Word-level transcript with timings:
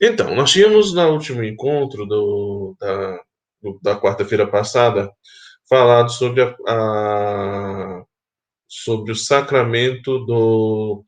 Então, 0.00 0.34
nós 0.34 0.52
tínhamos 0.52 0.94
no 0.94 1.08
último 1.12 1.42
encontro 1.42 2.06
do, 2.06 2.76
da, 2.78 3.20
da 3.82 4.00
quarta-feira 4.00 4.46
passada 4.46 5.10
falado 5.68 6.10
sobre, 6.10 6.42
a, 6.42 6.54
a, 6.68 8.04
sobre 8.68 9.12
o 9.12 9.16
sacramento 9.16 10.20
do, 10.24 11.04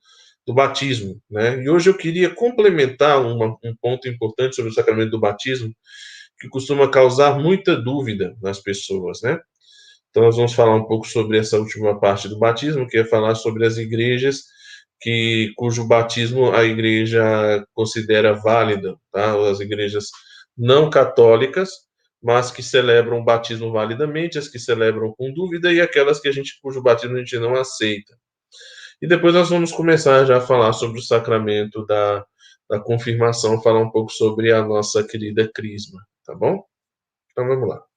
do 0.47 0.53
batismo, 0.53 1.21
né? 1.31 1.63
E 1.63 1.71
hoje 1.71 1.89
eu 1.89 1.97
queria 1.97 2.35
complementar 2.35 3.25
uma, 3.25 3.57
um 3.65 3.77
ponto 3.81 4.09
importante 4.09 4.57
sobre 4.57 4.71
o 4.71 4.74
sacramento 4.74 5.11
do 5.11 5.21
batismo, 5.21 5.72
que 6.41 6.49
costuma 6.49 6.91
causar 6.91 7.38
muita 7.38 7.77
dúvida 7.77 8.37
nas 8.43 8.61
pessoas, 8.61 9.22
né? 9.22 9.38
Então 10.11 10.25
nós 10.25 10.37
vamos 10.37 10.53
falar 10.53 10.75
um 10.75 10.85
pouco 10.85 11.07
sobre 11.07 11.38
essa 11.38 11.59
última 11.59 11.99
parte 12.01 12.29
do 12.29 12.38
batismo, 12.38 12.88
que 12.88 12.99
é 12.99 13.04
falar 13.04 13.37
sobre 13.37 13.65
as 13.65 13.77
igrejas 13.77 14.47
que 15.01 15.53
cujo 15.56 15.87
batismo 15.87 16.52
a 16.52 16.64
igreja 16.64 17.64
considera 17.74 18.34
válido, 18.34 19.00
tá? 19.12 19.34
As 19.50 19.60
igrejas 19.60 20.06
não 20.56 20.91
católicas, 20.91 21.70
mas 22.22 22.50
que 22.50 22.62
celebram 22.62 23.20
o 23.20 23.24
batismo 23.24 23.72
validamente, 23.72 24.38
as 24.38 24.48
que 24.48 24.58
celebram 24.58 25.12
com 25.16 25.32
dúvida 25.32 25.72
e 25.72 25.80
aquelas 25.80 26.20
que 26.20 26.28
a 26.28 26.32
gente 26.32 26.60
cujo 26.62 26.82
batismo 26.82 27.16
a 27.16 27.20
gente 27.20 27.38
não 27.38 27.55
aceita. 27.55 28.14
E 29.00 29.08
depois 29.08 29.32
nós 29.34 29.48
vamos 29.48 29.72
começar 29.72 30.27
já 30.27 30.36
a 30.38 30.42
falar 30.42 30.74
sobre 30.74 30.98
o 30.98 31.02
sacramento 31.02 31.86
da, 31.86 32.24
da 32.69 32.78
confirmação, 32.78 33.62
falar 33.62 33.80
um 33.80 33.91
pouco 33.91 34.12
sobre 34.12 34.52
a 34.52 34.62
nossa 34.62 35.02
querida 35.02 35.50
crisma, 35.55 36.00
tá 36.27 36.34
bom? 36.34 36.62
Então 37.32 37.48
vamos 37.48 37.69
lá. 37.69 37.89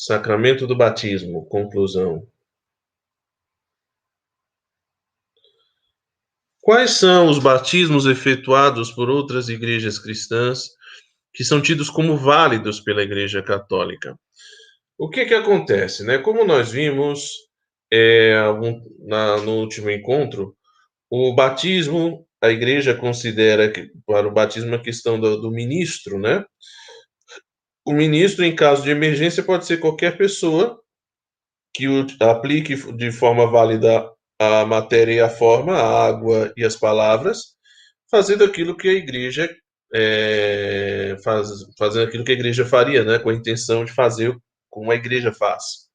Sacramento 0.00 0.64
do 0.64 0.76
batismo, 0.76 1.44
conclusão. 1.46 2.24
Quais 6.60 6.92
são 6.92 7.28
os 7.28 7.40
batismos 7.40 8.06
efetuados 8.06 8.92
por 8.92 9.10
outras 9.10 9.48
igrejas 9.48 9.98
cristãs 9.98 10.68
que 11.34 11.42
são 11.42 11.60
tidos 11.60 11.90
como 11.90 12.16
válidos 12.16 12.78
pela 12.78 13.02
Igreja 13.02 13.42
Católica? 13.42 14.16
O 14.96 15.10
que 15.10 15.24
que 15.24 15.34
acontece, 15.34 16.04
né? 16.04 16.18
Como 16.18 16.44
nós 16.44 16.70
vimos 16.70 17.32
é, 17.92 18.36
na, 19.00 19.38
no 19.38 19.56
último 19.56 19.90
encontro, 19.90 20.56
o 21.10 21.34
batismo, 21.34 22.24
a 22.40 22.50
Igreja 22.50 22.94
considera 22.94 23.68
que 23.68 23.90
para 24.06 24.28
o 24.28 24.32
batismo 24.32 24.76
a 24.76 24.82
questão 24.82 25.18
do, 25.18 25.40
do 25.40 25.50
ministro, 25.50 26.20
né? 26.20 26.44
O 27.88 27.94
ministro, 27.94 28.44
em 28.44 28.54
caso 28.54 28.82
de 28.82 28.90
emergência, 28.90 29.42
pode 29.42 29.64
ser 29.64 29.78
qualquer 29.78 30.18
pessoa 30.18 30.78
que 31.72 31.86
aplique 32.20 32.76
de 32.92 33.10
forma 33.10 33.50
válida 33.50 34.06
a 34.38 34.66
matéria 34.66 35.14
e 35.14 35.20
a 35.20 35.30
forma, 35.30 35.72
a 35.72 36.06
água 36.06 36.52
e 36.54 36.66
as 36.66 36.76
palavras, 36.76 37.54
fazendo 38.10 38.44
aquilo 38.44 38.76
que 38.76 38.90
a 38.90 38.92
igreja 38.92 39.48
é, 39.94 41.16
faz, 41.24 41.48
fazendo 41.78 42.06
aquilo 42.06 42.24
que 42.24 42.32
a 42.32 42.34
igreja 42.34 42.66
faria, 42.66 43.02
né, 43.04 43.18
com 43.18 43.30
a 43.30 43.34
intenção 43.34 43.86
de 43.86 43.92
fazer 43.92 44.36
como 44.68 44.92
a 44.92 44.94
igreja 44.94 45.32
faz. 45.32 45.88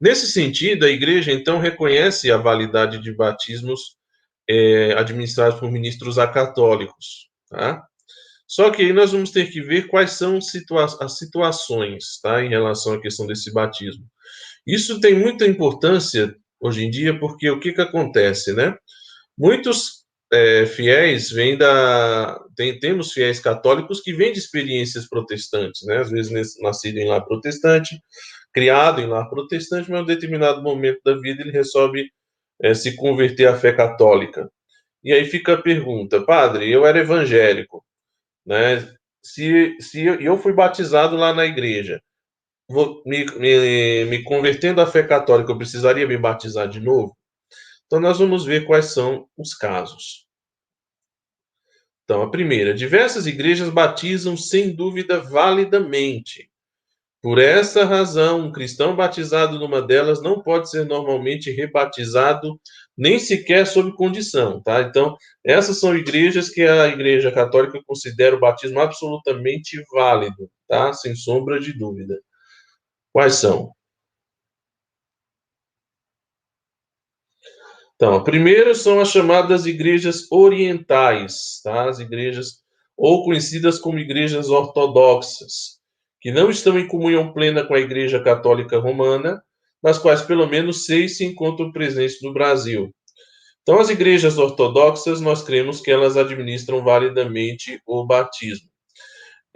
Nesse 0.00 0.26
sentido, 0.26 0.86
a 0.86 0.88
igreja 0.88 1.32
então 1.32 1.58
reconhece 1.58 2.32
a 2.32 2.38
validade 2.38 2.98
de 2.98 3.14
batismos 3.14 3.98
é, 4.48 4.94
administrados 4.94 5.60
por 5.60 5.70
ministros 5.70 6.18
acatólicos, 6.18 7.28
tá? 7.50 7.86
Só 8.46 8.70
que 8.70 8.82
aí 8.82 8.92
nós 8.92 9.12
vamos 9.12 9.30
ter 9.30 9.50
que 9.50 9.60
ver 9.60 9.86
quais 9.88 10.12
são 10.12 10.40
situa 10.40 10.84
as 10.84 11.18
situações, 11.18 12.20
tá, 12.22 12.42
em 12.42 12.48
relação 12.48 12.94
à 12.94 13.00
questão 13.00 13.26
desse 13.26 13.52
batismo. 13.52 14.04
Isso 14.66 15.00
tem 15.00 15.14
muita 15.14 15.46
importância 15.46 16.34
hoje 16.60 16.84
em 16.84 16.90
dia, 16.90 17.18
porque 17.18 17.50
o 17.50 17.60
que 17.60 17.72
que 17.72 17.80
acontece, 17.80 18.52
né? 18.52 18.76
Muitos 19.36 20.04
é, 20.32 20.66
fiéis 20.66 21.30
vêm 21.30 21.56
da... 21.56 22.40
Tem, 22.56 22.78
temos 22.78 23.12
fiéis 23.12 23.40
católicos 23.40 24.00
que 24.00 24.12
vêm 24.12 24.32
de 24.32 24.38
experiências 24.38 25.08
protestantes, 25.08 25.86
né? 25.86 25.98
Às 25.98 26.10
vezes 26.10 26.54
nascido 26.60 26.98
em 26.98 27.06
lar 27.08 27.24
protestante, 27.24 27.98
criado 28.52 29.00
em 29.00 29.06
lar 29.06 29.28
protestante, 29.28 29.90
mas 29.90 30.00
em 30.00 30.02
um 30.02 30.06
determinado 30.06 30.62
momento 30.62 31.00
da 31.04 31.16
vida 31.16 31.42
ele 31.42 31.50
resolve 31.50 32.08
é, 32.62 32.72
se 32.74 32.94
converter 32.96 33.46
à 33.46 33.56
fé 33.58 33.72
católica. 33.72 34.50
E 35.02 35.12
aí 35.12 35.24
fica 35.26 35.54
a 35.54 35.62
pergunta, 35.62 36.22
padre, 36.22 36.70
eu 36.70 36.86
era 36.86 37.00
evangélico, 37.00 37.84
né? 38.46 38.94
Se, 39.22 39.76
se 39.80 40.04
eu 40.04 40.36
fui 40.38 40.52
batizado 40.52 41.16
lá 41.16 41.32
na 41.32 41.46
igreja, 41.46 42.02
vou, 42.68 43.02
me, 43.06 43.24
me, 43.36 44.04
me 44.06 44.22
convertendo 44.22 44.80
à 44.80 44.86
fé 44.86 45.02
católica, 45.02 45.52
eu 45.52 45.58
precisaria 45.58 46.06
me 46.06 46.18
batizar 46.18 46.68
de 46.68 46.80
novo? 46.80 47.16
Então, 47.86 48.00
nós 48.00 48.18
vamos 48.18 48.44
ver 48.44 48.66
quais 48.66 48.86
são 48.86 49.28
os 49.36 49.54
casos. 49.54 50.26
Então, 52.04 52.22
a 52.22 52.30
primeira, 52.30 52.74
diversas 52.74 53.26
igrejas 53.26 53.70
batizam 53.70 54.36
sem 54.36 54.74
dúvida 54.74 55.20
validamente. 55.20 56.50
Por 57.22 57.38
essa 57.38 57.86
razão, 57.86 58.40
um 58.40 58.52
cristão 58.52 58.94
batizado 58.94 59.58
numa 59.58 59.80
delas 59.80 60.22
não 60.22 60.42
pode 60.42 60.68
ser 60.68 60.84
normalmente 60.84 61.50
rebatizado 61.50 62.60
nem 62.96 63.18
sequer 63.18 63.66
sob 63.66 63.92
condição, 63.96 64.62
tá? 64.62 64.82
Então, 64.82 65.16
essas 65.44 65.80
são 65.80 65.96
igrejas 65.96 66.48
que 66.50 66.62
a 66.62 66.88
Igreja 66.88 67.32
Católica 67.32 67.80
considera 67.86 68.36
o 68.36 68.40
batismo 68.40 68.80
absolutamente 68.80 69.82
válido, 69.92 70.50
tá? 70.68 70.92
Sem 70.92 71.14
sombra 71.14 71.58
de 71.60 71.72
dúvida. 71.76 72.20
Quais 73.12 73.36
são? 73.36 73.72
Então, 77.96 78.14
a 78.14 78.24
primeira 78.24 78.74
são 78.74 79.00
as 79.00 79.10
chamadas 79.10 79.66
igrejas 79.66 80.30
orientais, 80.30 81.60
tá? 81.62 81.88
As 81.88 81.98
igrejas 81.98 82.62
ou 82.96 83.24
conhecidas 83.24 83.78
como 83.78 83.98
igrejas 83.98 84.48
ortodoxas 84.50 85.80
que 86.24 86.32
não 86.32 86.48
estão 86.48 86.78
em 86.78 86.88
comunhão 86.88 87.34
plena 87.34 87.66
com 87.66 87.74
a 87.74 87.78
Igreja 87.78 88.18
Católica 88.18 88.78
Romana, 88.78 89.43
nas 89.84 89.98
quais 89.98 90.22
pelo 90.22 90.46
menos 90.48 90.86
seis 90.86 91.18
se 91.18 91.24
encontram 91.26 91.70
presentes 91.70 92.22
no 92.22 92.32
Brasil. 92.32 92.90
Então, 93.62 93.78
as 93.78 93.90
igrejas 93.90 94.38
ortodoxas, 94.38 95.20
nós 95.20 95.42
cremos 95.42 95.80
que 95.80 95.90
elas 95.90 96.16
administram 96.16 96.82
validamente 96.82 97.80
o 97.86 98.06
batismo. 98.06 98.68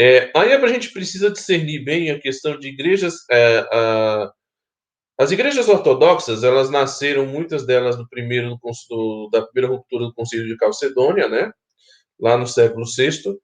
É, 0.00 0.30
aí 0.36 0.52
a 0.52 0.66
gente 0.68 0.92
precisa 0.92 1.30
discernir 1.30 1.84
bem 1.84 2.10
a 2.10 2.20
questão 2.20 2.58
de 2.58 2.68
igrejas. 2.68 3.14
É, 3.30 3.58
a, 3.72 4.32
as 5.18 5.30
igrejas 5.32 5.68
ortodoxas, 5.68 6.44
elas 6.44 6.70
nasceram, 6.70 7.26
muitas 7.26 7.66
delas, 7.66 7.96
no 7.98 8.08
primeiro, 8.08 8.56
do, 8.88 9.28
da 9.32 9.42
primeira 9.42 9.74
ruptura 9.74 10.04
do 10.04 10.14
Concílio 10.14 10.46
de 10.46 10.56
Calcedônia, 10.56 11.28
né? 11.28 11.50
lá 12.20 12.36
no 12.36 12.46
século 12.46 12.84
VI, 12.84 13.36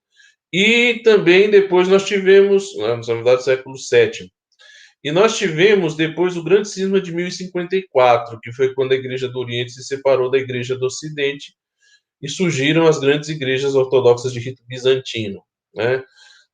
e 0.52 1.00
também 1.02 1.50
depois 1.50 1.88
nós 1.88 2.04
tivemos, 2.04 2.76
na 2.76 2.96
verdade, 2.96 3.44
século 3.44 3.76
VII. 3.76 4.30
E 5.04 5.12
nós 5.12 5.36
tivemos 5.36 5.94
depois 5.94 6.34
o 6.34 6.42
grande 6.42 6.66
cisma 6.66 6.98
de 6.98 7.12
1054, 7.12 8.40
que 8.42 8.50
foi 8.52 8.72
quando 8.72 8.92
a 8.92 8.94
Igreja 8.94 9.28
do 9.28 9.38
Oriente 9.38 9.72
se 9.72 9.84
separou 9.84 10.30
da 10.30 10.38
Igreja 10.38 10.78
do 10.78 10.86
Ocidente 10.86 11.54
e 12.22 12.28
surgiram 12.28 12.86
as 12.86 12.98
grandes 12.98 13.28
igrejas 13.28 13.74
ortodoxas 13.74 14.32
de 14.32 14.40
rito 14.40 14.62
bizantino. 14.66 15.42
Né? 15.74 16.02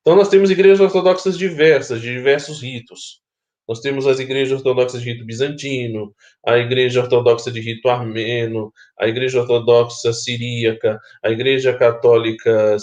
Então 0.01 0.17
nós 0.17 0.27
temos 0.27 0.51
igrejas 0.51 0.81
ortodoxas 0.81 1.37
diversas, 1.37 2.01
de 2.01 2.11
diversos 2.11 2.61
ritos. 2.61 3.21
Nós 3.65 3.79
temos 3.79 4.05
as 4.05 4.19
igrejas 4.19 4.57
ortodoxas 4.57 5.01
de 5.01 5.13
rito 5.13 5.23
bizantino, 5.23 6.13
a 6.45 6.57
igreja 6.57 7.01
ortodoxa 7.01 7.49
de 7.49 7.61
rito 7.61 7.87
armeno, 7.87 8.73
a 8.99 9.07
igreja 9.07 9.39
ortodoxa 9.39 10.11
siríaca, 10.11 10.99
a 11.23 11.29
igreja 11.29 11.73
católica 11.73 12.75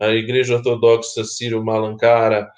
a 0.00 0.10
Igreja 0.10 0.56
Ortodoxa 0.56 1.24
Sírio-Malankara, 1.24 2.48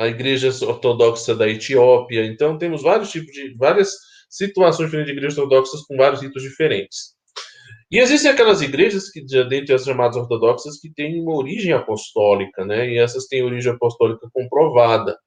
a 0.00 0.08
Igreja 0.08 0.48
Ortodoxa 0.66 1.34
da 1.34 1.46
Etiópia. 1.46 2.24
Então, 2.24 2.56
temos 2.56 2.82
vários 2.82 3.10
tipos 3.10 3.32
de 3.32 3.54
várias 3.54 3.90
situações 4.30 4.86
diferentes 4.86 5.12
de 5.12 5.18
igrejas 5.18 5.38
ortodoxas 5.38 5.82
com 5.82 5.96
vários 5.96 6.22
ritos 6.22 6.42
diferentes. 6.42 7.14
E 7.90 7.98
existem 7.98 8.30
aquelas 8.30 8.62
igrejas 8.62 9.10
que, 9.10 9.20
dentre 9.22 9.74
as 9.74 9.84
chamadas 9.84 10.16
ortodoxas, 10.16 10.80
que 10.80 10.90
têm 10.94 11.20
uma 11.20 11.36
origem 11.36 11.72
apostólica, 11.72 12.64
né? 12.64 12.88
E 12.88 12.98
essas 12.98 13.26
têm 13.26 13.42
origem 13.42 13.72
apostólica 13.72 14.26
comprovada. 14.32 15.18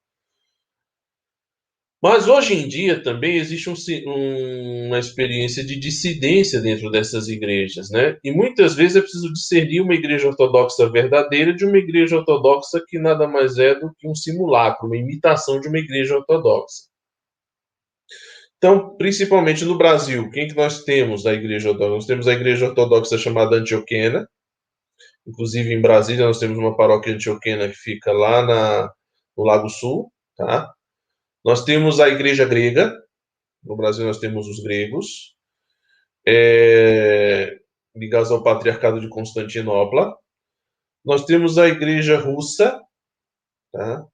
Mas 2.04 2.28
hoje 2.28 2.54
em 2.54 2.68
dia 2.68 3.02
também 3.02 3.38
existe 3.38 3.70
um, 3.70 4.88
uma 4.88 5.00
experiência 5.00 5.64
de 5.64 5.80
dissidência 5.80 6.60
dentro 6.60 6.92
dessas 6.92 7.30
igrejas, 7.30 7.90
né? 7.90 8.18
E 8.22 8.30
muitas 8.30 8.76
vezes 8.76 8.98
é 8.98 9.02
preciso 9.02 9.32
discernir 9.32 9.80
uma 9.80 9.94
igreja 9.94 10.28
ortodoxa 10.28 10.90
verdadeira 10.90 11.56
de 11.56 11.64
uma 11.64 11.78
igreja 11.78 12.18
ortodoxa 12.18 12.84
que 12.86 13.00
nada 13.00 13.26
mais 13.26 13.58
é 13.58 13.74
do 13.74 13.90
que 13.98 14.06
um 14.06 14.14
simulacro, 14.14 14.86
uma 14.86 14.98
imitação 14.98 15.62
de 15.62 15.70
uma 15.70 15.80
igreja 15.80 16.18
ortodoxa. 16.18 16.90
Então, 18.58 18.98
principalmente 18.98 19.64
no 19.64 19.78
Brasil, 19.78 20.30
quem 20.30 20.50
que 20.50 20.58
nós 20.58 20.84
temos 20.84 21.24
da 21.24 21.32
igreja 21.34 21.70
ortodoxa? 21.70 21.96
Nós 21.96 22.06
temos 22.06 22.28
a 22.28 22.34
igreja 22.34 22.68
ortodoxa 22.68 23.18
chamada 23.18 23.56
Antioquena. 23.56 24.28
Inclusive 25.26 25.74
em 25.74 25.82
Brasília 25.82 26.26
nós 26.26 26.38
temos 26.38 26.58
uma 26.58 26.76
paróquia 26.76 27.14
antioquena 27.14 27.70
que 27.70 27.76
fica 27.76 28.12
lá 28.12 28.46
na, 28.46 28.92
no 29.38 29.46
Lago 29.46 29.70
Sul, 29.70 30.12
tá? 30.36 30.70
Nós 31.44 31.64
temos 31.64 32.00
a 32.00 32.08
igreja 32.08 32.46
grega, 32.46 32.94
No 33.64 33.76
Brasil 33.76 34.06
nós 34.06 34.20
temos 34.20 34.48
os 34.48 34.62
gregos, 34.62 35.36
é, 36.28 37.58
ligados 37.96 38.32
ao 38.32 38.44
patriarcado 38.44 39.00
de 39.00 39.10
Constantinopla. 39.10 40.16
Nós 41.04 41.26
temos 41.26 41.58
a 41.58 41.68
igreja 41.68 42.18
russa, 42.18 42.80
tá? 43.72 44.06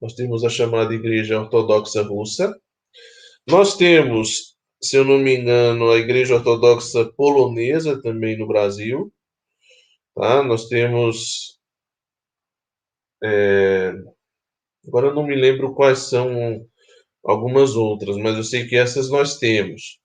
Nós 0.00 0.14
temos 0.14 0.44
a 0.44 0.48
chamada 0.48 0.92
igreja 0.92 1.38
ortodoxa 1.40 2.02
russa. 2.02 2.52
Nós 3.46 3.76
temos, 3.76 4.56
se 4.82 4.96
eu 4.96 5.04
não 5.04 5.18
me 5.18 5.36
engano, 5.36 5.90
a 5.90 5.96
igreja 5.96 6.34
ortodoxa 6.34 7.12
polonesa 7.16 8.00
também 8.02 8.36
no 8.36 8.46
Brasil. 8.46 9.12
Tá? 10.14 10.42
Nós 10.42 10.68
temos. 10.68 11.58
É, 13.22 13.92
agora 14.86 15.08
eu 15.08 15.14
não 15.14 15.26
me 15.26 15.34
lembro 15.34 15.74
quais 15.74 16.00
são 16.00 16.64
algumas 17.24 17.76
outras, 17.76 18.16
mas 18.16 18.36
eu 18.36 18.44
sei 18.44 18.66
que 18.66 18.76
essas 18.76 19.08
nós 19.10 19.38
temos. 19.38 20.00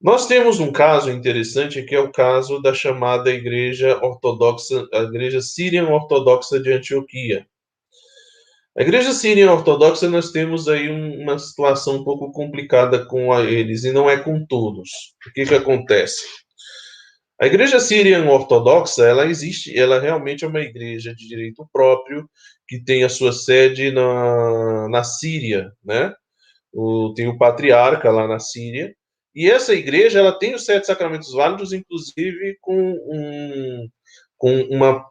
Nós 0.00 0.26
temos 0.26 0.60
um 0.60 0.70
caso 0.70 1.10
interessante 1.10 1.82
que 1.82 1.94
é 1.94 1.98
o 1.98 2.12
caso 2.12 2.60
da 2.60 2.74
chamada 2.74 3.30
Igreja 3.30 3.98
Ortodoxa, 4.04 4.86
a 4.92 4.98
Igreja 4.98 5.40
Síria 5.40 5.82
Ortodoxa 5.88 6.60
de 6.60 6.70
Antioquia. 6.72 7.46
A 8.76 8.82
Igreja 8.82 9.12
Síria 9.12 9.50
Ortodoxa 9.50 10.06
nós 10.10 10.30
temos 10.30 10.68
aí 10.68 10.90
uma 10.90 11.38
situação 11.38 11.96
um 11.96 12.04
pouco 12.04 12.30
complicada 12.32 13.06
com 13.06 13.34
eles 13.40 13.84
e 13.84 13.92
não 13.92 14.10
é 14.10 14.18
com 14.18 14.44
todos. 14.44 14.90
O 15.26 15.32
que 15.32 15.46
que 15.46 15.54
acontece? 15.54 16.26
A 17.40 17.46
Igreja 17.46 17.80
Síria 17.80 18.22
Ortodoxa, 18.24 19.04
ela 19.04 19.26
existe, 19.26 19.76
ela 19.76 20.00
realmente 20.00 20.44
é 20.44 20.48
uma 20.48 20.60
igreja 20.60 21.14
de 21.14 21.26
direito 21.28 21.68
próprio 21.72 22.28
que 22.66 22.82
tem 22.82 23.04
a 23.04 23.08
sua 23.08 23.32
sede 23.32 23.90
na, 23.90 24.88
na 24.88 25.04
Síria, 25.04 25.72
né? 25.84 26.14
O, 26.72 27.12
tem 27.14 27.28
o 27.28 27.38
patriarca 27.38 28.10
lá 28.10 28.26
na 28.28 28.38
Síria 28.38 28.94
e 29.34 29.50
essa 29.50 29.74
igreja 29.74 30.20
ela 30.20 30.38
tem 30.38 30.54
os 30.54 30.64
sete 30.64 30.86
sacramentos 30.86 31.32
válidos, 31.32 31.72
inclusive 31.72 32.56
com 32.60 32.92
um, 32.92 33.88
com 34.38 34.60
uma 34.70 35.04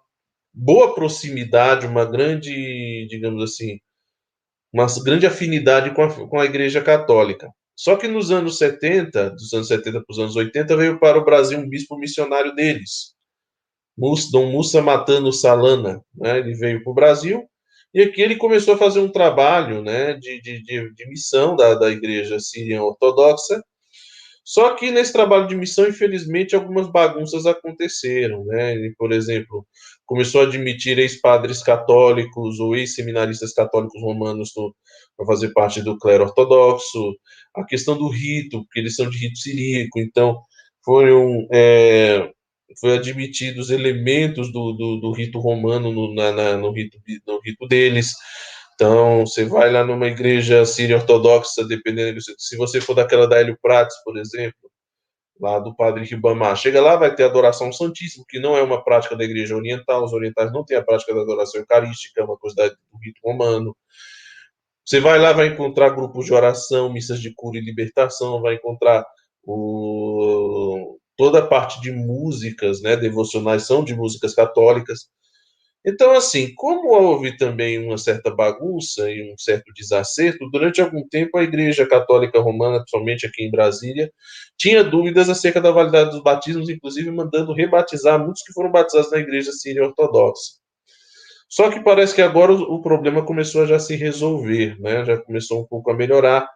boa 0.54 0.96
proximidade, 0.96 1.88
uma 1.88 2.06
grande, 2.06 3.06
digamos 3.10 3.44
assim, 3.44 3.80
uma 4.72 4.88
grande 5.04 5.26
afinidade 5.28 5.94
com 5.94 6.04
a, 6.04 6.28
com 6.30 6.40
a 6.40 6.46
Igreja 6.46 6.82
Católica. 6.82 7.50
Só 7.76 7.96
que 7.96 8.08
nos 8.08 8.32
anos 8.32 8.58
70, 8.58 9.32
dos 9.32 9.54
anos 9.54 9.68
70 9.68 10.04
para 10.04 10.12
os 10.12 10.20
anos 10.20 10.36
80, 10.36 10.78
veio 10.78 11.00
para 11.00 11.18
o 11.18 11.26
Brasil 11.26 11.58
um 11.58 11.68
bispo 11.68 11.98
missionário 11.98 12.54
deles, 12.54 13.14
Dom 14.32 14.52
Mussa 14.52 14.82
Matano 14.82 15.32
Salana. 15.32 16.02
Né? 16.16 16.40
Ele 16.40 16.54
veio 16.54 16.84
para 16.84 16.92
o 16.92 16.96
Brasil 16.96 17.44
e 17.94 18.02
aqui 18.02 18.22
ele 18.22 18.36
começou 18.36 18.74
a 18.74 18.78
fazer 18.78 19.00
um 19.00 19.12
trabalho 19.12 19.82
né, 19.82 20.14
de, 20.14 20.42
de, 20.42 20.64
de, 20.64 20.94
de 20.94 21.10
missão 21.10 21.56
da, 21.56 21.76
da 21.76 21.90
Igreja 21.90 22.40
Síria 22.40 22.84
Ortodoxa, 22.84 23.62
só 24.44 24.76
que 24.76 24.92
nesse 24.92 25.14
trabalho 25.14 25.48
de 25.48 25.56
missão, 25.56 25.88
infelizmente, 25.88 26.54
algumas 26.54 26.92
bagunças 26.92 27.46
aconteceram, 27.46 28.44
né? 28.46 28.74
Ele, 28.74 28.94
por 28.98 29.14
exemplo, 29.14 29.66
começou 30.06 30.42
a 30.42 30.44
admitir 30.44 31.00
ex-padres 31.00 31.64
católicos 31.64 32.60
ou 32.60 32.76
ex-seminaristas 32.76 33.54
católicos 33.54 34.02
romanos 34.02 34.52
para 35.16 35.26
fazer 35.26 35.54
parte 35.54 35.82
do 35.82 35.98
clero 35.98 36.26
ortodoxo, 36.26 37.16
a 37.56 37.64
questão 37.64 37.98
do 37.98 38.08
rito, 38.10 38.64
porque 38.64 38.80
eles 38.80 38.96
são 38.96 39.10
de 39.10 39.18
rito 39.18 39.38
siríaco, 39.38 40.00
então 40.00 40.42
foram 40.84 41.48
é, 41.52 42.32
foi 42.80 42.98
admitidos 42.98 43.70
elementos 43.70 44.52
do, 44.52 44.74
do, 44.74 44.98
do 45.00 45.12
rito 45.12 45.40
romano 45.40 45.92
no, 45.92 46.14
na, 46.14 46.32
na, 46.32 46.58
no, 46.58 46.72
rito, 46.72 46.98
no 47.28 47.40
rito 47.40 47.68
deles, 47.68 48.14
então, 48.76 49.26
você 49.26 49.46
vai 49.46 49.72
lá 49.72 49.84
numa 49.84 50.08
igreja 50.08 50.66
síria 50.66 50.98
ortodoxa, 50.98 51.64
dependendo, 51.66 52.20
se 52.22 52.58
você 52.58 52.82
for 52.82 52.96
daquela 52.96 53.28
da 53.28 53.40
Hélio 53.40 53.58
Prates, 53.62 53.96
por 54.04 54.18
exemplo, 54.18 54.70
lá 55.40 55.60
do 55.60 55.76
padre 55.76 56.06
Ribamar, 56.06 56.56
chega 56.56 56.82
lá, 56.82 56.96
vai 56.96 57.14
ter 57.14 57.24
adoração 57.24 57.72
santíssima, 57.72 58.26
que 58.28 58.40
não 58.40 58.58
é 58.58 58.64
uma 58.64 58.84
prática 58.84 59.16
da 59.16 59.24
igreja 59.24 59.56
oriental, 59.56 60.04
os 60.04 60.14
orientais 60.14 60.52
não 60.52 60.66
têm 60.66 60.78
a 60.78 60.84
prática 60.84 61.14
da 61.14 61.22
adoração 61.22 61.62
eucarística, 61.62 62.22
é 62.22 62.24
uma 62.24 62.38
coisa 62.38 62.56
do 62.92 63.00
rito 63.00 63.20
romano. 63.24 63.76
Você 64.86 65.00
vai 65.00 65.18
lá, 65.20 65.32
vai 65.34 65.48
encontrar 65.48 65.92
grupos 65.92 66.26
de 66.26 66.34
oração, 66.34 66.92
missas 66.92 67.20
de 67.22 67.34
cura 67.34 67.58
e 67.58 67.62
libertação, 67.62 68.42
vai 68.42 68.56
encontrar 68.56 69.06
o... 69.46 70.98
toda 71.18 71.40
a 71.40 71.48
parte 71.48 71.82
de 71.82 71.92
músicas, 71.92 72.82
né, 72.82 72.98
devocionais 72.98 73.64
são 73.66 73.84
de 73.84 73.96
músicas 73.96 74.34
católicas. 74.34 75.08
Então, 75.86 76.12
assim, 76.14 76.54
como 76.56 76.90
houve 76.90 77.36
também 77.38 77.78
uma 77.78 77.98
certa 77.98 78.34
bagunça 78.34 79.10
e 79.12 79.34
um 79.34 79.38
certo 79.38 79.72
desacerto, 79.76 80.50
durante 80.50 80.82
algum 80.82 81.06
tempo 81.10 81.38
a 81.38 81.44
Igreja 81.44 81.86
Católica 81.86 82.40
Romana, 82.40 82.78
principalmente 82.78 83.26
aqui 83.26 83.44
em 83.44 83.52
Brasília, 83.52 84.10
tinha 84.58 84.82
dúvidas 84.84 85.30
acerca 85.30 85.60
da 85.60 85.72
validade 85.72 86.12
dos 86.12 86.24
batismos, 86.24 86.70
inclusive 86.70 87.12
mandando 87.12 87.54
rebatizar 87.54 88.18
muitos 88.18 88.44
que 88.44 88.54
foram 88.54 88.72
batizados 88.72 89.12
na 89.12 89.20
Igreja 89.20 89.52
Síria 89.52 89.84
Ortodoxa. 89.84 90.63
Só 91.54 91.70
que 91.70 91.82
parece 91.82 92.16
que 92.16 92.22
agora 92.24 92.52
o, 92.52 92.82
problema 92.82 93.24
começou 93.24 93.62
a 93.62 93.68
já 93.68 93.78
se 93.78 93.96
resolver, 93.96 94.76
né? 94.80 95.06
já 95.06 95.18
começou 95.20 95.62
um 95.62 95.68
pouco 95.68 95.92
a 95.92 95.94
melhorar, 95.94 96.50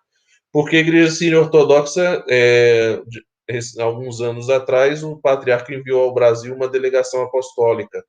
porque 0.51 0.75
a 0.77 0.79
Igreja 0.79 1.11
Síria 1.11 1.39
Ortodoxa, 1.39 2.25
é, 2.27 2.99
de, 3.05 3.79
alguns 3.79 4.21
anos 4.21 4.49
atrás, 4.49 5.03
o 5.03 5.15
patriarca 5.21 5.71
enviou 5.71 6.01
ao 6.01 6.15
Brasil 6.15 6.55
uma 6.55 6.67
delegação 6.67 7.21
apostólica 7.21 8.03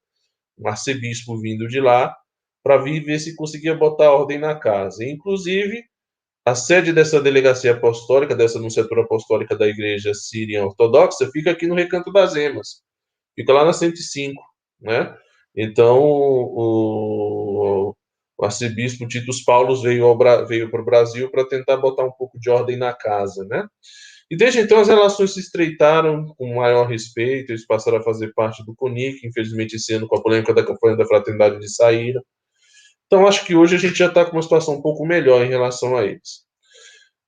um 0.58 0.66
arcebispo 0.66 1.38
vindo 1.38 1.68
de 1.68 1.78
lá, 1.78 2.16
para 2.62 2.78
vir 2.78 3.04
ver 3.04 3.18
se 3.18 3.36
conseguia 3.36 3.74
botar 3.74 4.10
ordem 4.10 4.38
na 4.38 4.54
casa. 4.54 5.04
inclusive, 5.04 5.84
a 6.46 6.54
sede 6.54 6.90
dessa 6.90 7.20
delegacia 7.20 7.72
apostólica, 7.72 8.34
dessa 8.34 8.58
anunciatura 8.58 9.02
apostólica 9.02 9.54
da 9.54 9.68
Igreja 9.68 10.14
Síria 10.14 10.64
Ortodoxa, 10.64 11.30
fica 11.30 11.50
aqui 11.50 11.66
no 11.66 11.74
Recanto 11.74 12.10
das 12.10 12.34
Emas. 12.34 12.80
Fica 13.36 13.52
lá 13.52 13.62
na 13.62 13.74
105, 13.74 14.42
né? 14.80 15.14
Então, 15.60 15.98
o, 16.00 17.92
o 18.38 18.44
arcebispo 18.44 19.08
Titus 19.08 19.42
Paulos 19.42 19.82
veio, 19.82 20.16
veio 20.46 20.70
para 20.70 20.80
o 20.80 20.84
Brasil 20.84 21.28
para 21.32 21.48
tentar 21.48 21.78
botar 21.78 22.04
um 22.04 22.12
pouco 22.12 22.38
de 22.38 22.48
ordem 22.48 22.76
na 22.76 22.92
casa, 22.94 23.44
né? 23.44 23.66
E 24.30 24.36
desde 24.36 24.60
então 24.60 24.78
as 24.78 24.86
relações 24.86 25.34
se 25.34 25.40
estreitaram 25.40 26.26
com 26.36 26.54
maior 26.54 26.86
respeito, 26.86 27.50
eles 27.50 27.66
passaram 27.66 27.98
a 27.98 28.02
fazer 28.02 28.32
parte 28.34 28.64
do 28.64 28.72
CONIC, 28.76 29.26
infelizmente 29.26 29.74
esse 29.74 29.92
ano 29.94 30.06
com 30.06 30.16
a 30.16 30.22
polêmica 30.22 30.54
da 30.54 30.64
campanha 30.64 30.96
da 30.96 31.06
fraternidade 31.06 31.58
de 31.58 31.74
saída. 31.74 32.22
Então 33.06 33.26
acho 33.26 33.44
que 33.44 33.56
hoje 33.56 33.74
a 33.74 33.78
gente 33.78 33.96
já 33.96 34.06
está 34.06 34.24
com 34.24 34.36
uma 34.36 34.42
situação 34.42 34.74
um 34.74 34.82
pouco 34.82 35.04
melhor 35.04 35.44
em 35.44 35.48
relação 35.48 35.96
a 35.96 36.04
eles. 36.04 36.46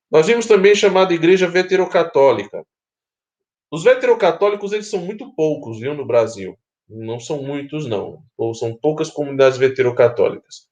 Nós 0.08 0.26
vimos 0.28 0.46
também 0.46 0.74
chamada 0.76 1.12
Igreja 1.12 1.48
Veterocatólica. 1.48 2.64
Os 3.72 3.82
veterocatólicos, 3.82 4.72
eles 4.72 4.88
são 4.88 5.00
muito 5.00 5.34
poucos, 5.34 5.80
viu, 5.80 5.94
no 5.94 6.06
Brasil. 6.06 6.56
Não 6.90 7.20
são 7.20 7.42
muitos, 7.42 7.86
não. 7.86 8.22
Ou 8.36 8.54
são 8.54 8.76
poucas 8.76 9.10
comunidades 9.10 9.58
veterocatólicas. 9.58 10.68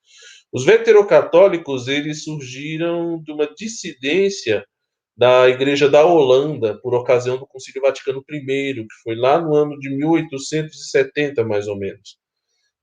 Os 0.52 0.64
veterocatólicos, 0.64 1.86
eles 1.86 2.24
surgiram 2.24 3.22
de 3.22 3.30
uma 3.32 3.46
dissidência 3.54 4.64
da 5.16 5.48
Igreja 5.48 5.88
da 5.90 6.04
Holanda, 6.04 6.78
por 6.80 6.94
ocasião 6.94 7.36
do 7.36 7.46
Concílio 7.46 7.82
Vaticano 7.82 8.24
I, 8.30 8.74
que 8.74 9.02
foi 9.02 9.16
lá 9.16 9.40
no 9.40 9.54
ano 9.54 9.78
de 9.78 9.90
1870, 9.90 11.44
mais 11.44 11.66
ou 11.66 11.76
menos. 11.76 12.18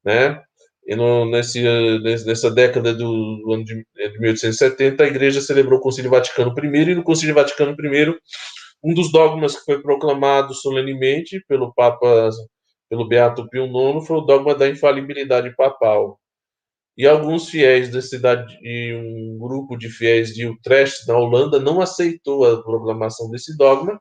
Né? 0.03 0.41
E 0.85 0.95
no, 0.95 1.25
nesse, 1.25 1.63
nessa 2.01 2.51
década 2.51 2.93
do, 2.93 3.37
do 3.37 3.53
ano 3.53 3.63
de, 3.63 3.75
de 3.75 4.19
1870, 4.19 5.03
a 5.03 5.07
Igreja 5.07 5.41
celebrou 5.41 5.79
o 5.79 5.81
Concílio 5.81 6.11
Vaticano 6.11 6.53
I, 6.57 6.91
e 6.91 6.95
no 6.95 7.03
Concílio 7.03 7.33
Vaticano 7.33 7.71
I, 7.71 8.15
um 8.83 8.93
dos 8.93 9.11
dogmas 9.11 9.57
que 9.57 9.65
foi 9.65 9.81
proclamado 9.81 10.53
solenemente 10.53 11.43
pelo 11.47 11.73
Papa, 11.73 12.29
pelo 12.89 13.07
Beato 13.07 13.47
Pio 13.49 13.65
IX, 13.65 14.05
foi 14.05 14.17
o 14.17 14.21
dogma 14.21 14.55
da 14.55 14.67
infalibilidade 14.69 15.55
papal. 15.55 16.19
E 16.97 17.05
alguns 17.05 17.49
fiéis 17.49 17.91
da 17.91 18.01
cidade, 18.01 18.57
um 18.95 19.37
grupo 19.37 19.75
de 19.75 19.89
fiéis 19.89 20.33
de 20.33 20.47
Utrecht, 20.47 21.05
na 21.07 21.17
Holanda, 21.17 21.59
não 21.59 21.81
aceitou 21.81 22.45
a 22.45 22.63
proclamação 22.63 23.29
desse 23.29 23.57
dogma 23.57 23.99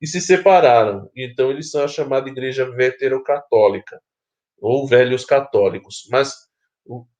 e 0.00 0.06
se 0.06 0.20
separaram. 0.20 1.08
Então, 1.16 1.50
eles 1.50 1.70
são 1.70 1.82
a 1.82 1.88
chamada 1.88 2.28
Igreja 2.28 2.70
Veterocatólica, 2.70 4.00
ou 4.60 4.86
Velhos 4.86 5.24
Católicos. 5.24 6.06
Mas 6.10 6.34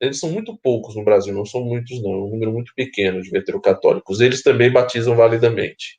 eles 0.01 0.19
são 0.19 0.31
muito 0.31 0.57
poucos 0.63 0.95
no 0.95 1.05
Brasil, 1.05 1.33
não 1.33 1.47
são 1.47 1.65
muitos, 1.65 2.03
não. 2.03 2.13
É 2.13 2.17
um 2.17 2.31
número 2.31 2.53
muito 2.53 2.73
pequeno 2.75 3.23
de 3.23 3.31
veterocatólicos. 3.31 4.21
Eles 4.21 4.43
também 4.43 4.71
batizam 4.71 5.17
validamente. 5.17 5.99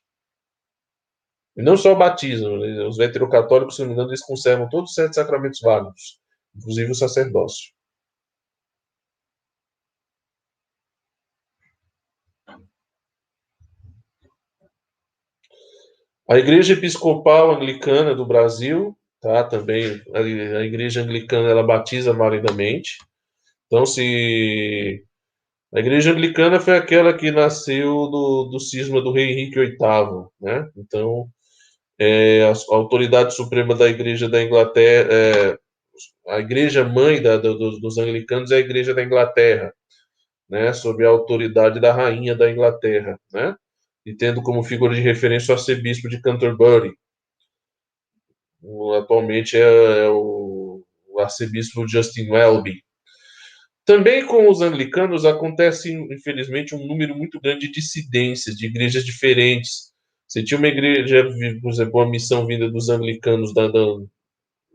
E 1.58 1.62
não 1.62 1.76
só 1.76 1.94
batizam, 1.94 2.58
os 2.88 2.96
veterocatólicos, 2.96 3.76
se 3.76 3.82
não 3.82 3.88
me 3.88 3.94
engano, 3.94 4.10
eles 4.10 4.24
conservam 4.24 4.68
todos 4.68 4.90
os 4.90 4.94
sete 4.94 5.14
sacramentos 5.16 5.60
válidos, 5.60 6.20
inclusive 6.56 6.92
o 6.92 6.94
sacerdócio. 6.94 7.72
A 16.28 16.38
Igreja 16.38 16.74
Episcopal 16.74 17.50
Anglicana 17.52 18.14
do 18.14 18.24
Brasil, 18.26 18.96
tá? 19.20 19.42
Também 19.44 20.00
a, 20.14 20.20
Igreja 20.62 21.02
Anglicana 21.02 21.48
ela 21.50 21.62
batiza 21.62 22.12
validamente. 22.12 22.98
Então, 23.66 23.86
se 23.86 25.04
A 25.74 25.80
igreja 25.80 26.12
anglicana 26.12 26.60
foi 26.60 26.76
aquela 26.76 27.16
que 27.16 27.30
nasceu 27.30 28.08
do, 28.08 28.44
do 28.50 28.60
cisma 28.60 29.00
do 29.02 29.12
rei 29.12 29.32
Henrique 29.32 29.58
VIII, 29.60 30.28
né? 30.40 30.70
Então, 30.76 31.28
é, 31.98 32.44
a, 32.44 32.74
autoridade 32.74 33.34
suprema 33.34 33.74
da 33.74 33.88
igreja 33.88 34.28
da 34.28 34.42
Inglaterra, 34.42 35.08
é, 35.12 35.58
a 36.28 36.38
igreja 36.38 36.84
mãe 36.84 37.20
da, 37.20 37.36
do, 37.36 37.78
dos 37.80 37.98
anglicanos 37.98 38.50
é 38.50 38.56
a 38.56 38.60
igreja 38.60 38.94
da 38.94 39.02
Inglaterra, 39.02 39.72
né? 40.48 40.72
Sob 40.72 41.04
a 41.04 41.08
autoridade 41.08 41.80
da 41.80 41.92
rainha 41.92 42.34
da 42.34 42.50
Inglaterra, 42.50 43.18
né? 43.32 43.56
E 44.06 44.14
tendo 44.14 44.42
como 44.42 44.62
figura 44.62 44.94
de 44.94 45.00
referência 45.00 45.52
o 45.52 45.54
arcebispo 45.54 46.08
de 46.08 46.20
Canterbury. 46.20 46.92
O, 48.62 48.94
atualmente 48.94 49.56
é, 49.56 49.60
é 49.60 50.08
o, 50.08 50.82
o 51.08 51.20
arcebispo 51.20 51.86
Justin 51.86 52.30
Welby, 52.30 52.82
também 53.88 54.26
com 54.26 54.50
os 54.50 54.60
anglicanos 54.60 55.24
acontece, 55.24 55.90
infelizmente, 55.90 56.74
um 56.74 56.86
número 56.86 57.16
muito 57.16 57.40
grande 57.40 57.68
de 57.68 57.72
dissidências, 57.72 58.54
de 58.54 58.66
igrejas 58.66 59.02
diferentes. 59.02 59.87
Você 60.28 60.44
tinha 60.44 60.58
uma 60.58 60.68
igreja, 60.68 61.24
por 61.62 61.70
exemplo, 61.70 62.00
uma 62.00 62.10
missão 62.10 62.46
vinda 62.46 62.70
dos 62.70 62.88
anglicanos 62.90 63.54
da, 63.54 63.68
da, 63.68 63.80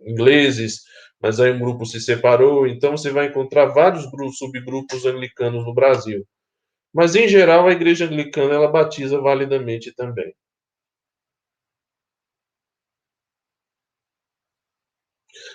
ingleses, 0.05 0.83
mas 1.21 1.39
aí 1.39 1.51
um 1.51 1.59
grupo 1.59 1.85
se 1.85 2.01
separou, 2.01 2.67
então 2.67 2.97
você 2.97 3.11
vai 3.11 3.27
encontrar 3.27 3.67
vários 3.67 4.09
grupos, 4.11 4.37
subgrupos 4.37 5.05
anglicanos 5.05 5.65
no 5.65 5.73
Brasil. 5.73 6.25
Mas, 6.93 7.15
em 7.15 7.27
geral, 7.27 7.67
a 7.67 7.71
igreja 7.73 8.05
anglicana 8.05 8.55
ela 8.55 8.67
batiza 8.67 9.19
validamente 9.19 9.93
também. 9.95 10.33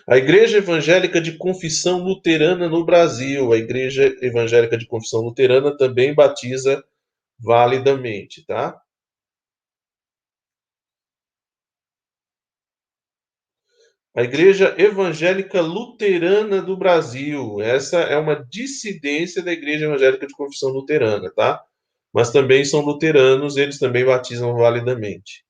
A 0.08 0.16
Igreja 0.16 0.58
Evangélica 0.58 1.20
de 1.20 1.36
Confissão 1.36 2.02
Luterana 2.02 2.68
no 2.68 2.84
Brasil, 2.84 3.52
a 3.52 3.56
Igreja 3.58 4.16
Evangélica 4.22 4.76
de 4.76 4.86
Confissão 4.86 5.20
Luterana 5.20 5.76
também 5.76 6.14
batiza 6.14 6.82
validamente, 7.38 8.44
tá? 8.46 8.80
A 14.18 14.24
Igreja 14.24 14.74
Evangélica 14.76 15.60
Luterana 15.60 16.60
do 16.60 16.76
Brasil, 16.76 17.60
essa 17.60 17.98
é 18.00 18.18
uma 18.18 18.34
dissidência 18.34 19.40
da 19.40 19.52
Igreja 19.52 19.84
Evangélica 19.84 20.26
de 20.26 20.34
Confissão 20.34 20.70
Luterana, 20.70 21.30
tá? 21.30 21.64
Mas 22.12 22.32
também 22.32 22.64
são 22.64 22.80
luteranos, 22.80 23.56
eles 23.56 23.78
também 23.78 24.04
batizam 24.04 24.56
validamente. 24.56 25.44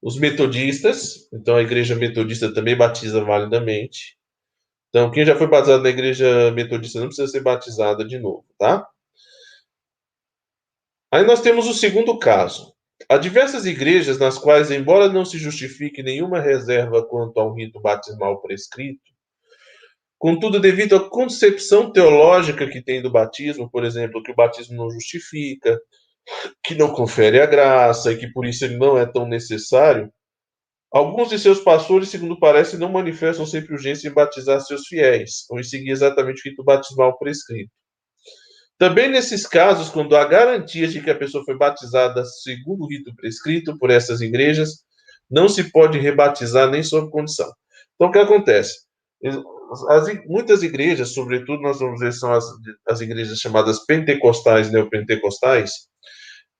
Os 0.00 0.18
metodistas, 0.18 1.28
então 1.30 1.56
a 1.56 1.62
igreja 1.62 1.94
metodista 1.94 2.50
também 2.54 2.74
batiza 2.74 3.22
validamente. 3.22 4.16
Então, 4.88 5.10
quem 5.10 5.26
já 5.26 5.36
foi 5.36 5.48
batizado 5.48 5.82
na 5.82 5.90
igreja 5.90 6.50
metodista 6.52 6.98
não 6.98 7.08
precisa 7.08 7.28
ser 7.28 7.42
batizada 7.42 8.06
de 8.06 8.18
novo, 8.18 8.46
tá? 8.58 8.88
Aí 11.12 11.26
nós 11.26 11.42
temos 11.42 11.66
o 11.66 11.74
segundo 11.74 12.18
caso. 12.18 12.77
Há 13.06 13.16
diversas 13.16 13.64
igrejas 13.64 14.18
nas 14.18 14.38
quais, 14.38 14.70
embora 14.70 15.08
não 15.08 15.24
se 15.24 15.38
justifique 15.38 16.02
nenhuma 16.02 16.40
reserva 16.40 17.06
quanto 17.06 17.38
ao 17.38 17.54
rito 17.54 17.80
batismal 17.80 18.40
prescrito, 18.40 19.00
contudo, 20.18 20.58
devido 20.58 20.96
à 20.96 21.08
concepção 21.08 21.92
teológica 21.92 22.66
que 22.68 22.82
tem 22.82 23.00
do 23.00 23.10
batismo, 23.10 23.70
por 23.70 23.84
exemplo, 23.84 24.22
que 24.22 24.32
o 24.32 24.34
batismo 24.34 24.76
não 24.76 24.90
justifica, 24.90 25.80
que 26.62 26.74
não 26.74 26.92
confere 26.92 27.40
a 27.40 27.46
graça 27.46 28.12
e 28.12 28.16
que 28.18 28.30
por 28.32 28.44
isso 28.44 28.64
ele 28.64 28.76
não 28.76 28.98
é 28.98 29.06
tão 29.06 29.26
necessário, 29.26 30.12
alguns 30.90 31.30
de 31.30 31.38
seus 31.38 31.60
pastores, 31.60 32.08
segundo 32.08 32.38
parece, 32.38 32.76
não 32.76 32.90
manifestam 32.90 33.46
sempre 33.46 33.74
urgência 33.74 34.08
em 34.08 34.12
batizar 34.12 34.60
seus 34.60 34.86
fiéis, 34.86 35.46
ou 35.50 35.60
em 35.60 35.62
seguir 35.62 35.90
exatamente 35.90 36.40
o 36.40 36.50
rito 36.50 36.64
batismal 36.64 37.16
prescrito. 37.18 37.70
Também 38.78 39.08
nesses 39.08 39.44
casos, 39.44 39.88
quando 39.88 40.16
há 40.16 40.24
garantias 40.24 40.92
de 40.92 41.02
que 41.02 41.10
a 41.10 41.18
pessoa 41.18 41.44
foi 41.44 41.56
batizada 41.56 42.24
segundo 42.24 42.84
o 42.84 42.88
rito 42.88 43.14
prescrito 43.16 43.76
por 43.76 43.90
essas 43.90 44.20
igrejas, 44.20 44.84
não 45.28 45.48
se 45.48 45.70
pode 45.72 45.98
rebatizar 45.98 46.70
nem 46.70 46.82
sob 46.82 47.10
condição. 47.10 47.50
Então, 47.94 48.08
o 48.08 48.12
que 48.12 48.18
acontece? 48.18 48.86
As, 49.90 50.06
muitas 50.26 50.62
igrejas, 50.62 51.12
sobretudo 51.12 51.60
nós 51.60 51.80
vamos 51.80 52.00
ver 52.00 52.12
são 52.12 52.32
as, 52.32 52.44
as 52.86 53.00
igrejas 53.00 53.38
chamadas 53.38 53.84
pentecostais, 53.84 54.70
neopentecostais, 54.70 55.72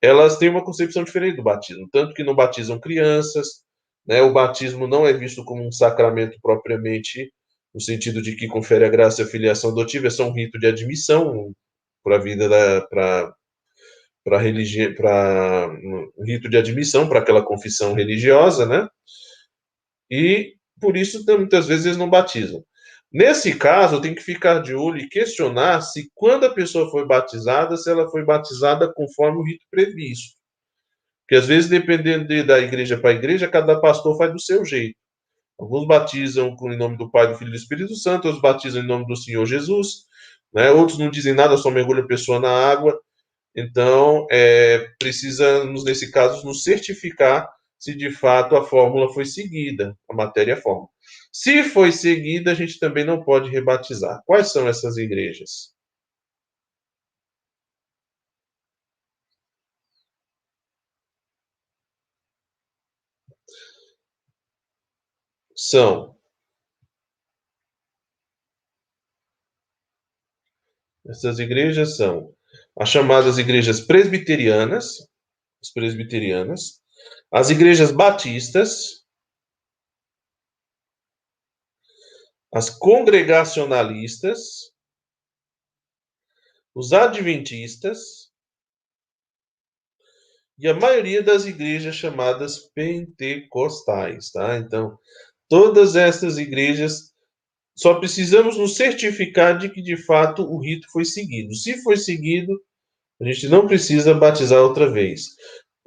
elas 0.01 0.37
têm 0.37 0.49
uma 0.49 0.63
concepção 0.63 1.03
diferente 1.03 1.37
do 1.37 1.43
batismo, 1.43 1.87
tanto 1.91 2.13
que 2.13 2.23
não 2.23 2.35
batizam 2.35 2.79
crianças, 2.79 3.63
né? 4.05 4.21
O 4.21 4.33
batismo 4.33 4.87
não 4.87 5.07
é 5.07 5.13
visto 5.13 5.43
como 5.43 5.65
um 5.65 5.71
sacramento 5.71 6.37
propriamente 6.41 7.31
no 7.73 7.81
sentido 7.81 8.21
de 8.21 8.35
que 8.35 8.47
confere 8.47 8.85
a 8.85 8.89
graça 8.89 9.21
e 9.21 9.25
a 9.25 9.27
filiação 9.27 9.71
adotiva, 9.71 10.07
é 10.07 10.09
só 10.09 10.27
um 10.27 10.33
rito 10.33 10.57
de 10.59 10.67
admissão 10.67 11.53
para 12.03 12.17
a 12.17 12.19
vida 12.19 12.47
da 12.49 12.81
para 12.87 13.33
para 14.23 14.37
religião, 14.37 14.93
para 14.93 15.69
um 16.17 16.23
rito 16.25 16.49
de 16.49 16.57
admissão 16.57 17.07
para 17.07 17.19
aquela 17.19 17.43
confissão 17.43 17.93
religiosa, 17.93 18.65
né? 18.65 18.87
E 20.11 20.55
por 20.79 20.97
isso 20.97 21.23
muitas 21.37 21.67
vezes 21.67 21.85
eles 21.85 21.97
não 21.97 22.09
batizam. 22.09 22.63
Nesse 23.11 23.55
caso, 23.55 24.01
tem 24.01 24.13
que 24.13 24.21
ficar 24.21 24.59
de 24.59 24.75
olho 24.75 24.99
e 24.99 25.09
questionar 25.09 25.81
se, 25.81 26.11
quando 26.13 26.45
a 26.45 26.53
pessoa 26.53 26.91
foi 26.91 27.07
batizada, 27.07 27.75
se 27.75 27.89
ela 27.89 28.07
foi 28.09 28.23
batizada 28.23 28.91
conforme 28.93 29.39
o 29.39 29.43
rito 29.43 29.65
previsto. 29.71 30.37
Porque, 31.21 31.35
às 31.35 31.47
vezes, 31.47 31.69
dependendo 31.69 32.27
de, 32.27 32.43
da 32.43 32.59
igreja 32.59 32.99
para 32.99 33.11
igreja, 33.13 33.47
cada 33.47 33.79
pastor 33.79 34.15
faz 34.17 34.31
do 34.31 34.39
seu 34.39 34.63
jeito. 34.63 34.95
Alguns 35.59 35.87
batizam 35.87 36.55
em 36.61 36.77
nome 36.77 36.97
do 36.97 37.09
Pai, 37.11 37.27
do 37.27 37.35
Filho 37.35 37.49
e 37.49 37.51
do 37.51 37.57
Espírito 37.57 37.95
Santo, 37.95 38.25
outros 38.25 38.41
batizam 38.41 38.81
em 38.81 38.87
nome 38.87 39.05
do 39.07 39.15
Senhor 39.15 39.45
Jesus, 39.45 40.05
né? 40.53 40.71
outros 40.71 40.97
não 40.97 41.09
dizem 41.09 41.33
nada, 41.33 41.57
só 41.57 41.69
mergulha 41.69 42.03
a 42.03 42.07
pessoa 42.07 42.39
na 42.39 42.49
água. 42.49 42.99
Então, 43.55 44.27
é, 44.31 44.87
precisamos, 44.99 45.83
nesse 45.83 46.11
caso, 46.11 46.45
nos 46.45 46.63
certificar 46.63 47.47
se 47.79 47.95
de 47.95 48.11
fato 48.11 48.55
a 48.55 48.63
fórmula 48.63 49.11
foi 49.13 49.25
seguida, 49.25 49.97
a 50.09 50.13
matéria 50.13 50.57
fórmula. 50.57 50.89
Se 51.31 51.63
foi 51.63 51.91
seguida, 51.91 52.51
a 52.51 52.53
gente 52.55 52.77
também 52.79 53.05
não 53.05 53.23
pode 53.23 53.49
rebatizar. 53.49 54.21
Quais 54.25 54.51
são 54.51 54.67
essas 54.67 54.97
igrejas? 54.97 55.73
São 65.55 66.18
Essas 71.09 71.39
igrejas 71.39 71.97
são 71.97 72.33
as 72.79 72.89
chamadas 72.89 73.39
igrejas 73.39 73.81
presbiterianas, 73.81 74.99
as 75.61 75.71
presbiterianas, 75.73 76.81
as 77.31 77.49
igrejas 77.49 77.91
batistas, 77.91 79.03
as 82.53 82.69
congregacionalistas, 82.69 84.71
os 86.75 86.93
adventistas 86.93 88.29
e 90.59 90.67
a 90.67 90.73
maioria 90.73 91.23
das 91.23 91.45
igrejas 91.45 91.95
chamadas 91.95 92.69
pentecostais, 92.73 94.29
tá? 94.31 94.57
Então, 94.57 94.99
todas 95.47 95.95
essas 95.95 96.37
igrejas 96.37 97.08
só 97.79 97.93
precisamos 97.93 98.57
nos 98.57 98.75
certificar 98.75 99.57
de 99.57 99.69
que 99.69 99.81
de 99.81 99.95
fato 99.95 100.43
o 100.43 100.59
rito 100.59 100.85
foi 100.91 101.05
seguido. 101.05 101.55
Se 101.55 101.81
foi 101.81 101.95
seguido, 101.95 102.59
a 103.21 103.23
gente 103.23 103.47
não 103.47 103.67
precisa 103.67 104.13
batizar 104.13 104.61
outra 104.61 104.91
vez. 104.91 105.27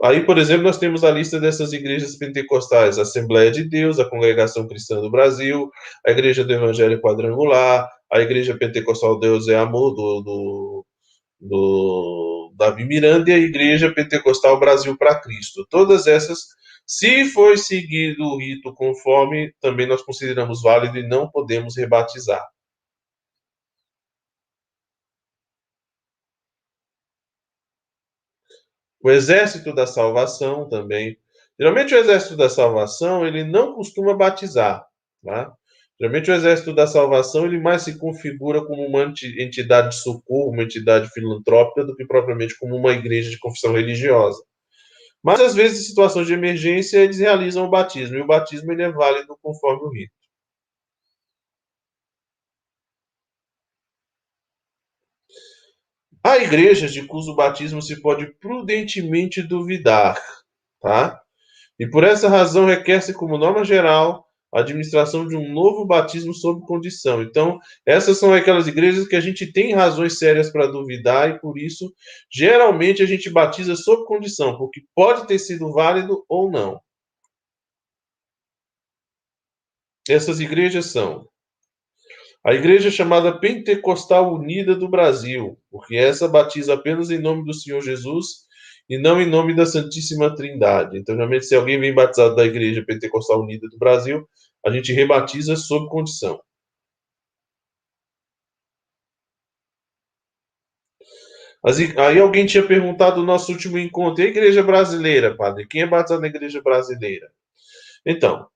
Aí, 0.03 0.25
por 0.25 0.39
exemplo, 0.39 0.63
nós 0.63 0.79
temos 0.79 1.05
a 1.05 1.11
lista 1.11 1.39
dessas 1.39 1.75
igrejas 1.75 2.17
pentecostais: 2.17 2.99
a 2.99 3.03
Assembleia 3.03 3.51
de 3.51 3.65
Deus, 3.65 3.99
a 3.99 4.09
Congregação 4.09 4.67
Cristã 4.67 5.03
do 5.03 5.11
Brasil, 5.11 5.71
a 6.07 6.11
Igreja 6.11 6.43
do 6.43 6.53
Evangelho 6.55 6.99
Quadrangular, 6.99 7.87
a 8.11 8.21
Igreja 8.21 8.57
Pentecostal 8.57 9.21
Deus 9.21 9.47
é 9.49 9.57
Amor, 9.57 9.95
do, 9.95 10.23
do, 10.23 10.87
do 11.43 12.55
Davi 12.57 12.87
Miranda, 12.87 13.31
e 13.31 13.35
a 13.35 13.39
Igreja 13.39 13.93
Pentecostal 13.93 14.59
Brasil 14.59 14.97
para 14.97 15.21
Cristo. 15.21 15.67
Todas 15.69 16.07
essas, 16.07 16.47
se 16.95 17.25
foi 17.25 17.57
seguido 17.57 18.23
o 18.23 18.39
rito 18.39 18.75
conforme, 18.75 19.51
também 19.63 19.87
nós 19.87 20.03
consideramos 20.03 20.61
válido 20.61 20.99
e 20.99 21.09
não 21.09 21.27
podemos 21.27 21.75
rebatizar. 21.75 22.47
O 29.03 29.11
exército 29.11 29.75
da 29.75 29.87
salvação 29.87 30.69
também. 30.69 31.17
Geralmente 31.59 31.95
o 31.95 31.99
exército 31.99 32.37
da 32.37 32.51
salvação, 32.51 33.27
ele 33.27 33.43
não 33.43 33.75
costuma 33.75 34.15
batizar, 34.15 34.85
tá? 35.25 35.51
Geralmente 35.99 36.31
o 36.31 36.35
exército 36.35 36.75
da 36.75 36.87
salvação, 36.87 37.47
ele 37.47 37.59
mais 37.59 37.83
se 37.83 37.99
configura 37.99 38.63
como 38.67 38.85
uma 38.85 39.03
entidade 39.39 39.91
de 39.91 40.03
socorro, 40.03 40.53
uma 40.53 40.63
entidade 40.65 41.09
filantrópica, 41.11 41.87
do 41.87 41.97
que 41.97 42.05
propriamente 42.07 42.55
como 42.59 42.77
uma 42.77 42.93
igreja 42.93 43.31
de 43.31 43.39
confissão 43.39 43.73
religiosa. 43.73 44.43
Mas 45.23 45.41
às 45.41 45.55
vezes, 45.55 45.81
em 45.81 45.89
situações 45.89 46.27
de 46.27 46.33
emergência, 46.35 46.99
eles 46.99 47.19
realizam 47.19 47.65
o 47.65 47.71
batismo, 47.71 48.17
e 48.17 48.21
o 48.21 48.27
batismo 48.27 48.73
ele 48.73 48.83
é 48.83 48.91
válido 48.91 49.39
conforme 49.43 49.83
o 49.85 49.91
rito. 49.91 50.13
Há 56.25 56.39
igrejas 56.39 56.93
de 56.93 57.05
cujo 57.07 57.35
batismo 57.35 57.83
se 57.83 58.01
pode 58.01 58.27
prudentemente 58.39 59.43
duvidar, 59.43 60.17
tá? 60.81 61.21
E 61.79 61.89
por 61.89 62.05
essa 62.05 62.29
razão 62.29 62.67
requer-se 62.67 63.15
como 63.15 63.39
norma 63.39 63.65
geral 63.65 64.29
a 64.53 64.61
administração 64.61 65.27
de 65.27 65.35
um 65.35 65.53
novo 65.53 65.85
batismo 65.85 66.35
sob 66.35 66.67
condição. 66.67 67.23
Então, 67.23 67.59
essas 67.87 68.19
são 68.19 68.35
aquelas 68.35 68.67
igrejas 68.67 69.09
que 69.09 69.17
a 69.17 69.21
gente 69.21 69.51
tem 69.51 69.73
razões 69.75 70.19
sérias 70.19 70.51
para 70.51 70.67
duvidar 70.67 71.31
e 71.31 71.39
por 71.39 71.59
isso, 71.59 71.93
geralmente 72.31 73.03
a 73.03 73.07
gente 73.07 73.31
batiza 73.31 73.75
sob 73.75 74.05
condição, 74.05 74.59
porque 74.59 74.83
pode 74.95 75.27
ter 75.27 75.39
sido 75.39 75.73
válido 75.73 76.25
ou 76.29 76.51
não. 76.51 76.81
Essas 80.09 80.41
igrejas 80.41 80.87
são 80.87 81.27
a 82.45 82.53
igreja 82.53 82.91
chamada 82.91 83.39
Pentecostal 83.39 84.35
Unida 84.35 84.75
do 84.75 84.89
Brasil, 84.89 85.57
porque 85.71 85.95
essa 85.95 86.27
batiza 86.27 86.75
apenas 86.75 87.09
em 87.09 87.19
nome 87.19 87.45
do 87.45 87.55
Senhor 87.55 87.81
Jesus 87.81 88.49
e 88.89 88.99
não 88.99 89.23
em 89.23 89.29
nome 89.29 89.55
da 89.55 89.65
Santíssima 89.65 90.35
Trindade. 90.35 90.99
Então, 90.99 91.15
realmente, 91.15 91.47
se 91.47 91.55
alguém 91.55 91.79
vem 91.79 91.95
batizado 91.95 92.35
da 92.35 92.45
Igreja 92.45 92.85
Pentecostal 92.85 93.41
Unida 93.41 93.69
do 93.69 93.79
Brasil, 93.79 94.29
a 94.65 94.71
gente 94.71 94.93
rebatiza 94.93 95.57
sob 95.57 95.89
condição. 95.89 96.41
Aí 101.65 102.19
alguém 102.19 102.45
tinha 102.45 102.67
perguntado 102.67 103.21
no 103.21 103.27
nosso 103.27 103.53
último 103.53 103.79
encontro, 103.79 104.23
e 104.23 104.27
a 104.27 104.31
igreja 104.31 104.63
brasileira, 104.65 105.37
padre? 105.37 105.67
Quem 105.67 105.83
é 105.83 105.87
batizado 105.87 106.21
na 106.21 106.27
igreja 106.27 106.61
brasileira? 106.61 107.31
Então, 108.05 108.49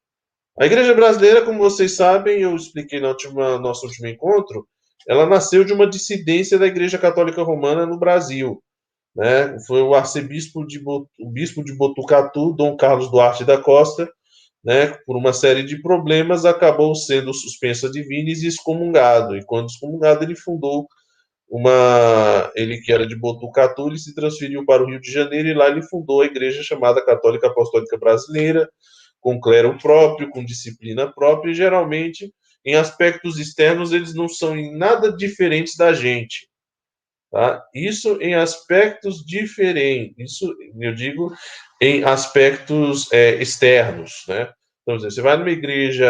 a 0.58 0.66
igreja 0.66 0.92
brasileira, 0.92 1.44
como 1.44 1.58
vocês 1.58 1.92
sabem, 1.92 2.40
eu 2.40 2.56
expliquei 2.56 2.98
no 2.98 3.08
última, 3.08 3.58
nosso 3.58 3.86
último 3.86 4.08
encontro, 4.08 4.66
ela 5.06 5.26
nasceu 5.26 5.64
de 5.64 5.72
uma 5.72 5.86
dissidência 5.86 6.58
da 6.58 6.66
igreja 6.66 6.98
católica 6.98 7.42
romana 7.42 7.86
no 7.86 7.98
Brasil. 7.98 8.60
Né? 9.14 9.56
Foi 9.66 9.80
o 9.82 9.94
arcebispo 9.94 10.66
de, 10.66 10.82
o 10.84 11.30
bispo 11.30 11.62
de 11.62 11.76
Botucatu, 11.76 12.52
Dom 12.54 12.76
Carlos 12.76 13.10
Duarte 13.10 13.44
da 13.44 13.56
Costa, 13.56 14.10
né, 14.66 14.88
por 15.06 15.16
uma 15.16 15.32
série 15.32 15.62
de 15.62 15.80
problemas, 15.80 16.44
acabou 16.44 16.92
sendo 16.96 17.32
suspenso 17.32 17.86
a 17.86 17.90
divinis 17.90 18.42
e 18.42 18.48
excomungado. 18.48 19.36
E 19.36 19.44
quando 19.44 19.68
excomungado, 19.68 20.24
ele 20.24 20.34
fundou 20.34 20.88
uma. 21.48 22.50
Ele 22.56 22.80
que 22.80 22.92
era 22.92 23.06
de 23.06 23.14
Botucatu, 23.14 23.86
ele 23.86 23.98
se 23.98 24.12
transferiu 24.12 24.66
para 24.66 24.82
o 24.82 24.86
Rio 24.86 25.00
de 25.00 25.12
Janeiro 25.12 25.46
e 25.46 25.54
lá 25.54 25.68
ele 25.68 25.82
fundou 25.82 26.20
a 26.20 26.26
igreja 26.26 26.64
chamada 26.64 27.04
Católica 27.04 27.46
Apostólica 27.46 27.96
Brasileira, 27.96 28.68
com 29.20 29.40
clero 29.40 29.78
próprio, 29.78 30.30
com 30.30 30.44
disciplina 30.44 31.12
própria, 31.12 31.52
e 31.52 31.54
geralmente, 31.54 32.34
em 32.64 32.74
aspectos 32.74 33.38
externos, 33.38 33.92
eles 33.92 34.16
não 34.16 34.28
são 34.28 34.58
em 34.58 34.76
nada 34.76 35.12
diferentes 35.12 35.76
da 35.76 35.92
gente. 35.92 36.48
Tá? 37.30 37.62
Isso 37.72 38.20
em 38.20 38.34
aspectos 38.34 39.24
diferentes, 39.24 40.14
isso 40.18 40.52
eu 40.80 40.94
digo 40.94 41.32
em 41.80 42.02
aspectos 42.02 43.12
é, 43.12 43.34
externos, 43.42 44.24
né? 44.26 44.48
Então, 44.86 45.00
você 45.00 45.20
vai 45.20 45.36
numa 45.36 45.50
igreja 45.50 46.06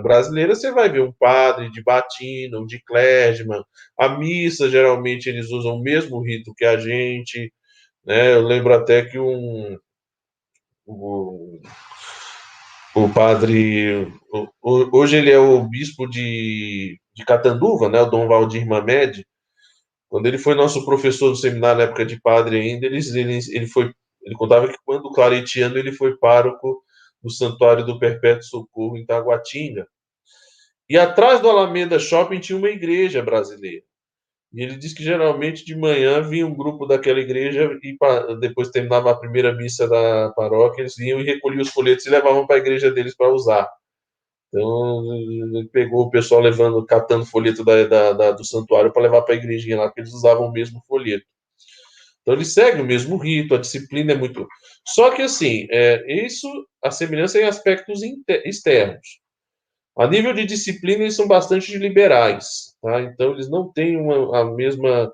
brasileira, 0.00 0.54
você 0.54 0.70
vai 0.70 0.88
ver 0.88 1.02
um 1.02 1.10
padre 1.12 1.68
de 1.72 1.82
batina, 1.82 2.60
um 2.60 2.66
de 2.66 2.80
clergyman. 2.84 3.64
A 3.98 4.10
missa, 4.10 4.70
geralmente, 4.70 5.28
eles 5.28 5.50
usam 5.50 5.74
o 5.74 5.82
mesmo 5.82 6.22
rito 6.22 6.54
que 6.56 6.64
a 6.64 6.76
gente. 6.76 7.52
Né? 8.06 8.32
Eu 8.34 8.42
lembro 8.42 8.72
até 8.74 9.04
que 9.04 9.18
um, 9.18 9.76
o, 10.86 11.60
o 12.94 13.08
padre. 13.08 14.06
O, 14.62 14.96
hoje 14.96 15.16
ele 15.16 15.30
é 15.32 15.38
o 15.38 15.68
bispo 15.68 16.06
de, 16.08 17.00
de 17.14 17.24
Catanduva, 17.24 17.88
né? 17.88 18.02
o 18.02 18.06
Dom 18.06 18.28
Valdir 18.28 18.64
Mamed. 18.68 19.26
Quando 20.08 20.26
ele 20.26 20.38
foi 20.38 20.54
nosso 20.54 20.84
professor 20.84 21.30
do 21.30 21.36
seminário 21.36 21.78
na 21.78 21.84
época 21.84 22.06
de 22.06 22.20
padre 22.20 22.60
ainda, 22.60 22.86
ele, 22.86 22.98
ele, 22.98 23.38
ele, 23.50 23.66
foi, 23.66 23.92
ele 24.22 24.34
contava 24.36 24.68
que 24.68 24.78
quando 24.84 25.10
claretiano 25.10 25.76
ele 25.76 25.90
foi 25.90 26.16
pároco 26.18 26.84
no 27.22 27.30
Santuário 27.30 27.84
do 27.84 27.98
Perpétuo 27.98 28.44
Socorro 28.44 28.96
em 28.96 29.06
Taguatinga. 29.06 29.86
E 30.88 30.98
atrás 30.98 31.40
do 31.40 31.48
Alameda 31.48 31.98
Shopping 31.98 32.40
tinha 32.40 32.58
uma 32.58 32.68
igreja 32.68 33.22
brasileira. 33.22 33.84
E 34.52 34.62
ele 34.62 34.76
disse 34.76 34.94
que 34.94 35.02
geralmente 35.02 35.64
de 35.64 35.74
manhã 35.74 36.20
vinha 36.20 36.46
um 36.46 36.54
grupo 36.54 36.86
daquela 36.86 37.20
igreja 37.20 37.78
e 37.82 37.96
depois 38.38 38.68
terminava 38.68 39.10
a 39.10 39.16
primeira 39.16 39.54
missa 39.54 39.88
da 39.88 40.30
paróquia, 40.36 40.82
eles 40.82 40.94
vinham 40.96 41.20
e 41.20 41.24
recolhiam 41.24 41.62
os 41.62 41.70
folhetos 41.70 42.04
e 42.04 42.10
levavam 42.10 42.46
para 42.46 42.56
a 42.56 42.58
igreja 42.58 42.90
deles 42.90 43.16
para 43.16 43.32
usar. 43.32 43.66
Então, 44.48 45.14
ele 45.14 45.66
pegou 45.72 46.02
o 46.02 46.10
pessoal 46.10 46.42
levando, 46.42 46.84
catando 46.84 47.24
folheto 47.24 47.64
da, 47.64 47.86
da, 47.86 48.12
da 48.12 48.30
do 48.32 48.44
santuário 48.44 48.92
para 48.92 49.02
levar 49.02 49.22
para 49.22 49.34
a 49.34 49.38
igrejinha 49.38 49.78
lá, 49.78 49.86
porque 49.86 50.02
eles 50.02 50.12
usavam 50.12 50.46
o 50.46 50.52
mesmo 50.52 50.82
folheto. 50.86 51.24
Então, 52.22 52.34
ele 52.34 52.44
segue 52.44 52.80
o 52.80 52.84
mesmo 52.84 53.16
rito, 53.16 53.54
a 53.54 53.58
disciplina 53.58 54.12
é 54.12 54.16
muito. 54.16 54.46
Só 54.88 55.10
que, 55.10 55.22
assim, 55.22 55.66
é, 55.70 56.24
isso, 56.24 56.48
a 56.82 56.90
semelhança 56.90 57.38
é 57.38 57.42
em 57.42 57.46
aspectos 57.46 58.00
externos. 58.44 59.20
A 59.98 60.06
nível 60.06 60.32
de 60.32 60.46
disciplina, 60.46 61.02
eles 61.02 61.16
são 61.16 61.28
bastante 61.28 61.76
liberais, 61.76 62.74
tá? 62.80 63.02
Então, 63.02 63.32
eles 63.32 63.50
não 63.50 63.70
têm 63.72 63.96
uma, 63.96 64.40
a 64.40 64.44
mesma, 64.54 65.12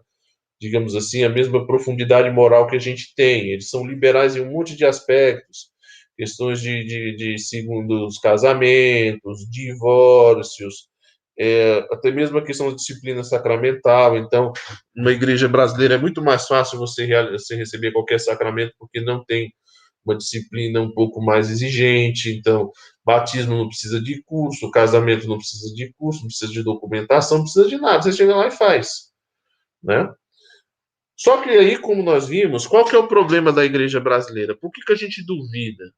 digamos 0.60 0.94
assim, 0.94 1.24
a 1.24 1.28
mesma 1.28 1.66
profundidade 1.66 2.30
moral 2.30 2.66
que 2.68 2.76
a 2.76 2.80
gente 2.80 3.14
tem. 3.16 3.50
Eles 3.50 3.70
são 3.70 3.86
liberais 3.86 4.36
em 4.36 4.40
um 4.40 4.52
monte 4.52 4.76
de 4.76 4.84
aspectos 4.84 5.72
questões 6.18 6.60
de, 6.60 6.84
de, 6.84 7.16
de 7.16 7.38
segundos 7.38 8.18
casamentos, 8.18 9.48
divórcios, 9.48 10.88
é, 11.38 11.86
até 11.92 12.10
mesmo 12.10 12.38
a 12.38 12.44
questão 12.44 12.68
da 12.68 12.76
disciplina 12.76 13.22
sacramental. 13.22 14.16
Então, 14.16 14.52
uma 14.96 15.12
igreja 15.12 15.48
brasileira 15.48 15.94
é 15.94 15.98
muito 15.98 16.22
mais 16.22 16.46
fácil 16.46 16.78
você, 16.78 17.06
você 17.30 17.54
receber 17.54 17.92
qualquer 17.92 18.18
sacramento 18.18 18.74
porque 18.78 19.00
não 19.00 19.24
tem 19.24 19.52
uma 20.04 20.16
disciplina 20.16 20.80
um 20.80 20.92
pouco 20.92 21.22
mais 21.22 21.50
exigente. 21.50 22.30
Então, 22.36 22.70
batismo 23.04 23.56
não 23.56 23.68
precisa 23.68 24.00
de 24.00 24.22
curso, 24.24 24.70
casamento 24.70 25.28
não 25.28 25.36
precisa 25.38 25.72
de 25.74 25.92
curso, 25.98 26.20
não 26.20 26.28
precisa 26.28 26.52
de 26.52 26.62
documentação, 26.62 27.38
não 27.38 27.44
precisa 27.44 27.68
de 27.68 27.78
nada. 27.78 28.02
Você 28.02 28.12
chega 28.12 28.34
lá 28.34 28.48
e 28.48 28.50
faz, 28.50 29.10
né? 29.82 30.12
Só 31.16 31.42
que 31.42 31.50
aí, 31.50 31.76
como 31.78 32.02
nós 32.02 32.28
vimos, 32.28 32.66
qual 32.66 32.84
que 32.84 32.94
é 32.94 32.98
o 32.98 33.08
problema 33.08 33.52
da 33.52 33.64
igreja 33.64 33.98
brasileira? 33.98 34.56
Por 34.56 34.70
que, 34.70 34.80
que 34.82 34.92
a 34.92 34.96
gente 34.96 35.24
duvida? 35.26 35.92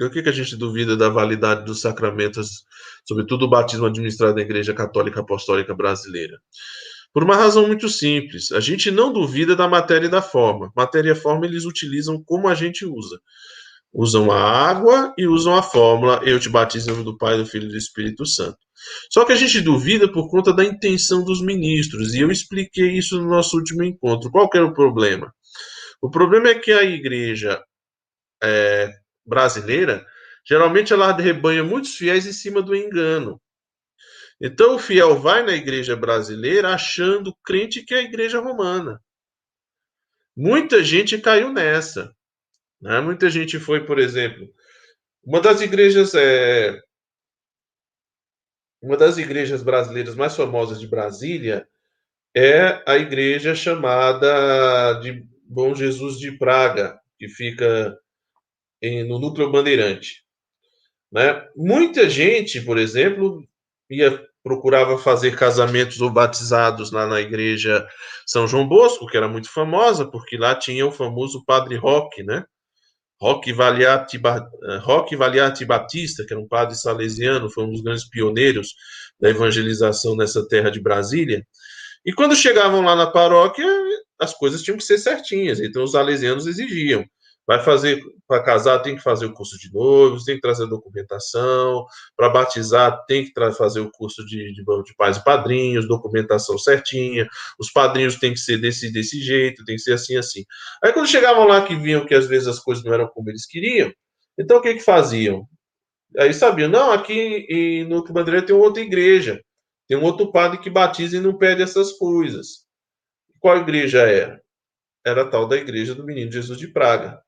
Por 0.00 0.10
que, 0.10 0.22
que 0.22 0.30
a 0.30 0.32
gente 0.32 0.56
duvida 0.56 0.96
da 0.96 1.10
validade 1.10 1.62
dos 1.66 1.82
sacramentos, 1.82 2.64
sobretudo 3.06 3.44
o 3.44 3.50
batismo 3.50 3.84
administrado 3.84 4.34
na 4.34 4.40
Igreja 4.40 4.72
Católica 4.72 5.20
Apostólica 5.20 5.74
Brasileira? 5.74 6.40
Por 7.12 7.22
uma 7.22 7.36
razão 7.36 7.66
muito 7.66 7.86
simples. 7.86 8.50
A 8.50 8.60
gente 8.60 8.90
não 8.90 9.12
duvida 9.12 9.54
da 9.54 9.68
matéria 9.68 10.06
e 10.06 10.10
da 10.10 10.22
forma. 10.22 10.72
Matéria 10.74 11.12
e 11.12 11.14
forma 11.14 11.44
eles 11.44 11.66
utilizam 11.66 12.22
como 12.24 12.48
a 12.48 12.54
gente 12.54 12.86
usa. 12.86 13.20
Usam 13.92 14.32
a 14.32 14.40
água 14.40 15.12
e 15.18 15.26
usam 15.26 15.54
a 15.54 15.62
fórmula 15.62 16.22
Eu 16.24 16.40
te 16.40 16.48
batizo 16.48 17.04
do 17.04 17.18
Pai, 17.18 17.36
do 17.36 17.44
Filho 17.44 17.66
e 17.66 17.72
do 17.72 17.76
Espírito 17.76 18.24
Santo. 18.24 18.56
Só 19.10 19.26
que 19.26 19.32
a 19.32 19.36
gente 19.36 19.60
duvida 19.60 20.10
por 20.10 20.30
conta 20.30 20.50
da 20.50 20.64
intenção 20.64 21.22
dos 21.22 21.42
ministros, 21.42 22.14
e 22.14 22.20
eu 22.20 22.30
expliquei 22.30 22.96
isso 22.96 23.20
no 23.20 23.28
nosso 23.28 23.54
último 23.54 23.82
encontro. 23.82 24.30
Qual 24.30 24.48
que 24.48 24.56
era 24.56 24.66
o 24.66 24.72
problema? 24.72 25.30
O 26.00 26.08
problema 26.08 26.48
é 26.48 26.54
que 26.54 26.72
a 26.72 26.84
igreja 26.84 27.62
é, 28.42 28.99
brasileira, 29.30 30.04
geralmente 30.44 30.92
ela 30.92 31.16
rebanha 31.16 31.62
muitos 31.62 31.94
fiéis 31.94 32.26
em 32.26 32.32
cima 32.32 32.60
do 32.60 32.74
engano. 32.74 33.40
Então 34.40 34.74
o 34.74 34.78
fiel 34.78 35.16
vai 35.20 35.44
na 35.44 35.52
igreja 35.52 35.94
brasileira 35.94 36.74
achando 36.74 37.34
crente 37.44 37.84
que 37.84 37.94
é 37.94 37.98
a 37.98 38.02
igreja 38.02 38.40
romana. 38.40 39.00
Muita 40.36 40.82
gente 40.82 41.18
caiu 41.18 41.52
nessa. 41.52 42.14
Né? 42.80 43.00
Muita 43.00 43.30
gente 43.30 43.60
foi, 43.60 43.86
por 43.86 43.98
exemplo, 43.98 44.52
uma 45.22 45.40
das 45.40 45.60
igrejas 45.60 46.14
é, 46.14 46.80
uma 48.82 48.96
das 48.96 49.18
igrejas 49.18 49.62
brasileiras 49.62 50.14
mais 50.14 50.34
famosas 50.34 50.80
de 50.80 50.88
Brasília 50.88 51.68
é 52.34 52.82
a 52.86 52.96
igreja 52.96 53.54
chamada 53.54 54.94
de 55.00 55.24
Bom 55.44 55.74
Jesus 55.74 56.18
de 56.18 56.32
Praga, 56.32 56.98
que 57.18 57.28
fica 57.28 57.98
no 58.82 59.18
núcleo 59.18 59.50
bandeirante. 59.50 60.24
Né? 61.12 61.44
Muita 61.56 62.08
gente, 62.08 62.60
por 62.60 62.78
exemplo, 62.78 63.44
ia 63.90 64.24
procurava 64.42 64.96
fazer 64.96 65.36
casamentos 65.36 66.00
ou 66.00 66.10
batizados 66.10 66.90
lá 66.90 67.06
na 67.06 67.20
igreja 67.20 67.86
São 68.26 68.48
João 68.48 68.66
Bosco, 68.66 69.06
que 69.06 69.16
era 69.16 69.28
muito 69.28 69.52
famosa, 69.52 70.06
porque 70.06 70.36
lá 70.36 70.54
tinha 70.54 70.86
o 70.86 70.92
famoso 70.92 71.44
Padre 71.44 71.76
Roque, 71.76 72.22
né? 72.22 72.44
Roque 73.20 73.52
Valiati, 73.52 74.18
Roque 74.80 75.14
Valiati 75.14 75.66
Batista, 75.66 76.24
que 76.24 76.32
era 76.32 76.40
um 76.40 76.48
padre 76.48 76.74
salesiano, 76.74 77.50
foi 77.50 77.64
um 77.64 77.70
dos 77.70 77.82
grandes 77.82 78.08
pioneiros 78.08 78.74
da 79.20 79.28
evangelização 79.28 80.16
nessa 80.16 80.46
terra 80.48 80.70
de 80.70 80.80
Brasília. 80.80 81.46
E 82.02 82.14
quando 82.14 82.34
chegavam 82.34 82.80
lá 82.80 82.96
na 82.96 83.06
paróquia, 83.06 83.66
as 84.18 84.32
coisas 84.32 84.62
tinham 84.62 84.78
que 84.78 84.84
ser 84.84 84.96
certinhas, 84.96 85.60
então 85.60 85.84
os 85.84 85.92
salesianos 85.92 86.46
exigiam 86.46 87.04
Vai 87.46 87.62
fazer, 87.64 88.00
para 88.28 88.42
casar, 88.42 88.78
tem 88.78 88.94
que 88.94 89.02
fazer 89.02 89.26
o 89.26 89.32
curso 89.32 89.58
de 89.58 89.72
noivos, 89.72 90.24
tem 90.24 90.36
que 90.36 90.40
trazer 90.40 90.66
documentação, 90.66 91.84
para 92.16 92.28
batizar, 92.28 93.04
tem 93.06 93.24
que 93.24 93.32
fazer 93.56 93.80
o 93.80 93.90
curso 93.90 94.24
de, 94.24 94.52
de, 94.52 94.62
de 94.62 94.94
pais 94.96 95.16
e 95.16 95.24
padrinhos, 95.24 95.88
documentação 95.88 96.56
certinha, 96.56 97.28
os 97.58 97.72
padrinhos 97.72 98.16
têm 98.16 98.32
que 98.32 98.38
ser 98.38 98.58
desse, 98.58 98.92
desse 98.92 99.20
jeito, 99.20 99.64
tem 99.64 99.76
que 99.76 99.82
ser 99.82 99.94
assim, 99.94 100.16
assim. 100.16 100.44
Aí, 100.82 100.92
quando 100.92 101.08
chegavam 101.08 101.46
lá 101.46 101.64
que 101.66 101.74
viam 101.74 102.06
que 102.06 102.14
às 102.14 102.26
vezes 102.26 102.46
as 102.46 102.60
coisas 102.60 102.84
não 102.84 102.94
eram 102.94 103.08
como 103.08 103.28
eles 103.28 103.46
queriam, 103.46 103.92
então 104.38 104.58
o 104.58 104.62
que 104.62 104.74
que 104.74 104.80
faziam? 104.80 105.46
Aí 106.18 106.34
sabiam, 106.34 106.68
não, 106.68 106.92
aqui 106.92 107.84
no 107.88 108.02
Bandeira 108.04 108.42
tem 108.44 108.54
outra 108.54 108.82
igreja, 108.82 109.40
tem 109.88 109.96
um 109.96 110.04
outro 110.04 110.30
padre 110.30 110.58
que 110.58 110.70
batiza 110.70 111.16
e 111.16 111.20
não 111.20 111.36
pede 111.36 111.62
essas 111.62 111.92
coisas. 111.92 112.64
Qual 113.40 113.56
igreja 113.56 114.00
era? 114.02 114.40
Era 115.04 115.22
a 115.22 115.28
tal 115.28 115.48
da 115.48 115.56
igreja 115.56 115.94
do 115.94 116.04
Menino 116.04 116.30
Jesus 116.30 116.58
de 116.58 116.68
Praga, 116.68 117.22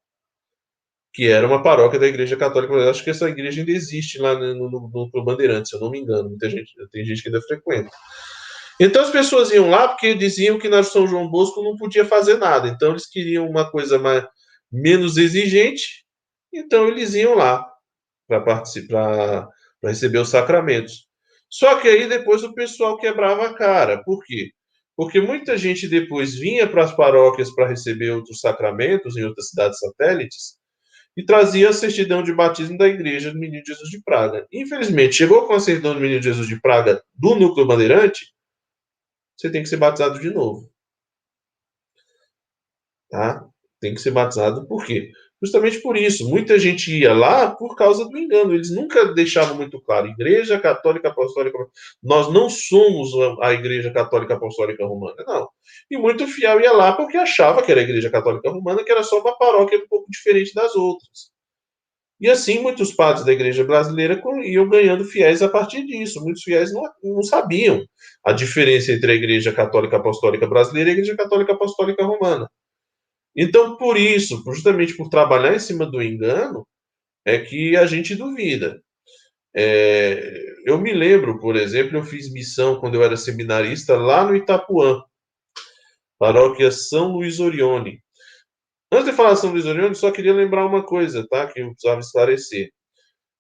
que 1.13 1.29
era 1.29 1.47
uma 1.47 1.63
paróquia 1.63 1.99
da 1.99 2.07
Igreja 2.07 2.37
Católica. 2.37 2.73
Eu 2.73 2.91
acho 2.91 3.05
que 3.05 3.11
essa 3.11 3.29
igreja 3.29 3.61
ainda 3.61 3.71
existe 3.71 4.19
lá 4.19 4.35
no, 4.35 4.71
no, 4.71 5.11
no, 5.13 5.25
Bandeirante, 5.25 5.69
se 5.69 5.77
eu 5.77 5.81
não 5.81 5.91
me 5.91 6.01
engano. 6.01 6.31
Muita 6.31 6.49
gente, 6.49 6.73
tem 6.91 7.05
gente 7.05 7.23
que 7.23 7.29
ainda 7.29 7.43
frequenta. 7.43 7.91
Então 8.81 9.03
as 9.03 9.11
pessoas 9.11 9.51
iam 9.51 9.69
lá 9.69 9.89
porque 9.89 10.15
diziam 10.15 10.59
que 10.59 10.69
na 10.69 10.83
São 10.83 11.07
João 11.07 11.29
Bosco 11.29 11.63
não 11.63 11.77
podia 11.77 12.05
fazer 12.07 12.39
nada. 12.39 12.69
Então 12.69 12.91
eles 12.93 13.07
queriam 13.07 13.47
uma 13.49 13.71
coisa 13.71 13.99
mais, 13.99 14.25
menos 14.71 15.19
exigente, 15.19 16.05
então 16.53 16.89
eles 16.89 17.15
iam 17.15 17.35
lá 17.35 17.65
para 18.27 18.41
participar, 18.41 19.49
para 19.81 19.91
receber 19.91 20.19
os 20.19 20.31
sacramentos. 20.31 21.07
Só 21.51 21.79
que 21.79 21.89
aí 21.89 22.09
depois 22.09 22.43
o 22.43 22.55
pessoal 22.55 22.97
quebrava 22.97 23.47
a 23.47 23.55
cara. 23.55 24.03
Por 24.03 24.25
quê? 24.25 24.51
Porque 24.97 25.21
muita 25.21 25.59
gente 25.59 25.87
depois 25.87 26.35
vinha 26.35 26.67
para 26.67 26.85
as 26.85 26.97
paróquias 26.97 27.55
para 27.55 27.69
receber 27.69 28.11
outros 28.13 28.41
sacramentos 28.41 29.17
em 29.17 29.25
outras 29.25 29.51
cidades 29.51 29.79
satélites 29.79 30.62
e 31.17 31.25
trazia 31.25 31.69
a 31.69 31.73
certidão 31.73 32.23
de 32.23 32.33
batismo 32.33 32.79
da 32.79 32.89
igreja 32.89 33.33
do 33.33 33.39
Menino 33.39 33.65
Jesus 33.65 33.91
de 33.91 34.03
Praga. 34.03 34.47
Infelizmente, 34.53 35.15
chegou 35.15 35.47
com 35.47 35.53
a 35.53 35.61
certidão 35.61 35.95
do 35.95 36.01
Menino 36.01 36.23
Jesus 36.23 36.49
de 36.49 36.61
Praga 36.61 37.03
do 37.15 37.35
núcleo 37.35 37.67
bandeirante, 37.67 38.33
você 39.37 39.51
tem 39.51 39.63
que 39.63 39.69
ser 39.69 39.77
batizado 39.77 40.21
de 40.21 40.31
novo. 40.31 40.71
Tá? 43.11 43.47
Tem 43.81 43.95
que 43.95 44.01
ser 44.01 44.13
batizado 44.13 44.67
por 44.67 44.85
quê? 44.87 45.11
Justamente 45.43 45.81
por 45.81 45.97
isso. 45.97 46.29
Muita 46.29 46.59
gente 46.59 46.97
ia 46.97 47.13
lá 47.13 47.51
por 47.51 47.75
causa 47.75 48.09
do 48.09 48.17
engano. 48.17 48.55
Eles 48.55 48.71
nunca 48.71 49.07
deixavam 49.07 49.57
muito 49.57 49.81
claro. 49.81 50.07
Igreja 50.07 50.59
Católica 50.61 51.09
Apostólica. 51.09 51.59
Nós 52.03 52.33
não 52.33 52.49
somos 52.49 53.11
a 53.41 53.53
Igreja 53.53 53.91
Católica 53.91 54.35
Apostólica 54.35 54.87
Romana. 54.87 55.17
Não. 55.27 55.49
E 55.91 55.99
muito 55.99 56.29
fiel 56.29 56.61
ia 56.61 56.73
lá 56.73 56.93
porque 56.93 57.17
achava 57.17 57.63
que 57.63 57.73
era 57.73 57.81
a 57.81 57.85
Igreja 57.85 58.09
Católica 58.09 58.51
Romana, 58.51 58.85
que 58.85 58.93
era 58.93 59.03
só 59.03 59.21
uma 59.21 59.37
paróquia 59.37 59.79
um 59.79 59.89
pouco 59.89 60.07
diferente 60.09 60.55
das 60.55 60.77
outras. 60.77 61.33
E 62.23 62.31
assim, 62.31 62.61
muitos 62.61 62.93
padres 62.93 63.27
da 63.27 63.33
igreja 63.33 63.65
brasileira 63.65 64.23
iam 64.45 64.69
ganhando 64.69 65.05
fiéis 65.05 65.43
a 65.43 65.49
partir 65.49 65.85
disso. 65.85 66.23
Muitos 66.23 66.45
fiéis 66.45 66.73
não, 66.73 66.85
não 67.03 67.23
sabiam 67.25 67.85
a 68.25 68.33
diferença 68.33 68.93
entre 68.93 69.11
a 69.11 69.15
igreja 69.17 69.53
católica 69.53 69.97
apostólica 69.97 70.47
brasileira 70.47 70.91
e 70.91 70.93
a 70.93 70.95
igreja 70.95 71.17
católica 71.17 71.53
apostólica 71.53 72.05
romana. 72.05 72.49
Então, 73.37 73.77
por 73.77 73.97
isso, 73.97 74.43
justamente 74.47 74.97
por 74.97 75.09
trabalhar 75.09 75.55
em 75.55 75.59
cima 75.59 75.87
do 75.87 76.03
engano, 76.03 76.67
é 77.25 77.39
que 77.39 77.77
a 77.77 77.87
gente 77.87 78.15
duvida. 78.15 78.83
É, 79.55 80.55
eu 80.65 80.79
me 80.79 80.93
lembro, 80.93 81.39
por 81.39 81.57
exemplo, 81.57 81.99
eu 81.99 82.03
fiz 82.03 82.33
missão 82.33 82.81
quando 82.81 82.95
eu 82.95 83.05
era 83.05 83.17
seminarista 83.17 83.97
lá 83.97 84.25
no 84.25 84.35
Itapuã, 84.35 85.03
paróquia 86.19 86.71
São 86.71 87.13
Luís 87.13 87.41
Orione. 87.41 88.01
Antes 88.93 89.07
de 89.07 89.13
falar 89.13 89.37
São 89.37 89.51
Luís 89.51 89.67
Orione, 89.67 89.95
só 89.95 90.11
queria 90.11 90.35
lembrar 90.35 90.67
uma 90.67 90.85
coisa, 90.85 91.27
tá? 91.29 91.47
Que 91.47 91.61
eu 91.61 91.71
precisava 91.71 92.01
esclarecer. 92.01 92.71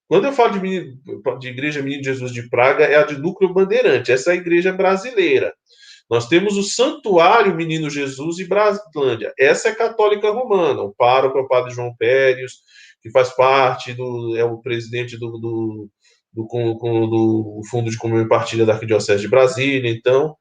Quando 0.09 0.27
eu 0.27 0.33
falo 0.33 0.59
de, 0.59 0.95
de 1.41 1.49
Igreja 1.49 1.83
Menino 1.83 2.05
Jesus 2.05 2.33
de 2.33 2.49
Praga, 2.49 2.85
é 2.85 2.97
a 2.97 3.05
de 3.05 3.17
núcleo 3.19 3.53
bandeirante. 3.53 4.13
Essa 4.13 4.31
é 4.31 4.35
a 4.35 4.37
igreja 4.37 4.73
brasileira. 4.73 5.55
Nós 6.13 6.29
temos 6.29 6.59
o 6.59 6.63
Santuário 6.63 7.57
Menino 7.57 7.89
Jesus 7.89 8.39
e 8.39 8.45
Braslândia. 8.45 9.33
Essa 9.39 9.71
é 9.71 9.75
católica 9.75 10.31
romana. 10.31 10.83
O 10.83 10.93
pároco 10.93 11.39
é 11.39 11.41
o 11.41 11.49
padre 11.49 11.73
João 11.73 11.97
Pérez, 11.97 12.53
que 13.01 13.11
faz 13.11 13.35
parte 13.35 13.95
do. 13.95 14.37
é 14.37 14.45
o 14.45 14.59
presidente 14.59 15.17
do, 15.17 15.31
do, 15.39 15.89
do, 16.31 16.47
do, 16.47 17.07
do 17.07 17.63
Fundo 17.71 17.91
de 17.91 17.97
Comunhão 17.97 18.27
e 18.27 18.29
Partilha 18.29 18.67
da 18.67 18.75
Arquidiocese 18.75 19.23
de 19.23 19.29
Brasília. 19.29 19.91
Então, 19.91 20.37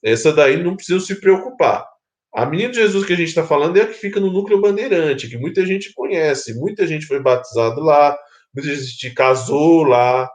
essa 0.00 0.32
daí 0.32 0.62
não 0.62 0.76
precisa 0.76 1.04
se 1.04 1.20
preocupar. 1.20 1.84
A 2.32 2.46
Menino 2.46 2.72
Jesus 2.72 3.04
que 3.04 3.14
a 3.14 3.16
gente 3.16 3.30
está 3.30 3.44
falando 3.44 3.76
é 3.76 3.80
a 3.80 3.88
que 3.88 3.94
fica 3.94 4.20
no 4.20 4.30
núcleo 4.30 4.60
bandeirante, 4.60 5.28
que 5.28 5.36
muita 5.36 5.66
gente 5.66 5.92
conhece, 5.92 6.54
muita 6.54 6.86
gente 6.86 7.04
foi 7.04 7.20
batizado 7.20 7.80
lá, 7.80 8.16
muita 8.54 8.72
gente 8.72 9.10
casou 9.10 9.82
lá, 9.82 10.30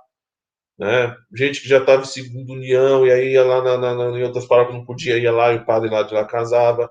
né? 0.80 1.14
Gente 1.36 1.62
que 1.62 1.68
já 1.68 1.80
estava 1.80 2.04
em 2.04 2.06
segunda 2.06 2.54
união 2.54 3.06
e 3.06 3.12
aí 3.12 3.34
ia 3.34 3.44
lá 3.44 3.62
na, 3.62 3.78
na, 3.78 3.94
na, 3.94 4.18
em 4.18 4.24
outras 4.24 4.46
paróquias 4.46 4.78
não 4.78 4.86
podia 4.86 5.18
ir 5.18 5.30
lá 5.30 5.52
e 5.52 5.58
o 5.58 5.66
padre 5.66 5.90
lá 5.90 6.04
de 6.04 6.14
lá 6.14 6.24
casava. 6.26 6.90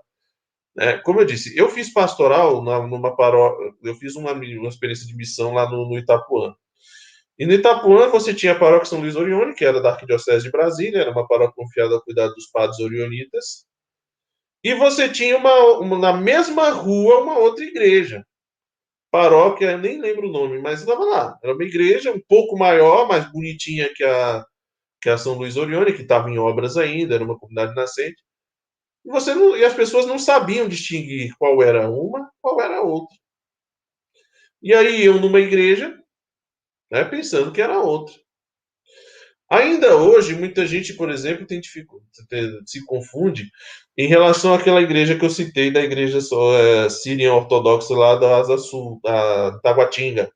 Né? 0.77 0.98
Como 0.98 1.20
eu 1.20 1.24
disse, 1.24 1.57
eu 1.57 1.70
fiz 1.70 1.90
pastoral 1.92 2.62
na, 2.62 2.87
numa 2.87 3.16
paróquia, 3.16 3.72
eu 3.83 3.94
fiz 3.94 4.14
uma, 4.14 4.33
uma 4.33 4.68
experiência 4.68 5.07
de 5.07 5.16
missão 5.16 5.55
lá 5.55 5.68
no, 5.70 5.88
no 5.88 5.98
Itapuã. 5.98 6.55
E 7.38 7.46
no 7.46 7.55
Itapuã 7.55 8.09
você 8.11 8.35
tinha 8.35 8.53
a 8.53 8.59
paróquia 8.59 8.90
São 8.90 9.01
Luís 9.01 9.16
Orione, 9.16 9.55
que 9.55 9.64
era 9.64 9.81
da 9.81 9.92
Arquidiocese 9.92 10.44
de 10.44 10.51
Brasília, 10.51 11.01
era 11.01 11.11
uma 11.11 11.27
paróquia 11.27 11.55
confiada 11.57 11.94
ao 11.94 12.03
cuidado 12.03 12.35
dos 12.35 12.46
padres 12.48 12.79
orionitas. 12.81 13.66
E 14.62 14.74
você 14.74 15.09
tinha 15.09 15.38
uma, 15.38 15.79
uma, 15.79 15.98
na 15.98 16.12
mesma 16.12 16.68
rua 16.70 17.22
uma 17.22 17.38
outra 17.38 17.64
igreja. 17.64 18.22
Paróquia, 19.11 19.77
nem 19.79 20.01
lembro 20.01 20.29
o 20.29 20.33
nome, 20.33 20.59
mas 20.61 20.81
estava 20.81 21.05
lá. 21.05 21.38
Era 21.42 21.55
uma 21.55 21.64
igreja 21.64 22.12
um 22.12 22.21
pouco 22.29 22.59
maior, 22.59 23.09
mais 23.09 23.31
bonitinha 23.33 23.92
que 23.94 24.05
a, 24.05 24.44
que 25.03 25.11
a 25.11 25.18
São 25.18 25.35
Luís 25.35 25.57
Orione, 25.57 25.92
que 25.94 26.03
estava 26.03 26.31
em 26.31 26.38
obras 26.38 26.77
ainda, 26.77 27.14
era 27.14 27.25
uma 27.25 27.38
comunidade 27.38 27.75
nascente. 27.75 28.23
E, 29.05 29.11
você 29.11 29.35
não, 29.35 29.57
e 29.57 29.64
as 29.64 29.75
pessoas 29.75 30.07
não 30.07 30.18
sabiam 30.18 30.68
distinguir 30.68 31.35
qual 31.38 31.62
era 31.62 31.90
uma, 31.90 32.31
qual 32.42 32.61
era 32.61 32.79
a 32.79 32.83
outra. 32.83 33.16
E 34.62 34.73
aí 34.75 35.05
eu 35.05 35.21
numa 35.21 35.40
igreja, 35.40 35.97
né, 36.90 37.05
pensando 37.05 37.53
que 37.53 37.62
era 37.62 37.79
outra. 37.81 38.14
Ainda 39.51 39.97
hoje, 39.97 40.35
muita 40.35 40.67
gente, 40.67 40.93
por 40.95 41.11
exemplo, 41.11 41.47
tem 41.47 41.61
se 42.67 42.85
confunde 42.85 43.49
em 43.97 44.07
relação 44.07 44.53
àquela 44.53 44.83
igreja 44.83 45.19
que 45.19 45.25
eu 45.25 45.31
citei, 45.31 45.71
da 45.71 45.81
igreja 45.81 46.19
é, 46.19 46.89
síria 46.91 47.33
ortodoxa 47.33 47.95
lá 47.95 48.17
da 48.17 48.37
Asa 48.37 48.59
Sul, 48.59 49.01
da 49.03 49.59
Taguatinga. 49.61 50.31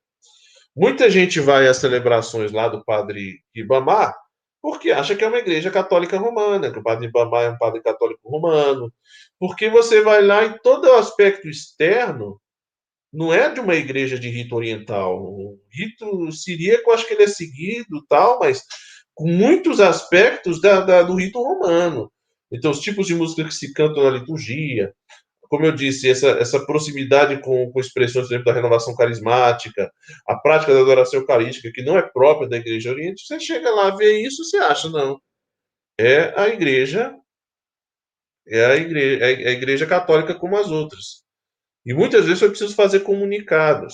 Muita 0.75 1.09
gente 1.09 1.39
vai 1.39 1.67
às 1.67 1.77
celebrações 1.77 2.51
lá 2.51 2.67
do 2.67 2.83
padre 2.83 3.39
Ibamar 3.53 4.15
porque 4.63 4.91
acha 4.91 5.13
que 5.13 5.25
é 5.25 5.27
uma 5.27 5.39
igreja 5.39 5.69
católica 5.69 6.17
romana, 6.17 6.71
que 6.71 6.79
o 6.79 6.83
padre 6.83 7.07
Ibamar 7.07 7.43
é 7.43 7.49
um 7.49 7.57
padre 7.57 7.81
católico 7.81 8.29
romano. 8.29 8.93
Porque 9.37 9.69
você 9.69 9.99
vai 10.01 10.21
lá 10.21 10.45
e 10.45 10.57
todo 10.61 10.85
o 10.85 10.93
aspecto 10.93 11.49
externo 11.49 12.39
não 13.11 13.33
é 13.33 13.49
de 13.49 13.59
uma 13.59 13.75
igreja 13.75 14.17
de 14.17 14.29
rito 14.29 14.55
oriental. 14.55 15.21
O 15.21 15.59
rito 15.69 16.31
siríaco, 16.31 16.91
acho 16.91 17.05
que 17.05 17.13
ele 17.13 17.23
é 17.23 17.27
seguido 17.27 18.05
tal, 18.07 18.39
mas 18.39 18.63
com 19.13 19.27
muitos 19.27 19.79
aspectos 19.79 20.59
da, 20.61 20.81
da, 20.81 21.03
do 21.03 21.15
rito 21.15 21.41
romano. 21.41 22.11
Então, 22.51 22.71
os 22.71 22.79
tipos 22.79 23.07
de 23.07 23.15
música 23.15 23.43
que 23.43 23.53
se 23.53 23.73
cantam 23.73 24.03
na 24.03 24.11
liturgia, 24.11 24.93
como 25.53 25.65
eu 25.65 25.71
disse, 25.71 26.09
essa, 26.09 26.29
essa 26.31 26.65
proximidade 26.65 27.39
com, 27.41 27.71
com 27.71 27.79
expressões, 27.79 28.27
por 28.27 28.33
exemplo, 28.33 28.45
da 28.45 28.53
renovação 28.53 28.95
carismática, 28.95 29.91
a 30.27 30.35
prática 30.35 30.73
da 30.73 30.81
adoração 30.81 31.19
eucarística, 31.19 31.71
que 31.71 31.83
não 31.83 31.97
é 31.97 32.01
própria 32.01 32.49
da 32.49 32.57
Igreja 32.57 32.91
Oriente, 32.91 33.25
você 33.25 33.39
chega 33.39 33.69
lá, 33.69 33.95
vê 33.95 34.19
isso, 34.19 34.43
você 34.43 34.57
acha, 34.57 34.89
não. 34.89 35.19
É 35.99 36.33
a 36.39 36.47
Igreja, 36.47 37.15
é 38.47 38.65
a 38.65 38.75
Igreja, 38.75 39.23
é 39.23 39.49
a 39.49 39.51
igreja 39.51 39.85
Católica 39.85 40.33
como 40.33 40.57
as 40.57 40.71
outras. 40.71 41.23
E 41.85 41.93
muitas 41.93 42.25
vezes 42.25 42.39
foi 42.39 42.49
preciso 42.49 42.75
fazer 42.75 43.01
comunicados. 43.01 43.93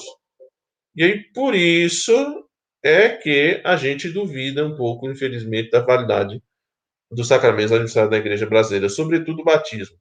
E 0.95 1.03
aí, 1.03 1.23
por 1.33 1.55
isso, 1.55 2.13
é 2.83 3.09
que 3.09 3.61
a 3.65 3.75
gente 3.75 4.09
duvida 4.09 4.65
um 4.65 4.75
pouco, 4.75 5.09
infelizmente, 5.09 5.69
da 5.69 5.81
validade 5.81 6.41
dos 7.11 7.27
sacramentos 7.27 7.71
administrados 7.71 8.11
na 8.11 8.17
Igreja 8.17 8.45
Brasileira, 8.45 8.89
sobretudo 8.89 9.41
o 9.41 9.45
batismo. 9.45 9.97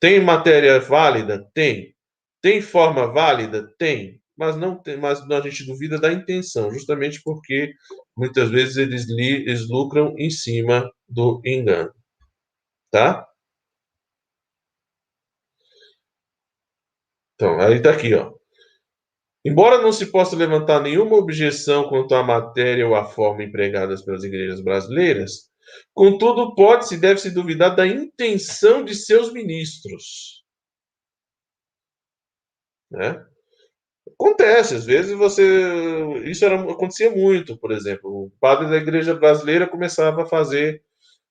Tem 0.00 0.20
matéria 0.20 0.78
válida? 0.80 1.48
Tem. 1.54 1.94
Tem 2.42 2.60
forma 2.62 3.06
válida? 3.12 3.66
Tem. 3.78 4.20
Mas 4.36 4.56
não 4.56 4.76
tem, 4.76 4.98
mas 4.98 5.20
a 5.30 5.40
gente 5.40 5.64
duvida 5.66 5.98
da 5.98 6.12
intenção, 6.12 6.70
justamente 6.72 7.22
porque 7.24 7.72
muitas 8.16 8.50
vezes 8.50 8.76
eles, 8.76 9.06
li, 9.08 9.42
eles 9.48 9.68
lucram 9.68 10.14
em 10.18 10.30
cima 10.30 10.90
do 11.08 11.40
engano. 11.44 11.92
Tá? 12.90 13.26
Então, 17.34 17.58
aí 17.60 17.80
tá 17.82 17.90
aqui, 17.92 18.14
ó. 18.14 18.32
Embora 19.46 19.80
não 19.80 19.92
se 19.92 20.06
possa 20.06 20.34
levantar 20.34 20.80
nenhuma 20.82 21.14
objeção 21.14 21.88
quanto 21.88 22.16
à 22.16 22.22
matéria 22.24 22.84
ou 22.84 22.96
à 22.96 23.04
forma 23.04 23.44
empregadas 23.44 24.02
pelas 24.02 24.24
igrejas 24.24 24.60
brasileiras, 24.60 25.48
contudo, 25.94 26.52
pode-se 26.56 26.96
e 26.96 26.98
deve-se 26.98 27.30
duvidar 27.30 27.76
da 27.76 27.86
intenção 27.86 28.84
de 28.84 28.92
seus 28.92 29.32
ministros. 29.32 30.44
né? 32.90 33.24
Acontece, 34.18 34.74
às 34.74 34.84
vezes 34.84 35.12
você. 35.16 35.44
Isso 36.24 36.44
era, 36.44 36.60
acontecia 36.60 37.12
muito, 37.12 37.56
por 37.56 37.70
exemplo. 37.70 38.10
O 38.10 38.32
padre 38.40 38.68
da 38.68 38.76
igreja 38.76 39.14
brasileira 39.14 39.68
começava 39.68 40.24
a 40.24 40.26
fazer 40.26 40.82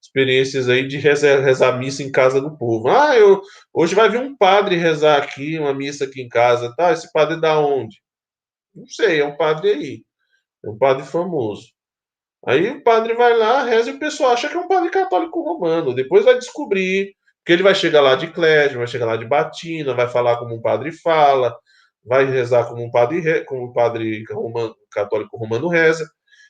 experiências 0.01 0.69
aí 0.69 0.88
de 0.88 0.97
rezar, 0.99 1.41
rezar 1.41 1.78
missa 1.78 2.01
em 2.01 2.12
casa 2.12 2.39
do 2.39 2.58
povo. 2.58 2.88
Ah, 2.88 3.17
eu, 3.17 3.41
hoje 3.73 3.93
vai 3.93 4.10
vir 4.10 4.21
um 4.21 4.38
padre 4.38 4.78
rezar 4.78 5.21
aqui, 5.21 5.60
uma 5.60 5.73
missa 5.73 6.06
aqui 6.06 6.21
em 6.21 6.30
casa. 6.30 6.73
Tá, 6.78 6.93
esse 6.93 7.12
padre 7.12 7.36
é 7.36 7.41
da 7.41 7.60
onde? 7.60 8.04
Não 8.75 8.88
sei, 8.88 9.21
é 9.21 9.25
um 9.25 9.38
padre 9.38 9.69
aí. 9.71 10.03
É 10.65 10.69
um 10.69 10.77
padre 10.77 11.05
famoso. 11.05 11.67
Aí 12.45 12.69
o 12.69 12.83
padre 12.83 13.13
vai 13.15 13.35
lá, 13.35 13.63
reza 13.63 13.89
e 13.89 13.93
o 13.93 13.99
pessoal 13.99 14.31
acha 14.31 14.47
que 14.49 14.55
é 14.55 14.59
um 14.59 14.67
padre 14.67 14.89
católico 14.89 15.41
romano. 15.41 15.95
Depois 15.95 16.25
vai 16.25 16.38
descobrir 16.38 17.15
que 17.45 17.53
ele 17.53 17.63
vai 17.63 17.75
chegar 17.75 18.01
lá 18.01 18.15
de 18.15 18.31
Clésio, 18.31 18.79
vai 18.79 18.88
chegar 18.88 19.05
lá 19.05 19.17
de 19.17 19.25
batina, 19.25 19.93
vai 19.93 20.07
falar 20.07 20.38
como 20.38 20.55
um 20.55 20.61
padre 20.61 20.91
fala, 20.91 21.55
vai 22.03 22.25
rezar 22.25 22.65
como 22.65 22.83
um 22.83 22.91
padre, 22.91 23.43
como 23.45 23.69
um 23.69 23.73
padre 23.73 24.23
romano, 24.29 24.75
católico 24.91 25.38
romano 25.38 25.67
reza, 25.67 26.07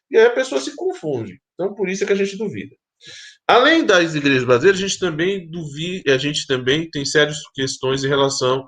e 0.10 0.18
aí 0.18 0.26
a 0.26 0.32
pessoa 0.32 0.60
se 0.60 0.76
confunde. 0.76 1.40
Então, 1.54 1.74
por 1.74 1.90
isso 1.90 2.04
é 2.04 2.08
que 2.08 2.14
a 2.14 2.18
gente 2.18 2.38
duvida. 2.38 2.76
Além 3.48 3.86
das 3.86 4.16
igrejas 4.16 4.44
brasileiras, 4.44 4.82
a 4.82 4.88
gente 4.88 5.00
também 5.00 5.50
duvida, 5.50 6.14
a 6.14 6.18
gente 6.18 6.48
também 6.48 6.90
tem 6.90 7.06
sérias 7.06 7.38
questões 7.54 8.04
em 8.04 8.10
relação 8.10 8.66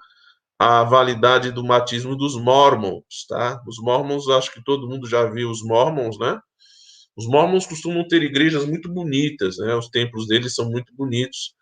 à 0.60 0.84
validade 0.84 1.52
do 1.52 1.64
batismo 1.64 2.16
dos 2.16 2.36
mormons, 2.36 3.26
tá? 3.30 3.62
Os 3.68 3.78
mormons, 3.80 4.28
acho 4.30 4.52
que 4.52 4.64
todo 4.64 4.88
mundo 4.88 5.08
já 5.08 5.26
viu 5.30 5.50
os 5.50 5.64
mormons, 5.64 6.18
né? 6.18 6.40
Os 7.16 7.28
mormons 7.28 7.66
costumam 7.66 8.08
ter 8.08 8.22
igrejas 8.24 8.66
muito 8.66 8.90
bonitas, 8.90 9.58
né? 9.58 9.76
Os 9.76 9.90
templos 9.90 10.28
deles 10.28 10.54
são 10.56 10.70
muito 10.70 10.94
bonitos. 10.96 11.56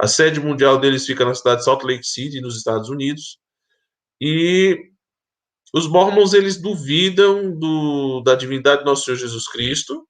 A 0.00 0.06
sede 0.06 0.40
mundial 0.40 0.78
deles 0.78 1.06
fica 1.06 1.24
na 1.24 1.34
cidade 1.34 1.58
de 1.58 1.64
Salt 1.64 1.82
Lake 1.84 2.06
City, 2.06 2.40
nos 2.40 2.56
Estados 2.56 2.88
Unidos. 2.88 3.38
E 4.20 4.78
os 5.74 5.86
mormons 5.88 6.34
eles 6.34 6.60
duvidam 6.60 7.58
do, 7.58 8.22
da 8.22 8.34
divindade 8.34 8.82
do 8.82 8.86
nosso 8.86 9.04
Senhor 9.04 9.16
Jesus 9.16 9.48
Cristo, 9.48 10.06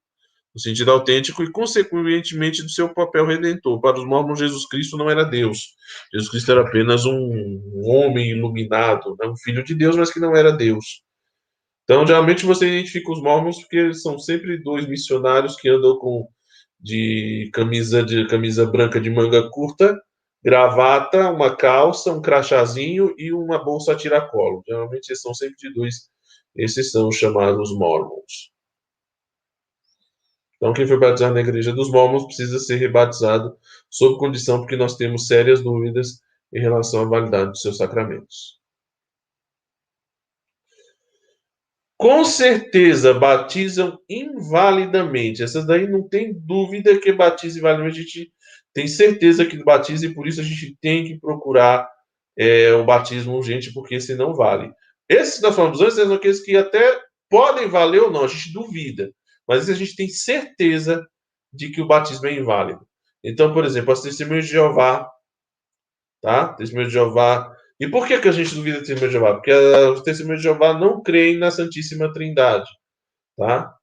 no 0.54 0.60
sentido 0.60 0.90
autêntico, 0.90 1.42
e 1.42 1.50
consequentemente 1.50 2.62
do 2.62 2.68
seu 2.68 2.92
papel 2.92 3.26
redentor. 3.26 3.80
Para 3.80 3.98
os 3.98 4.06
mormons, 4.06 4.38
Jesus 4.38 4.66
Cristo 4.66 4.96
não 4.96 5.08
era 5.08 5.24
Deus. 5.24 5.74
Jesus 6.12 6.30
Cristo 6.30 6.52
era 6.52 6.62
apenas 6.62 7.04
um 7.06 7.60
homem 7.84 8.30
iluminado, 8.30 9.16
né? 9.18 9.26
um 9.26 9.36
filho 9.36 9.64
de 9.64 9.74
Deus, 9.74 9.96
mas 9.96 10.12
que 10.12 10.20
não 10.20 10.36
era 10.36 10.52
Deus. 10.52 11.02
Então, 11.84 12.06
geralmente 12.06 12.46
você 12.46 12.68
identifica 12.68 13.10
os 13.10 13.22
mormons 13.22 13.58
porque 13.60 13.92
são 13.94 14.18
sempre 14.18 14.62
dois 14.62 14.86
missionários 14.86 15.56
que 15.56 15.68
andam 15.68 15.98
com 15.98 16.28
de 16.80 17.48
camisa 17.52 18.02
de 18.02 18.26
camisa 18.26 18.66
branca 18.66 19.00
de 19.00 19.08
manga 19.08 19.48
curta 19.50 19.96
gravata, 20.42 21.30
uma 21.30 21.54
calça, 21.54 22.12
um 22.12 22.20
crachazinho 22.20 23.14
e 23.16 23.32
uma 23.32 23.62
bolsa 23.64 23.92
a 23.92 23.96
tiracolo. 23.96 24.62
Geralmente 24.66 25.14
são 25.16 25.32
sempre 25.32 25.56
de 25.56 25.72
dois. 25.72 26.10
Esses 26.56 26.90
são 26.90 27.08
os 27.08 27.16
chamados 27.16 27.72
mormons. 27.72 28.50
Então, 30.62 30.72
quem 30.72 30.86
foi 30.86 30.96
batizado 30.96 31.34
na 31.34 31.40
igreja 31.40 31.72
dos 31.72 31.90
mormons 31.90 32.24
precisa 32.24 32.56
ser 32.60 32.76
rebatizado 32.76 33.58
sob 33.90 34.16
condição, 34.16 34.60
porque 34.60 34.76
nós 34.76 34.96
temos 34.96 35.26
sérias 35.26 35.60
dúvidas 35.60 36.20
em 36.54 36.60
relação 36.60 37.02
à 37.02 37.04
validade 37.04 37.50
dos 37.50 37.62
seus 37.62 37.78
sacramentos. 37.78 38.60
Com 41.98 42.24
certeza 42.24 43.12
batizam 43.12 43.98
invalidamente. 44.08 45.42
Essas 45.42 45.66
daí 45.66 45.88
não 45.88 46.08
tem 46.08 46.32
dúvida 46.32 46.96
que 46.96 47.12
batizam 47.12 47.58
invalidamente. 47.58 47.98
A 47.98 48.02
gente 48.02 48.32
tem 48.72 48.86
certeza 48.86 49.44
que 49.44 49.64
batiza 49.64 50.06
e 50.06 50.14
por 50.14 50.28
isso 50.28 50.40
a 50.40 50.44
gente 50.44 50.78
tem 50.80 51.04
que 51.04 51.18
procurar 51.18 51.90
é, 52.38 52.72
o 52.72 52.84
batismo 52.84 53.34
urgente, 53.34 53.72
porque 53.72 53.96
esse 53.96 54.14
não 54.14 54.32
vale. 54.32 54.70
Esses 55.08 55.38
que 55.38 55.42
nós 55.42 55.56
falamos 55.56 55.80
antes 55.80 55.96
são 55.96 56.14
aqueles 56.14 56.40
que 56.40 56.56
até 56.56 57.00
podem 57.28 57.66
valer 57.66 58.02
ou 58.02 58.12
não, 58.12 58.22
a 58.22 58.28
gente 58.28 58.52
duvida. 58.52 59.12
Mas 59.46 59.68
a 59.68 59.74
gente 59.74 59.96
tem 59.96 60.08
certeza 60.08 61.06
de 61.52 61.70
que 61.70 61.80
o 61.80 61.86
batismo 61.86 62.26
é 62.26 62.34
inválido. 62.34 62.86
Então, 63.24 63.52
por 63.52 63.64
exemplo, 63.64 63.92
as 63.92 64.02
testemunhas 64.02 64.46
de 64.46 64.52
Jeová, 64.52 65.08
tá? 66.20 66.52
Testemunhas 66.54 66.88
de 66.88 66.94
Jeová. 66.94 67.54
E 67.78 67.88
por 67.88 68.06
que, 68.06 68.18
que 68.20 68.28
a 68.28 68.32
gente 68.32 68.54
duvida 68.54 68.80
de 68.80 68.86
testemunhas 68.86 69.10
de 69.12 69.18
Jeová? 69.18 69.34
Porque 69.34 69.52
os 69.52 70.02
testemunhas 70.02 70.40
de 70.40 70.44
Jeová 70.44 70.74
não 70.78 71.02
creem 71.02 71.38
na 71.38 71.50
Santíssima 71.50 72.12
Trindade, 72.12 72.68
tá? 73.36 73.74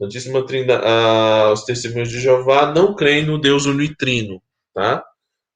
Santíssima 0.00 0.44
Trindade, 0.46 0.82
ah, 0.84 1.52
os 1.52 1.64
testemunhos 1.64 2.10
de 2.10 2.20
Jeová 2.20 2.72
não 2.72 2.94
creem 2.94 3.24
no 3.24 3.38
Deus 3.38 3.66
unitrino, 3.66 4.42
tá? 4.74 5.04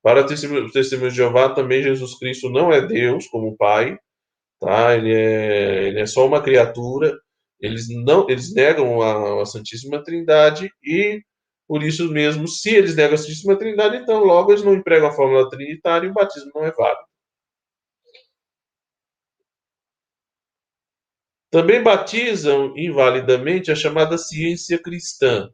Para 0.02 0.24
os 0.24 0.72
testemunhos 0.72 1.12
de 1.12 1.16
Jeová 1.16 1.48
também 1.48 1.82
Jesus 1.82 2.16
Cristo 2.16 2.48
não 2.48 2.72
é 2.72 2.80
Deus 2.80 3.26
como 3.26 3.56
Pai, 3.56 3.98
tá? 4.60 4.94
Ele 4.94 5.12
é, 5.12 5.88
ele 5.88 6.00
é 6.00 6.06
só 6.06 6.26
uma 6.26 6.40
criatura. 6.40 7.18
Eles 7.60 7.88
não, 7.88 8.28
eles 8.28 8.54
negam 8.54 9.00
a, 9.02 9.42
a 9.42 9.46
Santíssima 9.46 10.02
Trindade 10.02 10.70
e 10.82 11.22
por 11.66 11.82
isso 11.82 12.08
mesmo, 12.12 12.46
se 12.46 12.70
eles 12.74 12.94
negam 12.94 13.14
a 13.14 13.18
Santíssima 13.18 13.58
Trindade, 13.58 13.96
então 13.96 14.22
logo 14.24 14.52
eles 14.52 14.62
não 14.62 14.74
empregam 14.74 15.08
a 15.08 15.12
fórmula 15.12 15.50
trinitária 15.50 16.06
e 16.06 16.10
o 16.10 16.14
batismo 16.14 16.50
não 16.54 16.64
é 16.64 16.70
válido. 16.70 17.06
Também 21.50 21.82
batizam 21.82 22.76
invalidamente 22.76 23.72
a 23.72 23.74
chamada 23.74 24.18
ciência 24.18 24.80
cristã. 24.80 25.50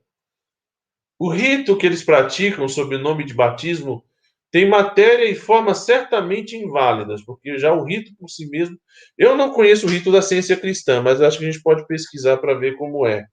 O 1.18 1.30
rito 1.30 1.78
que 1.78 1.86
eles 1.86 2.02
praticam 2.04 2.68
sob 2.68 2.96
o 2.96 2.98
nome 2.98 3.24
de 3.24 3.32
batismo 3.32 4.04
tem 4.52 4.68
matéria 4.68 5.24
e 5.24 5.34
forma 5.34 5.74
certamente 5.74 6.54
inválidas, 6.54 7.24
porque 7.24 7.58
já 7.58 7.72
o 7.72 7.84
rito 7.84 8.14
por 8.18 8.28
si 8.28 8.46
mesmo. 8.50 8.78
Eu 9.16 9.34
não 9.34 9.50
conheço 9.50 9.86
o 9.86 9.88
rito 9.88 10.12
da 10.12 10.20
ciência 10.20 10.56
cristã, 10.58 11.00
mas 11.00 11.22
acho 11.22 11.38
que 11.38 11.46
a 11.46 11.50
gente 11.50 11.62
pode 11.62 11.86
pesquisar 11.86 12.36
para 12.36 12.52
ver 12.52 12.76
como 12.76 13.06
é. 13.06 13.24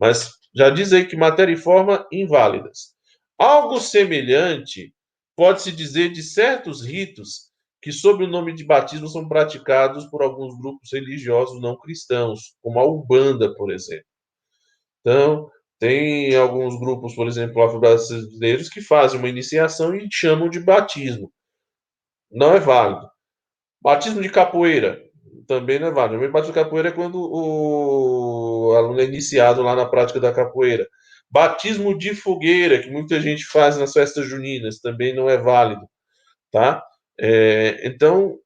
Mas 0.00 0.30
já 0.56 0.70
diz 0.70 0.90
aí 0.94 1.06
que 1.06 1.16
matéria 1.16 1.52
e 1.52 1.56
forma 1.56 2.08
inválidas. 2.10 2.94
Algo 3.38 3.78
semelhante 3.78 4.94
pode-se 5.36 5.70
dizer 5.70 6.10
de 6.10 6.22
certos 6.22 6.82
ritos 6.82 7.50
que, 7.82 7.92
sob 7.92 8.24
o 8.24 8.28
nome 8.28 8.54
de 8.54 8.64
batismo, 8.64 9.06
são 9.06 9.28
praticados 9.28 10.06
por 10.06 10.22
alguns 10.22 10.58
grupos 10.58 10.88
religiosos 10.90 11.60
não 11.60 11.76
cristãos, 11.76 12.56
como 12.62 12.80
a 12.80 12.84
Ubanda, 12.86 13.54
por 13.54 13.70
exemplo. 13.70 14.06
Então, 15.00 15.50
tem 15.84 16.34
alguns 16.34 16.80
grupos, 16.80 17.14
por 17.14 17.28
exemplo, 17.28 17.62
afro-brasileiros, 17.62 18.70
que 18.70 18.80
fazem 18.80 19.18
uma 19.18 19.28
iniciação 19.28 19.94
e 19.94 20.08
chamam 20.10 20.48
de 20.48 20.58
batismo. 20.58 21.30
Não 22.32 22.54
é 22.54 22.58
válido. 22.58 23.06
Batismo 23.82 24.22
de 24.22 24.30
capoeira 24.30 25.02
também 25.46 25.78
não 25.78 25.88
é 25.88 25.90
válido. 25.90 26.24
O 26.24 26.32
batismo 26.32 26.54
de 26.54 26.60
capoeira 26.62 26.88
é 26.88 26.92
quando 26.92 27.16
o 27.20 28.74
aluno 28.74 28.98
é 28.98 29.04
iniciado 29.04 29.62
lá 29.62 29.76
na 29.76 29.84
prática 29.84 30.18
da 30.18 30.32
capoeira. 30.32 30.88
Batismo 31.30 31.96
de 31.98 32.14
fogueira, 32.14 32.80
que 32.82 32.90
muita 32.90 33.20
gente 33.20 33.44
faz 33.44 33.76
nas 33.76 33.92
festas 33.92 34.26
juninas, 34.26 34.80
também 34.80 35.14
não 35.14 35.28
é 35.28 35.36
válido, 35.36 35.86
tá? 36.52 36.82
É, 37.20 37.86
então, 37.86 38.38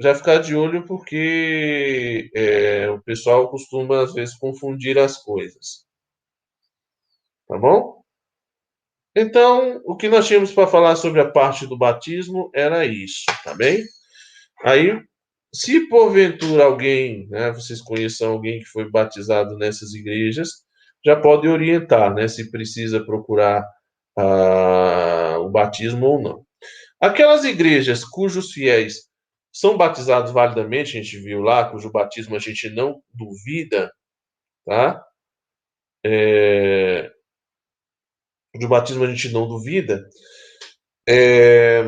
já 0.00 0.14
ficar 0.14 0.38
de 0.38 0.54
olho 0.54 0.84
porque 0.86 2.30
é, 2.36 2.88
o 2.90 3.02
pessoal 3.02 3.50
costuma, 3.50 4.04
às 4.04 4.14
vezes, 4.14 4.36
confundir 4.36 4.98
as 4.98 5.18
coisas. 5.18 5.85
Tá 7.48 7.58
bom? 7.58 8.02
Então, 9.14 9.80
o 9.84 9.96
que 9.96 10.08
nós 10.08 10.26
tínhamos 10.26 10.52
para 10.52 10.66
falar 10.66 10.96
sobre 10.96 11.20
a 11.20 11.30
parte 11.30 11.66
do 11.66 11.78
batismo 11.78 12.50
era 12.54 12.84
isso, 12.84 13.24
tá 13.42 13.54
bem? 13.54 13.82
Aí, 14.62 15.00
se 15.54 15.88
porventura 15.88 16.64
alguém, 16.64 17.26
né, 17.28 17.50
vocês 17.52 17.80
conheçam 17.80 18.32
alguém 18.32 18.60
que 18.60 18.66
foi 18.66 18.90
batizado 18.90 19.56
nessas 19.56 19.94
igrejas, 19.94 20.50
já 21.04 21.16
pode 21.16 21.48
orientar, 21.48 22.12
né, 22.14 22.28
se 22.28 22.50
precisa 22.50 23.04
procurar 23.04 23.64
ah, 24.18 25.38
o 25.40 25.48
batismo 25.48 26.06
ou 26.06 26.22
não. 26.22 26.46
Aquelas 27.00 27.44
igrejas 27.44 28.04
cujos 28.04 28.52
fiéis 28.52 29.06
são 29.52 29.76
batizados 29.78 30.32
validamente, 30.32 30.98
a 30.98 31.02
gente 31.02 31.18
viu 31.20 31.40
lá, 31.40 31.70
cujo 31.70 31.90
batismo 31.90 32.36
a 32.36 32.38
gente 32.38 32.68
não 32.70 33.02
duvida, 33.14 33.90
tá? 34.66 35.02
É... 36.04 37.10
Cujo 38.56 38.68
batismo 38.68 39.04
a 39.04 39.10
gente 39.10 39.30
não 39.32 39.46
duvida. 39.46 40.08
É... 41.08 41.82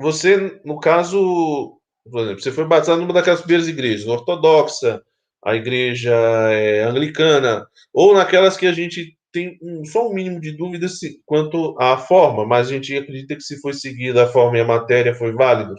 Você, 0.00 0.60
no 0.64 0.80
caso, 0.80 1.78
por 2.10 2.22
exemplo, 2.22 2.42
você 2.42 2.50
foi 2.50 2.66
batizado 2.66 3.00
numa 3.00 3.12
daquelas 3.12 3.40
primeiras 3.40 3.68
igrejas, 3.68 4.06
ortodoxa, 4.06 5.02
a 5.44 5.54
igreja 5.54 6.12
é, 6.52 6.82
anglicana, 6.84 7.66
ou 7.92 8.14
naquelas 8.14 8.56
que 8.56 8.66
a 8.66 8.72
gente 8.72 9.16
tem 9.32 9.58
um, 9.62 9.84
só 9.84 10.08
um 10.08 10.14
mínimo 10.14 10.40
de 10.40 10.56
dúvida 10.56 10.88
se, 10.88 11.20
quanto 11.24 11.76
à 11.80 11.96
forma, 11.96 12.46
mas 12.46 12.68
a 12.68 12.72
gente 12.72 12.96
acredita 12.96 13.34
que 13.34 13.42
se 13.42 13.60
foi 13.60 13.72
seguida 13.72 14.24
a 14.24 14.28
forma 14.28 14.58
e 14.58 14.60
a 14.60 14.64
matéria 14.64 15.14
foi 15.14 15.32
válido, 15.32 15.74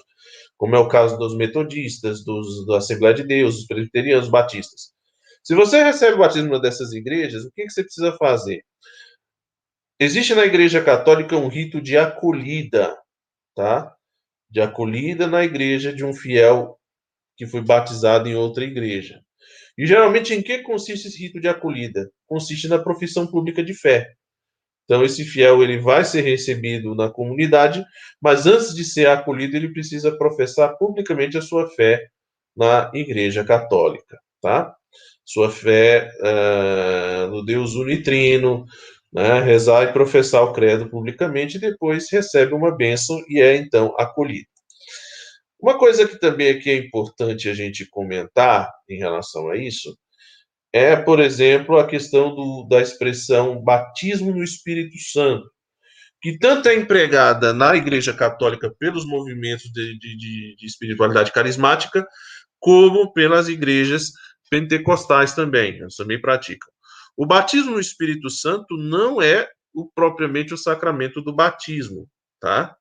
como 0.58 0.76
é 0.76 0.80
o 0.80 0.88
caso 0.88 1.18
dos 1.18 1.36
metodistas, 1.38 2.24
dos, 2.24 2.66
da 2.66 2.78
Assembleia 2.78 3.14
de 3.14 3.24
Deus, 3.24 3.56
dos 3.56 3.68
presbiterianos, 3.68 4.30
batistas. 4.30 4.94
Se 5.44 5.54
você 5.56 5.84
recebe 5.84 6.16
o 6.16 6.20
batismo 6.20 6.60
dessas 6.60 6.94
igrejas, 6.94 7.44
o 7.44 7.52
que, 7.52 7.64
que 7.64 7.70
você 7.70 7.84
precisa 7.84 8.16
fazer? 8.18 8.64
Existe 10.00 10.34
na 10.34 10.46
Igreja 10.46 10.84
Católica 10.84 11.38
um 11.38 11.48
rito 11.48 11.82
de 11.82 11.98
acolhida, 11.98 12.98
tá? 13.56 13.96
de 14.54 14.62
acolhida 14.62 15.26
na 15.26 15.44
igreja 15.44 15.92
de 15.92 16.06
um 16.06 16.14
fiel 16.14 16.78
que 17.36 17.48
foi 17.48 17.60
batizado 17.60 18.30
em 18.30 18.36
outra 18.36 18.64
igreja. 18.64 19.20
E 19.76 19.88
geralmente 19.88 20.32
em 20.32 20.44
que 20.44 20.60
consiste 20.60 21.08
esse 21.08 21.18
rito 21.18 21.42
de 21.42 21.48
acolhida? 21.48 22.08
Consiste 22.28 22.68
na 22.68 22.78
profissão 22.78 23.26
pública 23.26 23.64
de 23.64 23.74
fé. 23.74 24.14
Então 24.86 25.04
esse 25.04 25.26
fiel 25.26 25.64
ele 25.64 25.80
vai 25.80 26.06
ser 26.06 26.22
recebido 26.22 26.94
na 26.94 27.10
comunidade, 27.10 27.84
mas 28.22 28.46
antes 28.46 28.76
de 28.76 28.86
ser 28.86 29.08
acolhido 29.08 29.58
ele 29.58 29.74
precisa 29.74 30.16
professar 30.16 30.78
publicamente 30.78 31.36
a 31.36 31.42
sua 31.42 31.68
fé 31.72 32.08
na 32.56 32.92
Igreja 32.94 33.44
Católica, 33.44 34.20
tá? 34.40 34.76
Sua 35.26 35.50
fé 35.50 36.12
uh, 36.20 37.28
no 37.30 37.46
Deus 37.46 37.76
unitrino, 37.76 38.66
né? 39.12 39.40
rezar 39.42 39.84
e 39.84 39.94
professar 39.94 40.44
o 40.44 40.54
credo 40.54 40.90
publicamente 40.90 41.58
e 41.58 41.62
depois 41.62 42.12
recebe 42.12 42.54
uma 42.54 42.76
bênção 42.76 43.22
e 43.30 43.42
é 43.42 43.56
então 43.56 43.96
acolhido. 43.98 44.48
Uma 45.60 45.78
coisa 45.78 46.06
que 46.06 46.20
também 46.20 46.50
aqui 46.50 46.70
é 46.70 46.76
importante 46.76 47.48
a 47.48 47.54
gente 47.54 47.90
comentar 47.90 48.70
em 48.90 48.98
relação 48.98 49.50
a 49.50 49.56
isso 49.56 49.98
é, 50.74 50.96
por 50.96 51.20
exemplo, 51.20 51.78
a 51.78 51.88
questão 51.88 52.34
do, 52.36 52.68
da 52.68 52.82
expressão 52.82 53.62
batismo 53.64 54.32
no 54.32 54.44
Espírito 54.44 54.98
Santo, 54.98 55.48
que 56.20 56.38
tanto 56.40 56.68
é 56.68 56.76
empregada 56.76 57.54
na 57.54 57.76
Igreja 57.76 58.12
Católica 58.12 58.74
pelos 58.80 59.06
movimentos 59.06 59.72
de, 59.72 60.00
de, 60.00 60.56
de 60.58 60.66
espiritualidade 60.66 61.32
carismática, 61.32 62.08
como 62.60 63.14
pelas 63.14 63.48
igrejas 63.48 64.12
pentecostais 64.54 65.34
também, 65.34 65.80
eles 65.80 65.96
também 65.96 66.22
praticam. 66.22 66.72
O 67.18 67.26
batismo 67.26 67.72
no 67.72 67.80
Espírito 67.80 68.30
Santo 68.30 68.78
não 68.78 69.20
é 69.20 69.50
o, 69.74 69.90
propriamente 69.96 70.54
o 70.54 70.58
sacramento 70.58 71.22
do 71.22 71.34
batismo, 71.34 72.08
tá? 72.40 72.76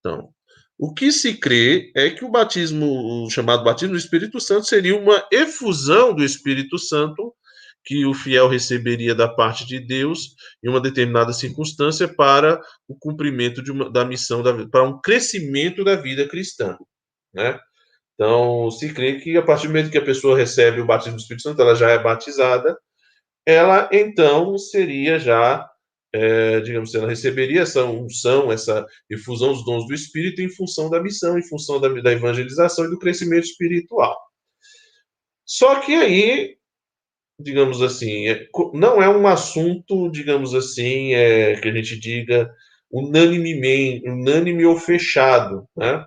Então, 0.00 0.30
o 0.76 0.92
que 0.92 1.12
se 1.12 1.34
crê 1.34 1.92
é 1.94 2.10
que 2.10 2.24
o 2.24 2.30
batismo, 2.30 3.24
o 3.24 3.30
chamado 3.30 3.62
batismo 3.62 3.92
do 3.94 3.98
Espírito 3.98 4.40
Santo, 4.40 4.66
seria 4.66 4.96
uma 4.96 5.24
efusão 5.30 6.12
do 6.12 6.24
Espírito 6.24 6.76
Santo 6.76 7.32
que 7.84 8.04
o 8.04 8.12
fiel 8.12 8.48
receberia 8.48 9.14
da 9.14 9.28
parte 9.28 9.64
de 9.64 9.78
Deus 9.78 10.34
em 10.64 10.68
uma 10.68 10.80
determinada 10.80 11.32
circunstância 11.32 12.08
para 12.12 12.60
o 12.88 12.96
cumprimento 12.96 13.62
uma, 13.70 13.88
da 13.88 14.04
missão, 14.04 14.42
da, 14.42 14.66
para 14.66 14.82
um 14.82 15.00
crescimento 15.00 15.84
da 15.84 15.94
vida 15.94 16.26
cristã, 16.26 16.76
né? 17.32 17.60
Então, 18.14 18.70
se 18.70 18.92
crê 18.92 19.20
que 19.20 19.36
a 19.36 19.42
partir 19.42 19.66
do 19.66 19.74
momento 19.74 19.90
que 19.90 19.98
a 19.98 20.04
pessoa 20.04 20.36
recebe 20.36 20.80
o 20.80 20.86
batismo 20.86 21.16
do 21.16 21.20
Espírito 21.20 21.42
Santo, 21.42 21.60
ela 21.62 21.74
já 21.74 21.90
é 21.90 21.98
batizada, 21.98 22.76
ela 23.46 23.88
então 23.92 24.56
seria 24.58 25.18
já 25.18 25.68
é, 26.14 26.60
digamos, 26.60 26.94
ela 26.94 27.08
receberia 27.08 27.62
essa 27.62 27.84
unção, 27.84 28.52
essa 28.52 28.86
efusão 29.08 29.52
dos 29.52 29.64
dons 29.64 29.86
do 29.86 29.94
Espírito 29.94 30.42
em 30.42 30.48
função 30.50 30.90
da 30.90 31.02
missão, 31.02 31.38
em 31.38 31.48
função 31.48 31.80
da, 31.80 31.88
da 31.88 32.12
evangelização 32.12 32.84
e 32.84 32.90
do 32.90 32.98
crescimento 32.98 33.44
espiritual. 33.44 34.14
Só 35.44 35.80
que 35.80 35.94
aí, 35.94 36.56
digamos 37.40 37.80
assim, 37.80 38.28
é, 38.28 38.46
não 38.74 39.02
é 39.02 39.08
um 39.08 39.26
assunto, 39.26 40.10
digamos 40.10 40.54
assim, 40.54 41.14
é, 41.14 41.58
que 41.58 41.68
a 41.68 41.72
gente 41.72 41.98
diga 41.98 42.50
unanimemente, 42.90 44.08
unânime 44.08 44.66
ou 44.66 44.76
fechado, 44.76 45.66
né? 45.74 46.04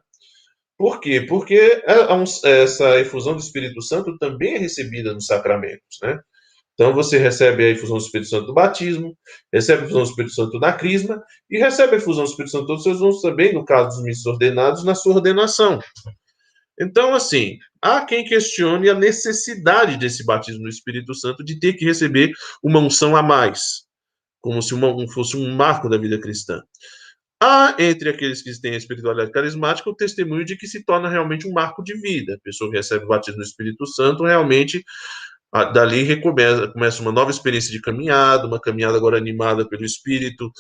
Por 0.78 1.00
quê? 1.00 1.22
Porque 1.22 1.56
é, 1.56 2.62
essa 2.64 3.00
efusão 3.00 3.34
do 3.34 3.40
Espírito 3.40 3.82
Santo 3.82 4.18
também 4.18 4.56
é 4.56 4.58
recebida 4.58 5.14
nos 5.14 5.26
sacramentos, 5.26 5.98
né? 6.02 6.20
Então 6.74 6.94
você 6.94 7.18
recebe 7.18 7.64
a 7.64 7.72
infusão 7.72 7.98
do 7.98 8.04
Espírito 8.04 8.30
Santo 8.30 8.48
do 8.48 8.54
batismo, 8.54 9.18
recebe 9.52 9.84
a 9.84 9.86
infusão 9.86 10.04
do 10.04 10.10
Espírito 10.10 10.34
Santo 10.34 10.60
da 10.60 10.74
crisma 10.74 11.24
e 11.50 11.58
recebe 11.58 11.96
a 11.96 11.98
infusão 11.98 12.26
do 12.26 12.30
Espírito 12.30 12.52
Santo 12.52 12.66
dos 12.66 12.84
seus 12.84 13.00
dons 13.00 13.22
também, 13.22 13.54
no 13.54 13.64
caso 13.64 13.90
dos 13.90 14.04
ministros 14.04 14.26
ordenados, 14.26 14.84
na 14.84 14.94
sua 14.94 15.16
ordenação. 15.16 15.80
Então, 16.78 17.16
assim, 17.16 17.58
há 17.82 18.04
quem 18.04 18.26
questione 18.26 18.90
a 18.90 18.94
necessidade 18.94 19.98
desse 19.98 20.26
batismo 20.26 20.64
no 20.64 20.70
Espírito 20.70 21.14
Santo 21.16 21.46
de 21.46 21.58
ter 21.58 21.74
que 21.74 21.86
receber 21.86 22.32
uma 22.62 22.80
unção 22.80 23.16
a 23.16 23.24
mais, 23.24 23.86
como 24.42 24.62
se 24.62 24.74
uma, 24.74 24.94
fosse 25.14 25.38
um 25.38 25.56
marco 25.56 25.88
da 25.88 25.98
vida 25.98 26.20
cristã. 26.20 26.62
Há 27.42 27.76
entre 27.78 28.10
aqueles 28.10 28.42
que 28.42 28.62
têm 28.62 28.74
a 28.74 28.78
espiritualidade 28.78 29.32
carismática 29.32 29.90
o 29.90 29.96
testemunho 29.96 30.46
de 30.46 30.56
que 30.56 30.68
se 30.68 30.84
torna 30.86 31.10
realmente 31.10 31.48
um 31.48 31.54
marco 31.54 31.84
de 31.84 31.94
vida. 32.00 32.36
A 32.36 32.40
pessoa 32.44 32.70
que 32.72 32.78
recebe 32.78 33.06
o 33.06 33.10
batismo 33.10 33.40
no 33.40 33.44
Espírito 33.44 33.86
Santo 33.86 34.24
realmente 34.24 34.84
dali 35.74 36.04
recomeça 36.04 36.68
começa 36.68 37.02
uma 37.02 37.12
nova 37.12 37.32
experiência 37.32 37.72
de 37.72 37.82
caminhada, 37.82 38.48
uma 38.48 38.60
caminhada 38.60 38.98
agora 38.98 39.18
animada 39.18 39.68
pelo 39.68 39.86
Espírito, 39.86 40.52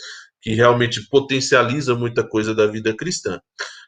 que 0.41 0.53
realmente 0.53 1.07
potencializa 1.09 1.95
muita 1.95 2.23
coisa 2.23 2.53
da 2.53 2.67
vida 2.67 2.95
cristã. 2.95 3.39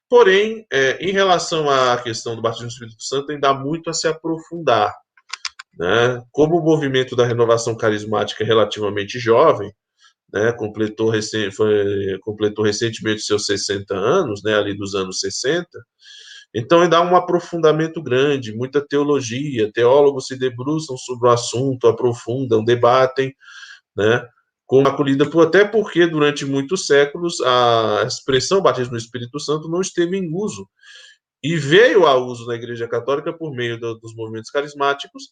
Porém, 0.10 0.66
é, 0.72 0.98
em 1.04 1.12
relação 1.12 1.70
à 1.70 1.98
questão 2.02 2.36
do 2.36 2.42
batismo 2.42 2.68
do 2.68 2.72
Espírito 2.72 3.04
Santo, 3.04 3.32
ainda 3.32 3.50
há 3.50 3.54
muito 3.54 3.90
a 3.90 3.94
se 3.94 4.08
aprofundar. 4.08 4.94
Né? 5.78 6.22
Como 6.32 6.58
o 6.58 6.64
movimento 6.64 7.16
da 7.16 7.26
renovação 7.26 7.76
carismática 7.76 8.44
é 8.44 8.48
relativamente 8.48 9.20
jovem, 9.20 9.72
né, 10.34 10.52
completou, 10.54 11.10
recém, 11.10 11.52
foi, 11.52 12.18
completou 12.22 12.66
recentemente 12.66 13.22
seus 13.22 13.46
60 13.46 13.96
anos, 13.96 14.44
né, 14.44 14.56
ali 14.56 14.76
dos 14.76 14.96
anos 14.96 15.20
60, 15.20 15.68
então, 16.54 16.82
ainda 16.82 16.98
há 16.98 17.02
um 17.02 17.16
aprofundamento 17.16 18.02
grande, 18.02 18.56
muita 18.56 18.82
teologia, 18.82 19.72
teólogos 19.72 20.28
se 20.28 20.38
debruçam 20.38 20.98
sobre 20.98 21.28
o 21.28 21.32
assunto, 21.32 21.88
aprofundam, 21.88 22.64
debatem, 22.64 23.34
né? 23.96 24.28
Acolhida 24.86 25.30
por, 25.30 25.48
até 25.48 25.64
porque 25.64 26.06
durante 26.08 26.46
muitos 26.46 26.88
séculos 26.88 27.40
a 27.42 28.04
expressão 28.06 28.62
batismo 28.62 28.94
no 28.94 28.98
Espírito 28.98 29.40
Santo 29.40 29.70
não 29.70 29.80
esteve 29.80 30.18
em 30.18 30.30
uso 30.34 30.68
e 31.42 31.56
veio 31.56 32.06
a 32.06 32.18
uso 32.18 32.46
na 32.48 32.56
Igreja 32.56 32.88
Católica 32.88 33.32
por 33.32 33.56
meio 33.56 33.80
do, 33.80 33.98
dos 34.00 34.14
movimentos 34.14 34.50
carismáticos, 34.50 35.30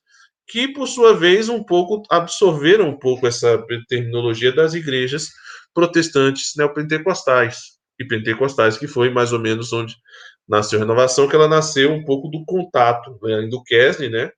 que 0.48 0.68
por 0.68 0.88
sua 0.88 1.16
vez 1.16 1.50
um 1.50 1.64
pouco 1.64 2.04
absorveram 2.10 2.90
um 2.90 2.98
pouco 2.98 3.28
essa 3.28 3.64
terminologia 3.88 4.52
das 4.54 4.74
igrejas 4.74 5.30
protestantes 5.74 6.54
neopentecostais 6.56 7.76
e 8.00 8.06
pentecostais, 8.06 8.78
que 8.78 8.88
foi 8.88 9.10
mais 9.10 9.34
ou 9.34 9.40
menos 9.40 9.74
onde 9.74 9.96
nasceu 10.48 10.80
a 10.80 10.82
renovação, 10.82 11.28
que 11.28 11.36
ela 11.36 11.48
nasceu 11.48 11.92
um 11.92 12.04
pouco 12.04 12.30
do 12.30 12.44
contato, 12.46 13.18
né, 13.24 13.48
do 13.48 13.64
Kesley, 13.64 14.10
né, 14.10 14.32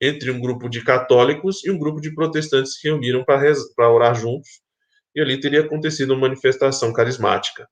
entre 0.00 0.30
um 0.30 0.38
grupo 0.38 0.68
de 0.68 0.82
católicos 0.82 1.64
e 1.64 1.70
um 1.70 1.78
grupo 1.78 2.00
de 2.00 2.14
protestantes 2.14 2.78
que 2.78 2.88
reuniram 2.88 3.24
para 3.24 3.90
orar 3.90 4.14
juntos, 4.14 4.48
e 5.14 5.20
ali 5.20 5.40
teria 5.40 5.60
acontecido 5.60 6.12
uma 6.12 6.28
manifestação 6.28 6.92
carismática. 6.92 7.66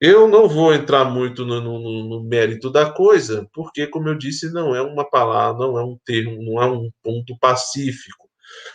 Eu 0.00 0.28
não 0.28 0.48
vou 0.48 0.72
entrar 0.72 1.04
muito 1.04 1.44
no, 1.44 1.60
no, 1.60 2.08
no, 2.08 2.24
mérito 2.24 2.70
da 2.70 2.90
coisa, 2.92 3.48
porque, 3.52 3.86
como 3.86 4.08
eu 4.08 4.16
disse, 4.16 4.52
não 4.52 4.74
é 4.74 4.80
uma 4.80 5.08
palavra, 5.08 5.66
não 5.66 5.78
é 5.78 5.84
um 5.84 5.98
termo, 6.04 6.40
não 6.42 6.62
é 6.62 6.66
um 6.70 6.90
ponto 7.02 7.36
pacífico. 7.38 8.28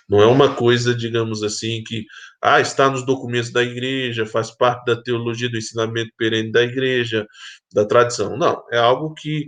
Não 0.10 0.22
é 0.22 0.26
uma 0.28 0.56
coisa, 0.56 0.94
digamos 0.96 1.44
assim, 1.44 1.84
que 1.84 2.06
ah, 2.42 2.62
está 2.62 2.90
nos 2.90 3.06
documentos 3.06 3.52
da 3.52 3.64
igreja, 3.64 4.26
faz 4.26 4.52
parte 4.52 4.86
da 4.86 5.02
teologia 5.02 5.50
do 5.50 5.58
ensinamento 5.58 6.12
perene 6.18 6.52
da 6.52 6.64
igreja, 6.64 7.26
da 7.74 7.86
tradição. 7.86 8.38
Não, 8.38 8.64
é 8.72 8.78
algo 8.78 9.14
que, 9.14 9.48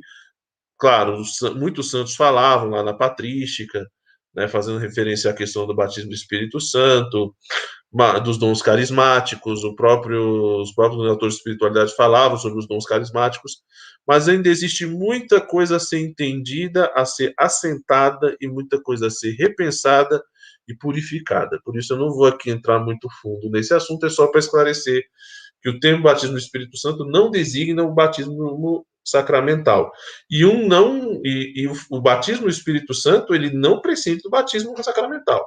claro, 0.77 1.21
muitos 1.55 1.91
santos 1.91 2.15
falavam 2.15 2.69
lá 2.69 2.83
na 2.83 2.93
patrística, 2.93 3.85
né, 4.35 4.47
fazendo 4.47 4.77
referência 4.77 5.31
à 5.31 5.33
questão 5.33 5.65
do 5.65 5.75
batismo 5.75 6.09
do 6.09 6.15
Espírito 6.15 6.59
Santo, 6.59 7.33
dos 8.23 8.37
dons 8.37 8.61
carismáticos, 8.61 9.63
o 9.63 9.73
próprio, 9.73 10.61
os 10.61 10.73
próprios 10.73 11.07
autores 11.07 11.35
de 11.35 11.39
espiritualidade 11.39 11.95
falavam 11.95 12.37
sobre 12.37 12.59
os 12.59 12.67
dons 12.67 12.85
carismáticos, 12.85 13.61
mas 14.05 14.27
ainda 14.27 14.49
existe 14.49 14.85
muita 14.85 15.39
coisa 15.39 15.77
a 15.77 15.79
ser 15.79 15.99
entendida, 15.99 16.91
a 16.93 17.05
ser 17.05 17.33
assentada 17.37 18.35
e 18.41 18.47
muita 18.47 18.81
coisa 18.81 19.07
a 19.07 19.09
ser 19.09 19.31
repensada 19.31 20.21
e 20.67 20.75
purificada. 20.75 21.59
Por 21.63 21.77
isso 21.77 21.93
eu 21.93 21.97
não 21.97 22.09
vou 22.09 22.25
aqui 22.25 22.49
entrar 22.49 22.79
muito 22.79 23.07
fundo 23.21 23.49
nesse 23.49 23.73
assunto, 23.73 24.05
é 24.05 24.09
só 24.09 24.27
para 24.27 24.39
esclarecer 24.39 25.03
que 25.61 25.69
o 25.69 25.79
termo 25.79 26.03
batismo 26.03 26.33
no 26.33 26.37
Espírito 26.37 26.77
Santo 26.77 27.05
não 27.05 27.31
designa 27.31 27.83
o 27.83 27.93
batismo 27.93 28.85
sacramental. 29.05 29.91
E 30.29 30.45
um 30.45 30.67
não 30.67 31.21
e, 31.23 31.63
e 31.63 31.67
o, 31.67 31.73
o, 31.91 32.01
batismo 32.01 32.45
no 32.45 32.49
Espírito 32.49 32.93
Santo, 32.93 33.33
ele 33.35 33.51
não 33.51 33.81
precede 33.81 34.21
do 34.21 34.29
batismo 34.29 34.75
sacramental. 34.83 35.45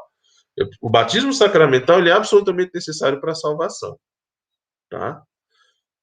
O 0.81 0.91
batismo 0.91 1.33
sacramental 1.33 1.99
ele 1.99 2.11
é 2.11 2.13
absolutamente 2.13 2.73
necessário 2.75 3.21
para 3.21 3.33
a 3.33 3.35
salvação, 3.35 3.99
tá? 4.91 5.23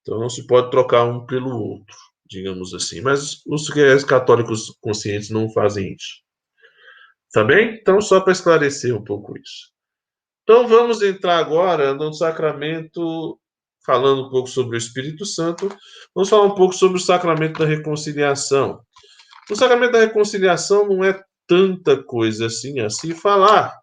Então 0.02 0.20
não 0.20 0.30
se 0.30 0.46
pode 0.48 0.72
trocar 0.72 1.04
um 1.04 1.26
pelo 1.26 1.50
outro 1.50 1.98
digamos 2.28 2.74
assim. 2.74 3.02
Mas 3.02 3.42
os 3.46 3.70
católicos 4.04 4.76
conscientes 4.82 5.30
não 5.30 5.50
fazem 5.50 5.94
isso. 5.94 6.24
Tá 7.32 7.44
bem? 7.44 7.76
Então, 7.76 8.00
só 8.02 8.22
para 8.22 8.32
esclarecer 8.32 8.96
um 8.96 9.04
pouco 9.04 9.38
isso. 9.38 9.72
Então, 10.44 10.68
vamos 10.68 11.02
entrar 11.02 11.38
agora 11.38 11.94
no 11.94 12.14
sacramento, 12.14 13.40
falando 13.86 14.26
um 14.26 14.30
pouco 14.30 14.50
sobre 14.50 14.76
o 14.76 14.78
Espírito 14.78 15.26
Santo. 15.26 15.70
Vamos 16.14 16.30
falar 16.30 16.46
um 16.46 16.56
pouco 16.56 16.74
sobre 16.74 16.98
o 16.98 17.02
sacramento 17.02 17.60
da 17.60 17.66
reconciliação. 17.66 18.82
O 19.50 19.56
sacramento 19.56 19.92
da 19.92 20.00
reconciliação 20.00 20.88
não 20.88 21.04
é 21.04 21.22
tanta 21.48 22.02
coisa 22.04 22.48
assim 22.48 22.80
a 22.80 22.90
se 22.90 23.14
falar, 23.14 23.78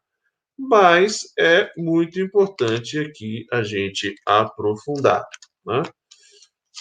mas 0.58 1.20
é 1.38 1.70
muito 1.76 2.20
importante 2.20 2.98
aqui 2.98 3.46
a 3.52 3.62
gente 3.62 4.14
aprofundar. 4.26 5.24
Né? 5.64 5.82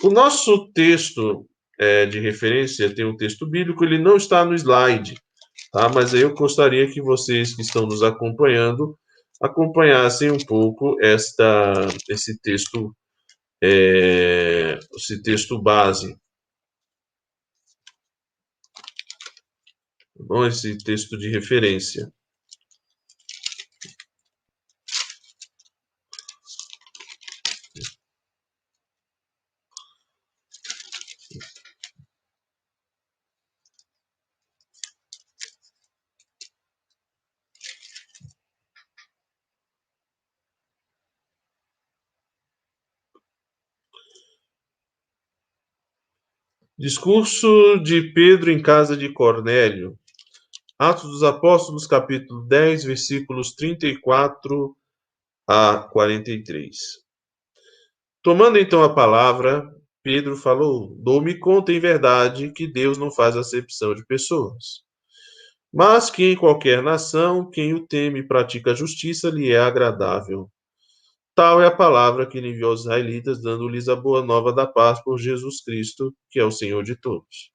O 0.03 0.09
nosso 0.09 0.71
texto 0.73 1.45
é, 1.79 2.05
de 2.05 2.19
referência 2.19 2.93
tem 2.93 3.05
um 3.05 3.15
texto 3.15 3.45
bíblico, 3.45 3.83
ele 3.83 3.99
não 3.99 4.15
está 4.15 4.43
no 4.43 4.55
slide, 4.55 5.15
tá? 5.71 5.89
Mas 5.89 6.13
eu 6.13 6.33
gostaria 6.33 6.91
que 6.91 7.01
vocês 7.01 7.55
que 7.55 7.61
estão 7.61 7.85
nos 7.85 8.01
acompanhando 8.01 8.97
acompanhassem 9.41 10.29
um 10.29 10.37
pouco 10.37 10.95
esta, 11.01 11.73
esse 12.07 12.39
texto, 12.41 12.95
é, 13.63 14.79
esse 14.95 15.21
texto 15.21 15.61
base. 15.61 16.17
Bom, 20.15 20.45
esse 20.45 20.77
texto 20.77 21.17
de 21.17 21.29
referência. 21.29 22.11
Discurso 46.81 47.77
de 47.83 48.11
Pedro 48.11 48.49
em 48.49 48.59
casa 48.59 48.97
de 48.97 49.07
Cornélio. 49.07 49.95
Atos 50.79 51.11
dos 51.11 51.21
Apóstolos, 51.21 51.85
capítulo 51.85 52.41
10, 52.47 52.85
versículos 52.85 53.53
34 53.53 54.75
a 55.47 55.87
43. 55.91 56.75
Tomando 58.23 58.57
então 58.57 58.81
a 58.81 58.91
palavra, 58.91 59.63
Pedro 60.01 60.35
falou: 60.35 60.97
Dou-me 60.97 61.37
conta 61.37 61.71
em 61.71 61.79
verdade 61.79 62.51
que 62.51 62.65
Deus 62.65 62.97
não 62.97 63.11
faz 63.11 63.37
acepção 63.37 63.93
de 63.93 64.03
pessoas. 64.03 64.81
Mas 65.71 66.09
que 66.09 66.31
em 66.31 66.35
qualquer 66.35 66.81
nação, 66.81 67.47
quem 67.47 67.75
o 67.75 67.85
teme 67.85 68.21
e 68.21 68.27
pratica 68.27 68.71
a 68.71 68.75
justiça 68.75 69.29
lhe 69.29 69.51
é 69.51 69.59
agradável. 69.59 70.49
Tal 71.41 71.59
é 71.59 71.65
a 71.65 71.75
palavra 71.75 72.27
que 72.27 72.37
ele 72.37 72.49
enviou 72.49 72.69
aos 72.69 72.81
israelitas, 72.81 73.41
dando-lhes 73.41 73.89
a 73.89 73.95
boa 73.95 74.23
nova 74.23 74.53
da 74.53 74.67
paz 74.67 75.03
por 75.03 75.17
Jesus 75.17 75.63
Cristo, 75.63 76.13
que 76.29 76.39
é 76.39 76.45
o 76.45 76.51
Senhor 76.51 76.83
de 76.83 76.95
todos. 76.95 77.49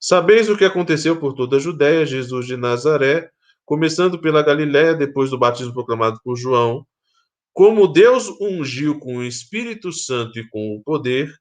Sabeis 0.00 0.48
o 0.50 0.56
que 0.56 0.64
aconteceu 0.64 1.16
por 1.16 1.34
toda 1.34 1.56
a 1.56 1.60
Judéia, 1.60 2.04
Jesus 2.04 2.46
de 2.46 2.56
Nazaré, 2.56 3.30
começando 3.64 4.20
pela 4.20 4.42
Galiléia, 4.42 4.92
depois 4.92 5.30
do 5.30 5.38
batismo 5.38 5.72
proclamado 5.72 6.18
por 6.24 6.34
João, 6.34 6.84
como 7.52 7.86
Deus 7.86 8.28
ungiu 8.40 8.98
com 8.98 9.18
o 9.18 9.24
Espírito 9.24 9.92
Santo 9.92 10.40
e 10.40 10.48
com 10.48 10.74
o 10.74 10.82
poder, 10.82 11.32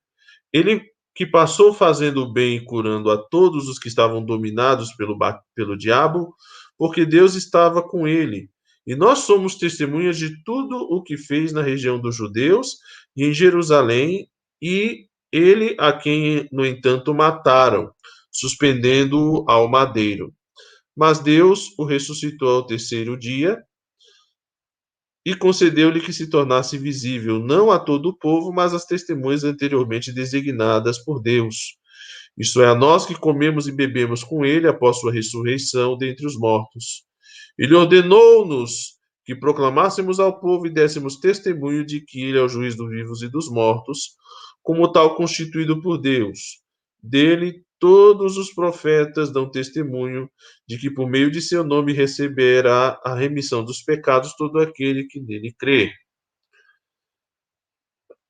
ele 0.54 0.84
que 1.16 1.26
passou 1.26 1.74
fazendo 1.74 2.26
o 2.26 2.32
bem 2.32 2.58
e 2.58 2.64
curando 2.64 3.10
a 3.10 3.18
todos 3.18 3.68
os 3.68 3.80
que 3.80 3.88
estavam 3.88 4.24
dominados 4.24 4.94
pelo, 4.94 5.18
pelo 5.56 5.76
diabo, 5.76 6.32
porque 6.78 7.08
Deus 7.08 7.34
estava 7.34 7.82
com 7.82 8.08
ele 8.08 8.52
e 8.86 8.96
nós 8.96 9.20
somos 9.20 9.56
testemunhas 9.56 10.18
de 10.18 10.42
tudo 10.44 10.76
o 10.78 11.04
que 11.04 11.18
fez 11.18 11.52
na 11.54 11.62
região 11.62 12.00
dos 12.00 12.16
judeus 12.16 12.78
e 13.16 13.26
em 13.26 13.34
Jerusalém, 13.34 14.28
e 14.62 15.06
ele 15.32 15.76
a 15.80 15.94
quem, 15.94 16.48
no 16.52 16.66
entanto, 16.66 17.14
mataram, 17.14 17.92
suspendendo-o 18.32 19.46
ao 19.48 19.70
madeiro. 19.70 20.34
Mas 20.96 21.20
Deus 21.20 21.78
o 21.78 21.86
ressuscitou 21.86 22.50
ao 22.50 22.66
terceiro 22.66 23.18
dia 23.18 23.58
e 25.26 25.36
concedeu-lhe 25.36 26.02
que 26.02 26.12
se 26.12 26.30
tornasse 26.30 26.78
visível, 26.78 27.40
não 27.40 27.70
a 27.70 27.80
todo 27.80 28.10
o 28.10 28.18
povo, 28.18 28.52
mas 28.52 28.74
às 28.74 28.86
testemunhas 28.86 29.44
anteriormente 29.44 30.12
designadas 30.12 30.98
por 30.98 31.22
Deus. 31.22 31.78
Isto 32.38 32.62
é, 32.62 32.68
a 32.68 32.76
nós 32.76 33.06
que 33.06 33.14
comemos 33.14 33.68
e 33.68 33.72
bebemos 33.72 34.24
com 34.24 34.46
ele 34.46 34.68
após 34.68 35.00
sua 35.00 35.12
ressurreição 35.12 35.98
dentre 35.98 36.26
os 36.26 36.38
mortos. 36.38 37.09
Ele 37.60 37.76
ordenou-nos 37.76 38.98
que 39.26 39.36
proclamássemos 39.36 40.18
ao 40.18 40.40
povo 40.40 40.66
e 40.66 40.70
dessemos 40.70 41.18
testemunho 41.18 41.86
de 41.86 42.00
que 42.00 42.24
ele 42.24 42.38
é 42.38 42.42
o 42.42 42.48
juiz 42.48 42.74
dos 42.74 42.90
vivos 42.90 43.22
e 43.22 43.28
dos 43.28 43.52
mortos, 43.52 44.16
como 44.64 44.90
tal 44.90 45.14
constituído 45.16 45.82
por 45.82 45.98
Deus. 45.98 46.62
Dele 47.04 47.62
todos 47.78 48.38
os 48.38 48.54
profetas 48.54 49.32
dão 49.32 49.52
testemunho 49.52 50.30
de 50.66 50.78
que 50.78 50.90
por 50.90 51.10
meio 51.10 51.30
de 51.30 51.42
seu 51.42 51.62
nome 51.62 51.92
receberá 51.92 52.98
a 53.04 53.14
remissão 53.14 53.64
dos 53.64 53.82
pecados 53.82 54.34
todo 54.38 54.60
aquele 54.60 55.04
que 55.04 55.20
nele 55.20 55.54
crê. 55.60 55.92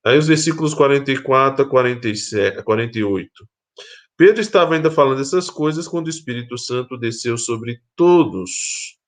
Aí 0.03 0.17
os 0.17 0.27
versículos 0.27 0.73
44 0.73 1.65
a 1.65 1.69
47, 1.69 2.63
48. 2.63 3.31
Pedro 4.17 4.41
estava 4.41 4.73
ainda 4.73 4.89
falando 4.89 5.21
essas 5.21 5.51
coisas 5.51 5.87
quando 5.87 6.07
o 6.07 6.09
Espírito 6.09 6.57
Santo 6.57 6.97
desceu 6.97 7.37
sobre 7.37 7.79
todos 7.95 8.98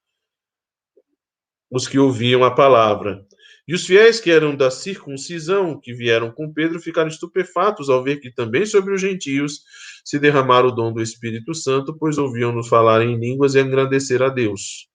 os 1.72 1.88
que 1.88 1.97
ouviam 1.97 2.43
a 2.43 2.51
palavra. 2.51 3.26
E 3.67 3.74
os 3.74 3.86
fiéis 3.86 4.19
que 4.19 4.30
eram 4.30 4.55
da 4.55 4.69
circuncisão, 4.69 5.80
que 5.80 5.93
vieram 5.93 6.32
com 6.32 6.51
Pedro, 6.51 6.80
ficaram 6.80 7.07
estupefatos 7.07 7.89
ao 7.89 8.03
ver 8.03 8.17
que 8.19 8.34
também 8.34 8.65
sobre 8.65 8.93
os 8.93 8.99
gentios 8.99 9.61
se 10.03 10.19
derramara 10.19 10.67
o 10.67 10.72
dom 10.72 10.91
do 10.91 11.01
Espírito 11.01 11.53
Santo, 11.53 11.95
pois 11.97 12.17
ouviam-nos 12.17 12.67
falar 12.67 13.01
em 13.03 13.17
línguas 13.17 13.55
e 13.55 13.59
agradecer 13.59 14.22
a 14.22 14.30
Deus. 14.30 14.89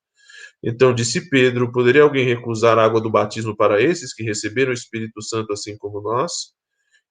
Então 0.62 0.94
disse 0.94 1.30
Pedro: 1.30 1.70
Poderia 1.72 2.02
alguém 2.02 2.26
recusar 2.26 2.78
a 2.78 2.84
água 2.84 3.00
do 3.00 3.10
batismo 3.10 3.56
para 3.56 3.80
esses 3.80 4.12
que 4.12 4.22
receberam 4.22 4.70
o 4.70 4.74
Espírito 4.74 5.22
Santo 5.22 5.52
assim 5.52 5.76
como 5.78 6.02
nós? 6.02 6.32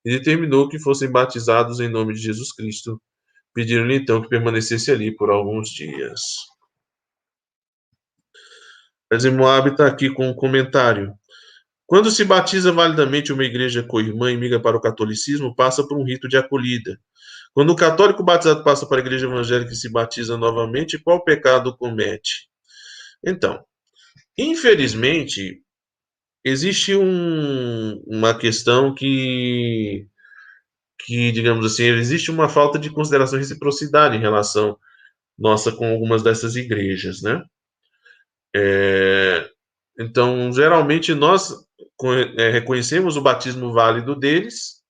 E 0.03 0.11
determinou 0.11 0.69
que 0.69 0.77
fossem 0.77 1.09
batizados 1.09 1.79
em 1.79 1.89
nome 1.89 2.13
de 2.13 2.19
Jesus 2.19 2.53
Cristo. 2.53 3.01
Pediram-lhe 3.53 3.95
então 3.95 4.21
que 4.21 4.27
permanecesse 4.27 4.91
ali 4.91 5.15
por 5.15 5.29
alguns 5.31 5.69
dias. 5.69 6.19
Mas 9.11 9.25
Moab 9.25 9.69
está 9.69 9.87
aqui 9.87 10.09
com 10.09 10.29
um 10.29 10.33
comentário. 10.33 11.13
Quando 11.85 12.09
se 12.09 12.25
batiza 12.25 12.71
validamente 12.71 13.31
uma 13.31 13.43
igreja 13.43 13.83
co-irmã 13.83 14.31
e 14.31 14.37
migra 14.37 14.59
para 14.59 14.75
o 14.75 14.81
catolicismo, 14.81 15.55
passa 15.55 15.87
por 15.87 15.97
um 15.97 16.03
rito 16.03 16.27
de 16.27 16.35
acolhida. 16.37 16.99
Quando 17.53 17.69
o 17.69 17.75
católico 17.75 18.23
batizado 18.23 18.63
passa 18.63 18.87
para 18.87 18.97
a 18.97 18.99
igreja 18.99 19.27
evangélica 19.27 19.71
e 19.71 19.75
se 19.75 19.89
batiza 19.89 20.37
novamente, 20.37 20.97
qual 20.97 21.23
pecado 21.23 21.77
comete? 21.77 22.49
Então, 23.25 23.63
infelizmente, 24.37 25.61
existe 26.43 26.95
um, 26.95 28.01
uma 28.07 28.37
questão 28.37 28.93
que, 28.93 30.07
que, 31.05 31.31
digamos 31.31 31.65
assim, 31.65 31.83
existe 31.85 32.31
uma 32.31 32.49
falta 32.49 32.79
de 32.79 32.89
consideração 32.89 33.37
e 33.37 33.41
reciprocidade 33.41 34.17
em 34.17 34.21
relação 34.21 34.77
nossa 35.37 35.71
com 35.71 35.87
algumas 35.91 36.23
dessas 36.23 36.55
igrejas, 36.55 37.21
né? 37.21 37.43
É, 38.57 39.49
então, 39.99 40.51
geralmente, 40.53 41.13
nós 41.13 41.53
é, 42.37 42.51
reconhecemos 42.51 43.17
o 43.17 43.21
batismo 43.21 43.73
válido 43.73 44.15
deles, 44.15 44.81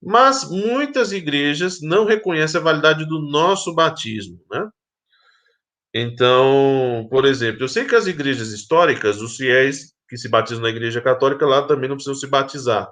mas 0.00 0.48
muitas 0.48 1.10
igrejas 1.10 1.80
não 1.80 2.04
reconhecem 2.04 2.60
a 2.60 2.64
validade 2.64 3.04
do 3.06 3.20
nosso 3.20 3.74
batismo, 3.74 4.40
né? 4.50 4.68
Então, 5.94 7.06
por 7.10 7.24
exemplo, 7.24 7.64
eu 7.64 7.68
sei 7.68 7.84
que 7.84 7.94
as 7.94 8.06
igrejas 8.06 8.48
históricas, 8.48 9.20
os 9.20 9.36
fiéis 9.36 9.92
que 10.08 10.16
se 10.16 10.28
batizam 10.28 10.62
na 10.62 10.70
igreja 10.70 11.00
católica 11.02 11.46
lá 11.46 11.66
também 11.66 11.88
não 11.88 11.96
precisam 11.96 12.14
se 12.14 12.26
batizar, 12.26 12.90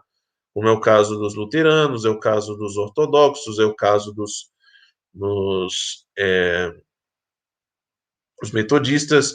como 0.52 0.68
é 0.68 0.72
o 0.72 0.80
caso 0.80 1.16
dos 1.18 1.34
luteranos, 1.34 2.04
é 2.04 2.10
o 2.10 2.18
caso 2.18 2.56
dos 2.56 2.76
ortodoxos, 2.76 3.58
é 3.58 3.64
o 3.64 3.74
caso 3.74 4.12
dos, 4.12 4.50
é, 6.18 6.70
os 8.42 8.50
metodistas, 8.52 9.34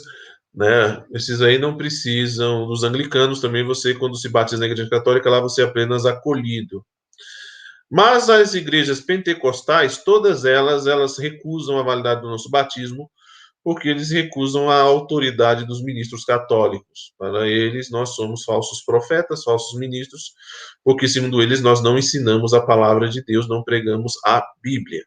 né? 0.56 1.04
Esses 1.12 1.42
aí 1.42 1.58
não 1.58 1.76
precisam. 1.76 2.66
Dos 2.66 2.82
anglicanos 2.82 3.40
também, 3.40 3.62
você, 3.62 3.94
quando 3.94 4.16
se 4.16 4.28
batiza 4.28 4.58
na 4.58 4.66
igreja 4.66 4.88
católica, 4.88 5.28
lá 5.28 5.38
você 5.40 5.62
é 5.62 5.64
apenas 5.66 6.06
acolhido. 6.06 6.84
Mas 7.90 8.30
as 8.30 8.54
igrejas 8.54 9.00
pentecostais, 9.00 10.02
todas 10.02 10.44
elas, 10.44 10.86
elas 10.86 11.18
recusam 11.18 11.78
a 11.78 11.82
validade 11.82 12.22
do 12.22 12.28
nosso 12.28 12.50
batismo, 12.50 13.08
porque 13.62 13.88
eles 13.88 14.10
recusam 14.10 14.70
a 14.70 14.80
autoridade 14.80 15.66
dos 15.66 15.82
ministros 15.82 16.24
católicos. 16.24 17.12
Para 17.18 17.46
eles, 17.46 17.90
nós 17.90 18.14
somos 18.14 18.42
falsos 18.44 18.82
profetas, 18.82 19.44
falsos 19.44 19.78
ministros, 19.78 20.32
porque, 20.82 21.06
segundo 21.06 21.42
eles, 21.42 21.60
nós 21.60 21.82
não 21.82 21.98
ensinamos 21.98 22.54
a 22.54 22.60
palavra 22.60 23.08
de 23.08 23.22
Deus, 23.24 23.48
não 23.48 23.62
pregamos 23.62 24.14
a 24.24 24.42
Bíblia. 24.62 25.04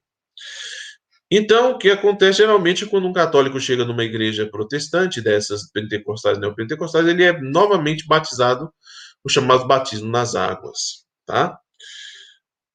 Então, 1.32 1.72
o 1.72 1.78
que 1.78 1.92
acontece 1.92 2.40
geralmente 2.40 2.86
quando 2.88 3.08
um 3.08 3.14
católico 3.14 3.60
chega 3.60 3.86
numa 3.86 4.04
igreja 4.04 4.50
protestante, 4.50 5.22
dessas 5.22 5.70
pentecostais, 5.72 6.40
neopentecostais, 6.40 7.08
ele 7.08 7.24
é 7.24 7.40
novamente 7.40 8.08
batizado, 8.08 8.72
o 9.24 9.30
chamado 9.30 9.68
batismo 9.68 10.10
nas 10.10 10.34
águas, 10.34 11.06
tá? 11.26 11.60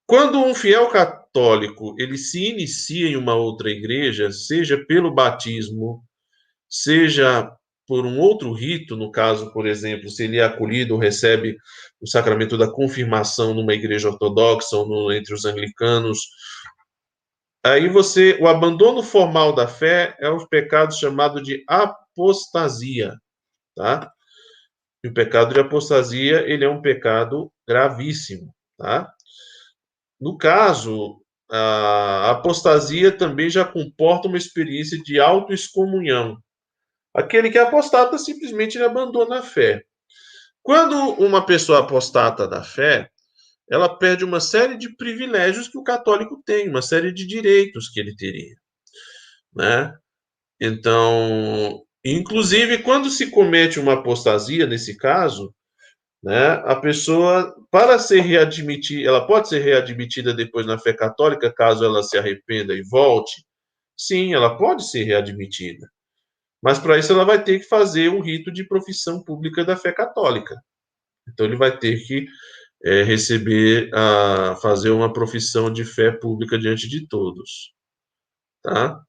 Quando 0.07 0.39
um 0.39 0.55
fiel 0.55 0.89
católico 0.89 1.95
ele 1.99 2.19
se 2.19 2.51
inicia 2.51 3.09
em 3.09 3.17
uma 3.17 3.35
outra 3.35 3.71
igreja, 3.71 4.31
seja 4.31 4.79
pelo 4.87 5.13
batismo, 5.13 6.05
seja 6.69 7.51
por 7.87 8.07
um 8.07 8.19
outro 8.19 8.53
rito, 8.53 8.97
no 8.97 9.11
caso, 9.11 9.53
por 9.53 9.67
exemplo, 9.67 10.09
se 10.09 10.25
ele 10.25 10.39
é 10.39 10.45
acolhido 10.45 10.95
ou 10.95 11.01
recebe 11.01 11.57
o 12.01 12.07
sacramento 12.09 12.57
da 12.57 12.71
confirmação 12.71 13.55
numa 13.55 13.75
igreja 13.75 14.09
ortodoxa 14.09 14.77
ou 14.77 14.87
no, 14.87 15.13
entre 15.13 15.35
os 15.35 15.45
anglicanos, 15.45 16.19
aí 17.65 17.89
você, 17.89 18.39
o 18.41 18.47
abandono 18.47 19.03
formal 19.03 19.55
da 19.55 19.67
fé 19.67 20.17
é 20.21 20.29
um 20.29 20.47
pecado 20.47 20.95
chamado 20.95 21.43
de 21.43 21.65
apostasia, 21.69 23.15
tá? 23.75 24.13
E 25.03 25.09
o 25.09 25.15
pecado 25.15 25.53
de 25.53 25.61
apostasia, 25.61 26.49
ele 26.49 26.65
é 26.65 26.69
um 26.69 26.81
pecado 26.81 27.53
gravíssimo, 27.67 28.55
tá? 28.79 29.13
No 30.21 30.37
caso, 30.39 31.21
a 31.51 32.31
apostasia 32.31 33.13
também 33.13 33.51
já 33.51 33.65
comporta 33.65 34.29
uma 34.29 34.39
experiência 34.39 34.99
de 35.03 35.21
autoexcomunhão. 35.21 36.39
Aquele 37.15 37.51
que 37.51 37.59
é 37.59 37.63
apostata 37.63 38.19
simplesmente 38.19 38.77
ele 38.77 38.85
abandona 38.85 39.39
a 39.39 39.43
fé. 39.43 39.85
Quando 40.63 40.97
uma 41.23 41.45
pessoa 41.45 41.81
apostata 41.81 42.49
da 42.49 42.63
fé, 42.63 43.11
ela 43.71 43.89
perde 43.99 44.25
uma 44.25 44.41
série 44.41 44.77
de 44.77 44.95
privilégios 44.97 45.69
que 45.69 45.79
o 45.79 45.83
católico 45.83 46.43
tem, 46.45 46.69
uma 46.69 46.83
série 46.83 47.13
de 47.13 47.27
direitos 47.27 47.89
que 47.89 48.01
ele 48.01 48.15
teria, 48.15 48.55
né? 49.55 49.95
Então, 50.61 51.83
inclusive 52.05 52.79
quando 52.79 53.11
se 53.11 53.31
comete 53.31 53.81
uma 53.81 53.95
apostasia 53.95 54.67
nesse 54.67 54.97
caso, 54.97 55.55
né, 56.23 56.53
a 56.65 56.77
pessoa 56.77 57.55
para 57.71 57.99
ser 57.99 58.21
readmitida, 58.21 59.07
ela 59.09 59.27
pode 59.27 59.49
ser 59.49 59.59
readmitida 59.59 60.33
depois 60.33 60.67
na 60.67 60.79
fé 60.79 60.95
católica 60.95 61.53
caso 61.53 61.85
ela 61.85 62.03
se 62.03 62.17
arrependa 62.17 62.75
e 62.75 62.83
volte. 62.83 63.45
Sim, 63.97 64.33
ela 64.35 64.57
pode 64.57 64.89
ser 64.91 65.05
readmitida. 65.05 65.87
Mas 66.63 66.79
para 66.79 66.99
isso 66.99 67.13
ela 67.13 67.27
vai 67.27 67.45
ter 67.45 67.59
que 67.61 67.67
fazer 67.67 68.09
um 68.09 68.23
rito 68.23 68.51
de 68.51 68.67
profissão 68.67 69.23
pública 69.23 69.65
da 69.67 69.77
fé 69.77 69.93
católica. 69.93 70.57
Então 71.29 71.45
ele 71.45 71.57
vai 71.57 71.77
ter 71.77 72.03
que 72.07 72.27
é, 72.85 73.03
receber, 73.03 73.91
a, 73.95 74.57
fazer 74.57 74.91
uma 74.91 75.13
profissão 75.13 75.73
de 75.73 75.85
fé 75.85 76.13
pública 76.13 76.59
diante 76.59 76.89
de 76.89 77.07
todos. 77.09 77.73
Tá? 78.63 79.05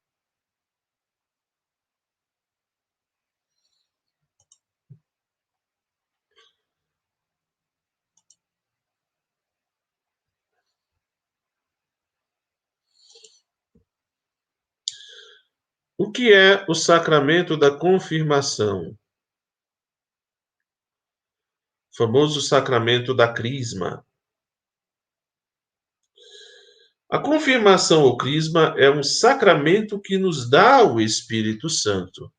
O 15.97 16.11
que 16.11 16.33
é 16.33 16.65
o 16.69 16.73
sacramento 16.73 17.57
da 17.57 17.71
confirmação? 17.71 18.97
Famoso 21.95 22.41
sacramento 22.41 23.13
da 23.13 23.31
crisma. 23.31 24.05
A 27.09 27.19
confirmação 27.19 28.03
ou 28.03 28.17
crisma 28.17 28.75
é 28.77 28.89
um 28.89 29.03
sacramento 29.03 29.99
que 30.01 30.17
nos 30.17 30.49
dá 30.49 30.83
o 30.83 30.99
Espírito 30.99 31.69
Santo. 31.69 32.31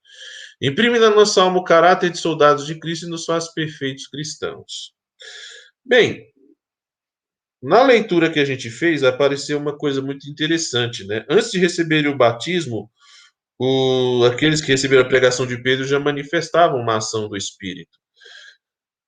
Imprime 0.60 0.98
na 0.98 1.10
nossa 1.10 1.42
alma 1.42 1.58
o 1.58 1.64
caráter 1.64 2.10
de 2.10 2.18
soldados 2.18 2.66
de 2.66 2.78
Cristo 2.78 3.06
e 3.06 3.10
nos 3.10 3.24
faz 3.24 3.52
perfeitos 3.52 4.06
cristãos. 4.08 4.92
Bem, 5.84 6.26
na 7.62 7.82
leitura 7.82 8.30
que 8.30 8.40
a 8.40 8.44
gente 8.44 8.70
fez, 8.70 9.02
apareceu 9.02 9.58
uma 9.58 9.76
coisa 9.76 10.02
muito 10.02 10.28
interessante, 10.28 11.04
né? 11.04 11.24
Antes 11.28 11.50
de 11.50 11.58
receberem 11.58 12.10
o 12.10 12.16
batismo, 12.16 12.90
o, 13.58 14.24
aqueles 14.24 14.60
que 14.60 14.68
receberam 14.68 15.02
a 15.02 15.08
pregação 15.08 15.46
de 15.46 15.62
Pedro 15.62 15.86
já 15.86 15.98
manifestavam 15.98 16.80
uma 16.80 16.96
ação 16.96 17.28
do 17.28 17.36
Espírito. 17.36 17.98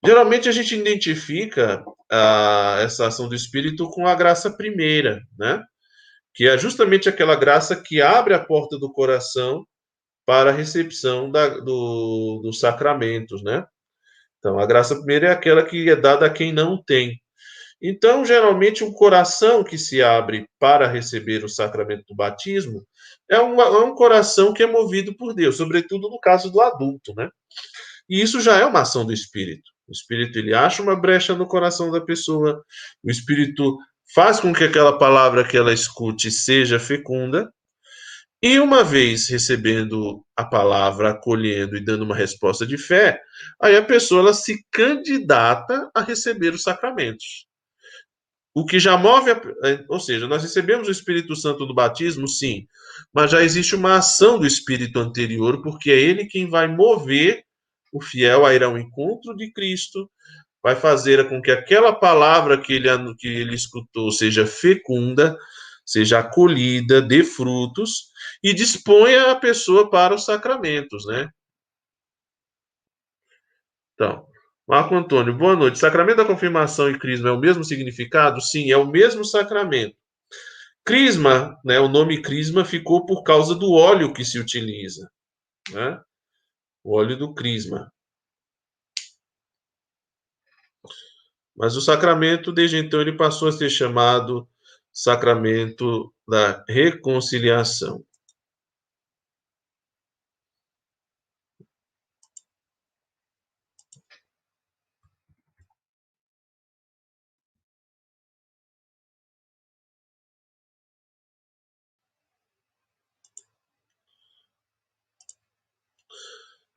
Geralmente 0.05 0.49
a 0.49 0.53
gente 0.53 0.77
identifica 0.77 1.83
a, 2.11 2.79
essa 2.81 3.09
ação 3.09 3.29
do 3.29 3.35
Espírito 3.35 3.89
com 3.91 4.07
a 4.07 4.15
graça 4.15 4.51
primeira, 4.51 5.21
né? 5.39 5.63
Que 6.35 6.49
é 6.49 6.57
justamente 6.57 7.09
aquela 7.09 7.35
graça 7.35 7.75
que 7.75 8.01
abre 8.01 8.33
a 8.35 8.45
porta 8.45 8.79
do 8.79 8.93
coração 8.93 9.65
para 10.25 10.51
a 10.51 10.53
recepção 10.53 11.31
da, 11.31 11.49
do, 11.49 12.41
dos 12.45 12.61
sacramentos, 12.61 13.43
né? 13.43 13.65
Então, 14.39 14.59
a 14.59 14.67
graça 14.67 14.95
primeira 14.95 15.29
é 15.29 15.31
aquela 15.33 15.65
que 15.65 15.91
é 15.91 15.97
dada 15.97 16.27
a 16.27 16.31
quem 16.31 16.53
não 16.53 16.81
tem. 16.81 17.21
Então, 17.81 18.25
geralmente, 18.25 18.83
um 18.85 18.93
coração 18.93 19.63
que 19.65 19.79
se 19.79 20.03
abre 20.03 20.47
para 20.59 20.87
receber 20.87 21.45
o 21.45 21.49
sacramento 21.49 22.05
do 22.09 22.15
batismo 22.15 22.85
é, 23.31 23.39
uma, 23.39 23.65
é 23.65 23.79
um 23.79 23.95
coração 23.95 24.53
que 24.53 24.63
é 24.63 24.67
movido 24.67 25.17
por 25.17 25.35
Deus, 25.35 25.57
sobretudo 25.57 26.09
no 26.09 26.19
caso 26.19 26.51
do 26.51 26.61
adulto, 26.61 27.15
né? 27.17 27.29
E 28.09 28.21
isso 28.21 28.41
já 28.41 28.57
é 28.59 28.65
uma 28.65 28.83
ação 28.83 29.05
do 29.05 29.13
Espírito. 29.13 29.71
O 29.89 29.93
Espírito 29.93 30.39
ele 30.39 30.55
acha 30.55 30.83
uma 30.83 30.95
brecha 30.95 31.35
no 31.35 31.47
coração 31.47 31.91
da 31.91 32.01
pessoa, 32.01 32.63
o 33.03 33.11
Espírito 33.11 33.79
faz 34.15 34.39
com 34.39 34.53
que 34.53 34.65
aquela 34.65 34.99
palavra 34.99 35.47
que 35.47 35.57
ela 35.57 35.73
escute 35.73 36.31
seja 36.31 36.79
fecunda, 36.79 37.51
e 38.41 38.61
uma 38.61 38.85
vez 38.85 39.29
recebendo 39.29 40.25
a 40.37 40.45
palavra, 40.45 41.11
acolhendo 41.11 41.77
e 41.77 41.85
dando 41.85 42.05
uma 42.05 42.15
resposta 42.15 42.65
de 42.65 42.79
fé, 42.79 43.21
aí 43.61 43.77
a 43.77 43.85
pessoa 43.85 44.21
ela 44.21 44.33
se 44.33 44.65
candidata 44.71 45.91
a 45.93 46.03
receber 46.03 46.55
os 46.55 46.63
sacramentos. 46.63 47.47
O 48.55 48.65
que 48.65 48.79
já 48.79 48.97
move, 48.97 49.31
a, 49.33 49.41
ou 49.89 49.99
seja, 49.99 50.29
nós 50.29 50.43
recebemos 50.43 50.87
o 50.87 50.93
Espírito 50.93 51.35
Santo 51.35 51.67
do 51.67 51.75
batismo, 51.75 52.29
sim, 52.29 52.67
mas 53.13 53.31
já 53.31 53.43
existe 53.43 53.75
uma 53.75 53.97
ação 53.97 54.39
do 54.39 54.47
Espírito 54.47 55.01
anterior, 55.01 55.61
porque 55.63 55.91
é 55.91 55.99
ele 55.99 56.27
quem 56.27 56.49
vai 56.49 56.69
mover 56.69 57.45
o 57.93 58.03
fiel 58.03 58.45
a 58.45 58.55
ir 58.55 58.63
ao 58.63 58.79
encontro 58.79 59.35
de 59.37 59.53
Cristo, 59.53 60.11
vai 60.63 60.77
fazer 60.77 61.29
com 61.29 61.41
que 61.41 61.51
aquela 61.51 61.93
palavra 61.93 62.61
que 62.61 62.73
ele, 62.73 62.89
que 63.17 63.29
ele 63.29 63.55
escutou 63.55 64.11
seja 64.11 64.47
fecunda, 64.47 65.37
seja 65.85 66.19
acolhida, 66.19 67.01
dê 67.01 67.25
frutos 67.25 68.09
e 68.43 68.53
disponha 68.53 69.31
a 69.31 69.37
pessoa 69.37 69.89
para 69.89 70.15
os 70.15 70.25
sacramentos, 70.25 71.07
né? 71.07 71.29
Então, 73.95 74.27
Marco 74.67 74.95
Antônio, 74.95 75.35
boa 75.35 75.57
noite. 75.57 75.79
Sacramento 75.79 76.19
da 76.19 76.25
confirmação 76.27 76.91
e 76.91 76.99
crisma 76.99 77.31
é 77.31 77.33
o 77.33 77.41
mesmo 77.41 77.65
significado? 77.65 78.41
Sim, 78.41 78.71
é 78.71 78.77
o 78.77 78.87
mesmo 78.87 79.25
sacramento. 79.25 79.97
Crisma, 80.85 81.59
né, 81.65 81.81
o 81.81 81.89
nome 81.89 82.23
crisma 82.23 82.65
ficou 82.65 83.07
por 83.07 83.23
causa 83.23 83.55
do 83.55 83.73
óleo 83.73 84.13
que 84.13 84.25
se 84.25 84.39
utiliza. 84.39 85.11
Né? 85.73 86.01
O 86.89 86.97
óleo 86.97 87.19
do 87.19 87.35
crisma. 87.35 87.93
Mas 91.55 91.77
o 91.77 91.83
sacramento, 91.83 92.51
desde 92.51 92.79
então, 92.79 92.99
ele 92.99 93.13
passou 93.13 93.49
a 93.49 93.53
ser 93.53 93.69
chamado 93.69 94.49
sacramento 94.91 96.11
da 96.27 96.65
reconciliação. 96.67 98.03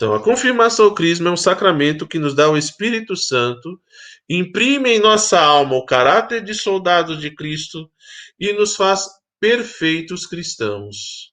Então, 0.02 0.16
a 0.16 0.24
confirmação 0.24 0.86
ao 0.86 0.96
Crisma 0.96 1.30
é 1.30 1.34
um 1.34 1.38
sacramento 1.38 2.08
que 2.08 2.18
nos 2.18 2.34
dá 2.34 2.50
o 2.50 2.58
Espírito 2.58 3.16
Santo, 3.16 3.80
imprime 4.28 4.90
em 4.90 5.00
nossa 5.00 5.40
alma 5.40 5.76
o 5.76 5.86
caráter 5.86 6.44
de 6.44 6.56
soldado 6.56 7.16
de 7.16 7.30
Cristo 7.30 7.88
e 8.40 8.52
nos 8.52 8.76
faz 8.76 9.08
perfeitos 9.40 10.26
cristãos. 10.26 11.32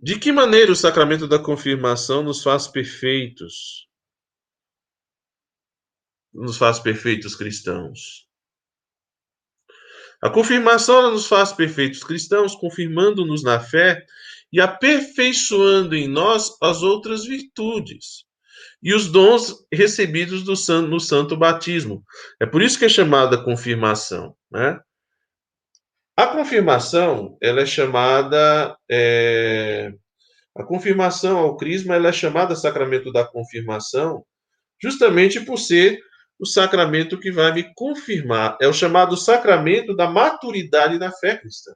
De 0.00 0.18
que 0.18 0.32
maneira 0.32 0.72
o 0.72 0.74
sacramento 0.74 1.28
da 1.28 1.38
confirmação 1.38 2.22
nos 2.22 2.42
faz 2.42 2.66
perfeitos? 2.66 3.89
Nos 6.32 6.56
faz 6.56 6.78
perfeitos 6.78 7.34
cristãos. 7.34 8.26
A 10.22 10.28
confirmação 10.28 11.10
nos 11.10 11.26
faz 11.26 11.52
perfeitos 11.52 12.04
cristãos, 12.04 12.54
confirmando-nos 12.54 13.42
na 13.42 13.58
fé 13.58 14.04
e 14.52 14.60
aperfeiçoando 14.60 15.94
em 15.94 16.06
nós 16.06 16.56
as 16.62 16.82
outras 16.82 17.24
virtudes 17.24 18.24
e 18.82 18.94
os 18.94 19.08
dons 19.08 19.64
recebidos 19.72 20.42
do 20.42 20.54
no 20.82 21.00
santo 21.00 21.36
batismo. 21.36 22.04
É 22.40 22.46
por 22.46 22.60
isso 22.60 22.78
que 22.78 22.84
é 22.84 22.88
chamada 22.88 23.42
confirmação, 23.42 24.34
né? 24.50 24.78
A 26.16 26.26
confirmação, 26.26 27.38
ela 27.40 27.62
é 27.62 27.66
chamada 27.66 28.76
é, 28.90 29.90
a 30.54 30.62
confirmação 30.62 31.38
ao 31.38 31.56
crisma, 31.56 31.94
ela 31.94 32.08
é 32.08 32.12
chamada 32.12 32.54
sacramento 32.54 33.10
da 33.10 33.24
confirmação 33.24 34.22
justamente 34.82 35.40
por 35.40 35.58
ser 35.58 36.00
o 36.40 36.46
sacramento 36.46 37.20
que 37.20 37.30
vai 37.30 37.52
me 37.52 37.74
confirmar. 37.74 38.56
É 38.60 38.66
o 38.66 38.72
chamado 38.72 39.16
sacramento 39.16 39.94
da 39.94 40.08
maturidade 40.08 40.98
na 40.98 41.12
fé 41.12 41.36
cristã. 41.36 41.72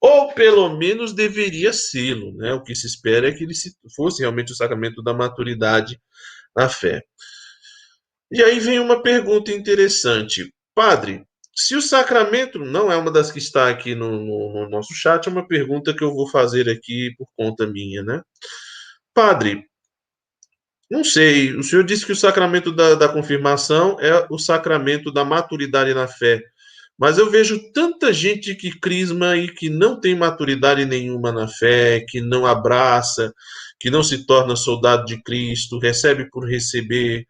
Ou 0.00 0.32
pelo 0.32 0.76
menos 0.76 1.12
deveria 1.12 1.72
ser, 1.72 2.16
né? 2.34 2.52
O 2.52 2.62
que 2.62 2.74
se 2.74 2.86
espera 2.86 3.28
é 3.28 3.32
que 3.32 3.44
ele 3.44 3.54
fosse 3.96 4.20
realmente 4.20 4.52
o 4.52 4.56
sacramento 4.56 5.02
da 5.02 5.12
maturidade 5.12 5.98
na 6.54 6.68
fé. 6.68 7.02
E 8.30 8.42
aí 8.42 8.60
vem 8.60 8.78
uma 8.78 9.02
pergunta 9.02 9.50
interessante. 9.50 10.52
Padre, 10.74 11.24
se 11.56 11.74
o 11.74 11.82
sacramento 11.82 12.58
não 12.58 12.92
é 12.92 12.96
uma 12.96 13.10
das 13.10 13.32
que 13.32 13.38
está 13.38 13.68
aqui 13.68 13.94
no, 13.94 14.10
no, 14.12 14.52
no, 14.52 14.70
nosso 14.70 14.94
chat, 14.94 15.26
é 15.26 15.32
uma 15.32 15.48
pergunta 15.48 15.94
que 15.94 16.04
eu 16.04 16.14
vou 16.14 16.28
fazer 16.28 16.68
aqui 16.68 17.12
por 17.16 17.26
conta 17.36 17.66
minha, 17.66 18.02
né? 18.02 18.22
Padre, 19.12 19.67
não 20.90 21.04
sei, 21.04 21.54
o 21.54 21.62
senhor 21.62 21.84
disse 21.84 22.06
que 22.06 22.12
o 22.12 22.16
sacramento 22.16 22.72
da, 22.72 22.94
da 22.94 23.08
confirmação 23.08 23.98
é 24.00 24.26
o 24.30 24.38
sacramento 24.38 25.12
da 25.12 25.24
maturidade 25.24 25.92
na 25.92 26.08
fé, 26.08 26.42
mas 26.98 27.16
eu 27.16 27.30
vejo 27.30 27.70
tanta 27.72 28.12
gente 28.12 28.54
que 28.56 28.76
crisma 28.76 29.36
e 29.36 29.48
que 29.48 29.70
não 29.70 30.00
tem 30.00 30.16
maturidade 30.16 30.84
nenhuma 30.84 31.30
na 31.30 31.46
fé, 31.46 32.04
que 32.08 32.20
não 32.20 32.44
abraça, 32.44 33.32
que 33.78 33.88
não 33.88 34.02
se 34.02 34.26
torna 34.26 34.56
soldado 34.56 35.04
de 35.04 35.22
Cristo, 35.22 35.78
recebe 35.78 36.28
por 36.28 36.48
receber. 36.48 37.24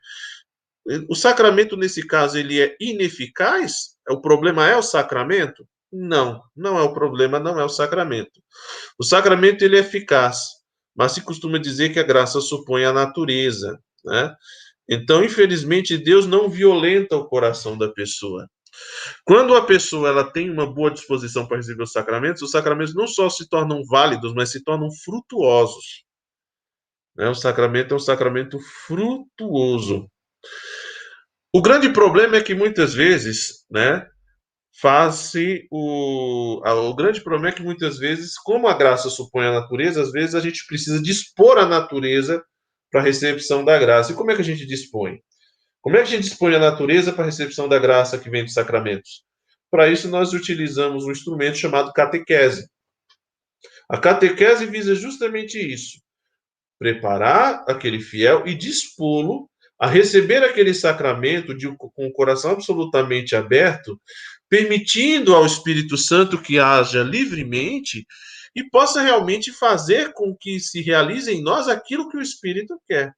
O 1.06 1.14
sacramento, 1.14 1.76
nesse 1.76 2.06
caso, 2.06 2.38
ele 2.38 2.58
é 2.60 2.74
ineficaz? 2.80 3.96
O 4.08 4.22
problema 4.22 4.66
é 4.66 4.74
o 4.74 4.82
sacramento? 4.82 5.68
Não, 5.92 6.42
não 6.56 6.78
é 6.78 6.82
o 6.82 6.94
problema, 6.94 7.38
não 7.38 7.60
é 7.60 7.64
o 7.64 7.68
sacramento. 7.68 8.40
O 8.98 9.04
sacramento 9.04 9.62
ele 9.62 9.76
é 9.76 9.80
eficaz, 9.80 10.38
mas 10.98 11.12
se 11.12 11.22
costuma 11.22 11.58
dizer 11.58 11.90
que 11.90 12.00
a 12.00 12.02
graça 12.02 12.40
supõe 12.40 12.84
a 12.84 12.92
natureza, 12.92 13.78
né? 14.04 14.34
Então, 14.90 15.22
infelizmente, 15.22 15.96
Deus 15.96 16.26
não 16.26 16.48
violenta 16.48 17.14
o 17.14 17.28
coração 17.28 17.78
da 17.78 17.88
pessoa. 17.88 18.48
Quando 19.24 19.54
a 19.54 19.64
pessoa 19.64 20.08
ela 20.08 20.24
tem 20.24 20.50
uma 20.50 20.66
boa 20.66 20.90
disposição 20.90 21.46
para 21.46 21.58
receber 21.58 21.84
os 21.84 21.92
sacramentos, 21.92 22.42
os 22.42 22.50
sacramentos 22.50 22.96
não 22.96 23.06
só 23.06 23.30
se 23.30 23.48
tornam 23.48 23.84
válidos, 23.84 24.34
mas 24.34 24.50
se 24.50 24.64
tornam 24.64 24.88
frutuosos. 25.04 26.04
Né? 27.16 27.28
O 27.28 27.34
sacramento 27.34 27.92
é 27.92 27.96
um 27.96 28.00
sacramento 28.00 28.58
frutuoso. 28.86 30.10
O 31.54 31.62
grande 31.62 31.92
problema 31.92 32.36
é 32.36 32.42
que 32.42 32.54
muitas 32.54 32.92
vezes, 32.92 33.64
né, 33.70 34.04
faz-se 34.80 35.66
o. 35.70 36.60
O 36.64 36.94
grande 36.94 37.20
problema 37.20 37.48
é 37.48 37.52
que 37.52 37.62
muitas 37.62 37.98
vezes, 37.98 38.38
como 38.38 38.68
a 38.68 38.74
graça 38.74 39.10
supõe 39.10 39.46
a 39.46 39.52
natureza, 39.52 40.02
às 40.02 40.12
vezes 40.12 40.34
a 40.34 40.40
gente 40.40 40.66
precisa 40.66 41.00
dispor 41.02 41.58
a 41.58 41.66
natureza 41.66 42.42
para 42.90 43.00
a 43.00 43.04
recepção 43.04 43.64
da 43.64 43.78
graça. 43.78 44.12
E 44.12 44.14
como 44.14 44.30
é 44.30 44.34
que 44.34 44.40
a 44.40 44.44
gente 44.44 44.66
dispõe? 44.66 45.20
Como 45.80 45.96
é 45.96 46.02
que 46.02 46.08
a 46.08 46.10
gente 46.10 46.28
dispõe 46.28 46.54
a 46.54 46.58
natureza 46.58 47.12
para 47.12 47.22
a 47.22 47.26
recepção 47.26 47.68
da 47.68 47.78
graça 47.78 48.18
que 48.18 48.30
vem 48.30 48.44
dos 48.44 48.54
sacramentos? 48.54 49.24
Para 49.70 49.88
isso, 49.88 50.08
nós 50.08 50.32
utilizamos 50.32 51.04
um 51.04 51.10
instrumento 51.10 51.58
chamado 51.58 51.92
catequese. 51.92 52.68
A 53.88 53.98
catequese 53.98 54.66
visa 54.66 54.94
justamente 54.94 55.58
isso: 55.58 56.00
preparar 56.78 57.64
aquele 57.68 58.00
fiel 58.00 58.46
e 58.46 58.54
dispô-lo 58.54 59.48
a 59.78 59.86
receber 59.86 60.42
aquele 60.42 60.74
sacramento 60.74 61.54
de, 61.54 61.68
com 61.76 62.06
o 62.06 62.12
coração 62.12 62.52
absolutamente 62.52 63.36
aberto, 63.36 64.00
permitindo 64.48 65.34
ao 65.34 65.46
Espírito 65.46 65.96
Santo 65.96 66.40
que 66.40 66.58
haja 66.58 67.02
livremente 67.02 68.06
e 68.54 68.68
possa 68.68 69.00
realmente 69.00 69.52
fazer 69.52 70.12
com 70.12 70.34
que 70.34 70.58
se 70.58 70.80
realize 70.80 71.30
em 71.30 71.42
nós 71.42 71.68
aquilo 71.68 72.08
que 72.08 72.16
o 72.16 72.22
Espírito 72.22 72.80
quer. 72.88 73.12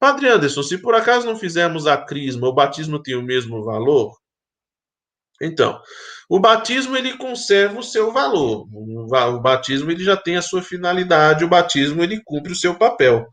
Padre 0.00 0.28
Anderson, 0.28 0.62
se 0.62 0.78
por 0.78 0.94
acaso 0.94 1.26
não 1.26 1.36
fizermos 1.36 1.86
a 1.86 1.96
crisma, 1.96 2.48
o 2.48 2.54
batismo 2.54 3.00
tem 3.00 3.16
o 3.16 3.22
mesmo 3.22 3.64
valor? 3.64 4.16
Então, 5.40 5.80
o 6.28 6.40
batismo 6.40 6.96
ele 6.96 7.16
conserva 7.16 7.78
o 7.78 7.82
seu 7.82 8.12
valor. 8.12 8.66
O 8.72 9.40
batismo 9.40 9.90
ele 9.90 10.02
já 10.02 10.16
tem 10.16 10.36
a 10.36 10.42
sua 10.42 10.62
finalidade, 10.62 11.44
o 11.44 11.48
batismo 11.48 12.02
ele 12.02 12.20
cumpre 12.24 12.52
o 12.52 12.56
seu 12.56 12.76
papel. 12.76 13.26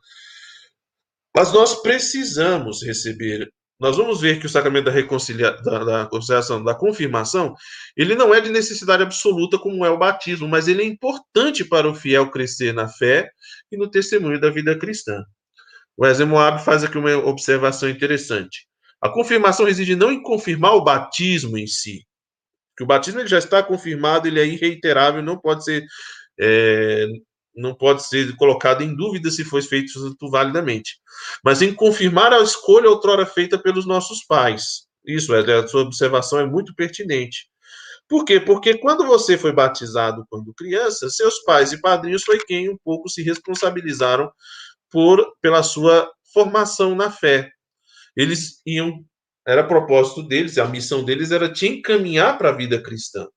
Mas 1.35 1.51
nós 1.51 1.81
precisamos 1.81 2.81
receber. 2.81 3.51
Nós 3.77 3.97
vamos 3.97 4.21
ver 4.21 4.39
que 4.39 4.45
o 4.45 4.49
sacramento 4.49 4.85
da, 4.85 5.51
da, 5.51 5.83
da 5.83 6.05
conciliação, 6.05 6.63
da 6.63 6.73
confirmação, 6.73 7.53
ele 7.97 8.15
não 8.15 8.33
é 8.33 8.39
de 8.39 8.49
necessidade 8.49 9.03
absoluta 9.03 9.59
como 9.59 9.85
é 9.85 9.89
o 9.89 9.97
batismo, 9.97 10.47
mas 10.47 10.69
ele 10.69 10.81
é 10.81 10.85
importante 10.85 11.65
para 11.65 11.89
o 11.89 11.93
fiel 11.93 12.31
crescer 12.31 12.73
na 12.73 12.87
fé 12.87 13.29
e 13.69 13.75
no 13.75 13.91
testemunho 13.91 14.39
da 14.39 14.49
vida 14.49 14.77
cristã. 14.79 15.21
O 15.97 16.05
Wesley 16.05 16.25
Moab 16.25 16.63
faz 16.63 16.85
aqui 16.85 16.97
uma 16.97 17.17
observação 17.17 17.89
interessante. 17.89 18.65
A 19.01 19.09
confirmação 19.09 19.65
reside 19.65 19.93
não 19.93 20.11
em 20.11 20.23
confirmar 20.23 20.73
o 20.73 20.83
batismo 20.83 21.57
em 21.57 21.67
si, 21.67 22.05
que 22.77 22.83
o 22.83 22.87
batismo 22.87 23.19
ele 23.19 23.27
já 23.27 23.37
está 23.37 23.61
confirmado, 23.61 24.25
ele 24.25 24.39
é 24.39 24.45
irreiterável, 24.45 25.21
não 25.21 25.37
pode 25.37 25.65
ser 25.65 25.85
é, 26.39 27.07
não 27.55 27.73
pode 27.73 28.07
ser 28.07 28.35
colocado 28.35 28.81
em 28.81 28.95
dúvida 28.95 29.31
se 29.31 29.43
foi 29.43 29.61
feito 29.61 29.93
validamente, 30.29 30.97
mas 31.43 31.61
em 31.61 31.73
confirmar 31.73 32.33
a 32.33 32.41
escolha 32.41 32.89
outrora 32.89 33.25
feita 33.25 33.57
pelos 33.57 33.85
nossos 33.85 34.23
pais. 34.25 34.85
Isso, 35.05 35.33
a 35.33 35.67
sua 35.67 35.81
observação 35.81 36.39
é 36.39 36.45
muito 36.45 36.73
pertinente. 36.75 37.47
Por 38.07 38.23
quê? 38.23 38.39
Porque 38.39 38.77
quando 38.77 39.05
você 39.05 39.37
foi 39.37 39.51
batizado 39.51 40.25
quando 40.29 40.53
criança, 40.53 41.09
seus 41.09 41.39
pais 41.43 41.71
e 41.73 41.81
padrinhos 41.81 42.23
foi 42.23 42.37
quem 42.45 42.69
um 42.69 42.77
pouco 42.83 43.09
se 43.09 43.23
responsabilizaram 43.23 44.31
por 44.91 45.25
pela 45.41 45.63
sua 45.63 46.09
formação 46.33 46.95
na 46.95 47.09
fé. 47.09 47.49
Eles 48.15 48.61
iam 48.65 49.03
era 49.47 49.63
propósito 49.63 50.23
deles, 50.23 50.57
a 50.57 50.65
missão 50.65 51.03
deles 51.03 51.31
era 51.31 51.51
te 51.51 51.67
encaminhar 51.67 52.37
para 52.37 52.49
a 52.49 52.55
vida 52.55 52.81
cristã. 52.81 53.27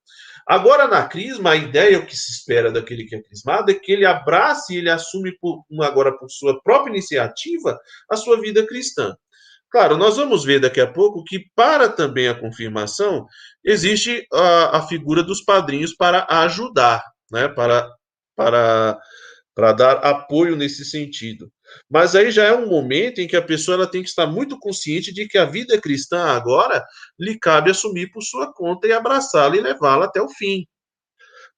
Agora, 0.49 0.87
na 0.87 1.07
crisma, 1.07 1.51
a 1.51 1.55
ideia, 1.55 1.99
o 1.99 2.05
que 2.07 2.17
se 2.17 2.31
espera 2.31 2.71
daquele 2.71 3.05
que 3.05 3.15
é 3.15 3.21
crismado, 3.21 3.69
é 3.69 3.75
que 3.75 3.91
ele 3.91 4.03
abrace 4.03 4.73
e 4.73 4.77
ele 4.77 4.89
assume, 4.89 5.37
por, 5.39 5.63
agora 5.79 6.11
por 6.17 6.27
sua 6.27 6.59
própria 6.63 6.89
iniciativa, 6.89 7.79
a 8.09 8.15
sua 8.17 8.41
vida 8.41 8.65
cristã. 8.65 9.15
Claro, 9.69 9.95
nós 9.95 10.17
vamos 10.17 10.43
ver 10.43 10.59
daqui 10.59 10.81
a 10.81 10.91
pouco 10.91 11.23
que, 11.23 11.45
para 11.55 11.87
também 11.87 12.27
a 12.27 12.33
confirmação, 12.33 13.27
existe 13.63 14.25
a, 14.33 14.79
a 14.79 14.87
figura 14.87 15.21
dos 15.21 15.43
padrinhos 15.43 15.93
para 15.93 16.25
ajudar, 16.27 17.03
né? 17.31 17.47
para, 17.47 17.87
para, 18.35 18.97
para 19.59 19.73
dar 19.73 19.93
apoio 19.97 20.55
nesse 20.55 20.85
sentido. 20.85 21.51
Mas 21.89 22.15
aí 22.15 22.31
já 22.31 22.45
é 22.45 22.53
um 22.53 22.69
momento 22.69 23.19
em 23.19 23.27
que 23.27 23.35
a 23.35 23.41
pessoa 23.41 23.75
ela 23.75 23.91
tem 23.91 24.01
que 24.01 24.07
estar 24.07 24.25
muito 24.25 24.57
consciente 24.57 25.13
de 25.13 25.27
que 25.27 25.37
a 25.37 25.43
vida 25.43 25.79
cristã 25.81 26.27
agora 26.27 26.81
lhe 27.19 27.37
cabe 27.37 27.69
assumir 27.69 28.09
por 28.09 28.23
sua 28.23 28.53
conta 28.53 28.87
e 28.87 28.93
abraçá-la 28.93 29.57
e 29.57 29.59
levá-la 29.59 30.05
até 30.05 30.21
o 30.21 30.29
fim. 30.29 30.65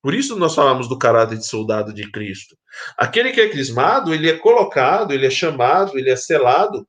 Por 0.02 0.16
isso 0.16 0.36
nós 0.36 0.56
falamos 0.56 0.90
do 0.90 0.98
caráter 0.98 1.38
de 1.38 1.46
soldado 1.46 1.94
de 1.94 2.10
Cristo. 2.10 2.58
Aquele 2.98 3.32
que 3.32 3.40
é 3.40 3.48
crismado, 3.48 4.16
ele 4.16 4.28
é 4.28 4.36
colocado, 4.36 5.14
ele 5.14 5.28
é 5.28 5.30
chamado, 5.30 5.96
ele 5.96 6.10
é 6.10 6.16
selado 6.16 6.84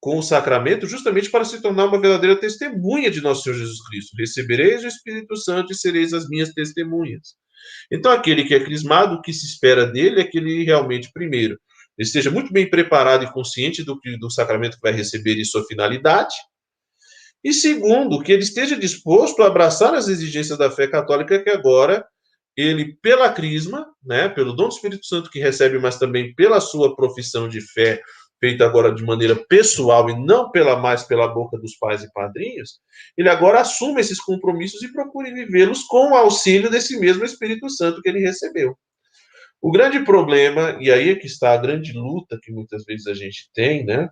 com 0.00 0.18
o 0.18 0.22
sacramento 0.22 0.84
justamente 0.84 1.30
para 1.30 1.44
se 1.44 1.62
tornar 1.62 1.84
uma 1.84 2.00
verdadeira 2.00 2.34
testemunha 2.34 3.08
de 3.08 3.20
nosso 3.20 3.44
Senhor 3.44 3.56
Jesus 3.56 3.86
Cristo. 3.86 4.16
Recebereis 4.18 4.82
o 4.82 4.88
Espírito 4.88 5.36
Santo 5.36 5.72
e 5.72 5.76
sereis 5.76 6.12
as 6.12 6.28
minhas 6.28 6.52
testemunhas. 6.52 7.36
Então, 7.90 8.12
aquele 8.12 8.44
que 8.44 8.54
é 8.54 8.60
crismado, 8.60 9.16
o 9.16 9.22
que 9.22 9.32
se 9.32 9.46
espera 9.46 9.86
dele 9.86 10.20
é 10.20 10.24
que 10.24 10.38
ele 10.38 10.64
realmente, 10.64 11.10
primeiro, 11.12 11.58
esteja 11.98 12.30
muito 12.30 12.52
bem 12.52 12.68
preparado 12.68 13.24
e 13.24 13.32
consciente 13.32 13.82
do, 13.82 14.00
do 14.18 14.30
sacramento 14.30 14.76
que 14.76 14.82
vai 14.82 14.92
receber 14.92 15.36
e 15.36 15.44
sua 15.44 15.64
finalidade. 15.66 16.34
E 17.42 17.52
segundo, 17.52 18.22
que 18.22 18.32
ele 18.32 18.42
esteja 18.42 18.76
disposto 18.76 19.42
a 19.42 19.46
abraçar 19.46 19.94
as 19.94 20.08
exigências 20.08 20.58
da 20.58 20.70
fé 20.70 20.86
católica 20.86 21.42
que 21.42 21.50
agora 21.50 22.06
ele, 22.56 22.96
pela 23.00 23.32
crisma, 23.32 23.86
né, 24.04 24.28
pelo 24.28 24.52
dom 24.52 24.68
do 24.68 24.74
Espírito 24.74 25.06
Santo 25.06 25.30
que 25.30 25.38
recebe, 25.38 25.78
mas 25.78 25.98
também 25.98 26.34
pela 26.34 26.60
sua 26.60 26.94
profissão 26.94 27.48
de 27.48 27.60
fé, 27.60 28.02
feita 28.40 28.64
agora 28.64 28.92
de 28.92 29.04
maneira 29.04 29.36
pessoal 29.36 30.08
e 30.08 30.18
não 30.18 30.50
pela 30.50 30.76
mais 30.76 31.04
pela 31.04 31.28
boca 31.28 31.58
dos 31.58 31.76
pais 31.76 32.02
e 32.02 32.10
padrinhos, 32.12 32.80
ele 33.16 33.28
agora 33.28 33.60
assume 33.60 34.00
esses 34.00 34.18
compromissos 34.18 34.82
e 34.82 34.92
procure 34.92 35.32
vivê-los 35.32 35.84
com 35.84 36.10
o 36.10 36.16
auxílio 36.16 36.70
desse 36.70 36.98
mesmo 36.98 37.24
Espírito 37.24 37.68
Santo 37.68 38.00
que 38.00 38.08
ele 38.08 38.20
recebeu. 38.20 38.74
O 39.60 39.70
grande 39.70 40.02
problema, 40.04 40.78
e 40.80 40.90
aí 40.90 41.10
é 41.10 41.14
que 41.14 41.26
está 41.26 41.52
a 41.52 41.58
grande 41.58 41.92
luta 41.92 42.38
que 42.42 42.50
muitas 42.50 42.82
vezes 42.84 43.06
a 43.06 43.14
gente 43.14 43.50
tem, 43.52 43.84
né? 43.84 44.08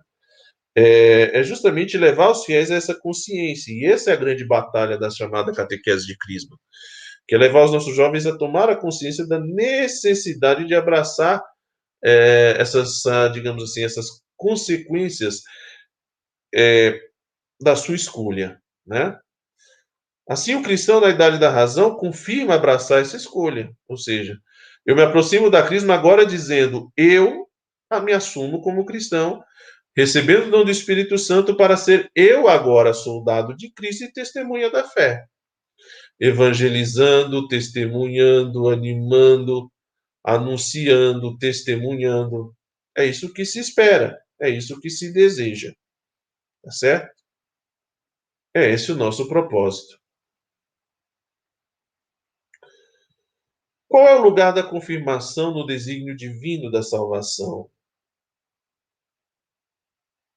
É, 0.75 1.39
é, 1.39 1.43
justamente 1.43 1.97
levar 1.97 2.29
os 2.29 2.45
fiéis 2.45 2.69
a 2.69 2.75
essa 2.75 2.93
consciência. 2.93 3.71
E 3.73 3.85
essa 3.85 4.11
é 4.11 4.13
a 4.13 4.17
grande 4.17 4.45
batalha 4.45 4.97
da 4.97 5.09
chamada 5.09 5.51
catequese 5.51 6.05
de 6.05 6.15
Crisma, 6.15 6.55
que 7.27 7.33
é 7.33 7.37
levar 7.37 7.65
os 7.65 7.71
nossos 7.71 7.95
jovens 7.95 8.27
a 8.27 8.37
tomar 8.37 8.69
a 8.69 8.75
consciência 8.75 9.27
da 9.27 9.39
necessidade 9.39 10.65
de 10.67 10.75
abraçar 10.75 11.43
é, 12.03 12.55
essas, 12.59 13.05
ah, 13.05 13.27
digamos 13.27 13.63
assim, 13.63 13.83
essas 13.83 14.07
consequências 14.37 15.41
é, 16.53 16.99
da 17.61 17.75
sua 17.75 17.95
escolha, 17.95 18.59
né? 18.85 19.17
Assim, 20.27 20.55
o 20.55 20.63
cristão 20.63 21.01
na 21.01 21.09
idade 21.09 21.39
da 21.39 21.49
razão 21.49 21.95
confirma 21.95 22.53
abraçar 22.53 23.01
essa 23.01 23.17
escolha, 23.17 23.71
ou 23.87 23.97
seja, 23.97 24.37
eu 24.85 24.95
me 24.95 25.01
aproximo 25.01 25.49
da 25.49 25.65
crisma 25.65 25.95
agora 25.95 26.25
dizendo: 26.25 26.91
eu 26.95 27.47
me 28.03 28.13
assumo 28.13 28.61
como 28.61 28.85
cristão, 28.85 29.43
recebendo 29.95 30.47
o 30.47 30.51
dom 30.51 30.63
do 30.63 30.71
Espírito 30.71 31.17
Santo 31.17 31.55
para 31.55 31.75
ser 31.75 32.09
eu 32.15 32.47
agora 32.47 32.93
soldado 32.93 33.55
de 33.55 33.71
Cristo 33.73 34.05
e 34.05 34.13
testemunha 34.13 34.69
da 34.69 34.83
fé. 34.83 35.25
Evangelizando, 36.19 37.47
testemunhando, 37.47 38.69
animando, 38.69 39.71
anunciando, 40.23 41.37
testemunhando. 41.37 42.55
É 42.97 43.05
isso 43.05 43.33
que 43.33 43.45
se 43.45 43.59
espera, 43.59 44.19
é 44.39 44.49
isso 44.49 44.79
que 44.79 44.89
se 44.89 45.11
deseja. 45.11 45.73
Tá 46.63 46.71
certo? 46.71 47.13
É 48.53 48.69
esse 48.69 48.91
o 48.91 48.95
nosso 48.95 49.27
propósito. 49.27 49.99
Qual 53.87 54.07
é 54.07 54.15
o 54.15 54.21
lugar 54.21 54.53
da 54.53 54.61
confirmação 54.61 55.51
no 55.51 55.65
desígnio 55.65 56.15
divino 56.15 56.69
da 56.69 56.83
salvação? 56.83 57.69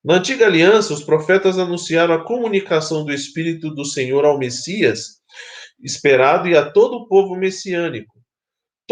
Na 0.03 0.15
antiga 0.15 0.47
aliança, 0.47 0.95
os 0.95 1.05
profetas 1.05 1.59
anunciaram 1.59 2.15
a 2.15 2.25
comunicação 2.25 3.05
do 3.05 3.13
Espírito 3.13 3.71
do 3.71 3.85
Senhor 3.85 4.25
ao 4.25 4.39
Messias, 4.39 5.23
esperado 5.81 6.49
e 6.49 6.57
a 6.57 6.71
todo 6.71 6.97
o 6.97 7.07
povo 7.07 7.37
messiânico. 7.37 8.22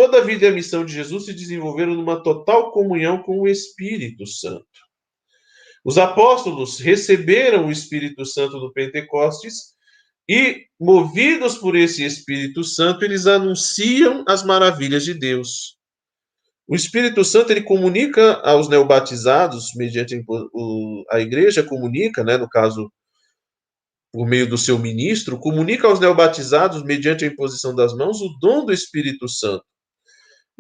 Toda 0.01 0.17
a 0.17 0.25
vida 0.25 0.47
e 0.47 0.49
a 0.49 0.53
missão 0.53 0.83
de 0.83 0.95
Jesus 0.95 1.27
se 1.27 1.35
desenvolveram 1.35 1.95
numa 1.95 2.23
total 2.23 2.73
comunhão 2.73 3.23
com 3.23 3.39
o 3.39 3.47
Espírito 3.47 4.27
Santo. 4.27 4.65
Os 5.85 5.99
apóstolos 5.99 6.81
receberam 6.81 7.67
o 7.67 7.71
Espírito 7.71 8.25
Santo 8.25 8.59
do 8.59 8.73
Pentecostes 8.73 9.75
e, 10.27 10.65
movidos 10.81 11.59
por 11.59 11.77
esse 11.77 12.03
Espírito 12.03 12.65
Santo, 12.65 13.05
eles 13.05 13.27
anunciam 13.27 14.25
as 14.27 14.43
maravilhas 14.43 15.05
de 15.05 15.13
Deus. 15.13 15.77
O 16.67 16.75
Espírito 16.75 17.23
Santo 17.23 17.53
ele 17.53 17.61
comunica 17.61 18.41
aos 18.41 18.71
neobatizados, 18.71 19.75
mediante 19.77 20.25
a 21.11 21.21
igreja 21.21 21.63
comunica, 21.63 22.25
né, 22.25 22.39
no 22.39 22.49
caso, 22.49 22.91
por 24.11 24.27
meio 24.27 24.49
do 24.49 24.57
seu 24.57 24.79
ministro, 24.79 25.39
comunica 25.39 25.87
aos 25.87 26.01
neobatizados, 26.01 26.83
mediante 26.83 27.27
a 27.27 27.29
imposição 27.29 27.75
das 27.75 27.95
mãos, 27.95 28.23
o 28.23 28.31
dom 28.41 28.65
do 28.65 28.73
Espírito 28.73 29.29
Santo. 29.29 29.63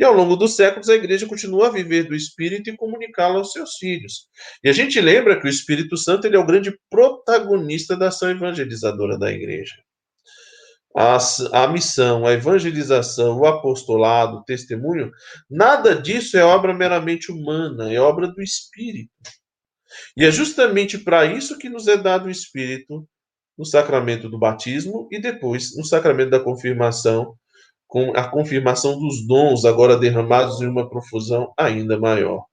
E 0.00 0.04
ao 0.04 0.14
longo 0.14 0.34
dos 0.34 0.56
séculos, 0.56 0.88
a 0.88 0.94
igreja 0.94 1.26
continua 1.26 1.66
a 1.66 1.70
viver 1.70 2.04
do 2.04 2.14
Espírito 2.14 2.70
e 2.70 2.76
comunicá-lo 2.76 3.36
aos 3.36 3.52
seus 3.52 3.76
filhos. 3.76 4.28
E 4.64 4.70
a 4.70 4.72
gente 4.72 4.98
lembra 4.98 5.38
que 5.38 5.46
o 5.46 5.50
Espírito 5.50 5.94
Santo 5.94 6.26
ele 6.26 6.36
é 6.36 6.38
o 6.38 6.46
grande 6.46 6.74
protagonista 6.88 7.94
da 7.94 8.08
ação 8.08 8.30
evangelizadora 8.30 9.18
da 9.18 9.30
igreja. 9.30 9.74
A, 10.96 11.18
a 11.52 11.68
missão, 11.68 12.26
a 12.26 12.32
evangelização, 12.32 13.40
o 13.40 13.46
apostolado, 13.46 14.38
o 14.38 14.44
testemunho, 14.44 15.10
nada 15.50 15.94
disso 15.94 16.38
é 16.38 16.42
obra 16.42 16.72
meramente 16.72 17.30
humana, 17.30 17.92
é 17.92 18.00
obra 18.00 18.26
do 18.26 18.40
Espírito. 18.40 19.10
E 20.16 20.24
é 20.24 20.30
justamente 20.30 20.96
para 20.96 21.26
isso 21.26 21.58
que 21.58 21.68
nos 21.68 21.86
é 21.86 21.98
dado 21.98 22.26
o 22.26 22.30
Espírito 22.30 23.06
no 23.56 23.66
sacramento 23.66 24.30
do 24.30 24.38
batismo 24.38 25.06
e 25.12 25.20
depois 25.20 25.76
no 25.76 25.84
sacramento 25.84 26.30
da 26.30 26.40
confirmação 26.40 27.36
com 27.90 28.16
a 28.16 28.30
confirmação 28.30 28.96
dos 28.96 29.26
dons 29.26 29.64
agora 29.64 29.98
derramados 29.98 30.60
em 30.60 30.68
uma 30.68 30.88
profusão 30.88 31.52
ainda 31.56 31.98
maior. 31.98 32.46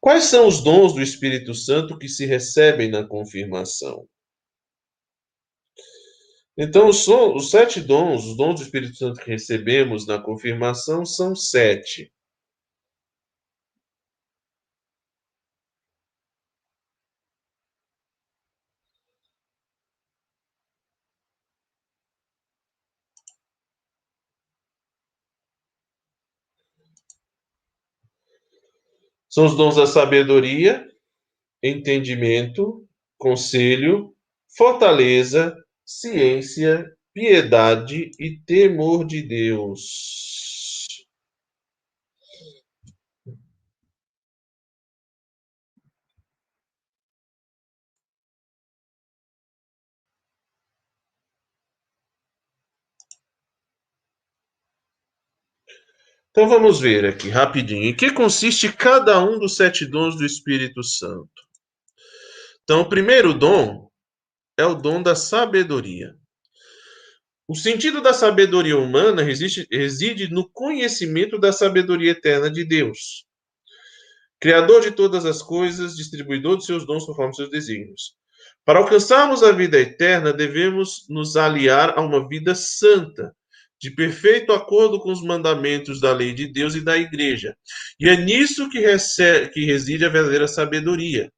Quais 0.00 0.24
são 0.24 0.48
os 0.48 0.62
dons 0.62 0.94
do 0.94 1.02
Espírito 1.02 1.52
Santo 1.52 1.98
que 1.98 2.08
se 2.08 2.24
recebem 2.24 2.90
na 2.90 3.06
confirmação? 3.06 4.08
Então, 6.56 6.88
os, 6.88 7.50
sete 7.50 7.82
dons, 7.82 8.24
os 8.24 8.34
dons 8.34 8.54
do 8.54 8.62
Espírito 8.62 8.96
Santo 8.96 9.20
que 9.20 9.30
recebemos 9.30 10.06
na 10.06 10.18
confirmação 10.18 11.04
são 11.04 11.36
sete. 11.36 12.10
São 29.38 29.46
os 29.46 29.56
dons 29.56 29.76
da 29.76 29.86
sabedoria, 29.86 30.84
entendimento, 31.62 32.84
conselho, 33.16 34.12
fortaleza, 34.56 35.54
ciência, 35.86 36.84
piedade 37.14 38.10
e 38.18 38.40
temor 38.44 39.06
de 39.06 39.22
Deus. 39.22 40.47
Então 56.38 56.48
vamos 56.48 56.78
ver 56.78 57.04
aqui 57.04 57.30
rapidinho. 57.30 57.82
Em 57.82 57.92
que 57.92 58.12
consiste 58.12 58.72
cada 58.72 59.18
um 59.18 59.40
dos 59.40 59.56
sete 59.56 59.84
dons 59.84 60.16
do 60.16 60.24
Espírito 60.24 60.84
Santo? 60.84 61.28
Então, 62.62 62.82
o 62.82 62.88
primeiro 62.88 63.34
dom 63.34 63.90
é 64.56 64.64
o 64.64 64.76
dom 64.76 65.02
da 65.02 65.16
sabedoria. 65.16 66.14
O 67.48 67.56
sentido 67.56 68.00
da 68.00 68.14
sabedoria 68.14 68.78
humana 68.78 69.20
reside, 69.20 69.66
reside 69.68 70.30
no 70.30 70.48
conhecimento 70.48 71.40
da 71.40 71.52
sabedoria 71.52 72.12
eterna 72.12 72.48
de 72.48 72.64
Deus. 72.64 73.26
Criador 74.40 74.82
de 74.82 74.92
todas 74.92 75.26
as 75.26 75.42
coisas, 75.42 75.96
distribuidor 75.96 76.56
de 76.56 76.66
seus 76.66 76.86
dons 76.86 77.04
conforme 77.04 77.34
seus 77.34 77.50
desígnios. 77.50 78.14
Para 78.64 78.78
alcançarmos 78.78 79.42
a 79.42 79.50
vida 79.50 79.76
eterna, 79.76 80.32
devemos 80.32 81.04
nos 81.08 81.36
aliar 81.36 81.98
a 81.98 82.00
uma 82.00 82.28
vida 82.28 82.54
santa, 82.54 83.34
de 83.80 83.90
perfeito 83.90 84.52
acordo 84.52 84.98
com 84.98 85.12
os 85.12 85.22
mandamentos 85.22 86.00
da 86.00 86.12
lei 86.12 86.32
de 86.32 86.46
Deus 86.46 86.74
e 86.74 86.80
da 86.80 86.96
igreja. 86.96 87.56
E 88.00 88.08
é 88.08 88.16
nisso 88.16 88.68
que, 88.68 88.80
recebe, 88.80 89.48
que 89.50 89.64
reside 89.64 90.04
a 90.04 90.08
verdadeira 90.08 90.48
sabedoria, 90.48 91.30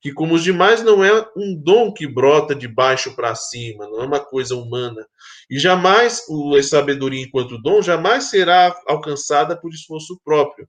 que, 0.00 0.12
como 0.12 0.34
os 0.34 0.42
demais, 0.42 0.82
não 0.82 1.04
é 1.04 1.12
um 1.36 1.54
dom 1.54 1.92
que 1.92 2.06
brota 2.06 2.54
de 2.54 2.66
baixo 2.66 3.14
para 3.14 3.34
cima, 3.34 3.86
não 3.88 4.02
é 4.02 4.06
uma 4.06 4.20
coisa 4.20 4.56
humana. 4.56 5.06
E 5.48 5.58
jamais 5.58 6.22
a 6.58 6.62
sabedoria, 6.62 7.22
enquanto 7.22 7.60
dom, 7.60 7.82
jamais 7.82 8.24
será 8.24 8.74
alcançada 8.86 9.56
por 9.56 9.70
esforço 9.72 10.18
próprio. 10.24 10.66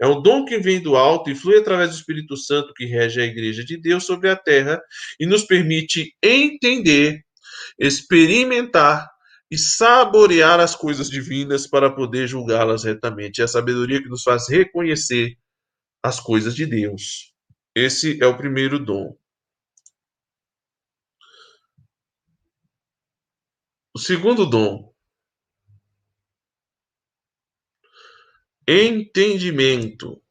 É 0.00 0.06
um 0.06 0.22
dom 0.22 0.44
que 0.44 0.58
vem 0.58 0.80
do 0.80 0.96
alto 0.96 1.28
e 1.28 1.34
flui 1.34 1.58
através 1.58 1.90
do 1.90 1.96
Espírito 1.96 2.36
Santo 2.36 2.72
que 2.72 2.84
rege 2.84 3.20
a 3.20 3.24
igreja 3.24 3.64
de 3.64 3.76
Deus 3.76 4.04
sobre 4.04 4.30
a 4.30 4.36
terra 4.36 4.80
e 5.18 5.26
nos 5.26 5.42
permite 5.42 6.14
entender, 6.22 7.20
experimentar 7.80 9.08
e 9.50 9.56
saborear 9.56 10.60
as 10.60 10.74
coisas 10.76 11.08
divinas 11.08 11.66
para 11.66 11.94
poder 11.94 12.26
julgá-las 12.26 12.84
retamente. 12.84 13.40
É 13.40 13.44
a 13.44 13.48
sabedoria 13.48 14.02
que 14.02 14.08
nos 14.08 14.22
faz 14.22 14.48
reconhecer 14.48 15.36
as 16.02 16.20
coisas 16.20 16.54
de 16.54 16.66
Deus. 16.66 17.34
Esse 17.74 18.22
é 18.22 18.26
o 18.26 18.36
primeiro 18.36 18.78
dom. 18.78 19.16
O 23.94 23.98
segundo 23.98 24.46
dom, 24.46 24.94
entendimento. 28.66 30.22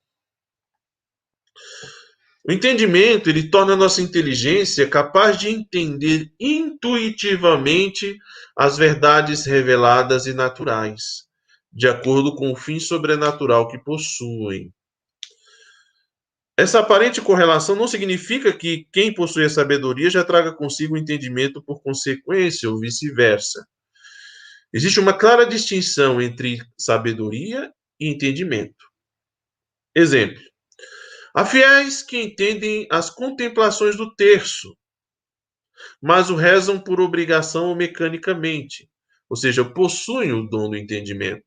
O 2.47 2.51
entendimento, 2.51 3.29
ele 3.29 3.49
torna 3.49 3.73
a 3.73 3.75
nossa 3.75 4.01
inteligência 4.01 4.87
capaz 4.87 5.37
de 5.37 5.49
entender 5.49 6.31
intuitivamente 6.39 8.17
as 8.55 8.77
verdades 8.77 9.45
reveladas 9.45 10.27
e 10.27 10.33
naturais, 10.33 11.27
de 11.73 11.89
acordo 11.89 12.33
com 12.37 12.49
o 12.49 12.55
fim 12.55 12.79
sobrenatural 12.79 13.67
que 13.67 13.77
possuem. 13.77 14.73
Essa 16.57 16.79
aparente 16.79 17.21
correlação 17.21 17.75
não 17.75 17.87
significa 17.87 18.51
que 18.51 18.87
quem 18.93 19.13
possui 19.13 19.43
a 19.43 19.49
sabedoria 19.49 20.09
já 20.09 20.23
traga 20.23 20.53
consigo 20.53 20.95
o 20.95 20.97
entendimento 20.97 21.61
por 21.61 21.83
consequência 21.83 22.69
ou 22.69 22.79
vice-versa. 22.79 23.67
Existe 24.73 25.01
uma 25.01 25.13
clara 25.13 25.45
distinção 25.45 26.21
entre 26.21 26.59
sabedoria 26.77 27.69
e 27.99 28.07
entendimento. 28.07 28.85
Exemplo: 29.93 30.41
Há 31.37 31.45
fiéis 31.45 32.01
que 32.01 32.19
entendem 32.19 32.87
as 32.89 33.11
contemplações 33.11 33.95
do 33.95 34.11
terço, 34.15 34.75
mas 36.01 36.31
o 36.31 36.35
rezam 36.35 36.79
por 36.79 36.99
obrigação 36.99 37.67
ou 37.67 37.75
mecanicamente, 37.75 38.89
ou 39.29 39.37
seja, 39.37 39.63
possuem 39.63 40.33
o 40.33 40.49
dom 40.49 40.67
do 40.67 40.75
entendimento. 40.75 41.45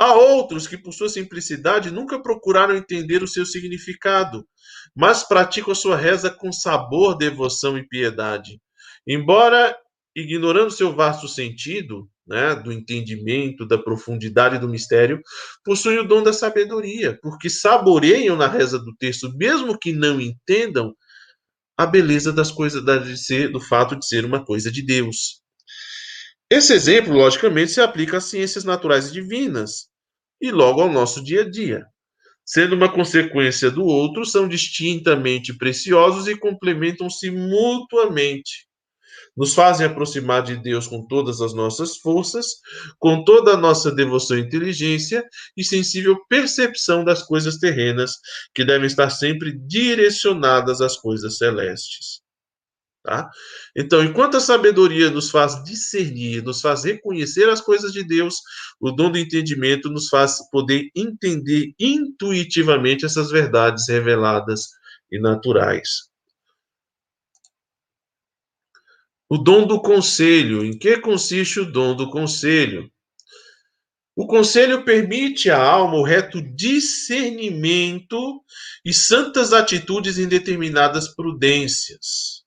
Há 0.00 0.14
outros 0.14 0.66
que, 0.66 0.78
por 0.78 0.94
sua 0.94 1.10
simplicidade, 1.10 1.90
nunca 1.90 2.22
procuraram 2.22 2.74
entender 2.74 3.22
o 3.22 3.28
seu 3.28 3.44
significado, 3.44 4.48
mas 4.96 5.22
praticam 5.22 5.72
a 5.72 5.76
sua 5.76 5.98
reza 5.98 6.30
com 6.30 6.50
sabor, 6.50 7.18
devoção 7.18 7.76
e 7.76 7.86
piedade. 7.86 8.58
Embora 9.06 9.76
ignorando 10.14 10.70
seu 10.70 10.96
vasto 10.96 11.28
sentido, 11.28 12.08
né, 12.26 12.54
do 12.56 12.72
entendimento, 12.72 13.66
da 13.66 13.78
profundidade 13.78 14.58
do 14.58 14.68
mistério, 14.68 15.20
possuem 15.64 15.98
o 15.98 16.08
dom 16.08 16.22
da 16.22 16.32
sabedoria, 16.32 17.18
porque 17.22 17.48
saboreiam 17.48 18.36
na 18.36 18.48
reza 18.48 18.78
do 18.78 18.94
texto, 18.96 19.32
mesmo 19.36 19.78
que 19.78 19.92
não 19.92 20.20
entendam, 20.20 20.94
a 21.78 21.86
beleza 21.86 22.32
das 22.32 22.50
coisas, 22.50 22.82
de 23.04 23.16
ser, 23.16 23.52
do 23.52 23.60
fato 23.60 23.96
de 23.96 24.06
ser 24.06 24.24
uma 24.24 24.44
coisa 24.44 24.72
de 24.72 24.82
Deus. 24.82 25.42
Esse 26.50 26.72
exemplo, 26.72 27.12
logicamente, 27.12 27.72
se 27.72 27.80
aplica 27.80 28.16
às 28.16 28.24
ciências 28.24 28.64
naturais 28.64 29.12
divinas, 29.12 29.88
e 30.40 30.50
logo 30.50 30.80
ao 30.80 30.90
nosso 30.90 31.22
dia 31.22 31.42
a 31.42 31.50
dia. 31.50 31.86
Sendo 32.44 32.76
uma 32.76 32.90
consequência 32.90 33.70
do 33.70 33.84
outro, 33.84 34.24
são 34.24 34.48
distintamente 34.48 35.56
preciosos 35.56 36.28
e 36.28 36.36
complementam-se 36.36 37.30
mutuamente 37.30 38.65
nos 39.36 39.54
fazem 39.54 39.86
aproximar 39.86 40.42
de 40.42 40.56
Deus 40.56 40.86
com 40.86 41.06
todas 41.06 41.40
as 41.40 41.52
nossas 41.52 41.96
forças, 41.98 42.46
com 42.98 43.22
toda 43.24 43.52
a 43.52 43.56
nossa 43.56 43.92
devoção 43.92 44.38
e 44.38 44.40
inteligência 44.40 45.24
e 45.56 45.62
sensível 45.62 46.16
percepção 46.28 47.04
das 47.04 47.22
coisas 47.22 47.58
terrenas, 47.58 48.12
que 48.54 48.64
devem 48.64 48.86
estar 48.86 49.10
sempre 49.10 49.52
direcionadas 49.52 50.80
às 50.80 50.96
coisas 50.96 51.36
celestes. 51.36 52.24
Tá? 53.06 53.30
Então, 53.76 54.02
enquanto 54.02 54.36
a 54.36 54.40
sabedoria 54.40 55.12
nos 55.12 55.30
faz 55.30 55.62
discernir, 55.62 56.42
nos 56.42 56.60
faz 56.60 56.82
reconhecer 56.82 57.48
as 57.48 57.60
coisas 57.60 57.92
de 57.92 58.02
Deus, 58.02 58.34
o 58.80 58.90
dom 58.90 59.12
do 59.12 59.18
entendimento 59.18 59.88
nos 59.88 60.08
faz 60.08 60.38
poder 60.50 60.90
entender 60.92 61.72
intuitivamente 61.78 63.04
essas 63.04 63.30
verdades 63.30 63.88
reveladas 63.88 64.70
e 65.08 65.20
naturais. 65.20 66.08
O 69.28 69.36
dom 69.36 69.66
do 69.66 69.80
conselho. 69.80 70.64
Em 70.64 70.78
que 70.78 70.98
consiste 70.98 71.60
o 71.60 71.70
dom 71.70 71.96
do 71.96 72.10
conselho? 72.10 72.90
O 74.16 74.26
conselho 74.26 74.82
permite 74.82 75.50
à 75.50 75.62
alma 75.62 75.96
o 75.96 76.02
reto 76.02 76.40
discernimento 76.40 78.42
e 78.82 78.94
santas 78.94 79.52
atitudes 79.52 80.18
em 80.18 80.26
determinadas 80.26 81.14
prudências, 81.14 82.42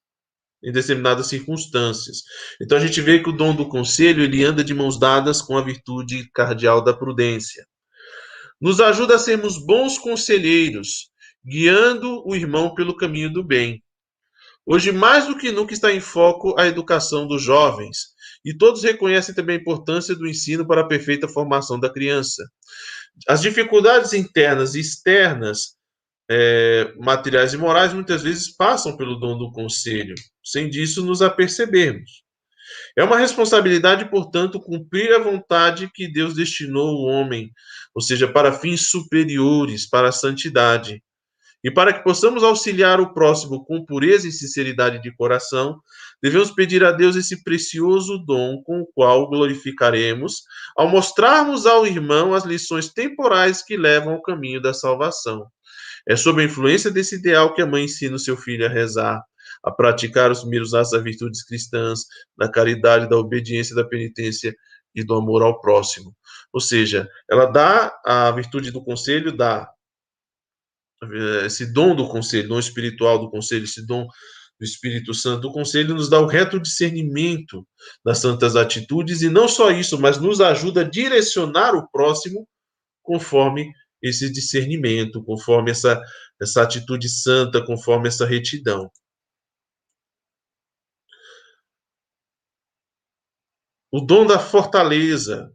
em 0.64 0.72
determinadas 0.72 1.28
circunstâncias. 1.28 2.24
Então 2.60 2.76
a 2.76 2.82
gente 2.82 3.00
vê 3.02 3.22
que 3.22 3.30
o 3.30 3.38
dom 3.38 3.56
do 3.56 3.70
conselho 3.70 4.24
ele 4.24 4.44
anda 4.44 4.64
de 4.64 4.74
mãos 4.74 4.98
dadas 4.98 5.44
com 5.44 5.56
a 5.56 5.62
virtude 5.62 6.28
cardial 6.34 6.84
da 6.84 6.92
prudência. 6.92 7.64
Nos 8.60 8.80
ajuda 8.80 9.16
a 9.16 9.20
sermos 9.20 9.64
bons 9.64 10.00
conselheiros, 10.00 11.12
guiando 11.46 12.28
o 12.28 12.36
irmão 12.36 12.74
pelo 12.74 12.98
caminho 12.98 13.32
do 13.32 13.44
bem. 13.44 13.84
Hoje, 14.72 14.92
mais 14.92 15.26
do 15.26 15.36
que 15.36 15.52
nunca, 15.52 15.74
está 15.74 15.92
em 15.92 16.00
foco 16.00 16.54
a 16.56 16.68
educação 16.68 17.28
dos 17.28 17.42
jovens, 17.42 18.10
e 18.46 18.56
todos 18.56 18.84
reconhecem 18.84 19.34
também 19.34 19.58
a 19.58 19.60
importância 19.60 20.16
do 20.16 20.28
ensino 20.28 20.64
para 20.68 20.82
a 20.82 20.88
perfeita 20.88 21.28
formação 21.28 21.80
da 21.80 21.92
criança. 21.92 22.48
As 23.28 23.42
dificuldades 23.42 24.14
internas 24.14 24.76
e 24.76 24.80
externas, 24.80 25.76
é, 26.30 26.94
materiais 27.00 27.52
e 27.52 27.58
morais, 27.58 27.94
muitas 27.96 28.22
vezes 28.22 28.56
passam 28.56 28.96
pelo 28.96 29.16
dom 29.16 29.40
do 29.40 29.52
conselho, 29.52 30.14
sem 30.46 30.70
disso 30.70 31.04
nos 31.04 31.24
apercebermos. 31.24 32.22
É 32.96 33.04
uma 33.04 33.18
responsabilidade, 33.18 34.08
portanto, 34.12 34.60
cumprir 34.60 35.12
a 35.16 35.20
vontade 35.20 35.90
que 35.92 36.08
Deus 36.08 36.36
destinou 36.36 36.90
ao 36.90 37.02
homem, 37.06 37.52
ou 37.96 38.04
seja, 38.04 38.32
para 38.32 38.54
fins 38.54 38.92
superiores, 38.92 39.90
para 39.90 40.10
a 40.10 40.12
santidade. 40.12 41.02
E 41.64 41.70
para 41.70 41.92
que 41.92 42.04
possamos 42.04 42.42
auxiliar 42.42 43.02
o 43.02 43.14
próximo 43.14 43.66
com 43.66 43.86
pureza 43.86 44.28
e 44.28 44.32
sinceridade 44.32 45.02
de 45.02 45.14
coração, 45.14 45.80
devemos 46.22 46.52
pedir 46.52 46.84
a 46.86 46.92
Deus 46.92 47.18
esse 47.18 47.44
precioso 47.44 48.18
dom 48.18 48.62
com 48.64 48.82
o 48.82 48.88
qual 48.88 49.30
glorificaremos 49.30 50.44
ao 50.76 50.88
mostrarmos 50.88 51.66
ao 51.66 51.86
irmão 51.86 52.34
as 52.34 52.46
lições 52.46 52.88
temporais 52.88 53.62
que 53.62 53.76
levam 53.76 54.14
ao 54.14 54.22
caminho 54.22 54.62
da 54.62 54.74
salvação. 54.74 55.46
É 56.08 56.16
sob 56.16 56.42
a 56.42 56.46
influência 56.46 56.90
desse 56.90 57.16
ideal 57.16 57.54
que 57.54 57.62
a 57.62 57.66
mãe 57.66 57.84
ensina 57.84 58.16
o 58.16 58.20
seu 58.20 58.38
filho 58.38 58.66
a 58.66 58.70
rezar, 58.70 59.22
a 59.62 59.70
praticar 59.70 60.32
os 60.32 60.40
primeiros 60.40 60.74
atos 60.74 60.92
das 60.92 61.04
virtudes 61.04 61.44
cristãs, 61.44 62.06
da 62.38 62.50
caridade, 62.50 63.10
da 63.10 63.18
obediência, 63.18 63.76
da 63.76 63.84
penitência 63.84 64.56
e 64.96 65.04
do 65.04 65.14
amor 65.14 65.42
ao 65.42 65.60
próximo. 65.60 66.16
Ou 66.54 66.62
seja, 66.62 67.08
ela 67.30 67.46
dá 67.46 67.94
a 68.06 68.32
virtude 68.32 68.72
do 68.72 68.84
conselho, 68.84 69.36
dá 69.36 69.70
esse 71.46 71.72
dom 71.72 71.96
do 71.96 72.08
conselho, 72.08 72.50
dom 72.50 72.60
espiritual 72.60 73.20
do 73.20 73.30
conselho, 73.30 73.64
esse 73.64 73.86
dom 73.86 74.08
do 74.60 74.66
Espírito 74.66 75.14
Santo 75.14 75.42
do 75.42 75.52
conselho 75.52 75.96
nos 75.96 76.10
dá 76.10 76.20
o 76.20 76.28
reto 76.28 76.60
discernimento 76.60 77.66
das 78.04 78.20
santas 78.20 78.56
atitudes 78.58 79.22
e 79.22 79.30
não 79.30 79.48
só 79.48 79.72
isso, 79.72 80.00
mas 80.00 80.20
nos 80.20 80.42
ajuda 80.42 80.82
a 80.82 80.90
direcionar 80.90 81.74
o 81.76 81.90
próximo 81.90 82.46
conforme 83.02 83.72
esse 84.02 84.30
discernimento, 84.32 85.24
conforme 85.24 85.72
essa, 85.72 86.02
essa 86.42 86.62
atitude 86.62 87.08
santa, 87.08 87.66
conforme 87.66 88.08
essa 88.10 88.26
retidão. 88.26 88.92
O 93.92 94.02
dom 94.02 94.26
da 94.26 94.38
fortaleza. 94.38 95.52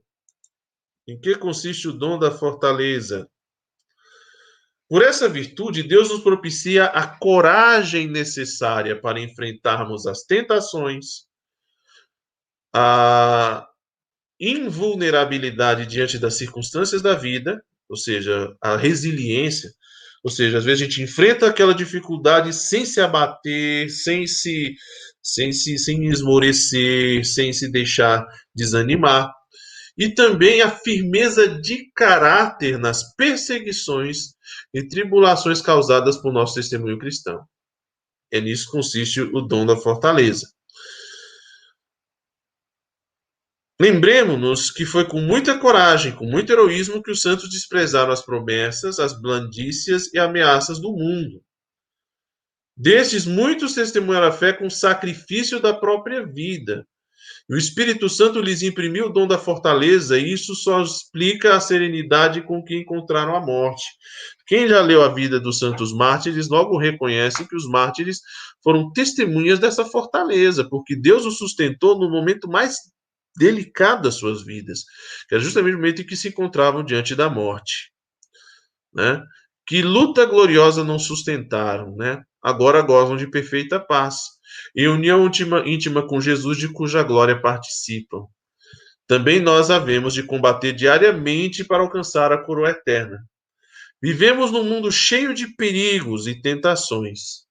Em 1.07 1.20
que 1.20 1.36
consiste 1.36 1.86
o 1.86 1.92
dom 1.92 2.18
da 2.18 2.30
fortaleza? 2.30 3.30
Por 4.89 5.03
essa 5.03 5.28
virtude, 5.28 5.82
Deus 5.82 6.11
nos 6.11 6.20
propicia 6.22 6.85
a 6.85 7.07
coragem 7.07 8.07
necessária 8.07 9.01
para 9.01 9.20
enfrentarmos 9.20 10.07
as 10.07 10.22
tentações, 10.22 11.24
a 12.74 13.66
invulnerabilidade 14.39 15.87
diante 15.87 16.18
das 16.18 16.37
circunstâncias 16.37 17.01
da 17.01 17.14
vida, 17.14 17.64
ou 17.89 17.97
seja, 17.97 18.55
a 18.61 18.76
resiliência, 18.76 19.70
ou 20.22 20.30
seja, 20.30 20.59
às 20.59 20.64
vezes 20.64 20.82
a 20.82 20.85
gente 20.85 21.03
enfrenta 21.03 21.47
aquela 21.47 21.74
dificuldade 21.74 22.53
sem 22.53 22.85
se 22.85 23.01
abater, 23.01 23.91
sem 23.91 24.26
se 24.26 24.74
sem 25.22 25.53
se 25.53 25.78
sem 25.78 26.07
esmorecer, 26.07 27.24
sem 27.24 27.53
se 27.53 27.70
deixar 27.70 28.26
desanimar, 28.55 29.32
e 29.97 30.09
também 30.09 30.61
a 30.61 30.70
firmeza 30.70 31.49
de 31.49 31.90
caráter 31.95 32.78
nas 32.78 33.14
perseguições 33.14 34.34
e 34.72 34.86
tribulações 34.86 35.61
causadas 35.62 36.16
por 36.16 36.32
nosso 36.32 36.55
testemunho 36.55 36.99
cristão. 36.99 37.45
É 38.32 38.40
nisso 38.40 38.66
que 38.66 38.72
consiste 38.72 39.20
o 39.20 39.40
dom 39.40 39.64
da 39.64 39.76
fortaleza. 39.76 40.49
Lembremos-nos 43.80 44.70
que 44.70 44.86
foi 44.86 45.07
com 45.07 45.20
muita 45.20 45.59
coragem, 45.59 46.14
com 46.14 46.24
muito 46.24 46.51
heroísmo, 46.53 47.03
que 47.03 47.11
os 47.11 47.20
santos 47.20 47.51
desprezaram 47.51 48.12
as 48.12 48.22
promessas, 48.22 49.01
as 49.01 49.20
blandícias 49.20 50.12
e 50.12 50.18
ameaças 50.18 50.80
do 50.80 50.92
mundo. 50.92 51.42
Destes, 52.76 53.26
muitos 53.26 53.74
testemunharam 53.74 54.28
a 54.28 54.32
fé 54.32 54.53
com 54.53 54.68
sacrifício 54.70 55.61
da 55.61 55.72
própria 55.72 56.26
vida, 56.26 56.86
o 57.49 57.57
Espírito 57.57 58.09
Santo 58.09 58.40
lhes 58.40 58.62
imprimiu 58.62 59.07
o 59.07 59.12
dom 59.12 59.26
da 59.26 59.36
fortaleza, 59.36 60.18
e 60.18 60.32
isso 60.32 60.55
só 60.55 60.82
explica 60.82 61.55
a 61.55 61.61
serenidade 61.61 62.40
com 62.42 62.64
que 62.64 62.74
encontraram 62.74 63.36
a 63.36 63.40
morte. 63.40 63.84
Quem 64.47 64.66
já 64.66 64.80
leu 64.80 65.03
a 65.03 65.12
vida 65.12 65.38
dos 65.38 65.59
santos 65.59 65.92
mártires 65.92 66.49
logo 66.49 66.78
reconhece 66.78 67.47
que 67.47 67.55
os 67.55 67.68
mártires 67.68 68.20
foram 68.62 68.90
testemunhas 68.92 69.59
dessa 69.59 69.84
fortaleza, 69.84 70.66
porque 70.68 70.97
Deus 70.97 71.26
os 71.26 71.36
sustentou 71.36 71.99
no 71.99 72.11
momento 72.11 72.49
mais 72.49 72.76
delicado 73.36 74.03
das 74.05 74.14
suas 74.14 74.42
vidas, 74.42 74.84
que 75.28 75.34
era 75.34 75.45
justamente 75.45 75.74
o 75.74 75.78
momento 75.78 76.01
em 76.01 76.07
que 76.07 76.16
se 76.16 76.28
encontravam 76.28 76.82
diante 76.82 77.14
da 77.14 77.28
morte. 77.28 77.92
Né? 78.95 79.20
Que 79.66 79.82
luta 79.82 80.24
gloriosa 80.24 80.82
não 80.82 80.99
sustentaram, 80.99 81.95
né? 81.97 82.22
agora 82.45 82.82
gozam 82.82 83.16
de 83.16 83.26
perfeita 83.26 83.80
paz 83.80 84.34
em 84.75 84.89
união 84.89 85.27
íntima, 85.27 85.62
íntima 85.66 86.07
com 86.07 86.20
Jesus, 86.20 86.59
de 86.59 86.68
cuja 86.68 87.03
glória 87.03 87.41
participam. 87.41 88.27
Também 89.07 89.39
nós 89.39 89.70
havemos 89.70 90.14
de 90.14 90.22
combater 90.22 90.72
diariamente 90.72 91.64
para 91.64 91.83
alcançar 91.83 92.33
a 92.33 92.43
coroa 92.43 92.70
eterna. 92.70 93.18
Vivemos 94.03 94.51
num 94.51 94.64
mundo 94.64 94.91
cheio 94.91 95.33
de 95.33 95.47
perigos 95.55 96.27
e 96.27 96.41
tentações, 96.41 97.45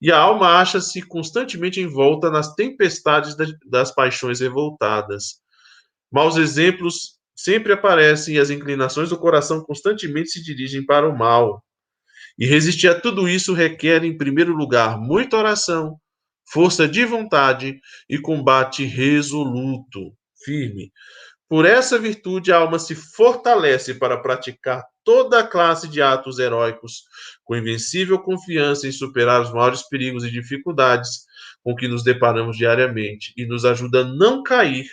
e 0.00 0.12
a 0.12 0.18
alma 0.18 0.58
acha-se 0.58 1.02
constantemente 1.02 1.80
envolta 1.80 2.30
nas 2.30 2.54
tempestades 2.54 3.36
das 3.64 3.92
paixões 3.92 4.40
revoltadas. 4.40 5.40
Maus 6.12 6.36
exemplos 6.36 7.16
sempre 7.34 7.72
aparecem 7.72 8.36
e 8.36 8.38
as 8.38 8.50
inclinações 8.50 9.10
do 9.10 9.18
coração 9.18 9.62
constantemente 9.62 10.30
se 10.30 10.42
dirigem 10.42 10.84
para 10.84 11.08
o 11.08 11.16
mal. 11.16 11.62
E 12.38 12.46
resistir 12.46 12.88
a 12.88 13.00
tudo 13.00 13.28
isso 13.28 13.52
requer, 13.52 14.04
em 14.04 14.16
primeiro 14.16 14.54
lugar, 14.54 14.98
muita 14.98 15.36
oração, 15.36 15.98
força 16.46 16.86
de 16.88 17.04
vontade 17.04 17.80
e 18.08 18.18
combate 18.18 18.84
resoluto, 18.84 20.12
firme. 20.44 20.92
Por 21.48 21.64
essa 21.64 21.98
virtude, 21.98 22.52
a 22.52 22.58
alma 22.58 22.78
se 22.78 22.94
fortalece 22.94 23.94
para 23.94 24.16
praticar 24.16 24.84
toda 25.04 25.38
a 25.38 25.46
classe 25.46 25.86
de 25.86 26.02
atos 26.02 26.40
heróicos, 26.40 27.04
com 27.44 27.54
invencível 27.56 28.18
confiança 28.18 28.88
em 28.88 28.92
superar 28.92 29.40
os 29.40 29.52
maiores 29.52 29.82
perigos 29.82 30.24
e 30.24 30.30
dificuldades 30.30 31.24
com 31.62 31.74
que 31.76 31.86
nos 31.86 32.02
deparamos 32.02 32.56
diariamente, 32.56 33.32
e 33.36 33.46
nos 33.46 33.64
ajuda 33.64 34.00
a 34.00 34.04
não 34.04 34.42
cair 34.42 34.88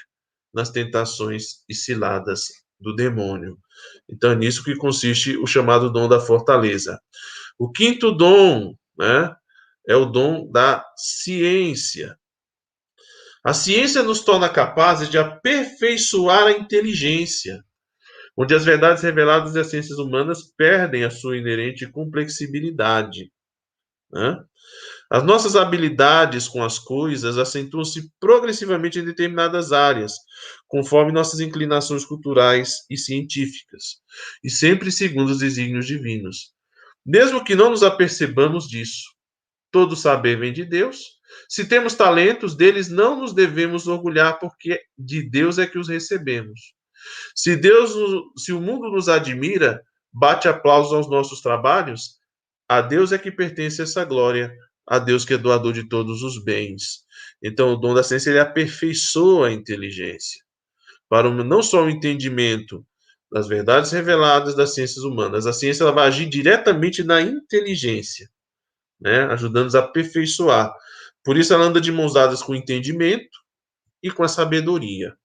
nas 0.54 0.70
tentações 0.70 1.64
e 1.68 1.74
ciladas 1.74 2.48
do 2.80 2.96
demônio. 2.96 3.58
Então, 4.08 4.32
é 4.32 4.36
nisso 4.36 4.64
que 4.64 4.76
consiste 4.76 5.36
o 5.38 5.48
chamado 5.48 5.92
dom 5.92 6.08
da 6.08 6.20
fortaleza. 6.20 7.00
O 7.58 7.72
quinto 7.72 8.12
dom, 8.12 8.76
né, 8.98 9.36
é 9.88 9.96
o 9.96 10.06
dom 10.06 10.50
da 10.52 10.86
ciência. 10.96 12.18
A 13.44 13.54
ciência 13.54 14.02
nos 14.02 14.22
torna 14.22 14.48
capazes 14.48 15.10
de 15.10 15.18
aperfeiçoar 15.18 16.48
a 16.48 16.52
inteligência, 16.52 17.64
onde 18.38 18.56
as 18.56 18.64
verdades 18.64 19.04
reveladas 19.04 19.54
das 19.54 19.68
ciências 19.68 20.00
humanas 20.00 20.44
perdem 20.56 21.04
a 21.04 21.12
sua 21.12 21.38
inerente 21.38 21.90
complexibilidade. 21.92 23.32
Né? 24.12 24.38
As 25.12 25.24
nossas 25.24 25.56
habilidades 25.56 26.48
com 26.48 26.64
as 26.64 26.80
coisas 26.80 27.38
acentuam-se 27.38 28.10
progressivamente 28.20 28.98
em 29.00 29.06
determinadas 29.06 29.72
áreas, 29.72 30.14
conforme 30.68 31.12
nossas 31.12 31.40
inclinações 31.40 32.06
culturais 32.06 32.78
e 32.90 32.98
científicas, 32.98 33.98
e 34.44 34.50
sempre 34.50 34.92
segundo 34.92 35.30
os 35.32 35.40
desígnios 35.40 35.86
divinos. 35.86 36.54
Mesmo 37.06 37.44
que 37.44 37.56
não 37.56 37.70
nos 37.70 37.84
apercebamos 37.84 38.68
disso, 38.68 39.04
todo 39.74 39.96
saber 39.96 40.40
vem 40.40 40.54
de 40.54 40.64
Deus, 40.64 41.20
se 41.50 41.66
temos 41.66 41.96
talentos, 41.96 42.56
deles 42.56 42.90
não 42.90 43.20
nos 43.20 43.34
devemos 43.34 43.88
orgulhar, 43.88 44.40
porque 44.40 44.80
de 44.96 45.28
Deus 45.28 45.58
é 45.58 45.66
que 45.66 45.80
os 45.80 45.90
recebemos. 45.90 46.76
Se 47.36 47.56
Deus, 47.56 47.92
se 48.38 48.54
o 48.54 48.62
mundo 48.62 48.90
nos 48.90 49.10
admira, 49.10 49.84
bate 50.14 50.48
aplausos 50.48 50.94
aos 50.94 51.10
nossos 51.10 51.42
trabalhos, 51.42 52.20
a 52.70 52.82
Deus 52.82 53.12
é 53.12 53.18
que 53.18 53.32
pertence 53.32 53.82
essa 53.82 54.06
glória, 54.06 54.56
a 54.88 55.00
Deus 55.00 55.26
que 55.26 55.34
é 55.34 55.38
doador 55.38 55.74
de 55.74 55.90
todos 55.90 56.22
os 56.22 56.42
bens. 56.44 57.04
Então, 57.42 57.74
o 57.74 57.76
dom 57.76 57.96
da 57.96 58.04
ciência 58.04 58.30
ele 58.30 58.40
aperfeiçoa 58.40 59.48
a 59.48 59.52
inteligência, 59.52 60.42
para 61.10 61.30
não 61.30 61.64
só 61.64 61.84
o 61.84 61.90
entendimento 61.90 62.86
das 63.32 63.48
verdades 63.48 63.92
reveladas 63.92 64.56
das 64.56 64.76
ciências 64.76 65.04
humanas. 65.04 65.48
A 65.48 65.54
ciência 65.54 65.84
ela 65.84 65.92
vai 65.92 66.08
agir 66.08 66.30
diretamente 66.30 67.04
na 67.04 67.20
inteligência, 67.20 68.30
né, 69.04 69.26
ajudando-nos 69.26 69.76
a 69.76 69.80
aperfeiçoar. 69.80 70.74
Por 71.24 71.38
isso 71.38 71.54
ela 71.54 71.66
anda 71.66 71.82
de 71.82 71.92
mãos 71.92 72.14
dadas 72.14 72.42
com 72.42 72.54
o 72.54 72.56
entendimento 72.56 73.38
e 74.02 74.10
com 74.10 74.24
a 74.24 74.28
sabedoria. 74.28 75.16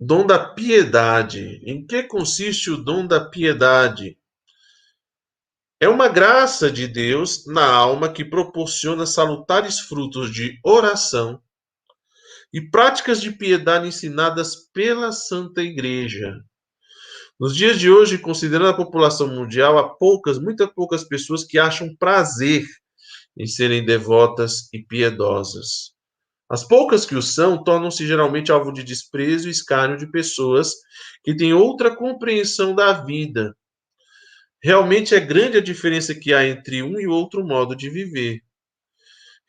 Dom 0.00 0.26
da 0.26 0.38
piedade. 0.38 1.62
Em 1.64 1.86
que 1.86 2.02
consiste 2.02 2.70
o 2.70 2.76
dom 2.76 3.06
da 3.06 3.24
piedade? 3.24 4.18
É 5.80 5.88
uma 5.88 6.08
graça 6.08 6.70
de 6.70 6.88
Deus 6.88 7.46
na 7.46 7.66
alma 7.66 8.12
que 8.12 8.24
proporciona 8.24 9.06
salutares 9.06 9.80
frutos 9.80 10.32
de 10.32 10.58
oração 10.64 11.42
e 12.52 12.60
práticas 12.60 13.20
de 13.20 13.32
piedade 13.32 13.88
ensinadas 13.88 14.56
pela 14.72 15.10
Santa 15.10 15.62
Igreja. 15.62 16.44
Nos 17.38 17.56
dias 17.56 17.80
de 17.80 17.90
hoje, 17.90 18.16
considerando 18.16 18.70
a 18.70 18.76
população 18.76 19.26
mundial, 19.26 19.76
há 19.76 19.88
poucas, 19.96 20.38
muitas 20.38 20.68
poucas 20.72 21.02
pessoas 21.02 21.42
que 21.42 21.58
acham 21.58 21.94
prazer 21.96 22.64
em 23.36 23.46
serem 23.46 23.84
devotas 23.84 24.68
e 24.72 24.80
piedosas. 24.80 25.92
As 26.48 26.62
poucas 26.62 27.04
que 27.04 27.16
o 27.16 27.22
são 27.22 27.62
tornam-se 27.64 28.06
geralmente 28.06 28.52
alvo 28.52 28.72
de 28.72 28.84
desprezo 28.84 29.48
e 29.48 29.50
escárnio 29.50 29.98
de 29.98 30.06
pessoas 30.06 30.72
que 31.24 31.34
têm 31.34 31.52
outra 31.52 31.94
compreensão 31.94 32.72
da 32.72 32.92
vida. 32.92 33.56
Realmente 34.62 35.14
é 35.14 35.20
grande 35.20 35.58
a 35.58 35.62
diferença 35.62 36.14
que 36.14 36.32
há 36.32 36.46
entre 36.46 36.82
um 36.82 37.00
e 37.00 37.06
outro 37.08 37.44
modo 37.44 37.74
de 37.74 37.90
viver. 37.90 38.40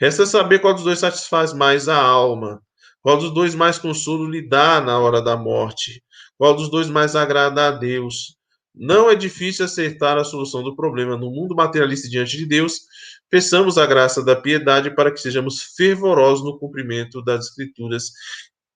Resta 0.01 0.25
saber 0.25 0.59
qual 0.59 0.73
dos 0.73 0.83
dois 0.83 0.99
satisfaz 0.99 1.53
mais 1.53 1.87
a 1.87 1.97
alma, 1.97 2.61
qual 3.01 3.17
dos 3.17 3.31
dois 3.31 3.53
mais 3.53 3.77
consolo 3.77 4.27
lhe 4.27 4.41
dá 4.41 4.81
na 4.81 4.97
hora 4.99 5.21
da 5.21 5.37
morte, 5.37 6.03
qual 6.37 6.55
dos 6.55 6.69
dois 6.69 6.87
mais 6.89 7.15
agrada 7.15 7.67
a 7.67 7.71
Deus? 7.71 8.37
Não 8.73 9.09
é 9.09 9.15
difícil 9.15 9.63
acertar 9.63 10.17
a 10.17 10.23
solução 10.23 10.61
do 10.61 10.75
problema. 10.75 11.15
No 11.15 11.31
mundo 11.31 11.55
materialista 11.55 12.09
diante 12.09 12.35
de 12.37 12.45
Deus, 12.45 12.81
peçamos 13.29 13.77
a 13.77 13.85
graça 13.85 14.23
da 14.23 14.35
piedade 14.35 14.93
para 14.93 15.11
que 15.11 15.19
sejamos 15.19 15.63
fervorosos 15.77 16.43
no 16.43 16.59
cumprimento 16.59 17.21
das 17.21 17.47
Escrituras. 17.47 18.11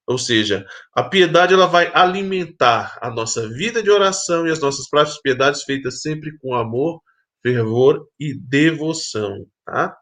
Ou 0.07 0.18
seja, 0.18 0.66
a 0.93 1.03
piedade 1.03 1.53
ela 1.53 1.68
vai 1.68 1.91
alimentar 1.93 2.97
a 3.01 3.12
nossa 3.12 3.47
vida 3.49 3.84
de 3.84 3.91
oração 3.91 4.47
e 4.47 4.51
as 4.51 4.60
nossas 4.60 4.89
práticas 4.89 5.18
de 5.18 5.22
piedade 5.22 5.64
feitas 5.66 6.01
sempre 6.01 6.36
com 6.39 6.55
amor, 6.55 7.01
fervor 7.43 8.07
e 8.20 8.34
devoção. 8.34 9.45
Tá? 9.66 9.95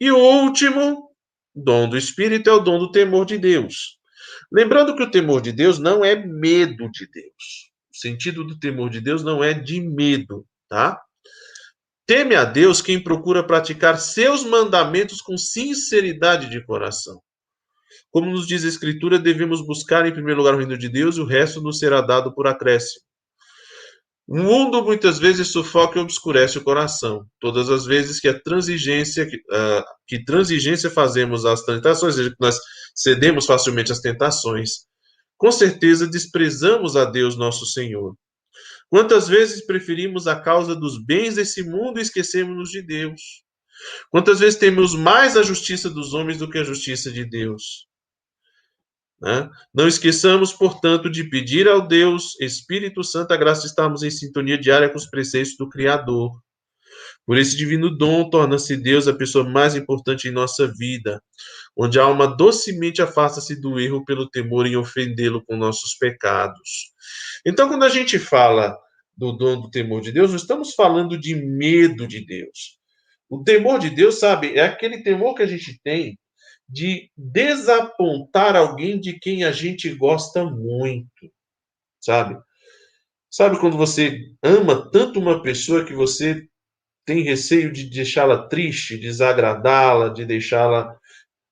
E 0.00 0.10
o 0.10 0.18
último 0.18 1.10
dom 1.54 1.88
do 1.88 1.96
Espírito 1.96 2.48
é 2.48 2.52
o 2.52 2.58
dom 2.58 2.78
do 2.78 2.90
temor 2.90 3.26
de 3.26 3.38
Deus. 3.38 3.99
Lembrando 4.52 4.96
que 4.96 5.02
o 5.02 5.10
temor 5.10 5.40
de 5.40 5.52
Deus 5.52 5.78
não 5.78 6.04
é 6.04 6.16
medo 6.16 6.90
de 6.90 7.08
Deus. 7.10 7.70
O 7.92 7.96
sentido 7.96 8.44
do 8.44 8.58
temor 8.58 8.90
de 8.90 9.00
Deus 9.00 9.22
não 9.22 9.42
é 9.42 9.54
de 9.54 9.80
medo, 9.80 10.46
tá? 10.68 11.00
Teme 12.06 12.34
a 12.34 12.44
Deus 12.44 12.82
quem 12.82 13.00
procura 13.00 13.46
praticar 13.46 13.98
seus 13.98 14.42
mandamentos 14.42 15.20
com 15.20 15.38
sinceridade 15.38 16.50
de 16.50 16.64
coração. 16.64 17.20
Como 18.10 18.28
nos 18.28 18.46
diz 18.46 18.64
a 18.64 18.68
Escritura, 18.68 19.18
devemos 19.18 19.64
buscar 19.64 20.04
em 20.04 20.12
primeiro 20.12 20.40
lugar 20.40 20.54
o 20.54 20.58
reino 20.58 20.76
de 20.76 20.88
Deus 20.88 21.16
e 21.16 21.20
o 21.20 21.24
resto 21.24 21.60
nos 21.60 21.78
será 21.78 22.00
dado 22.00 22.34
por 22.34 22.48
acréscimo. 22.48 23.04
O 24.26 24.36
mundo 24.36 24.84
muitas 24.84 25.18
vezes 25.18 25.48
sufoca 25.48 25.98
e 25.98 26.02
obscurece 26.02 26.58
o 26.58 26.62
coração. 26.62 27.26
Todas 27.40 27.68
as 27.68 27.84
vezes 27.84 28.20
que 28.20 28.28
a 28.28 28.40
transigência, 28.40 29.24
uh, 29.26 29.84
que 30.06 30.24
transigência 30.24 30.88
fazemos 30.88 31.44
às 31.44 31.64
tentações, 31.64 32.14
ou 32.14 32.18
seja, 32.18 32.30
que 32.30 32.36
nós 32.40 32.58
cedemos 32.94 33.46
facilmente 33.46 33.92
às 33.92 34.00
tentações, 34.00 34.86
com 35.36 35.50
certeza 35.50 36.06
desprezamos 36.06 36.96
a 36.96 37.04
Deus 37.04 37.36
nosso 37.36 37.64
Senhor. 37.66 38.14
Quantas 38.90 39.28
vezes 39.28 39.64
preferimos 39.64 40.26
a 40.26 40.38
causa 40.38 40.74
dos 40.74 41.02
bens 41.02 41.36
desse 41.36 41.62
mundo 41.62 41.98
e 41.98 42.02
esquecemos-nos 42.02 42.70
de 42.70 42.82
Deus? 42.82 43.42
Quantas 44.10 44.40
vezes 44.40 44.58
temos 44.58 44.94
mais 44.94 45.36
a 45.36 45.42
justiça 45.42 45.88
dos 45.88 46.12
homens 46.12 46.38
do 46.38 46.50
que 46.50 46.58
a 46.58 46.64
justiça 46.64 47.10
de 47.10 47.24
Deus? 47.24 47.86
Né? 49.20 49.48
Não 49.72 49.86
esqueçamos, 49.86 50.52
portanto, 50.52 51.10
de 51.10 51.24
pedir 51.24 51.68
ao 51.68 51.86
Deus 51.86 52.38
Espírito 52.40 53.04
Santo 53.04 53.32
a 53.32 53.36
graça 53.36 53.62
de 53.62 53.68
estarmos 53.68 54.02
em 54.02 54.10
sintonia 54.10 54.58
diária 54.58 54.88
com 54.88 54.96
os 54.96 55.06
preceitos 55.06 55.56
do 55.56 55.68
Criador. 55.68 56.32
Por 57.30 57.38
esse 57.38 57.56
divino 57.56 57.96
dom, 57.96 58.28
torna-se 58.28 58.76
Deus 58.76 59.06
a 59.06 59.14
pessoa 59.14 59.48
mais 59.48 59.76
importante 59.76 60.26
em 60.26 60.32
nossa 60.32 60.66
vida, 60.66 61.22
onde 61.76 61.96
a 61.96 62.02
alma 62.02 62.26
docemente 62.26 63.00
afasta-se 63.00 63.60
do 63.60 63.78
erro 63.78 64.04
pelo 64.04 64.28
temor 64.28 64.66
em 64.66 64.74
ofendê-lo 64.74 65.40
com 65.44 65.56
nossos 65.56 65.94
pecados. 65.94 66.92
Então, 67.46 67.68
quando 67.68 67.84
a 67.84 67.88
gente 67.88 68.18
fala 68.18 68.76
do 69.16 69.30
dom 69.30 69.60
do 69.60 69.70
temor 69.70 70.00
de 70.00 70.10
Deus, 70.10 70.30
não 70.30 70.36
estamos 70.38 70.74
falando 70.74 71.16
de 71.16 71.36
medo 71.36 72.04
de 72.04 72.26
Deus. 72.26 72.76
O 73.28 73.44
temor 73.44 73.78
de 73.78 73.90
Deus, 73.90 74.18
sabe, 74.18 74.56
é 74.56 74.62
aquele 74.62 75.00
temor 75.04 75.36
que 75.36 75.44
a 75.44 75.46
gente 75.46 75.80
tem 75.84 76.18
de 76.68 77.12
desapontar 77.16 78.56
alguém 78.56 78.98
de 78.98 79.20
quem 79.20 79.44
a 79.44 79.52
gente 79.52 79.88
gosta 79.94 80.44
muito, 80.44 81.30
sabe? 82.00 82.36
Sabe 83.30 83.60
quando 83.60 83.76
você 83.76 84.18
ama 84.42 84.90
tanto 84.90 85.20
uma 85.20 85.40
pessoa 85.40 85.84
que 85.84 85.94
você 85.94 86.49
tem 87.10 87.22
receio 87.22 87.72
de 87.72 87.90
deixá-la 87.90 88.46
triste, 88.46 88.96
desagradá-la, 88.96 90.10
de 90.10 90.24
deixá-la 90.24 90.96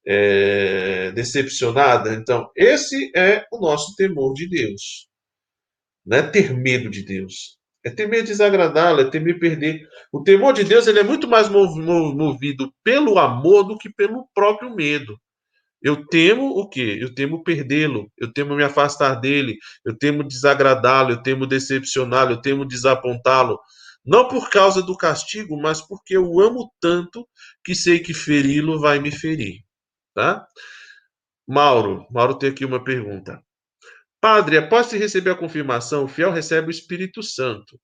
é, 0.06 1.10
decepcionada? 1.10 2.14
Então, 2.14 2.48
esse 2.54 3.10
é 3.12 3.44
o 3.50 3.58
nosso 3.58 3.92
temor 3.96 4.34
de 4.34 4.48
Deus. 4.48 5.08
Não 6.06 6.18
é 6.18 6.22
ter 6.22 6.54
medo 6.54 6.88
de 6.88 7.02
Deus. 7.04 7.58
É 7.84 7.90
temer 7.90 8.22
desagradá-la, 8.22 9.02
é 9.02 9.10
temer 9.10 9.40
perder. 9.40 9.80
O 10.12 10.22
temor 10.22 10.52
de 10.52 10.62
Deus 10.62 10.86
ele 10.86 11.00
é 11.00 11.02
muito 11.02 11.26
mais 11.26 11.48
movido 11.48 12.72
pelo 12.84 13.18
amor 13.18 13.64
do 13.64 13.76
que 13.76 13.92
pelo 13.92 14.28
próprio 14.32 14.72
medo. 14.72 15.18
Eu 15.82 16.06
temo 16.06 16.50
o 16.50 16.68
quê? 16.68 16.98
Eu 17.00 17.12
temo 17.12 17.42
perdê-lo, 17.42 18.08
eu 18.16 18.32
temo 18.32 18.54
me 18.54 18.62
afastar 18.62 19.16
dele, 19.16 19.56
eu 19.84 19.98
temo 19.98 20.22
desagradá-lo, 20.22 21.10
eu 21.10 21.22
temo 21.22 21.48
decepcioná-lo, 21.48 22.34
eu 22.34 22.40
temo 22.40 22.64
desapontá-lo. 22.64 23.58
Não 24.08 24.26
por 24.26 24.48
causa 24.48 24.82
do 24.82 24.96
castigo, 24.96 25.60
mas 25.60 25.82
porque 25.82 26.16
eu 26.16 26.40
amo 26.40 26.72
tanto 26.80 27.28
que 27.62 27.74
sei 27.74 27.98
que 27.98 28.14
feri-lo 28.14 28.80
vai 28.80 28.98
me 28.98 29.10
ferir. 29.10 29.60
Tá? 30.14 30.48
Mauro, 31.46 32.06
Mauro 32.10 32.38
tem 32.38 32.48
aqui 32.48 32.64
uma 32.64 32.82
pergunta. 32.82 33.38
Padre, 34.18 34.56
após 34.56 34.86
se 34.86 34.96
receber 34.96 35.32
a 35.32 35.36
confirmação, 35.36 36.04
o 36.04 36.08
fiel 36.08 36.32
recebe 36.32 36.68
o 36.68 36.70
Espírito 36.70 37.22
Santo. 37.22 37.78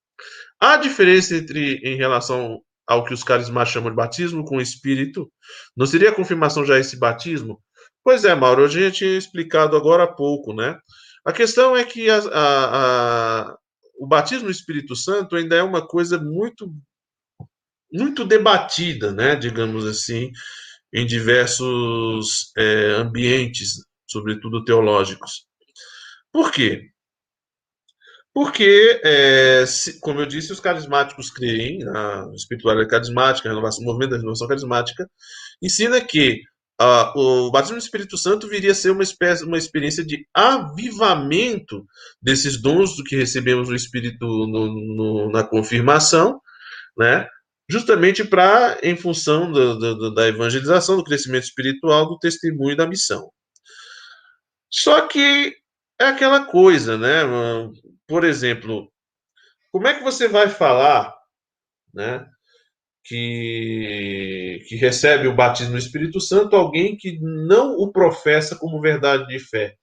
Há 0.58 0.78
diferença 0.78 1.36
entre 1.36 1.76
em 1.84 1.94
relação 1.96 2.58
ao 2.86 3.04
que 3.04 3.12
os 3.12 3.22
carismas 3.22 3.68
chamam 3.68 3.90
de 3.90 3.96
batismo 3.96 4.46
com 4.46 4.56
o 4.56 4.62
Espírito? 4.62 5.30
Não 5.76 5.84
seria 5.84 6.08
a 6.08 6.14
confirmação 6.14 6.64
já 6.64 6.78
esse 6.78 6.98
batismo? 6.98 7.60
Pois 8.02 8.24
é, 8.24 8.34
Mauro, 8.34 8.62
eu 8.62 8.68
já 8.68 8.90
tinha 8.90 9.18
explicado 9.18 9.76
agora 9.76 10.04
há 10.04 10.08
pouco, 10.10 10.54
né? 10.54 10.78
A 11.22 11.32
questão 11.34 11.76
é 11.76 11.84
que 11.84 12.08
a, 12.08 12.16
a, 12.16 13.50
a, 13.50 13.58
o 13.98 14.06
batismo 14.06 14.46
no 14.46 14.50
Espírito 14.50 14.94
Santo 14.96 15.36
ainda 15.36 15.56
é 15.56 15.62
uma 15.62 15.86
coisa 15.86 16.18
muito 16.18 16.72
muito 17.92 18.24
debatida, 18.24 19.12
né, 19.12 19.36
digamos 19.36 19.86
assim, 19.86 20.32
em 20.92 21.06
diversos 21.06 22.50
é, 22.56 22.90
ambientes, 22.98 23.84
sobretudo 24.10 24.64
teológicos. 24.64 25.46
Por 26.32 26.50
quê? 26.50 26.90
Porque, 28.34 29.00
é, 29.04 29.64
se, 29.64 30.00
como 30.00 30.20
eu 30.20 30.26
disse, 30.26 30.52
os 30.52 30.58
carismáticos 30.58 31.30
creem 31.30 31.78
na 31.78 32.28
espiritualidade 32.34 32.90
carismática, 32.90 33.48
renovação, 33.48 33.84
o 33.84 33.86
movimento 33.86 34.10
da 34.10 34.16
renovação 34.16 34.48
carismática, 34.48 35.08
ensina 35.62 36.00
que 36.00 36.42
uh, 36.80 37.18
o 37.18 37.50
batismo 37.50 37.76
do 37.76 37.82
Espírito 37.82 38.16
Santo 38.16 38.48
viria 38.48 38.72
a 38.72 38.74
ser 38.74 38.90
uma, 38.90 39.02
espécie, 39.02 39.44
uma 39.44 39.58
experiência 39.58 40.04
de 40.04 40.26
avivamento 40.34 41.84
desses 42.20 42.60
dons 42.60 42.96
do 42.96 43.04
que 43.04 43.16
recebemos 43.16 43.68
no 43.68 43.74
Espírito 43.74 44.26
no, 44.26 44.66
no, 44.66 45.30
na 45.30 45.44
confirmação, 45.44 46.40
né? 46.96 47.26
justamente 47.68 48.24
para, 48.24 48.78
em 48.82 48.96
função 48.96 49.50
do, 49.50 49.78
do, 49.78 50.14
da 50.14 50.28
evangelização, 50.28 50.96
do 50.96 51.04
crescimento 51.04 51.44
espiritual, 51.44 52.06
do 52.06 52.18
testemunho 52.18 52.76
da 52.76 52.86
missão. 52.86 53.30
Só 54.70 55.06
que 55.06 55.54
é 56.00 56.06
aquela 56.06 56.44
coisa, 56.44 56.98
né? 56.98 57.22
Por 58.06 58.24
exemplo, 58.24 58.90
como 59.72 59.86
é 59.86 59.94
que 59.94 60.02
você 60.02 60.28
vai 60.28 60.48
falar, 60.48 61.14
né? 61.92 62.26
Que, 63.06 64.62
que 64.66 64.76
recebe 64.76 65.28
o 65.28 65.34
batismo 65.36 65.72
no 65.72 65.78
Espírito 65.78 66.18
Santo 66.20 66.56
alguém 66.56 66.96
que 66.96 67.18
não 67.20 67.76
o 67.76 67.92
professa 67.92 68.56
como 68.56 68.80
verdade 68.80 69.26
de 69.26 69.38
fé. 69.38 69.74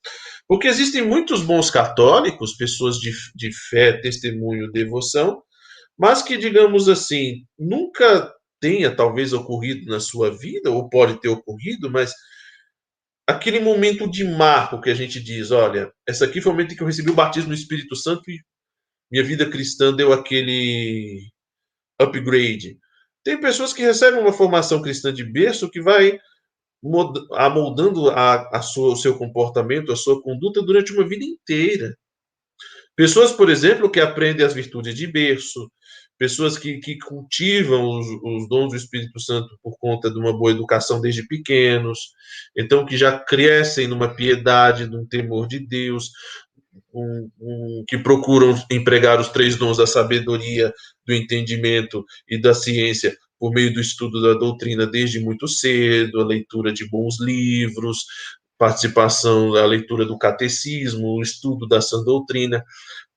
Porque 0.48 0.68
existem 0.68 1.04
muitos 1.04 1.44
bons 1.44 1.70
católicos, 1.70 2.58
pessoas 2.58 2.98
de, 2.98 3.12
de 3.36 3.52
fé, 3.70 3.94
testemunho, 3.94 4.72
devoção, 4.72 5.42
mas 5.98 6.24
que, 6.24 6.36
digamos 6.36 6.90
assim, 6.90 7.46
nunca 7.60 8.34
tenha 8.60 8.96
talvez 8.96 9.34
ocorrido 9.34 9.86
na 9.86 10.00
sua 10.00 10.36
vida, 10.36 10.72
ou 10.72 10.90
pode 10.90 11.20
ter 11.22 11.30
ocorrido, 11.30 11.92
mas 11.92 12.12
aquele 13.28 13.60
momento 13.60 14.10
de 14.10 14.24
marco 14.24 14.82
que 14.82 14.90
a 14.90 14.94
gente 14.94 15.22
diz, 15.22 15.52
olha, 15.52 15.92
essa 16.08 16.26
aqui 16.26 16.42
foi 16.42 16.52
o 16.52 16.56
momento 16.56 16.74
em 16.74 16.76
que 16.76 16.84
eu 16.84 16.88
recebi 16.88 17.12
o 17.12 17.16
batismo 17.16 17.50
no 17.50 17.56
Espírito 17.56 17.96
Santo 17.96 18.30
e 18.30 18.40
minha 19.12 19.24
vida 19.24 19.50
cristã 19.50 19.94
deu 19.94 20.14
aquele 20.14 21.28
upgrade. 22.00 22.78
Tem 23.24 23.40
pessoas 23.40 23.74
que 23.74 23.82
recebem 23.82 24.20
uma 24.20 24.34
formação 24.34 24.82
cristã 24.82 25.14
de 25.14 25.24
berço 25.24 25.70
que 25.70 25.82
vai 25.82 26.20
amoldando 27.34 28.10
a, 28.10 28.58
a 28.58 28.62
sua, 28.62 28.94
o 28.94 28.96
seu 28.96 29.18
comportamento, 29.18 29.92
a 29.92 29.96
sua 29.96 30.22
conduta 30.22 30.62
durante 30.64 30.92
uma 30.92 31.08
vida 31.08 31.24
inteira. 31.24 31.96
Pessoas, 32.96 33.32
por 33.32 33.50
exemplo, 33.50 33.90
que 33.90 34.00
aprendem 34.00 34.46
as 34.46 34.54
virtudes 34.54 34.96
de 34.96 35.08
berço, 35.08 35.72
pessoas 36.18 36.58
que, 36.58 36.78
que 36.80 37.00
cultivam 37.00 37.98
os, 38.00 38.06
os, 38.24 38.48
dons 38.48 38.70
do 38.70 38.76
Espírito 38.76 39.20
Santo 39.20 39.58
por 39.64 39.76
conta 39.80 40.12
de 40.12 40.20
uma 40.20 40.38
boa 40.38 40.52
educação 40.52 41.02
desde 41.02 41.28
pequenos, 41.28 41.98
então 42.56 42.86
que 42.86 42.96
já 42.96 43.18
crescem 43.18 43.88
numa 43.88 44.14
piedade, 44.14 44.86
num 44.86 45.04
temor 45.04 45.48
de 45.48 45.60
Deus, 45.60 46.12
um, 46.94 47.30
um, 47.40 47.84
que 47.88 47.98
procuram 47.98 48.56
empregar 48.70 49.20
os 49.20 49.30
três 49.30 49.56
dons 49.56 49.78
da 49.78 49.88
sabedoria, 49.88 50.74
do 51.06 51.14
entendimento 51.14 52.06
e 52.28 52.40
da 52.40 52.54
ciência 52.54 53.16
por 53.40 53.52
meio 53.52 53.74
do 53.74 53.82
estudo 53.82 54.22
da 54.22 54.34
doutrina 54.34 54.86
desde 54.86 55.20
muito 55.20 55.48
cedo, 55.48 56.22
a 56.22 56.26
leitura 56.26 56.72
de 56.72 56.88
bons 56.88 57.20
livros, 57.20 58.06
participação 58.56 59.52
da 59.52 59.66
leitura 59.66 60.06
do 60.06 60.16
catecismo, 60.16 61.18
o 61.18 61.22
estudo 61.24 61.68
da 61.68 61.82
sã 61.82 62.04
doutrina. 62.04 62.64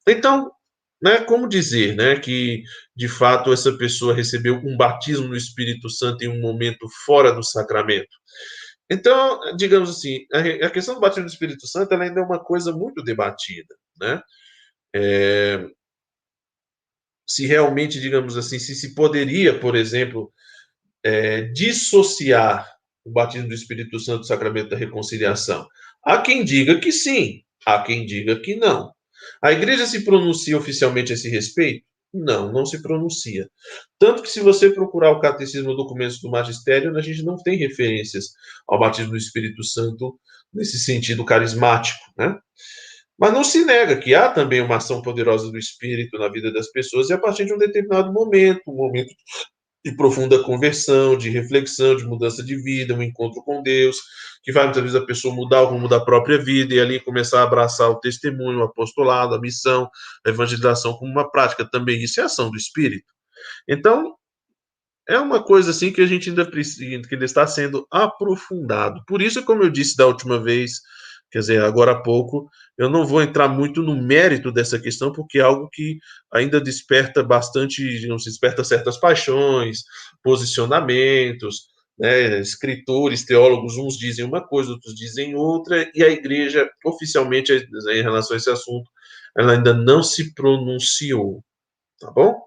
Então, 0.09 0.51
né, 1.03 1.19
como 1.21 1.47
dizer 1.47 1.95
né, 1.95 2.17
que, 2.17 2.63
de 2.97 3.09
fato, 3.09 3.53
essa 3.53 3.71
pessoa 3.73 4.15
recebeu 4.15 4.55
um 4.65 4.75
batismo 4.75 5.29
no 5.29 5.37
Espírito 5.37 5.91
Santo 5.91 6.25
em 6.25 6.29
um 6.29 6.41
momento 6.41 6.89
fora 7.05 7.31
do 7.31 7.43
sacramento? 7.43 8.09
Então, 8.95 9.41
digamos 9.57 9.91
assim, 9.91 10.25
a 10.63 10.71
questão 10.71 10.95
do 10.95 11.01
batismo 11.01 11.25
no 11.25 11.31
Espírito 11.31 11.67
Santo 11.67 11.93
ainda 11.95 12.21
é 12.21 12.25
uma 12.25 12.43
coisa 12.43 12.73
muito 12.73 13.03
debatida. 13.03 13.75
Né? 14.01 14.23
É, 14.95 15.67
se 17.27 17.47
realmente, 17.47 18.01
digamos 18.01 18.37
assim, 18.37 18.59
se 18.59 18.75
se 18.75 18.95
poderia, 18.95 19.59
por 19.59 19.75
exemplo, 19.75 20.33
é, 21.03 21.43
dissociar 21.43 22.71
o 23.05 23.11
batismo 23.11 23.49
do 23.49 23.55
Espírito 23.55 23.99
Santo 23.99 24.21
do 24.21 24.27
sacramento 24.27 24.71
da 24.71 24.77
reconciliação. 24.77 25.67
Há 26.05 26.23
quem 26.23 26.45
diga 26.45 26.79
que 26.79 26.93
sim, 26.93 27.43
há 27.67 27.83
quem 27.83 28.07
diga 28.07 28.39
que 28.41 28.55
não. 28.55 28.93
A 29.43 29.53
igreja 29.53 29.87
se 29.87 30.05
pronuncia 30.05 30.57
oficialmente 30.57 31.13
a 31.13 31.15
esse 31.15 31.29
respeito? 31.29 31.85
Não, 32.17 32.53
não 32.53 32.65
se 32.65 32.81
pronuncia. 32.81 33.51
Tanto 33.99 34.23
que, 34.23 34.31
se 34.31 34.39
você 34.39 34.71
procurar 34.71 35.11
o 35.11 35.19
catecismo 35.19 35.75
documentos 35.75 36.21
do 36.21 36.31
magistério, 36.31 36.97
a 36.97 37.01
gente 37.01 37.25
não 37.25 37.37
tem 37.37 37.59
referências 37.59 38.27
ao 38.69 38.79
batismo 38.79 39.11
do 39.11 39.17
Espírito 39.17 39.65
Santo 39.65 40.17
nesse 40.53 40.79
sentido 40.79 41.25
carismático, 41.25 41.99
né? 42.17 42.39
Mas 43.19 43.33
não 43.33 43.43
se 43.43 43.65
nega 43.65 43.97
que 43.97 44.15
há 44.15 44.31
também 44.31 44.61
uma 44.61 44.77
ação 44.77 45.03
poderosa 45.03 45.51
do 45.51 45.59
Espírito 45.59 46.17
na 46.17 46.29
vida 46.29 46.53
das 46.53 46.71
pessoas 46.71 47.11
e 47.11 47.13
a 47.13 47.19
partir 47.19 47.47
de 47.47 47.53
um 47.53 47.59
determinado 47.59 48.13
momento, 48.13 48.63
um 48.69 48.77
momento 48.77 49.13
de 49.85 49.93
profunda 49.93 50.43
conversão, 50.43 51.17
de 51.17 51.29
reflexão, 51.29 51.95
de 51.95 52.05
mudança 52.05 52.43
de 52.43 52.57
vida, 52.57 52.95
um 52.95 53.03
encontro 53.03 53.43
com 53.43 53.63
Deus, 53.63 53.99
que 54.43 54.51
vai 54.51 54.65
muitas 54.65 54.83
vezes 54.83 54.97
a 54.97 55.05
pessoa 55.05 55.35
mudar 55.35 55.63
o 55.63 55.67
rumo 55.67 55.89
da 55.89 56.01
própria 56.01 56.39
vida 56.39 56.75
e 56.75 56.81
ali 56.81 56.99
começar 57.01 57.41
a 57.41 57.43
abraçar 57.45 57.91
o 57.91 58.01
testemunho, 58.01 58.61
o 58.61 58.65
apostolado, 58.65 59.35
a 59.35 59.41
missão, 59.41 59.91
a 60.25 60.31
evangelização 60.31 60.95
como 60.95 61.13
uma 61.13 61.31
prática 61.31 61.69
também. 61.71 62.03
Isso 62.03 62.21
é 62.21 62.25
ação 62.25 62.51
do 62.51 62.57
Espírito. 62.57 63.13
Então, 63.69 64.15
é 65.07 65.19
uma 65.19 65.43
coisa 65.43 65.71
assim 65.71 65.93
que 65.93 66.01
a 66.01 66.07
gente 66.07 66.31
ainda 66.31 66.51
precisa, 66.51 67.07
que 67.07 67.15
ainda 67.15 67.25
está 67.27 67.47
sendo 67.47 67.87
aprofundado. 67.91 69.03
Por 69.07 69.21
isso, 69.21 69.43
como 69.45 69.63
eu 69.63 69.71
disse 69.71 69.97
da 69.97 70.07
última 70.07 70.39
vez, 70.43 70.81
quer 71.31 71.41
dizer, 71.41 71.63
agora 71.63 71.93
há 71.93 72.03
pouco, 72.03 72.49
eu 72.77 72.91
não 72.91 73.07
vou 73.07 73.23
entrar 73.23 73.49
muito 73.49 73.83
no 73.83 73.95
mérito 73.97 74.51
dessa 74.51 74.79
questão, 74.79 75.13
porque 75.13 75.39
é 75.39 75.43
algo 75.43 75.69
que 75.73 75.99
ainda 76.33 76.61
desperta 76.61 77.23
bastante, 77.23 77.83
digamos, 78.01 78.25
desperta 78.25 78.65
certas 78.65 78.99
paixões, 78.99 79.85
posicionamentos, 80.23 81.69
né, 81.99 82.41
escritores, 82.41 83.25
teólogos, 83.25 83.77
uns 83.77 83.97
dizem 83.97 84.25
uma 84.25 84.47
coisa, 84.47 84.73
outros 84.73 84.95
dizem 84.95 85.35
outra, 85.37 85.89
e 85.95 86.03
a 86.03 86.09
igreja, 86.09 86.69
oficialmente, 86.85 87.53
em 87.53 88.03
relação 88.03 88.35
a 88.35 88.39
esse 88.39 88.51
assunto, 88.51 88.91
ela 89.39 89.53
ainda 89.53 89.73
não 89.73 90.03
se 90.03 90.35
pronunciou, 90.35 91.45
tá 92.01 92.11
bom? 92.11 92.44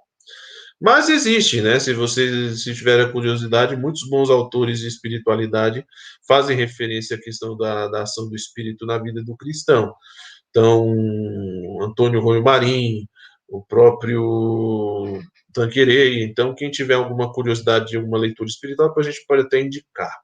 Mas 0.79 1.09
existe, 1.09 1.61
né? 1.61 1.79
Se 1.79 1.93
você 1.93 2.55
se 2.55 2.73
tiver 2.75 2.99
a 3.01 3.11
curiosidade, 3.11 3.75
muitos 3.75 4.07
bons 4.07 4.29
autores 4.29 4.79
de 4.79 4.87
espiritualidade 4.87 5.83
fazem 6.27 6.55
referência 6.55 7.17
à 7.17 7.19
questão 7.19 7.57
da, 7.57 7.87
da 7.87 8.03
ação 8.03 8.29
do 8.29 8.35
espírito 8.35 8.85
na 8.85 8.99
vida 8.99 9.23
do 9.23 9.35
cristão. 9.35 9.93
Então, 10.49 10.93
Antônio 11.81 12.21
Rui 12.21 12.41
Marim, 12.41 13.07
o 13.47 13.63
próprio 13.65 15.19
Tanquerei. 15.53 16.23
Então, 16.23 16.53
quem 16.53 16.69
tiver 16.69 16.95
alguma 16.95 17.31
curiosidade 17.31 17.87
de 17.87 17.97
alguma 17.97 18.17
leitura 18.19 18.47
espiritual, 18.47 18.93
a 18.95 19.01
gente 19.01 19.25
pode 19.27 19.43
até 19.43 19.59
indicar. 19.59 20.15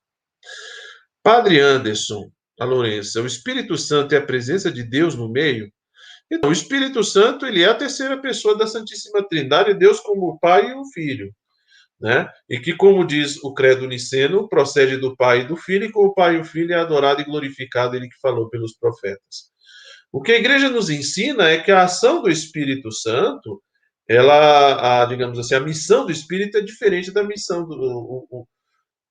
Padre 1.23 1.60
Anderson, 1.60 2.30
a 2.60 2.65
Lourença, 2.65 3.22
o 3.22 3.26
Espírito 3.26 3.77
Santo 3.77 4.14
é 4.14 4.18
a 4.18 4.26
presença 4.26 4.72
de 4.72 4.84
Deus 4.84 5.15
no 5.15 5.30
meio? 5.30 5.72
Então, 6.34 6.49
o 6.49 6.53
Espírito 6.53 7.03
Santo, 7.03 7.45
ele 7.45 7.61
é 7.61 7.68
a 7.68 7.76
terceira 7.76 8.18
pessoa 8.18 8.57
da 8.57 8.65
Santíssima 8.65 9.23
Trindade, 9.27 9.76
Deus 9.76 9.99
como 9.99 10.30
o 10.30 10.39
Pai 10.39 10.72
e 10.72 10.73
o 10.73 10.84
Filho. 10.91 11.31
Né? 12.01 12.27
E 12.49 12.60
que, 12.60 12.76
como 12.76 13.05
diz 13.05 13.38
o 13.43 13.53
credo 13.53 13.88
niceno, 13.88 14.49
procede 14.49 14.97
do 14.97 15.15
Pai 15.15 15.41
e 15.41 15.47
do 15.47 15.55
Filho, 15.55 15.85
e 15.85 15.91
com 15.91 16.05
o 16.05 16.14
Pai 16.14 16.35
e 16.35 16.39
o 16.39 16.43
Filho 16.43 16.73
é 16.73 16.80
adorado 16.80 17.22
e 17.22 17.23
glorificado, 17.23 17.95
ele 17.95 18.10
que 18.10 18.19
falou 18.19 18.49
pelos 18.49 18.76
profetas. 18.76 19.51
O 20.11 20.23
que 20.23 20.31
a 20.31 20.39
igreja 20.39 20.69
nos 20.69 20.89
ensina 20.89 21.49
é 21.49 21.60
que 21.60 21.72
a 21.72 21.84
ação 21.84 22.23
do 22.23 22.31
Espírito 22.31 22.91
Santo, 22.91 23.61
ela, 24.10 25.03
a, 25.03 25.05
digamos 25.05 25.38
assim, 25.38 25.53
a 25.53 25.60
missão 25.60 26.03
do 26.03 26.11
Espírito 26.11 26.57
é 26.57 26.61
diferente 26.61 27.11
da 27.11 27.23
missão 27.23 27.64
do. 27.64 28.47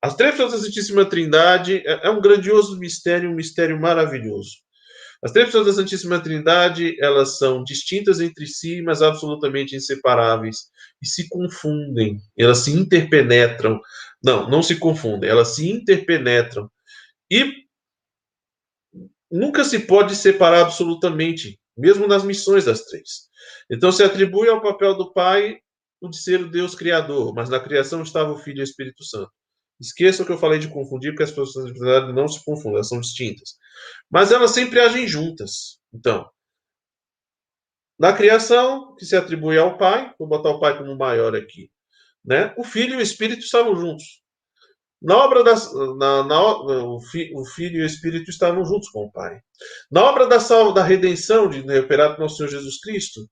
As 0.01 0.15
três 0.15 0.33
pessoas 0.33 0.51
da 0.51 0.59
Santíssima 0.59 1.05
Trindade 1.05 1.81
é, 1.85 2.07
é 2.07 2.09
um 2.09 2.19
grandioso 2.19 2.77
mistério, 2.77 3.29
um 3.29 3.35
mistério 3.35 3.79
maravilhoso. 3.79 4.62
As 5.23 5.31
três 5.31 5.47
pessoas 5.47 5.67
da 5.67 5.73
Santíssima 5.73 6.21
Trindade, 6.21 6.97
elas 7.01 7.37
são 7.37 7.63
distintas 7.63 8.19
entre 8.19 8.45
si, 8.45 8.81
mas 8.81 9.01
absolutamente 9.01 9.73
inseparáveis 9.73 10.69
e 11.01 11.07
se 11.07 11.29
confundem, 11.29 12.19
elas 12.37 12.59
se 12.59 12.71
interpenetram. 12.71 13.79
Não, 14.21 14.49
não 14.49 14.61
se 14.61 14.75
confundem, 14.75 15.29
elas 15.29 15.55
se 15.55 15.69
interpenetram. 15.69 16.69
E 17.31 17.63
nunca 19.31 19.63
se 19.63 19.79
pode 19.79 20.13
separar 20.13 20.61
absolutamente, 20.61 21.57
mesmo 21.77 22.05
nas 22.05 22.23
missões 22.25 22.65
das 22.65 22.83
três. 22.83 23.29
Então 23.71 23.93
se 23.93 24.03
atribui 24.03 24.49
ao 24.49 24.61
papel 24.61 24.93
do 24.93 25.13
Pai 25.13 25.57
o 26.01 26.09
de 26.09 26.17
ser 26.17 26.41
o 26.41 26.51
Deus 26.51 26.75
criador, 26.75 27.33
mas 27.33 27.49
na 27.49 27.61
criação 27.61 28.03
estava 28.03 28.33
o 28.33 28.37
Filho 28.37 28.57
e 28.57 28.61
o 28.61 28.63
Espírito 28.63 29.05
Santo. 29.05 29.31
Esqueçam 29.79 30.25
que 30.25 30.31
eu 30.31 30.37
falei 30.37 30.59
de 30.59 30.69
confundir, 30.69 31.11
porque 31.11 31.23
as 31.23 31.31
pessoas 31.31 31.73
não 32.13 32.27
se 32.27 32.43
confundem, 32.43 32.75
elas 32.75 32.89
são 32.89 32.99
distintas. 32.99 33.57
Mas 34.09 34.31
elas 34.31 34.51
sempre 34.51 34.79
agem 34.79 35.07
juntas. 35.07 35.79
Então, 35.93 36.29
na 37.99 38.13
criação, 38.13 38.95
que 38.95 39.05
se 39.05 39.15
atribui 39.15 39.57
ao 39.57 39.77
Pai, 39.77 40.13
vou 40.17 40.27
botar 40.27 40.49
o 40.49 40.59
Pai 40.59 40.77
como 40.77 40.97
maior 40.97 41.35
aqui, 41.35 41.69
né? 42.25 42.53
O 42.57 42.63
Filho 42.63 42.95
e 42.95 42.97
o 42.97 43.01
Espírito 43.01 43.43
estavam 43.43 43.75
juntos. 43.75 44.23
Na 45.01 45.17
obra 45.17 45.43
da, 45.43 45.53
na, 45.97 46.23
na, 46.23 46.41
o, 46.41 46.99
fi, 47.01 47.31
o, 47.35 47.45
Filho 47.45 47.79
e 47.79 47.83
o 47.83 47.85
Espírito 47.85 48.29
estavam 48.29 48.63
juntos 48.63 48.89
com 48.89 49.05
o 49.05 49.11
Pai. 49.11 49.37
Na 49.91 50.03
obra 50.03 50.25
da, 50.27 50.39
salva, 50.39 50.73
da 50.73 50.83
redenção 50.83 51.49
de 51.49 51.59
recuperar 51.59 52.17
nosso 52.17 52.37
Senhor 52.37 52.49
Jesus 52.49 52.79
Cristo, 52.79 53.27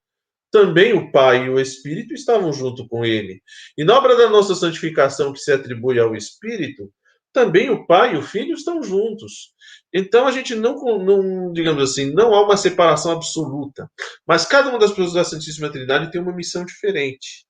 também 0.51 0.93
o 0.93 1.11
Pai 1.11 1.45
e 1.45 1.49
o 1.49 1.59
Espírito 1.59 2.13
estavam 2.13 2.51
junto 2.51 2.87
com 2.87 3.05
ele. 3.05 3.41
E 3.77 3.83
na 3.83 3.97
obra 3.97 4.15
da 4.15 4.29
nossa 4.29 4.53
santificação 4.53 5.31
que 5.31 5.39
se 5.39 5.51
atribui 5.51 5.99
ao 5.99 6.15
Espírito, 6.15 6.91
também 7.33 7.69
o 7.69 7.85
Pai 7.87 8.13
e 8.13 8.17
o 8.17 8.21
Filho 8.21 8.53
estão 8.53 8.83
juntos. 8.83 9.53
Então 9.93 10.27
a 10.27 10.31
gente 10.31 10.53
não, 10.53 10.75
não, 10.99 11.53
digamos 11.53 11.81
assim, 11.81 12.13
não 12.13 12.33
há 12.33 12.43
uma 12.43 12.57
separação 12.57 13.11
absoluta. 13.13 13.89
Mas 14.27 14.45
cada 14.45 14.69
uma 14.69 14.77
das 14.77 14.91
pessoas 14.91 15.13
da 15.13 15.23
Santíssima 15.23 15.71
Trindade 15.71 16.11
tem 16.11 16.21
uma 16.21 16.35
missão 16.35 16.65
diferente. 16.65 17.45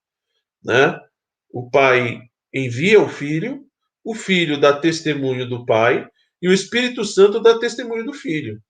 Né? 0.63 0.97
O 1.49 1.69
Pai 1.69 2.19
envia 2.53 3.01
o 3.01 3.09
Filho, 3.09 3.65
o 4.03 4.13
Filho 4.13 4.59
dá 4.59 4.73
testemunho 4.73 5.49
do 5.49 5.65
Pai 5.65 6.07
e 6.41 6.47
o 6.47 6.53
Espírito 6.53 7.03
Santo 7.03 7.39
dá 7.39 7.57
testemunho 7.57 8.05
do 8.05 8.13
Filho. 8.13 8.61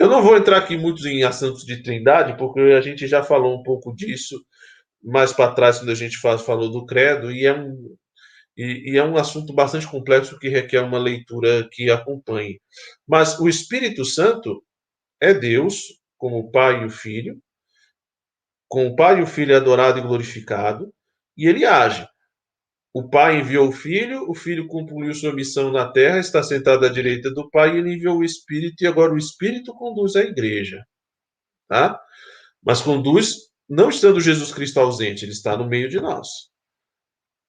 Eu 0.00 0.08
não 0.08 0.22
vou 0.22 0.34
entrar 0.34 0.56
aqui 0.56 0.78
muito 0.78 1.06
em 1.06 1.24
assuntos 1.24 1.62
de 1.62 1.82
trindade, 1.82 2.34
porque 2.38 2.58
a 2.58 2.80
gente 2.80 3.06
já 3.06 3.22
falou 3.22 3.60
um 3.60 3.62
pouco 3.62 3.94
disso 3.94 4.42
mais 5.02 5.30
para 5.30 5.52
trás, 5.52 5.78
quando 5.78 5.90
a 5.90 5.94
gente 5.94 6.16
falou 6.18 6.70
do 6.70 6.86
credo, 6.86 7.30
e 7.30 7.44
é, 7.44 7.52
um, 7.52 7.96
e, 8.56 8.92
e 8.92 8.96
é 8.96 9.04
um 9.04 9.18
assunto 9.18 9.52
bastante 9.52 9.86
complexo 9.86 10.38
que 10.38 10.48
requer 10.48 10.80
uma 10.80 10.98
leitura 10.98 11.68
que 11.70 11.90
acompanhe. 11.90 12.58
Mas 13.06 13.38
o 13.38 13.46
Espírito 13.46 14.02
Santo 14.02 14.64
é 15.20 15.34
Deus, 15.34 15.82
como 16.16 16.38
o 16.38 16.50
Pai 16.50 16.82
e 16.82 16.86
o 16.86 16.90
Filho, 16.90 17.38
com 18.68 18.86
o 18.86 18.96
Pai 18.96 19.18
e 19.18 19.22
o 19.22 19.26
Filho 19.26 19.54
adorado 19.54 19.98
e 19.98 20.02
glorificado, 20.02 20.90
e 21.36 21.46
ele 21.46 21.66
age. 21.66 22.08
O 22.92 23.08
Pai 23.08 23.40
enviou 23.40 23.68
o 23.68 23.72
Filho, 23.72 24.28
o 24.28 24.34
Filho 24.34 24.66
cumpriu 24.66 25.14
sua 25.14 25.32
missão 25.32 25.70
na 25.70 25.90
terra, 25.90 26.18
está 26.18 26.42
sentado 26.42 26.84
à 26.84 26.88
direita 26.88 27.30
do 27.30 27.48
Pai, 27.48 27.74
e 27.74 27.78
ele 27.78 27.94
enviou 27.94 28.18
o 28.18 28.24
Espírito, 28.24 28.82
e 28.82 28.86
agora 28.86 29.12
o 29.12 29.18
Espírito 29.18 29.72
conduz 29.74 30.16
a 30.16 30.22
igreja. 30.22 30.84
Tá? 31.68 32.00
Mas 32.62 32.80
conduz 32.80 33.50
não 33.68 33.88
estando 33.88 34.20
Jesus 34.20 34.52
Cristo 34.52 34.80
ausente, 34.80 35.24
ele 35.24 35.30
está 35.30 35.56
no 35.56 35.68
meio 35.68 35.88
de 35.88 36.00
nós. 36.00 36.50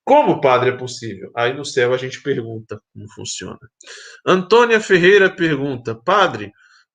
Como, 0.05 0.39
Padre, 0.39 0.69
é 0.69 0.77
possível? 0.77 1.31
Aí 1.35 1.53
no 1.53 1.65
céu 1.65 1.93
a 1.93 1.97
gente 1.97 2.22
pergunta 2.22 2.80
como 2.93 3.11
funciona. 3.13 3.59
Antônia 4.26 4.80
Ferreira 4.80 5.35
pergunta: 5.35 5.95
Padre, 5.95 6.51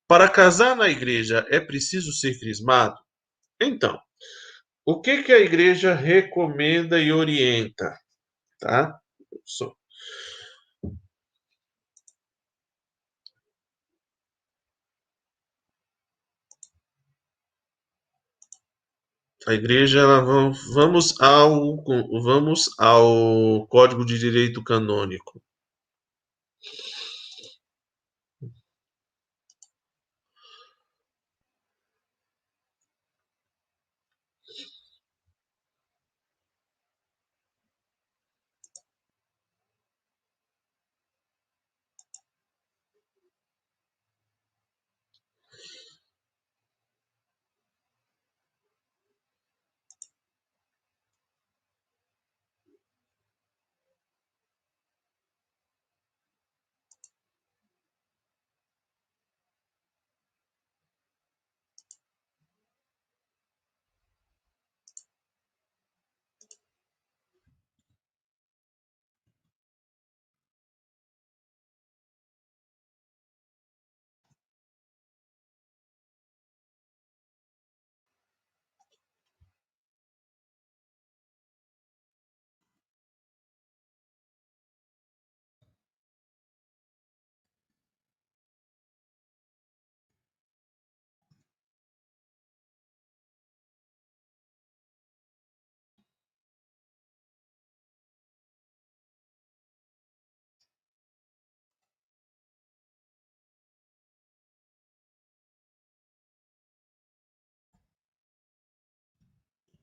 para 0.07 0.29
casar 0.29 0.75
na 0.75 0.87
igreja 0.89 1.45
é 1.49 1.59
preciso 1.59 2.13
ser 2.13 2.39
crismado? 2.39 2.97
Então, 3.61 3.99
o 4.85 5.01
que, 5.01 5.23
que 5.23 5.33
a 5.33 5.39
igreja 5.39 5.93
recomenda 5.93 6.99
e 6.99 7.11
orienta? 7.11 7.93
Tá? 8.59 8.99
Só. 9.45 9.73
A 19.47 19.53
igreja, 19.53 19.99
ela, 19.99 20.21
vamos 20.73 21.19
ao, 21.21 21.83
vamos 22.21 22.69
ao 22.77 23.65
Código 23.67 24.05
de 24.05 24.19
Direito 24.19 24.61
Canônico. 24.63 25.41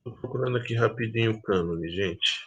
Estou 0.06 0.20
procurando 0.20 0.58
aqui 0.58 0.74
rapidinho 0.74 1.30
o 1.32 1.40
cânone, 1.40 1.88
gente. 1.88 2.44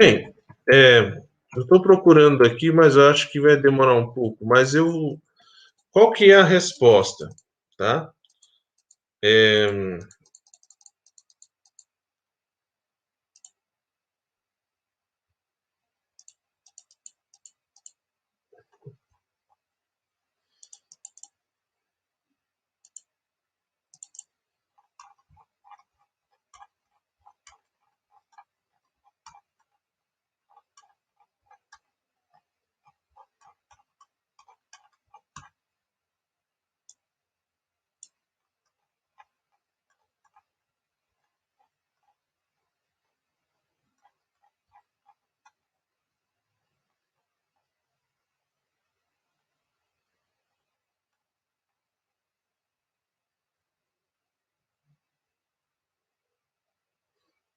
Bem, 0.00 0.32
é, 0.72 1.00
eu 1.56 1.62
estou 1.62 1.77
procurando 1.88 2.44
aqui, 2.44 2.70
mas 2.70 2.96
eu 2.96 3.08
acho 3.08 3.32
que 3.32 3.40
vai 3.40 3.56
demorar 3.56 3.94
um 3.94 4.12
pouco. 4.12 4.44
Mas 4.44 4.74
eu, 4.74 5.18
qual 5.90 6.12
que 6.12 6.30
é 6.30 6.34
a 6.34 6.44
resposta, 6.44 7.26
tá? 7.78 8.12
É, 9.24 9.98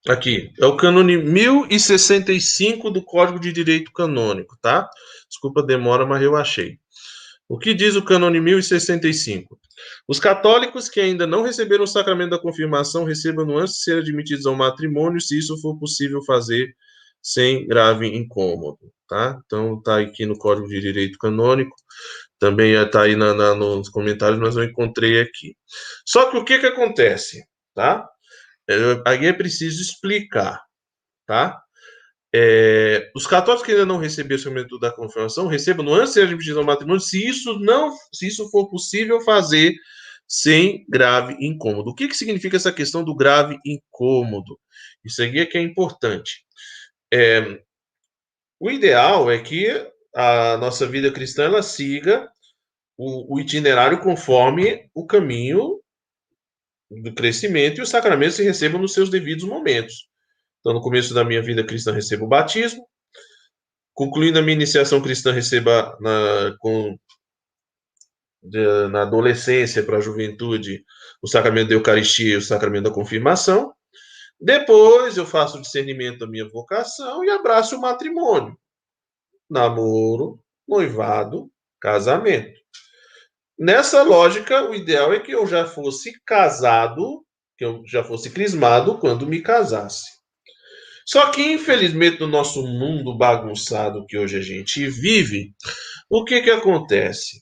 Aqui, 0.08 0.52
é 0.60 0.66
o 0.66 0.76
cânone 0.76 1.16
1065 1.16 2.90
do 2.90 3.04
Código 3.04 3.40
de 3.40 3.52
Direito 3.54 3.92
Canônico, 3.92 4.58
tá? 4.60 4.90
Desculpa 5.30 5.62
a 5.62 5.66
demora, 5.66 6.08
mas 6.08 6.24
eu 6.24 6.36
achei. 6.36 6.80
O 7.48 7.60
que 7.60 7.74
diz 7.74 7.96
o 7.96 8.04
cânone 8.04 8.40
1065? 8.40 9.60
Os 10.08 10.20
católicos 10.20 10.90
que 10.90 11.00
ainda 11.00 11.28
não 11.28 11.44
receberam 11.44 11.84
o 11.84 11.88
sacramento 11.88 12.32
da 12.32 12.40
confirmação 12.40 13.04
recebam 13.04 13.58
antes 13.58 13.76
de 13.76 13.84
ser 13.84 13.98
admitidos 14.00 14.46
ao 14.48 14.56
matrimônio, 14.56 15.22
se 15.22 15.38
isso 15.38 15.60
for 15.62 15.78
possível 15.78 16.24
fazer 16.24 16.76
sem 17.22 17.68
grave 17.68 18.08
incômodo, 18.08 18.92
tá? 19.08 19.40
Então, 19.46 19.80
tá 19.84 20.00
aqui 20.00 20.26
no 20.26 20.36
Código 20.38 20.68
de 20.68 20.82
Direito 20.82 21.20
Canônico, 21.20 21.76
também 22.40 22.74
está 22.74 23.04
aí 23.04 23.16
na, 23.16 23.36
na, 23.36 23.54
nos 23.54 23.90
comentários, 23.90 24.40
mas 24.40 24.56
eu 24.56 24.64
encontrei 24.64 25.22
aqui. 25.22 25.56
Só 26.04 26.32
que 26.32 26.38
o 26.38 26.44
que 26.44 26.58
que 26.58 26.66
acontece, 26.66 27.46
tá? 27.76 28.10
Aí 29.06 29.26
é 29.26 29.34
preciso 29.34 29.82
explicar, 29.82 30.62
tá? 31.28 31.62
É, 32.34 33.12
os 33.14 33.28
católicos 33.28 33.66
que 33.66 33.74
ainda 33.74 33.86
não 33.86 33.98
receberam 33.98 34.38
o 34.38 34.40
sacramento 34.40 34.80
da 34.80 34.92
confirmação 34.92 35.48
recebam 35.48 35.94
antes 35.94 36.14
de 36.14 36.52
ao 36.54 36.64
matrimônio, 36.64 37.02
se 37.02 37.28
isso 37.28 37.60
não, 37.60 37.94
se 38.14 38.28
isso 38.28 38.50
for 38.50 38.70
possível 38.70 39.20
fazer 39.22 39.76
sem 40.26 40.86
grave 40.88 41.36
incômodo. 41.42 41.90
O 41.92 41.94
que, 41.94 42.08
que 42.08 42.16
significa 42.16 42.56
essa 42.56 42.72
questão 42.72 43.04
do 43.04 43.14
grave 43.14 43.60
incômodo? 43.66 44.58
Isso 45.04 45.22
aqui 45.22 45.40
é 45.40 45.46
que 45.46 45.58
é 45.58 45.62
importante. 45.62 46.46
É, 47.14 47.62
o 48.58 48.72
ideal 48.72 49.30
é 49.30 49.40
que 49.40 49.68
a 50.16 50.56
nossa 50.56 50.88
vida 50.88 51.12
cristã 51.12 51.44
ela 51.44 51.62
siga 51.62 52.32
o, 52.98 53.36
o 53.36 53.40
itinerário 53.42 54.00
conforme 54.00 54.90
o 54.94 55.06
caminho 55.06 55.81
do 56.92 57.14
crescimento 57.14 57.80
e 57.80 57.82
os 57.82 57.90
sacramentos 57.90 58.36
se 58.36 58.44
recebam 58.44 58.82
nos 58.82 58.94
seus 58.94 59.10
devidos 59.10 59.46
momentos. 59.46 60.10
Então, 60.60 60.74
no 60.74 60.82
começo 60.82 61.14
da 61.14 61.24
minha 61.24 61.42
vida 61.42 61.64
cristã, 61.64 61.92
recebo 61.92 62.26
o 62.26 62.28
batismo. 62.28 62.86
Concluindo 63.94 64.40
a 64.40 64.42
minha 64.42 64.56
iniciação 64.56 65.02
cristã, 65.02 65.32
receba 65.32 65.98
na, 66.00 66.56
com, 66.60 66.98
de, 68.44 68.88
na 68.90 69.04
adolescência 69.04 69.84
para 69.84 69.98
a 69.98 70.02
juventude 70.02 70.84
o 71.22 71.28
sacramento 71.28 71.70
da 71.70 71.76
Eucaristia 71.76 72.34
e 72.34 72.38
o 72.38 72.42
sacramento 72.42 72.84
da 72.84 72.92
confirmação. 72.92 73.74
Depois 74.40 75.18
eu 75.18 75.26
faço 75.26 75.58
o 75.58 75.62
discernimento 75.62 76.20
da 76.20 76.28
minha 76.28 76.48
vocação 76.48 77.24
e 77.24 77.30
abraço 77.30 77.76
o 77.76 77.82
matrimônio. 77.82 78.58
Namoro, 79.50 80.44
noivado, 80.68 81.52
casamento. 81.80 82.61
Nessa 83.62 84.02
lógica, 84.02 84.68
o 84.68 84.74
ideal 84.74 85.14
é 85.14 85.20
que 85.20 85.32
eu 85.32 85.46
já 85.46 85.68
fosse 85.68 86.20
casado, 86.26 87.24
que 87.56 87.64
eu 87.64 87.84
já 87.86 88.04
fosse 88.04 88.32
crismado 88.32 88.98
quando 88.98 89.28
me 89.28 89.40
casasse. 89.40 90.10
Só 91.06 91.30
que, 91.30 91.44
infelizmente, 91.44 92.20
no 92.20 92.26
nosso 92.26 92.64
mundo 92.66 93.16
bagunçado 93.16 94.04
que 94.08 94.18
hoje 94.18 94.36
a 94.36 94.42
gente 94.42 94.90
vive, 94.90 95.54
o 96.10 96.26
que, 96.26 96.42
que 96.42 96.50
acontece? 96.50 97.40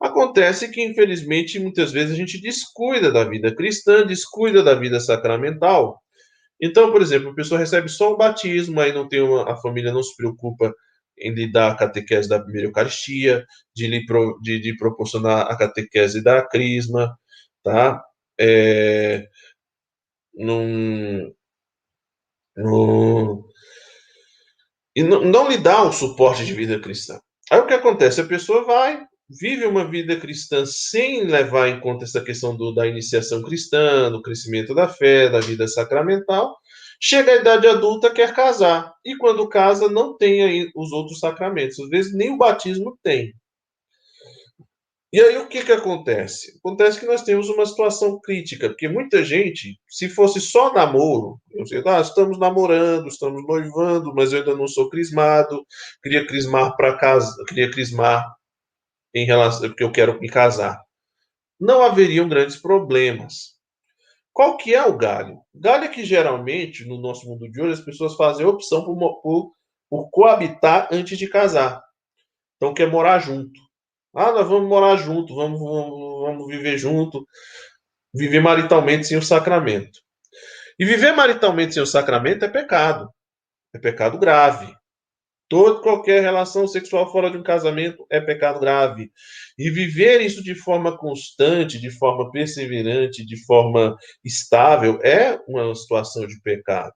Acontece 0.00 0.70
que, 0.70 0.82
infelizmente, 0.82 1.58
muitas 1.58 1.92
vezes 1.92 2.14
a 2.14 2.16
gente 2.16 2.40
descuida 2.40 3.12
da 3.12 3.24
vida 3.24 3.54
cristã, 3.54 4.06
descuida 4.06 4.62
da 4.62 4.74
vida 4.74 4.98
sacramental. 4.98 6.00
Então, 6.58 6.90
por 6.90 7.02
exemplo, 7.02 7.32
a 7.32 7.34
pessoa 7.34 7.60
recebe 7.60 7.90
só 7.90 8.14
o 8.14 8.16
batismo, 8.16 8.80
aí 8.80 8.94
não 8.94 9.06
tem 9.06 9.20
uma, 9.20 9.52
a 9.52 9.58
família 9.58 9.92
não 9.92 10.02
se 10.02 10.16
preocupa 10.16 10.74
em 11.20 11.32
lhe 11.34 11.50
dar 11.50 11.72
a 11.72 11.76
catequese 11.76 12.28
da 12.28 12.40
primeira 12.40 12.68
Eucaristia, 12.68 13.44
de, 13.74 13.86
lhe 13.86 14.04
pro, 14.06 14.38
de, 14.42 14.60
de 14.60 14.76
proporcionar 14.76 15.50
a 15.50 15.56
catequese 15.56 16.22
da 16.22 16.46
Crisma, 16.46 17.16
tá? 17.62 18.02
É, 18.38 19.26
num, 20.34 21.32
num, 22.56 23.44
e 24.94 25.02
não, 25.02 25.24
não 25.24 25.48
lhe 25.48 25.58
dá 25.58 25.82
o 25.82 25.92
suporte 25.92 26.44
de 26.44 26.52
vida 26.52 26.78
cristã. 26.80 27.18
Aí 27.50 27.60
o 27.60 27.66
que 27.66 27.74
acontece? 27.74 28.20
A 28.20 28.26
pessoa 28.26 28.64
vai, 28.64 29.02
vive 29.28 29.66
uma 29.66 29.88
vida 29.88 30.16
cristã 30.16 30.64
sem 30.66 31.24
levar 31.24 31.68
em 31.68 31.80
conta 31.80 32.04
essa 32.04 32.20
questão 32.20 32.56
do, 32.56 32.72
da 32.72 32.86
iniciação 32.86 33.42
cristã, 33.42 34.10
do 34.10 34.22
crescimento 34.22 34.74
da 34.74 34.88
fé, 34.88 35.28
da 35.28 35.40
vida 35.40 35.66
sacramental, 35.68 36.56
Chega 37.02 37.32
a 37.32 37.36
idade 37.36 37.66
adulta, 37.66 38.12
quer 38.12 38.34
casar. 38.34 38.92
E 39.04 39.16
quando 39.16 39.48
casa, 39.48 39.88
não 39.88 40.16
tem 40.16 40.42
aí 40.42 40.70
os 40.76 40.92
outros 40.92 41.18
sacramentos. 41.18 41.80
Às 41.80 41.88
vezes 41.88 42.14
nem 42.14 42.30
o 42.30 42.36
batismo 42.36 42.98
tem. 43.02 43.34
E 45.12 45.20
aí 45.20 45.38
o 45.38 45.48
que, 45.48 45.64
que 45.64 45.72
acontece? 45.72 46.56
Acontece 46.58 47.00
que 47.00 47.06
nós 47.06 47.22
temos 47.22 47.48
uma 47.48 47.66
situação 47.66 48.20
crítica, 48.20 48.68
porque 48.68 48.86
muita 48.86 49.24
gente, 49.24 49.76
se 49.88 50.08
fosse 50.08 50.40
só 50.40 50.72
namoro, 50.72 51.40
eu 51.50 51.66
sei, 51.66 51.82
ah, 51.84 52.00
estamos 52.00 52.38
namorando, 52.38 53.08
estamos 53.08 53.44
noivando, 53.44 54.14
mas 54.14 54.32
eu 54.32 54.38
ainda 54.38 54.54
não 54.54 54.68
sou 54.68 54.88
crismado, 54.88 55.66
queria 56.00 56.24
crismar 56.24 56.76
para 56.76 56.96
casa, 56.96 57.34
queria 57.48 57.68
crismar 57.68 58.24
em 59.12 59.26
relação, 59.26 59.68
porque 59.68 59.82
eu 59.82 59.90
quero 59.90 60.20
me 60.20 60.28
casar. 60.28 60.80
Não 61.58 61.82
haveriam 61.82 62.28
grandes 62.28 62.56
problemas. 62.56 63.59
Qual 64.40 64.56
que 64.56 64.74
é 64.74 64.82
o 64.82 64.96
galho? 64.96 65.42
Galho 65.54 65.84
é 65.84 65.88
que 65.88 66.02
geralmente, 66.02 66.86
no 66.86 66.98
nosso 66.98 67.28
mundo 67.28 67.46
de 67.50 67.60
hoje, 67.60 67.74
as 67.74 67.84
pessoas 67.84 68.14
fazem 68.14 68.46
opção 68.46 68.82
por, 68.82 69.20
por, 69.20 69.52
por 69.86 70.08
coabitar 70.10 70.88
antes 70.90 71.18
de 71.18 71.28
casar. 71.28 71.84
Então, 72.56 72.72
quer 72.72 72.90
morar 72.90 73.18
junto. 73.18 73.60
Ah, 74.16 74.32
nós 74.32 74.48
vamos 74.48 74.66
morar 74.66 74.96
junto, 74.96 75.34
vamos, 75.34 75.60
vamos, 75.60 76.22
vamos 76.22 76.46
viver 76.46 76.78
junto, 76.78 77.22
viver 78.14 78.40
maritalmente 78.40 79.08
sem 79.08 79.18
o 79.18 79.22
sacramento. 79.22 80.00
E 80.78 80.86
viver 80.86 81.12
maritalmente 81.12 81.74
sem 81.74 81.82
o 81.82 81.86
sacramento 81.86 82.42
é 82.42 82.48
pecado. 82.48 83.10
É 83.74 83.78
pecado 83.78 84.18
grave. 84.18 84.74
Toda 85.50 85.80
qualquer 85.80 86.22
relação 86.22 86.68
sexual 86.68 87.10
fora 87.10 87.28
de 87.28 87.36
um 87.36 87.42
casamento 87.42 88.06
é 88.08 88.20
pecado 88.20 88.60
grave. 88.60 89.10
E 89.58 89.68
viver 89.68 90.20
isso 90.20 90.44
de 90.44 90.54
forma 90.54 90.96
constante, 90.96 91.80
de 91.80 91.90
forma 91.90 92.30
perseverante, 92.30 93.26
de 93.26 93.44
forma 93.44 93.96
estável, 94.24 95.00
é 95.02 95.40
uma 95.48 95.74
situação 95.74 96.24
de 96.24 96.40
pecado. 96.40 96.92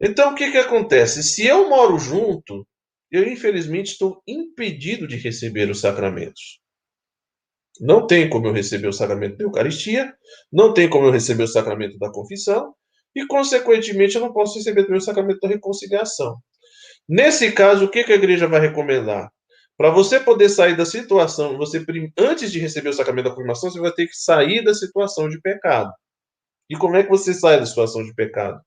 Então, 0.00 0.32
o 0.32 0.34
que, 0.34 0.50
que 0.50 0.56
acontece? 0.56 1.22
Se 1.22 1.46
eu 1.46 1.68
moro 1.68 1.98
junto, 1.98 2.66
eu 3.12 3.28
infelizmente 3.28 3.92
estou 3.92 4.22
impedido 4.26 5.06
de 5.06 5.16
receber 5.16 5.70
os 5.70 5.80
sacramentos. 5.80 6.58
Não 7.78 8.06
tem 8.06 8.30
como 8.30 8.46
eu 8.46 8.52
receber 8.54 8.88
o 8.88 8.94
sacramento 8.94 9.36
da 9.36 9.44
Eucaristia, 9.44 10.14
não 10.50 10.72
tem 10.72 10.88
como 10.88 11.04
eu 11.04 11.10
receber 11.10 11.42
o 11.42 11.48
sacramento 11.48 11.98
da 11.98 12.10
confissão, 12.10 12.74
e, 13.14 13.26
consequentemente, 13.26 14.14
eu 14.14 14.22
não 14.22 14.32
posso 14.32 14.56
receber 14.56 14.84
também 14.84 14.98
o 14.98 15.02
sacramento 15.02 15.40
da 15.40 15.48
reconciliação. 15.48 16.40
Nesse 17.10 17.50
caso, 17.50 17.86
o 17.86 17.90
que, 17.90 17.98
a 17.98 18.14
igreja 18.14 18.46
vai 18.46 18.60
recomendar? 18.60 19.32
Para 19.76 19.90
você 19.90 20.20
poder 20.20 20.48
sair 20.48 20.76
da 20.76 20.86
situação, 20.86 21.58
você 21.58 21.84
antes 22.16 22.52
de 22.52 22.60
receber 22.60 22.90
o 22.90 22.92
sacramento 22.92 23.24
da 23.24 23.30
confirmação, 23.30 23.68
você 23.68 23.80
vai 23.80 23.90
ter 23.90 24.06
que 24.06 24.14
sair 24.14 24.62
da 24.62 24.72
situação 24.72 25.28
de 25.28 25.40
pecado. 25.40 25.92
E 26.68 26.76
como 26.76 26.94
é 26.94 27.02
que 27.02 27.08
você 27.08 27.34
sai 27.34 27.58
da 27.58 27.66
situação 27.66 28.04
de 28.04 28.14
pecado? 28.14 28.60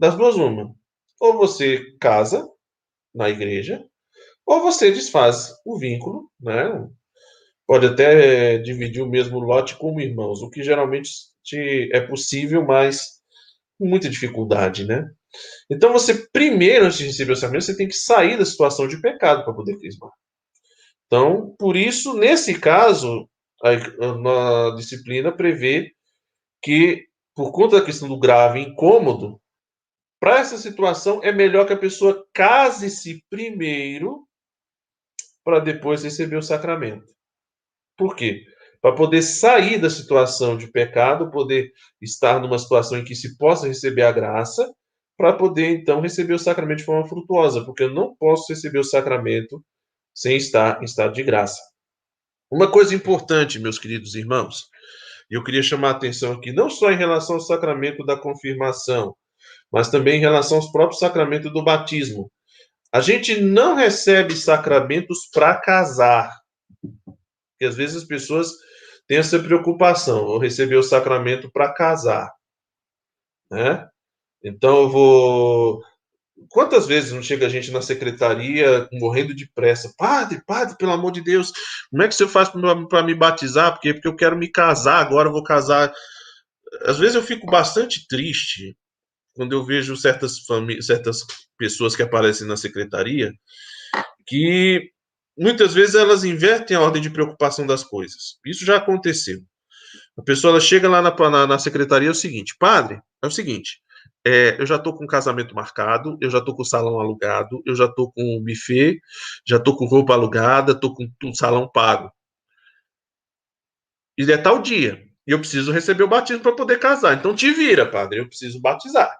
Das 0.00 0.16
duas, 0.16 0.34
uma. 0.34 0.74
Ou 1.20 1.34
você 1.34 1.96
casa 2.00 2.44
na 3.14 3.30
igreja, 3.30 3.86
ou 4.44 4.60
você 4.60 4.90
desfaz 4.90 5.54
o 5.64 5.78
vínculo, 5.78 6.28
né? 6.40 6.88
Pode 7.68 7.86
até 7.86 8.58
dividir 8.58 9.00
o 9.00 9.08
mesmo 9.08 9.38
lote 9.38 9.76
como 9.76 10.00
irmãos, 10.00 10.42
o 10.42 10.50
que 10.50 10.60
geralmente 10.64 11.08
é 11.92 12.00
possível, 12.00 12.66
mas 12.66 13.20
com 13.78 13.86
muita 13.86 14.08
dificuldade, 14.10 14.84
né? 14.84 15.08
Então, 15.70 15.92
você, 15.92 16.26
primeiro, 16.32 16.86
antes 16.86 16.98
de 16.98 17.06
receber 17.06 17.32
o 17.32 17.36
sacramento, 17.36 17.64
você 17.64 17.76
tem 17.76 17.88
que 17.88 17.94
sair 17.94 18.36
da 18.36 18.44
situação 18.44 18.86
de 18.86 19.00
pecado 19.00 19.44
para 19.44 19.54
poder 19.54 19.76
crismar. 19.78 20.10
Então, 21.06 21.54
por 21.58 21.76
isso, 21.76 22.14
nesse 22.14 22.58
caso, 22.58 23.28
a, 23.62 23.70
a 23.70 24.74
disciplina 24.76 25.30
prevê 25.30 25.92
que, 26.62 27.06
por 27.34 27.52
conta 27.52 27.78
da 27.78 27.84
questão 27.84 28.08
do 28.08 28.18
grave 28.18 28.60
incômodo, 28.60 29.40
para 30.20 30.38
essa 30.38 30.56
situação 30.56 31.20
é 31.22 31.32
melhor 31.32 31.66
que 31.66 31.72
a 31.72 31.78
pessoa 31.78 32.24
case-se 32.32 33.24
primeiro 33.28 34.26
para 35.44 35.58
depois 35.58 36.04
receber 36.04 36.36
o 36.36 36.42
sacramento. 36.42 37.12
Por 37.96 38.14
quê? 38.14 38.44
Para 38.80 38.94
poder 38.94 39.22
sair 39.22 39.80
da 39.80 39.90
situação 39.90 40.56
de 40.56 40.70
pecado, 40.70 41.30
poder 41.30 41.72
estar 42.00 42.40
numa 42.40 42.58
situação 42.58 42.98
em 42.98 43.04
que 43.04 43.14
se 43.14 43.36
possa 43.36 43.66
receber 43.66 44.02
a 44.02 44.12
graça 44.12 44.72
para 45.22 45.34
poder 45.34 45.70
então 45.70 46.00
receber 46.00 46.34
o 46.34 46.38
sacramento 46.38 46.78
de 46.78 46.84
forma 46.84 47.08
frutuosa, 47.08 47.64
porque 47.64 47.84
eu 47.84 47.94
não 47.94 48.12
posso 48.16 48.52
receber 48.52 48.80
o 48.80 48.84
sacramento 48.84 49.64
sem 50.12 50.36
estar 50.36 50.82
em 50.82 50.84
estado 50.84 51.14
de 51.14 51.22
graça. 51.22 51.62
Uma 52.50 52.68
coisa 52.68 52.92
importante, 52.92 53.60
meus 53.60 53.78
queridos 53.78 54.16
irmãos, 54.16 54.64
eu 55.30 55.44
queria 55.44 55.62
chamar 55.62 55.90
a 55.90 55.92
atenção 55.92 56.32
aqui, 56.32 56.50
não 56.50 56.68
só 56.68 56.90
em 56.90 56.96
relação 56.96 57.36
ao 57.36 57.40
sacramento 57.40 58.04
da 58.04 58.16
confirmação, 58.16 59.16
mas 59.70 59.88
também 59.88 60.16
em 60.16 60.20
relação 60.20 60.56
aos 60.56 60.72
próprios 60.72 60.98
sacramentos 60.98 61.52
do 61.52 61.62
batismo. 61.62 62.28
A 62.92 63.00
gente 63.00 63.40
não 63.40 63.76
recebe 63.76 64.34
sacramentos 64.34 65.30
para 65.32 65.54
casar. 65.54 66.36
Porque 66.82 67.66
às 67.66 67.76
vezes 67.76 68.02
as 68.02 68.04
pessoas 68.04 68.50
têm 69.06 69.18
essa 69.18 69.38
preocupação, 69.38 70.26
vou 70.26 70.38
receber 70.38 70.74
o 70.74 70.82
sacramento 70.82 71.48
para 71.48 71.72
casar. 71.72 72.28
né? 73.48 73.88
Então 74.44 74.82
eu 74.82 74.88
vou. 74.88 75.82
Quantas 76.48 76.86
vezes 76.86 77.12
não 77.12 77.22
chega 77.22 77.46
a 77.46 77.48
gente 77.48 77.70
na 77.70 77.80
secretaria 77.80 78.88
morrendo 78.92 79.34
de 79.34 79.48
pressa? 79.54 79.92
Padre, 79.96 80.42
padre, 80.46 80.76
pelo 80.76 80.92
amor 80.92 81.12
de 81.12 81.20
Deus, 81.20 81.52
como 81.90 82.02
é 82.02 82.08
que 82.08 82.14
você 82.14 82.26
faz 82.26 82.48
para 82.48 83.02
me 83.02 83.14
batizar? 83.14 83.72
Porque, 83.72 83.94
porque 83.94 84.08
eu 84.08 84.16
quero 84.16 84.36
me 84.36 84.48
casar, 84.48 85.00
agora 85.00 85.28
eu 85.28 85.32
vou 85.32 85.44
casar. 85.44 85.92
Às 86.82 86.98
vezes 86.98 87.14
eu 87.14 87.22
fico 87.22 87.46
bastante 87.46 88.06
triste 88.08 88.76
quando 89.34 89.52
eu 89.52 89.64
vejo 89.64 89.96
certas, 89.96 90.44
certas 90.80 91.20
pessoas 91.56 91.96
que 91.96 92.02
aparecem 92.02 92.46
na 92.46 92.56
secretaria 92.56 93.32
que 94.26 94.90
muitas 95.36 95.74
vezes 95.74 95.94
elas 95.94 96.24
invertem 96.24 96.76
a 96.76 96.80
ordem 96.80 97.02
de 97.02 97.10
preocupação 97.10 97.66
das 97.66 97.84
coisas. 97.84 98.38
Isso 98.44 98.64
já 98.64 98.76
aconteceu. 98.76 99.40
A 100.16 100.22
pessoa 100.22 100.52
ela 100.52 100.60
chega 100.60 100.88
lá 100.88 101.00
na, 101.00 101.14
na, 101.30 101.46
na 101.46 101.58
secretaria 101.58 102.08
é 102.08 102.10
o 102.10 102.14
seguinte, 102.14 102.54
padre, 102.58 103.00
é 103.22 103.26
o 103.26 103.30
seguinte, 103.30 103.80
é, 104.24 104.60
eu 104.60 104.66
já 104.66 104.76
estou 104.76 104.94
com 104.96 105.06
casamento 105.06 105.54
marcado, 105.54 106.16
eu 106.20 106.30
já 106.30 106.38
estou 106.38 106.54
com 106.54 106.62
o 106.62 106.66
salão 106.66 107.00
alugado, 107.00 107.62
eu 107.66 107.74
já 107.74 107.86
estou 107.86 108.12
com 108.12 108.36
o 108.36 108.40
buffet, 108.42 109.00
já 109.46 109.56
estou 109.56 109.76
com 109.76 109.84
roupa 109.86 110.14
alugada, 110.14 110.72
estou 110.72 110.94
com 110.94 111.08
o 111.24 111.34
salão 111.34 111.68
pago. 111.68 112.12
E 114.16 114.30
é 114.30 114.36
tal 114.38 114.60
dia. 114.60 115.02
E 115.26 115.30
eu 115.32 115.38
preciso 115.38 115.72
receber 115.72 116.04
o 116.04 116.08
batismo 116.08 116.42
para 116.42 116.54
poder 116.54 116.78
casar. 116.78 117.16
Então 117.16 117.34
te 117.34 117.50
vira, 117.52 117.86
padre, 117.90 118.20
eu 118.20 118.28
preciso 118.28 118.60
batizar. 118.60 119.16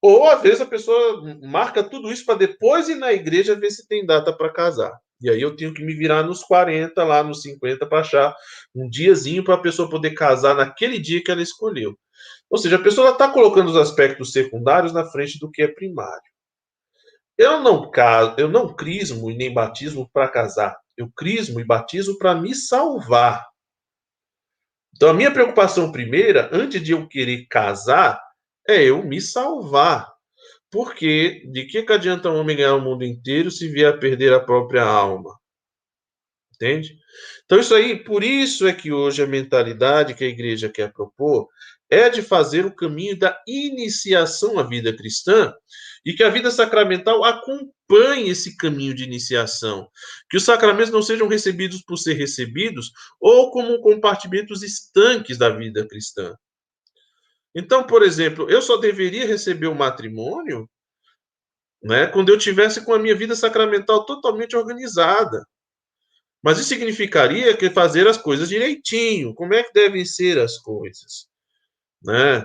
Ou 0.00 0.28
às 0.28 0.42
vezes 0.42 0.60
a 0.60 0.66
pessoa 0.66 1.22
marca 1.42 1.82
tudo 1.82 2.10
isso 2.10 2.26
para 2.26 2.38
depois 2.38 2.88
ir 2.88 2.96
na 2.96 3.12
igreja 3.12 3.54
ver 3.54 3.70
se 3.70 3.86
tem 3.86 4.04
data 4.04 4.36
para 4.36 4.52
casar. 4.52 4.92
E 5.22 5.30
aí 5.30 5.40
eu 5.40 5.54
tenho 5.54 5.72
que 5.72 5.84
me 5.84 5.94
virar 5.94 6.22
nos 6.22 6.42
40, 6.42 7.02
lá 7.04 7.22
nos 7.22 7.42
50, 7.42 7.86
para 7.86 8.00
achar 8.00 8.34
um 8.74 8.88
diazinho 8.88 9.44
para 9.44 9.54
a 9.54 9.60
pessoa 9.60 9.88
poder 9.88 10.12
casar 10.12 10.54
naquele 10.54 10.98
dia 10.98 11.22
que 11.22 11.30
ela 11.30 11.42
escolheu. 11.42 11.96
Ou 12.50 12.58
seja, 12.58 12.76
a 12.76 12.82
pessoa 12.82 13.10
está 13.10 13.30
colocando 13.30 13.68
os 13.70 13.76
aspectos 13.76 14.32
secundários 14.32 14.92
na 14.92 15.06
frente 15.06 15.38
do 15.38 15.50
que 15.50 15.62
é 15.62 15.68
primário. 15.68 16.32
Eu 17.38 17.60
não 17.60 17.90
caso, 17.90 18.34
eu 18.38 18.48
não 18.48 18.74
crismo 18.74 19.30
e 19.30 19.34
nem 19.34 19.52
batismo 19.52 20.08
para 20.12 20.28
casar. 20.28 20.76
Eu 20.96 21.10
crismo 21.16 21.60
e 21.60 21.64
batizo 21.64 22.18
para 22.18 22.34
me 22.34 22.54
salvar. 22.54 23.46
Então 24.94 25.08
a 25.08 25.14
minha 25.14 25.32
preocupação 25.32 25.90
primeira, 25.90 26.50
antes 26.52 26.82
de 26.82 26.92
eu 26.92 27.08
querer 27.08 27.46
casar, 27.48 28.22
é 28.68 28.82
eu 28.84 29.02
me 29.02 29.20
salvar. 29.20 30.11
Porque 30.72 31.42
de 31.52 31.66
que, 31.66 31.82
que 31.82 31.92
adianta 31.92 32.30
um 32.30 32.36
homem 32.36 32.56
ganhar 32.56 32.74
o 32.74 32.80
mundo 32.80 33.04
inteiro 33.04 33.50
se 33.50 33.68
vier 33.68 33.92
a 33.92 33.96
perder 33.96 34.32
a 34.32 34.40
própria 34.40 34.82
alma? 34.82 35.38
Entende? 36.54 36.96
Então, 37.44 37.60
isso 37.60 37.74
aí, 37.74 38.02
por 38.02 38.24
isso 38.24 38.66
é 38.66 38.72
que 38.72 38.90
hoje 38.90 39.22
a 39.22 39.26
mentalidade 39.26 40.14
que 40.14 40.24
a 40.24 40.28
igreja 40.28 40.70
quer 40.70 40.90
propor 40.90 41.46
é 41.90 42.08
de 42.08 42.22
fazer 42.22 42.64
o 42.64 42.74
caminho 42.74 43.18
da 43.18 43.38
iniciação 43.46 44.58
à 44.58 44.62
vida 44.62 44.96
cristã 44.96 45.52
e 46.06 46.14
que 46.14 46.22
a 46.22 46.30
vida 46.30 46.50
sacramental 46.50 47.22
acompanhe 47.22 48.30
esse 48.30 48.56
caminho 48.56 48.94
de 48.94 49.04
iniciação. 49.04 49.86
Que 50.30 50.38
os 50.38 50.44
sacramentos 50.44 50.90
não 50.90 51.02
sejam 51.02 51.28
recebidos 51.28 51.82
por 51.82 51.98
ser 51.98 52.14
recebidos 52.14 52.90
ou 53.20 53.50
como 53.50 53.82
compartimentos 53.82 54.62
estanques 54.62 55.36
da 55.36 55.50
vida 55.50 55.86
cristã. 55.86 56.34
Então, 57.54 57.86
por 57.86 58.02
exemplo, 58.02 58.48
eu 58.50 58.62
só 58.62 58.76
deveria 58.76 59.26
receber 59.26 59.66
o 59.66 59.74
matrimônio 59.74 60.68
né, 61.82 62.06
quando 62.06 62.30
eu 62.30 62.38
tivesse 62.38 62.84
com 62.84 62.94
a 62.94 62.98
minha 62.98 63.14
vida 63.14 63.34
sacramental 63.34 64.06
totalmente 64.06 64.56
organizada. 64.56 65.44
Mas 66.42 66.58
isso 66.58 66.68
significaria 66.68 67.56
que 67.56 67.70
fazer 67.70 68.06
as 68.08 68.16
coisas 68.16 68.48
direitinho. 68.48 69.34
Como 69.34 69.54
é 69.54 69.62
que 69.62 69.72
devem 69.72 70.04
ser 70.04 70.38
as 70.38 70.58
coisas? 70.58 71.28
Né? 72.02 72.44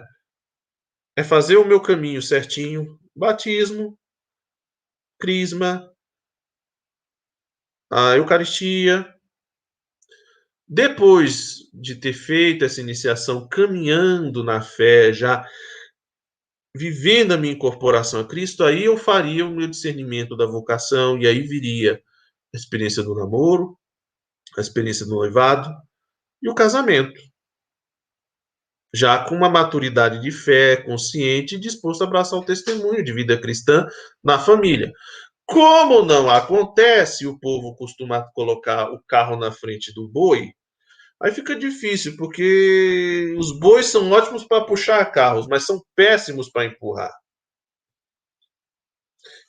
É 1.16 1.24
fazer 1.24 1.58
o 1.58 1.66
meu 1.66 1.82
caminho 1.82 2.22
certinho, 2.22 3.00
batismo, 3.16 3.98
crisma, 5.20 5.92
a 7.90 8.16
Eucaristia, 8.18 9.17
depois 10.68 11.70
de 11.74 11.96
ter 11.96 12.14
feito 12.14 12.66
essa 12.66 12.82
iniciação, 12.82 13.48
caminhando 13.48 14.44
na 14.44 14.62
fé, 14.62 15.14
já 15.14 15.48
vivendo 16.76 17.32
a 17.32 17.38
minha 17.38 17.54
incorporação 17.54 18.20
a 18.20 18.28
Cristo, 18.28 18.64
aí 18.64 18.84
eu 18.84 18.98
faria 18.98 19.46
o 19.46 19.56
meu 19.56 19.68
discernimento 19.68 20.36
da 20.36 20.46
vocação, 20.46 21.18
e 21.18 21.26
aí 21.26 21.42
viria 21.42 22.02
a 22.54 22.58
experiência 22.58 23.02
do 23.02 23.16
namoro, 23.16 23.78
a 24.58 24.62
experiência 24.62 25.06
do 25.06 25.16
noivado 25.16 25.70
e 26.42 26.50
o 26.50 26.56
casamento. 26.56 27.20
Já 28.94 29.24
com 29.26 29.36
uma 29.36 29.50
maturidade 29.50 30.22
de 30.22 30.32
fé, 30.32 30.78
consciente 30.78 31.56
e 31.56 31.60
disposto 31.60 32.02
a 32.02 32.08
abraçar 32.08 32.40
o 32.40 32.46
testemunho 32.46 33.04
de 33.04 33.14
vida 33.14 33.40
cristã 33.40 33.86
na 34.24 34.40
família. 34.40 34.92
Como 35.48 36.04
não 36.04 36.30
acontece, 36.30 37.26
o 37.26 37.40
povo 37.40 37.74
costuma 37.74 38.30
colocar 38.34 38.92
o 38.92 39.02
carro 39.08 39.38
na 39.38 39.50
frente 39.50 39.94
do 39.94 40.06
boi, 40.06 40.52
aí 41.22 41.32
fica 41.32 41.56
difícil, 41.56 42.18
porque 42.18 43.34
os 43.40 43.58
bois 43.58 43.86
são 43.86 44.12
ótimos 44.12 44.44
para 44.44 44.66
puxar 44.66 45.06
carros, 45.06 45.48
mas 45.48 45.66
são 45.66 45.82
péssimos 45.96 46.50
para 46.50 46.66
empurrar. 46.66 47.14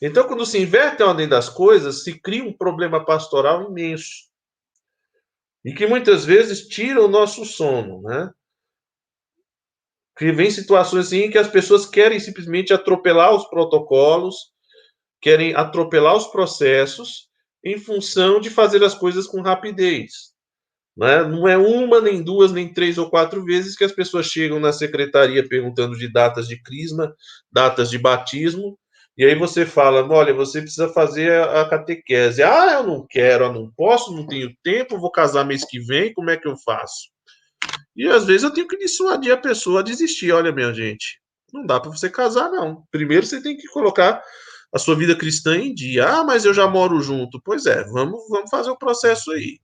Então, 0.00 0.28
quando 0.28 0.46
se 0.46 0.58
inverte 0.58 1.02
a 1.02 1.08
ordem 1.08 1.28
das 1.28 1.48
coisas, 1.48 2.04
se 2.04 2.20
cria 2.20 2.44
um 2.44 2.56
problema 2.56 3.04
pastoral 3.04 3.68
imenso. 3.68 4.28
E 5.64 5.74
que 5.74 5.84
muitas 5.84 6.24
vezes 6.24 6.68
tira 6.68 7.02
o 7.02 7.08
nosso 7.08 7.44
sono, 7.44 8.02
né? 8.02 8.32
Que 10.16 10.30
vem 10.30 10.48
situações 10.48 11.06
assim 11.06 11.28
que 11.28 11.38
as 11.38 11.48
pessoas 11.48 11.84
querem 11.84 12.20
simplesmente 12.20 12.72
atropelar 12.72 13.34
os 13.34 13.48
protocolos, 13.48 14.52
querem 15.20 15.54
atropelar 15.54 16.16
os 16.16 16.26
processos 16.26 17.28
em 17.64 17.78
função 17.78 18.40
de 18.40 18.50
fazer 18.50 18.82
as 18.84 18.94
coisas 18.94 19.26
com 19.26 19.40
rapidez. 19.40 20.32
Né? 20.96 21.22
Não 21.22 21.46
é 21.46 21.56
uma, 21.56 22.00
nem 22.00 22.22
duas, 22.22 22.52
nem 22.52 22.72
três 22.72 22.98
ou 22.98 23.08
quatro 23.08 23.44
vezes 23.44 23.76
que 23.76 23.84
as 23.84 23.92
pessoas 23.92 24.26
chegam 24.26 24.58
na 24.58 24.72
secretaria 24.72 25.46
perguntando 25.46 25.96
de 25.96 26.10
datas 26.10 26.48
de 26.48 26.60
crisma, 26.62 27.14
datas 27.52 27.90
de 27.90 27.98
batismo, 27.98 28.78
e 29.18 29.24
aí 29.24 29.34
você 29.34 29.66
fala: 29.66 30.06
olha, 30.08 30.32
você 30.32 30.62
precisa 30.62 30.88
fazer 30.90 31.32
a 31.32 31.68
catequese. 31.68 32.40
Ah, 32.40 32.74
eu 32.74 32.84
não 32.84 33.04
quero, 33.04 33.46
eu 33.46 33.52
não 33.52 33.68
posso, 33.76 34.14
não 34.14 34.24
tenho 34.24 34.54
tempo, 34.62 34.98
vou 34.98 35.10
casar 35.10 35.44
mês 35.44 35.64
que 35.64 35.80
vem, 35.80 36.14
como 36.14 36.30
é 36.30 36.36
que 36.36 36.46
eu 36.46 36.56
faço? 36.56 37.10
E 37.96 38.06
às 38.06 38.24
vezes 38.24 38.44
eu 38.44 38.52
tenho 38.52 38.68
que 38.68 38.78
dissuadir 38.78 39.32
a 39.32 39.36
pessoa 39.36 39.80
a 39.80 39.82
desistir. 39.82 40.30
Olha, 40.30 40.52
minha 40.52 40.72
gente, 40.72 41.20
não 41.52 41.66
dá 41.66 41.80
para 41.80 41.90
você 41.90 42.08
casar, 42.08 42.48
não. 42.48 42.84
Primeiro 42.92 43.26
você 43.26 43.42
tem 43.42 43.56
que 43.56 43.66
colocar 43.66 44.22
a 44.72 44.78
sua 44.78 44.94
vida 44.94 45.16
cristã 45.16 45.56
em 45.56 45.74
dia. 45.74 46.06
Ah, 46.06 46.24
mas 46.24 46.44
eu 46.44 46.52
já 46.52 46.66
moro 46.66 47.00
junto. 47.00 47.40
Pois 47.42 47.66
é, 47.66 47.84
vamos, 47.84 48.28
vamos 48.28 48.50
fazer 48.50 48.70
o 48.70 48.78
processo 48.78 49.30
aí. 49.32 49.58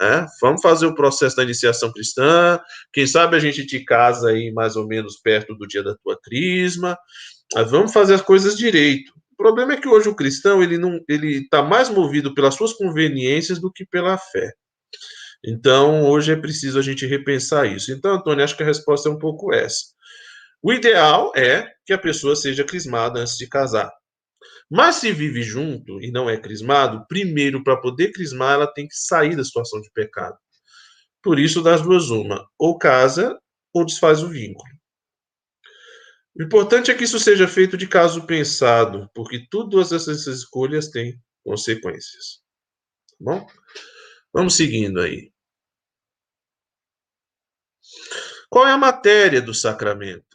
É, 0.00 0.26
vamos 0.40 0.60
fazer 0.60 0.86
o 0.86 0.94
processo 0.94 1.36
da 1.36 1.44
iniciação 1.44 1.92
cristã. 1.92 2.60
Quem 2.92 3.06
sabe 3.06 3.36
a 3.36 3.38
gente 3.38 3.64
te 3.66 3.80
casa 3.84 4.30
aí 4.30 4.52
mais 4.52 4.76
ou 4.76 4.86
menos 4.86 5.16
perto 5.16 5.54
do 5.54 5.66
dia 5.66 5.82
da 5.82 5.94
tua 5.96 6.18
crisma. 6.20 6.98
Vamos 7.68 7.92
fazer 7.92 8.14
as 8.14 8.22
coisas 8.22 8.56
direito. 8.56 9.12
O 9.32 9.36
problema 9.36 9.74
é 9.74 9.76
que 9.76 9.88
hoje 9.88 10.08
o 10.08 10.14
cristão 10.14 10.62
ele 10.62 10.78
não 10.78 10.98
ele 11.08 11.42
está 11.42 11.62
mais 11.62 11.88
movido 11.88 12.34
pelas 12.34 12.54
suas 12.54 12.72
conveniências 12.72 13.60
do 13.60 13.70
que 13.70 13.84
pela 13.84 14.18
fé. 14.18 14.52
Então 15.44 16.04
hoje 16.04 16.32
é 16.32 16.36
preciso 16.36 16.78
a 16.78 16.82
gente 16.82 17.06
repensar 17.06 17.66
isso. 17.66 17.92
Então, 17.92 18.14
Antônio, 18.14 18.42
acho 18.42 18.56
que 18.56 18.62
a 18.62 18.66
resposta 18.66 19.08
é 19.08 19.12
um 19.12 19.18
pouco 19.18 19.52
essa. 19.52 19.95
O 20.66 20.72
ideal 20.72 21.30
é 21.36 21.72
que 21.84 21.92
a 21.92 21.98
pessoa 21.98 22.34
seja 22.34 22.64
crismada 22.64 23.20
antes 23.20 23.36
de 23.36 23.48
casar. 23.48 23.88
Mas 24.68 24.96
se 24.96 25.12
vive 25.12 25.40
junto 25.40 26.02
e 26.02 26.10
não 26.10 26.28
é 26.28 26.36
crismado, 26.36 27.06
primeiro, 27.06 27.62
para 27.62 27.80
poder 27.80 28.10
crismar, 28.10 28.54
ela 28.54 28.66
tem 28.66 28.88
que 28.88 28.96
sair 28.96 29.36
da 29.36 29.44
situação 29.44 29.80
de 29.80 29.88
pecado. 29.92 30.36
Por 31.22 31.38
isso, 31.38 31.62
das 31.62 31.82
duas, 31.82 32.10
uma: 32.10 32.44
ou 32.58 32.76
casa 32.76 33.38
ou 33.72 33.86
desfaz 33.86 34.24
o 34.24 34.28
vínculo. 34.28 34.68
O 36.36 36.42
importante 36.42 36.90
é 36.90 36.94
que 36.96 37.04
isso 37.04 37.20
seja 37.20 37.46
feito 37.46 37.76
de 37.76 37.86
caso 37.86 38.26
pensado, 38.26 39.08
porque 39.14 39.46
todas 39.48 39.92
essas 39.92 40.26
escolhas 40.26 40.88
têm 40.88 41.16
consequências. 41.44 42.40
Tá 43.10 43.16
bom? 43.20 43.46
Vamos 44.34 44.56
seguindo 44.56 45.00
aí. 45.00 45.30
Qual 48.50 48.66
é 48.66 48.72
a 48.72 48.78
matéria 48.78 49.40
do 49.40 49.54
sacramento? 49.54 50.25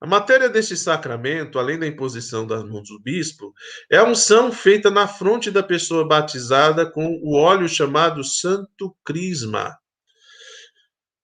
A 0.00 0.06
matéria 0.06 0.48
deste 0.48 0.76
sacramento, 0.76 1.58
além 1.58 1.78
da 1.78 1.86
imposição 1.86 2.46
das 2.46 2.62
mãos 2.64 2.88
do 2.88 3.00
bispo, 3.00 3.54
é 3.90 3.96
a 3.96 4.04
unção 4.04 4.52
feita 4.52 4.90
na 4.90 5.08
fronte 5.08 5.50
da 5.50 5.62
pessoa 5.62 6.06
batizada 6.06 6.90
com 6.90 7.18
o 7.22 7.34
óleo 7.34 7.68
chamado 7.68 8.22
Santo 8.22 8.94
Crisma. 9.04 9.74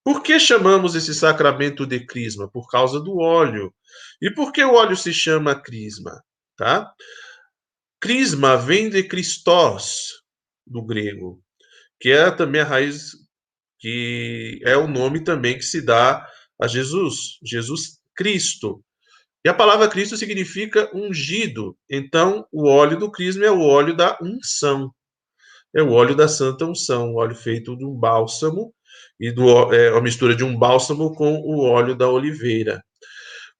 Por 0.04 0.22
que 0.22 0.40
chamamos 0.40 0.94
esse 0.94 1.14
sacramento 1.14 1.86
de 1.86 2.04
crisma? 2.04 2.50
Por 2.50 2.66
causa 2.66 2.98
do 2.98 3.18
óleo. 3.18 3.72
E 4.20 4.30
por 4.30 4.52
que 4.52 4.64
o 4.64 4.74
óleo 4.74 4.96
se 4.96 5.12
chama 5.12 5.54
crisma? 5.54 6.22
Tá? 6.56 6.92
Crisma 8.00 8.56
vem 8.56 8.90
de 8.90 9.04
Christos, 9.04 10.22
do 10.66 10.84
grego, 10.84 11.40
que 12.00 12.10
é 12.10 12.30
também 12.30 12.62
a 12.62 12.64
raiz 12.64 13.12
que 13.78 14.60
é 14.64 14.76
o 14.76 14.86
nome 14.86 15.24
também 15.24 15.56
que 15.58 15.64
se 15.64 15.80
dá 15.84 16.26
a 16.60 16.68
Jesus, 16.68 17.38
Jesus 17.44 18.01
Cristo. 18.22 18.84
E 19.44 19.48
a 19.48 19.54
palavra 19.54 19.88
Cristo 19.88 20.16
significa 20.16 20.88
ungido. 20.94 21.76
Então, 21.90 22.46
o 22.52 22.68
óleo 22.68 22.96
do 22.96 23.10
crisma 23.10 23.44
é 23.44 23.50
o 23.50 23.60
óleo 23.60 23.96
da 23.96 24.16
unção. 24.22 24.92
É 25.74 25.82
o 25.82 25.90
óleo 25.90 26.14
da 26.14 26.28
santa 26.28 26.64
unção, 26.64 27.12
o 27.12 27.16
óleo 27.16 27.34
feito 27.34 27.76
de 27.76 27.84
um 27.84 27.92
bálsamo 27.92 28.72
e 29.18 29.32
do, 29.32 29.72
é, 29.74 29.88
a 29.88 30.00
mistura 30.00 30.36
de 30.36 30.44
um 30.44 30.56
bálsamo 30.56 31.12
com 31.14 31.34
o 31.38 31.64
óleo 31.64 31.96
da 31.96 32.08
oliveira. 32.08 32.80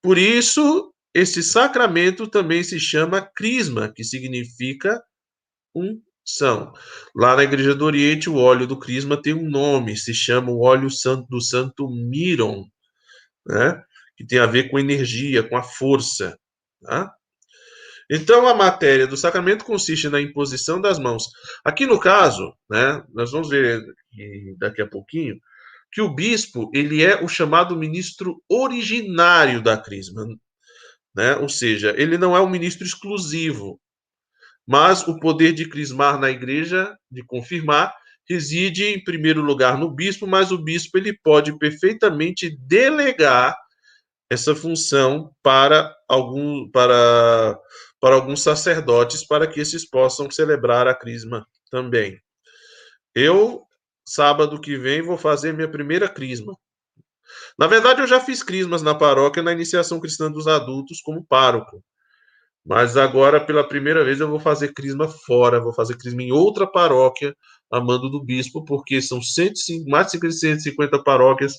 Por 0.01 0.17
isso, 0.17 0.93
esse 1.13 1.43
sacramento 1.43 2.29
também 2.29 2.63
se 2.63 2.79
chama 2.79 3.21
crisma, 3.35 3.93
que 3.93 4.05
significa 4.05 5.03
unção. 5.75 6.73
Lá 7.17 7.35
na 7.35 7.43
Igreja 7.43 7.75
do 7.75 7.85
Oriente, 7.85 8.31
o 8.31 8.37
óleo 8.37 8.69
do 8.69 8.79
crisma 8.79 9.21
tem 9.21 9.35
um 9.35 9.49
nome, 9.49 9.97
se 9.97 10.15
chama 10.15 10.53
o 10.53 10.61
óleo 10.61 10.91
santo, 10.91 11.27
do 11.29 11.41
santo 11.41 11.89
Miron, 11.91 12.65
né? 13.47 13.83
Que 14.17 14.27
tem 14.27 14.39
a 14.39 14.47
ver 14.47 14.71
com 14.71 14.79
energia, 14.79 15.43
com 15.43 15.57
a 15.57 15.63
força. 15.63 16.37
Tá? 16.83 17.13
Então, 18.11 18.47
a 18.47 18.55
matéria 18.55 19.07
do 19.07 19.17
sacramento 19.17 19.65
consiste 19.65 20.09
na 20.09 20.21
imposição 20.21 20.81
das 20.81 20.99
mãos. 20.99 21.25
Aqui 21.65 21.87
no 21.87 21.99
caso, 21.99 22.55
né, 22.71 23.03
nós 23.13 23.31
vamos 23.33 23.49
ver 23.49 23.83
daqui 24.59 24.83
a 24.83 24.87
pouquinho, 24.87 25.39
que 25.91 26.01
o 26.01 26.15
bispo 26.15 26.71
ele 26.75 27.03
é 27.03 27.23
o 27.23 27.29
chamado 27.29 27.77
ministro 27.77 28.43
originário 28.49 29.63
da 29.63 29.77
crisma 29.77 30.27
né? 31.15 31.37
Ou 31.37 31.49
seja, 31.49 31.95
ele 31.97 32.17
não 32.17 32.37
é 32.37 32.41
um 32.41 32.49
ministro 32.49 32.87
exclusivo, 32.87 33.81
mas 34.67 35.07
o 35.07 35.19
poder 35.19 35.53
de 35.53 35.69
crismar 35.69 36.19
na 36.19 36.31
igreja, 36.31 36.97
de 37.11 37.25
confirmar, 37.25 37.95
reside 38.29 38.85
em 38.85 39.03
primeiro 39.03 39.43
lugar 39.43 39.77
no 39.77 39.91
bispo, 39.91 40.27
mas 40.27 40.53
o 40.53 40.59
bispo 40.59 40.97
ele 40.97 41.17
pode 41.23 41.57
perfeitamente 41.59 42.57
delegar 42.61 43.57
essa 44.33 44.55
função 44.57 45.31
para 45.43 45.95
algum 46.09 46.69
para 46.71 47.59
para 48.01 48.15
alguns 48.17 48.43
sacerdotes 48.43 49.25
para 49.25 49.47
que 49.47 49.61
esses 49.61 49.89
possam 49.89 50.29
celebrar 50.31 50.89
a 50.89 50.95
crisma 50.95 51.47
também. 51.71 52.19
Eu 53.15 53.63
sábado 54.09 54.61
que 54.61 54.77
vem 54.77 55.03
vou 55.03 55.19
fazer 55.19 55.53
minha 55.53 55.71
primeira 55.71 56.09
crisma. 56.09 56.57
Na 57.59 57.67
verdade, 57.67 58.01
eu 58.01 58.07
já 58.07 58.19
fiz 58.19 58.43
crismas 58.43 58.83
na 58.83 58.95
paróquia 58.95 59.43
na 59.43 59.53
iniciação 59.53 60.01
cristã 60.01 60.31
dos 60.31 60.49
adultos 60.49 61.01
como 61.01 61.25
pároco. 61.25 61.85
Mas 62.65 62.97
agora, 62.97 63.45
pela 63.45 63.67
primeira 63.67 64.05
vez, 64.05 64.19
eu 64.19 64.29
vou 64.29 64.41
fazer 64.41 64.73
crisma 64.73 65.09
fora, 65.09 65.61
vou 65.61 65.73
fazer 65.73 65.97
crisma 65.97 66.23
em 66.23 66.33
outra 66.33 66.67
paróquia, 66.67 67.37
a 67.71 67.81
mando 67.81 68.09
do 68.09 68.23
bispo, 68.23 68.65
porque 68.65 69.01
são 69.03 69.21
105, 69.21 69.89
mais 69.89 70.11
de 70.11 70.33
150 70.33 71.03
paróquias 71.03 71.55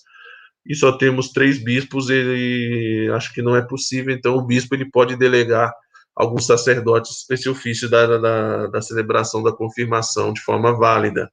e 0.66 0.76
só 0.76 0.98
temos 0.98 1.30
três 1.30 1.62
bispos, 1.62 2.10
e 2.10 3.10
acho 3.14 3.34
que 3.34 3.42
não 3.42 3.56
é 3.56 3.62
possível, 3.62 4.14
então 4.14 4.36
o 4.36 4.46
bispo 4.46 4.76
ele 4.76 4.90
pode 4.90 5.18
delegar 5.18 5.74
alguns 6.16 6.46
sacerdotes 6.46 7.26
esse 7.30 7.50
ofício 7.50 7.90
da, 7.90 8.18
da, 8.18 8.68
da 8.68 8.82
celebração 8.82 9.42
da 9.42 9.52
confirmação 9.52 10.32
de 10.32 10.42
forma 10.42 10.78
válida, 10.78 11.30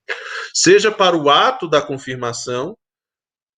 seja 0.54 0.90
para 0.90 1.16
o 1.16 1.28
ato 1.28 1.68
da 1.68 1.82
confirmação, 1.82 2.76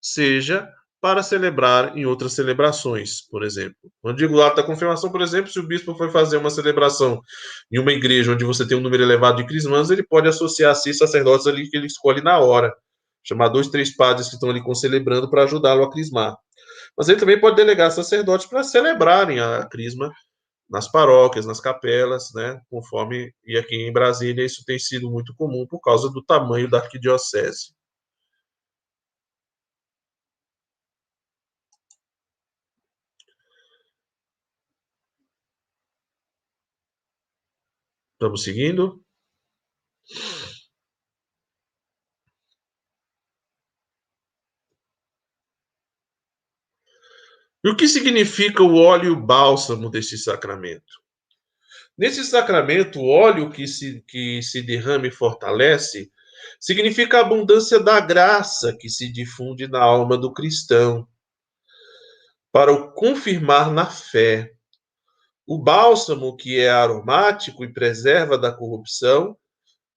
seja 0.01 0.69
para 1.01 1.21
celebrar 1.21 1.97
em 1.97 2.05
outras 2.05 2.31
celebrações, 2.31 3.21
por 3.29 3.43
exemplo. 3.43 3.75
Quando 4.01 4.17
digo 4.17 4.41
ato 4.41 4.55
da 4.55 4.63
confirmação, 4.63 5.11
por 5.11 5.21
exemplo, 5.21 5.51
se 5.51 5.59
o 5.59 5.67
bispo 5.67 5.95
for 5.95 6.09
fazer 6.11 6.37
uma 6.37 6.49
celebração 6.49 7.21
em 7.69 7.77
uma 7.77 7.91
igreja 7.91 8.31
onde 8.31 8.45
você 8.45 8.65
tem 8.65 8.77
um 8.77 8.81
número 8.81 9.03
elevado 9.03 9.37
de 9.37 9.45
crismãs, 9.45 9.89
ele 9.89 10.03
pode 10.03 10.29
associar 10.29 10.71
a 10.71 10.75
sacerdotes 10.75 11.45
ali 11.45 11.69
que 11.69 11.75
ele 11.75 11.87
escolhe 11.87 12.21
na 12.21 12.39
hora, 12.39 12.73
chamar 13.23 13.49
dois, 13.49 13.69
três 13.69 13.95
padres 13.95 14.29
que 14.29 14.35
estão 14.35 14.49
ali 14.49 14.61
concelebrando 14.63 15.29
para 15.29 15.43
ajudá-lo 15.43 15.83
a 15.83 15.91
crismar. 15.91 16.35
Mas 16.97 17.09
ele 17.09 17.19
também 17.19 17.39
pode 17.39 17.55
delegar 17.55 17.91
sacerdotes 17.91 18.47
para 18.47 18.63
celebrarem 18.63 19.39
a 19.39 19.65
crisma 19.67 20.11
nas 20.69 20.91
paróquias, 20.91 21.45
nas 21.45 21.61
capelas, 21.61 22.31
né, 22.35 22.59
conforme, 22.69 23.33
e 23.45 23.57
aqui 23.57 23.75
em 23.75 23.93
Brasília 23.93 24.45
isso 24.45 24.63
tem 24.65 24.79
sido 24.79 25.09
muito 25.11 25.33
comum 25.35 25.67
por 25.67 25.79
causa 25.81 26.09
do 26.11 26.23
tamanho 26.23 26.69
da 26.69 26.79
arquidiocese. 26.79 27.73
Estamos 38.13 38.43
seguindo? 38.43 39.03
E 47.63 47.69
o 47.69 47.75
que 47.75 47.87
significa 47.87 48.61
o 48.61 48.75
óleo 48.75 49.15
bálsamo 49.15 49.89
desse 49.89 50.17
sacramento? 50.17 51.01
Nesse 51.97 52.23
sacramento, 52.25 52.99
o 52.99 53.07
óleo 53.07 53.51
que 53.51 53.67
se, 53.67 54.03
que 54.07 54.41
se 54.41 54.61
derrama 54.61 55.07
e 55.07 55.11
fortalece 55.11 56.11
significa 56.59 57.17
a 57.17 57.21
abundância 57.21 57.79
da 57.79 57.99
graça 57.99 58.75
que 58.77 58.89
se 58.89 59.11
difunde 59.11 59.67
na 59.67 59.81
alma 59.81 60.17
do 60.17 60.33
cristão, 60.33 61.07
para 62.51 62.71
o 62.71 62.91
confirmar 62.93 63.71
na 63.71 63.85
fé, 63.85 64.51
o 65.45 65.57
bálsamo, 65.57 66.35
que 66.35 66.59
é 66.59 66.69
aromático 66.69 67.63
e 67.63 67.73
preserva 67.73 68.37
da 68.37 68.51
corrupção, 68.51 69.37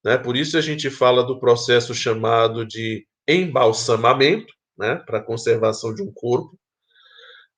né? 0.05 0.17
por 0.17 0.37
isso 0.37 0.57
a 0.57 0.61
gente 0.61 0.89
fala 0.91 1.23
do 1.23 1.39
processo 1.39 1.95
chamado 1.95 2.65
de 2.65 3.07
embalsamamento, 3.29 4.53
né? 4.79 4.97
para 4.97 5.19
a 5.19 5.23
conservação 5.23 5.95
de 5.95 6.03
um 6.03 6.13
corpo, 6.13 6.59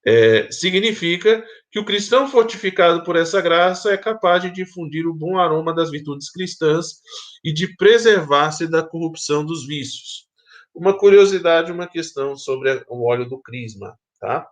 é, 0.07 0.51
significa 0.51 1.45
que 1.70 1.79
o 1.79 1.85
cristão 1.85 2.29
fortificado 2.29 3.05
por 3.05 3.16
essa 3.16 3.41
graça 3.41 3.93
é 3.93 3.97
capaz 3.97 4.43
de 4.43 4.51
difundir 4.51 5.07
o 5.07 5.15
bom 5.15 5.39
aroma 5.39 5.75
das 5.75 5.91
virtudes 5.91 6.31
cristãs 6.31 7.01
e 7.45 7.53
de 7.53 7.77
preservar-se 7.77 8.66
da 8.66 8.83
corrupção 8.83 9.45
dos 9.45 9.66
vícios. 9.66 10.27
Uma 10.75 10.97
curiosidade, 10.97 11.73
uma 11.73 11.87
questão 11.87 12.37
sobre 12.37 12.85
o 12.89 13.09
óleo 13.09 13.29
do 13.29 13.41
crisma, 13.41 13.99
tá? 14.20 14.49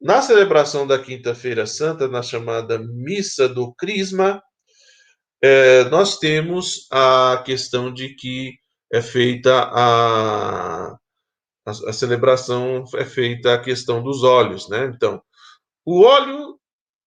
Na 0.00 0.20
celebração 0.20 0.86
da 0.86 0.98
Quinta-feira 0.98 1.66
Santa, 1.66 2.06
na 2.08 2.22
chamada 2.22 2.78
Missa 2.78 3.48
do 3.48 3.72
Crisma, 3.72 4.42
é, 5.42 5.84
nós 5.84 6.18
temos 6.18 6.86
a 6.90 7.42
questão 7.44 7.92
de 7.92 8.10
que 8.14 8.54
é 8.92 9.00
feita 9.00 9.70
a, 9.72 10.94
a, 11.64 11.70
a, 11.70 11.92
celebração, 11.92 12.84
é 12.94 13.04
feita 13.04 13.54
a 13.54 13.60
questão 13.60 14.02
dos 14.02 14.22
óleos, 14.22 14.68
né? 14.68 14.86
Então, 14.94 15.22
o 15.84 16.02
óleo 16.02 16.58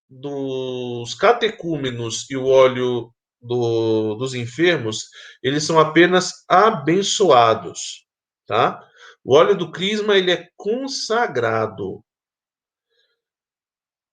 dos 0.08 1.14
catecúmenos 1.14 2.28
e 2.30 2.36
o 2.36 2.46
óleo 2.46 3.12
do, 3.40 4.14
dos 4.14 4.34
enfermos, 4.34 5.08
eles 5.42 5.64
são 5.64 5.78
apenas 5.78 6.44
abençoados, 6.48 8.06
tá? 8.46 8.82
O 9.24 9.34
óleo 9.34 9.56
do 9.56 9.70
crisma, 9.70 10.16
ele 10.16 10.32
é 10.32 10.48
consagrado. 10.56 12.02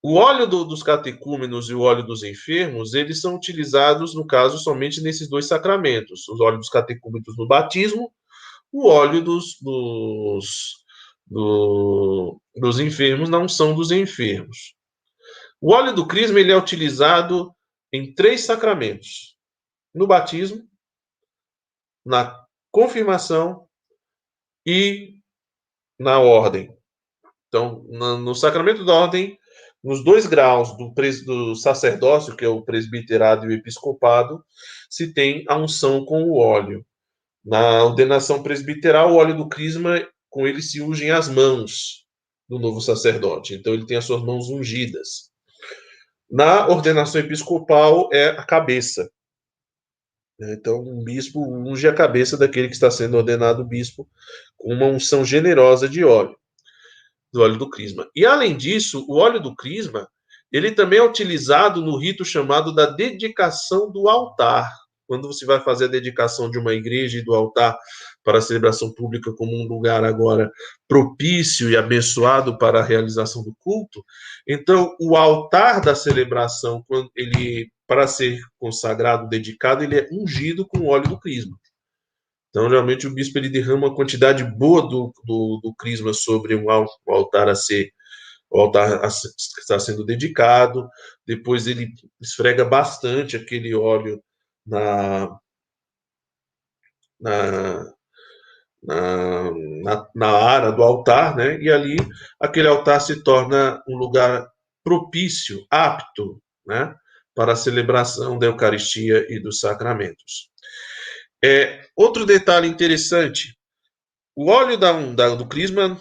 O 0.03 0.15
óleo 0.15 0.45
do, 0.45 0.63
dos 0.63 0.83
catecúmenos 0.83 1.69
e 1.69 1.73
o 1.73 1.81
óleo 1.81 2.03
dos 2.03 2.21
enfermos, 2.21 2.93
eles 2.93 3.21
são 3.21 3.35
utilizados, 3.35 4.13
no 4.13 4.27
caso, 4.27 4.59
somente 4.59 5.01
nesses 5.01 5.27
dois 5.27 5.47
sacramentos. 5.47 6.27
O 6.27 6.43
óleo 6.43 6.57
dos 6.57 6.69
catecúmenos 6.69 7.35
no 7.37 7.47
batismo, 7.47 8.11
o 8.75 8.89
óleo 8.89 9.23
dos, 9.23 9.57
dos, 9.61 10.83
do, 11.25 12.41
dos 12.53 12.77
enfermos 12.77 13.29
na 13.29 13.39
unção 13.39 13.73
dos 13.73 13.89
enfermos. 13.89 14.75
O 15.61 15.71
óleo 15.73 15.95
do 15.95 16.05
crisma 16.05 16.41
ele 16.41 16.51
é 16.51 16.57
utilizado 16.57 17.55
em 17.93 18.13
três 18.13 18.41
sacramentos: 18.41 19.37
no 19.93 20.05
batismo, 20.05 20.61
na 22.05 22.37
confirmação 22.69 23.65
e 24.65 25.21
na 25.97 26.19
ordem. 26.19 26.75
Então, 27.47 27.83
no 27.83 28.35
sacramento 28.35 28.83
da 28.83 28.93
ordem, 28.93 29.39
nos 29.81 30.03
dois 30.03 30.25
graus 30.25 30.75
do, 30.75 30.93
do, 31.25 31.55
sacerdócio, 31.55 32.35
que 32.35 32.43
é 32.43 32.49
o 32.49 32.61
presbiterado 32.61 33.45
e 33.45 33.49
o 33.49 33.57
episcopado, 33.57 34.43
se 34.89 35.13
tem 35.13 35.45
a 35.47 35.55
unção 35.55 36.03
com 36.03 36.23
o 36.23 36.37
óleo. 36.37 36.85
Na 37.45 37.83
ordenação 37.83 38.41
presbiteral, 38.41 39.11
o 39.11 39.15
óleo 39.15 39.37
do 39.37 39.47
crisma, 39.47 40.05
com 40.29 40.47
ele 40.47 40.61
se 40.61 40.81
ungem 40.81 41.11
as 41.11 41.29
mãos 41.29 42.05
do 42.49 42.57
novo 42.57 42.81
sacerdote. 42.81 43.53
Então, 43.53 43.73
ele 43.73 43.85
tem 43.85 43.97
as 43.97 44.05
suas 44.05 44.23
mãos 44.23 44.49
ungidas. 44.49 45.31
Na 46.29 46.67
ordenação 46.67 47.21
episcopal, 47.21 48.09
é 48.11 48.29
a 48.29 48.43
cabeça. 48.43 49.09
Então, 50.39 50.81
um 50.81 51.03
bispo 51.03 51.39
unge 51.39 51.87
a 51.87 51.93
cabeça 51.93 52.37
daquele 52.37 52.67
que 52.67 52.73
está 52.73 52.91
sendo 52.91 53.15
ordenado 53.15 53.63
bispo 53.63 54.07
com 54.57 54.73
uma 54.73 54.87
unção 54.87 55.23
generosa 55.23 55.87
de 55.87 56.03
óleo 56.03 56.35
do 57.35 57.41
óleo 57.41 57.57
do 57.57 57.69
crisma. 57.69 58.09
E 58.15 58.25
além 58.25 58.55
disso, 58.55 59.05
o 59.09 59.17
óleo 59.17 59.41
do 59.41 59.53
crisma, 59.53 60.07
ele 60.51 60.71
também 60.71 60.99
é 60.99 61.03
utilizado 61.03 61.81
no 61.81 61.97
rito 61.99 62.23
chamado 62.23 62.73
da 62.73 62.85
dedicação 62.85 63.91
do 63.91 64.07
altar. 64.07 64.71
Quando 65.07 65.27
você 65.27 65.45
vai 65.45 65.59
fazer 65.61 65.85
a 65.85 65.89
dedicação 65.89 66.49
de 66.49 66.57
uma 66.57 66.73
igreja 66.73 67.17
e 67.17 67.23
do 67.23 67.33
altar 67.33 67.77
para 68.23 68.39
a 68.39 68.41
celebração 68.41 68.93
pública 68.93 69.31
como 69.33 69.55
um 69.55 69.67
lugar 69.67 70.03
agora 70.03 70.51
propício 70.87 71.69
e 71.69 71.77
abençoado 71.77 72.57
para 72.57 72.79
a 72.79 72.83
realização 72.83 73.43
do 73.43 73.55
culto, 73.59 74.03
então 74.47 74.95
o 74.99 75.15
altar 75.15 75.81
da 75.81 75.95
celebração, 75.95 76.83
quando 76.87 77.09
ele 77.15 77.69
para 77.87 78.07
ser 78.07 78.39
consagrado, 78.57 79.29
dedicado, 79.29 79.83
ele 79.83 79.99
é 79.99 80.07
ungido 80.11 80.65
com 80.65 80.79
o 80.79 80.87
óleo 80.87 81.07
do 81.07 81.19
crisma. 81.19 81.55
Então, 82.49 82.67
geralmente, 82.67 83.05
o 83.05 83.13
bispo 83.13 83.37
ele 83.37 83.49
derrama 83.49 83.87
uma 83.87 83.95
quantidade 83.95 84.43
boa 84.43 84.81
do, 84.81 85.13
do, 85.23 85.59
do 85.61 85.75
crisma 85.77 86.13
sobre 86.13 86.55
um 86.55 86.65
altar 87.07 87.47
a 87.47 87.53
ser 87.53 87.91
o 88.49 88.59
altar 88.61 89.01
está 89.05 89.77
sendo 89.79 90.05
dedicado, 90.05 90.87
depois 91.27 91.67
ele 91.67 91.89
esfrega 92.21 92.63
bastante 92.63 93.35
aquele 93.35 93.75
óleo 93.75 94.21
na, 94.65 95.39
na, 97.19 97.93
na, 98.83 100.07
na, 100.15 100.27
ara 100.27 100.71
do 100.71 100.83
altar, 100.83 101.35
né? 101.35 101.59
E 101.61 101.71
ali 101.71 101.97
aquele 102.39 102.67
altar 102.67 102.99
se 103.01 103.23
torna 103.23 103.81
um 103.87 103.97
lugar 103.97 104.47
propício, 104.83 105.65
apto, 105.69 106.41
né? 106.65 106.95
Para 107.33 107.53
a 107.53 107.57
celebração 107.57 108.39
da 108.39 108.47
Eucaristia 108.47 109.25
e 109.29 109.39
dos 109.39 109.59
sacramentos. 109.59 110.49
É, 111.43 111.85
outro 111.95 112.25
detalhe 112.25 112.67
interessante: 112.67 113.57
o 114.35 114.49
óleo 114.49 114.77
da, 114.77 114.91
da, 115.13 115.35
do 115.35 115.47
crisma, 115.47 115.99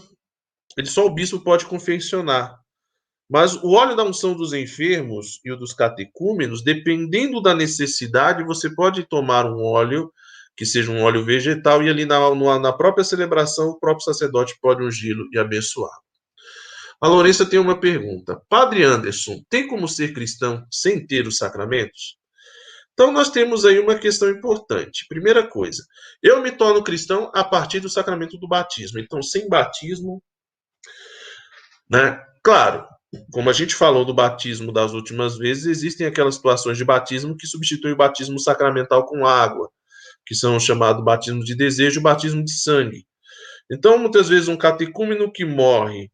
ele 0.76 0.86
só 0.86 1.06
o 1.06 1.14
bispo 1.14 1.40
pode 1.40 1.66
confeccionar. 1.66 2.63
Mas 3.28 3.54
o 3.54 3.72
óleo 3.72 3.96
da 3.96 4.04
unção 4.04 4.34
dos 4.34 4.52
enfermos 4.52 5.40
e 5.44 5.50
o 5.50 5.56
dos 5.56 5.72
catecúmenos, 5.72 6.62
dependendo 6.62 7.40
da 7.40 7.54
necessidade, 7.54 8.44
você 8.44 8.74
pode 8.74 9.04
tomar 9.04 9.46
um 9.46 9.62
óleo 9.64 10.12
que 10.56 10.64
seja 10.64 10.90
um 10.90 11.02
óleo 11.02 11.24
vegetal 11.24 11.82
e 11.82 11.88
ali 11.88 12.04
na, 12.04 12.18
na 12.60 12.72
própria 12.72 13.04
celebração 13.04 13.70
o 13.70 13.78
próprio 13.78 14.04
sacerdote 14.04 14.56
pode 14.60 14.84
ungí-lo 14.84 15.26
e 15.32 15.38
abençoar. 15.38 15.90
A 17.00 17.08
Lourença 17.08 17.44
tem 17.44 17.58
uma 17.58 17.78
pergunta. 17.78 18.40
Padre 18.48 18.84
Anderson, 18.84 19.42
tem 19.48 19.66
como 19.66 19.88
ser 19.88 20.14
cristão 20.14 20.64
sem 20.70 21.04
ter 21.04 21.26
os 21.26 21.36
sacramentos? 21.36 22.16
Então, 22.92 23.10
nós 23.10 23.28
temos 23.28 23.64
aí 23.64 23.80
uma 23.80 23.96
questão 23.96 24.30
importante. 24.30 25.04
Primeira 25.08 25.46
coisa, 25.46 25.84
eu 26.22 26.40
me 26.40 26.52
torno 26.52 26.84
cristão 26.84 27.30
a 27.34 27.42
partir 27.42 27.80
do 27.80 27.90
sacramento 27.90 28.38
do 28.38 28.46
batismo. 28.46 29.00
Então, 29.00 29.20
sem 29.20 29.48
batismo, 29.48 30.22
né? 31.90 32.22
Claro, 32.42 32.86
como 33.32 33.50
a 33.50 33.52
gente 33.52 33.74
falou 33.74 34.04
do 34.04 34.14
batismo 34.14 34.72
das 34.72 34.92
últimas 34.92 35.36
vezes, 35.36 35.66
existem 35.66 36.06
aquelas 36.06 36.36
situações 36.36 36.78
de 36.78 36.84
batismo 36.84 37.36
que 37.36 37.46
substituem 37.46 37.94
o 37.94 37.96
batismo 37.96 38.38
sacramental 38.38 39.06
com 39.06 39.26
água, 39.26 39.70
que 40.26 40.34
são 40.34 40.58
chamados 40.58 41.04
batismo 41.04 41.44
de 41.44 41.54
desejo 41.56 42.00
e 42.00 42.02
batismo 42.02 42.44
de 42.44 42.52
sangue. 42.52 43.06
Então, 43.70 43.98
muitas 43.98 44.28
vezes, 44.28 44.48
um 44.48 44.56
catecúmeno 44.56 45.32
que 45.32 45.44
morre 45.44 46.10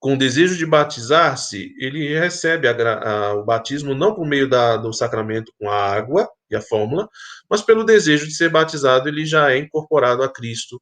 com 0.00 0.16
desejo 0.16 0.56
de 0.56 0.64
batizar-se, 0.64 1.74
ele 1.78 2.16
recebe 2.16 2.68
a, 2.68 2.72
a, 2.72 3.34
o 3.34 3.44
batismo 3.44 3.94
não 3.94 4.14
por 4.14 4.26
meio 4.26 4.48
da, 4.48 4.76
do 4.76 4.92
sacramento 4.92 5.52
com 5.58 5.68
a 5.68 5.76
água 5.76 6.28
e 6.50 6.54
a 6.54 6.62
fórmula, 6.62 7.08
mas 7.50 7.62
pelo 7.62 7.84
desejo 7.84 8.26
de 8.26 8.34
ser 8.34 8.48
batizado, 8.48 9.08
ele 9.08 9.26
já 9.26 9.50
é 9.52 9.58
incorporado 9.58 10.22
a 10.22 10.32
Cristo 10.32 10.80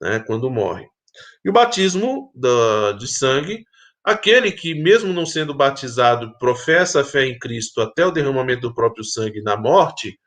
né, 0.00 0.18
quando 0.26 0.50
morre. 0.50 0.86
E 1.44 1.50
o 1.50 1.52
batismo 1.52 2.32
da, 2.34 2.92
de 2.92 3.06
sangue 3.06 3.64
Aquele 4.04 4.50
que, 4.50 4.74
mesmo 4.74 5.12
não 5.12 5.24
sendo 5.24 5.54
batizado, 5.54 6.36
professa 6.38 7.02
a 7.02 7.04
fé 7.04 7.24
em 7.24 7.38
Cristo 7.38 7.80
até 7.80 8.04
o 8.04 8.10
derramamento 8.10 8.62
do 8.62 8.74
próprio 8.74 9.04
sangue 9.04 9.40
na 9.42 9.56
morte, 9.56 10.18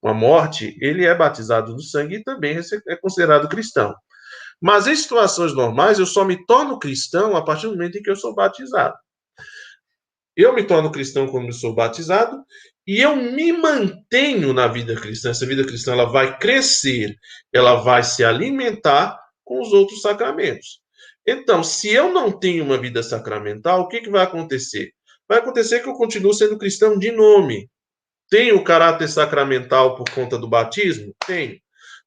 com 0.00 0.08
a 0.08 0.14
morte, 0.14 0.76
ele 0.80 1.04
é 1.04 1.14
batizado 1.14 1.72
no 1.72 1.82
sangue 1.82 2.16
e 2.16 2.24
também 2.24 2.58
é 2.88 2.96
considerado 2.96 3.48
cristão. 3.48 3.94
Mas 4.60 4.86
em 4.86 4.96
situações 4.96 5.54
normais, 5.54 5.98
eu 5.98 6.06
só 6.06 6.24
me 6.24 6.44
torno 6.44 6.78
cristão 6.78 7.36
a 7.36 7.44
partir 7.44 7.66
do 7.66 7.72
momento 7.72 7.98
em 7.98 8.02
que 8.02 8.10
eu 8.10 8.16
sou 8.16 8.34
batizado. 8.34 8.94
Eu 10.36 10.54
me 10.54 10.64
torno 10.64 10.90
cristão 10.90 11.28
quando 11.28 11.46
eu 11.46 11.52
sou 11.52 11.74
batizado 11.74 12.42
e 12.86 13.00
eu 13.00 13.14
me 13.14 13.52
mantenho 13.52 14.52
na 14.52 14.66
vida 14.66 14.94
cristã. 14.94 15.30
Essa 15.30 15.46
vida 15.46 15.64
cristã 15.64 15.92
ela 15.92 16.06
vai 16.06 16.38
crescer, 16.38 17.14
ela 17.52 17.76
vai 17.76 18.02
se 18.02 18.24
alimentar 18.24 19.18
com 19.44 19.60
os 19.60 19.72
outros 19.72 20.00
sacramentos. 20.00 20.79
Então, 21.32 21.62
se 21.62 21.88
eu 21.88 22.12
não 22.12 22.32
tenho 22.32 22.64
uma 22.64 22.76
vida 22.76 23.04
sacramental, 23.04 23.82
o 23.82 23.88
que, 23.88 24.00
que 24.00 24.10
vai 24.10 24.24
acontecer? 24.24 24.90
Vai 25.28 25.38
acontecer 25.38 25.78
que 25.78 25.88
eu 25.88 25.94
continuo 25.94 26.34
sendo 26.34 26.58
cristão 26.58 26.98
de 26.98 27.12
nome. 27.12 27.70
Tenho 28.28 28.56
o 28.56 28.64
caráter 28.64 29.08
sacramental 29.08 29.94
por 29.94 30.10
conta 30.10 30.36
do 30.36 30.48
batismo? 30.48 31.14
Tenho. 31.24 31.56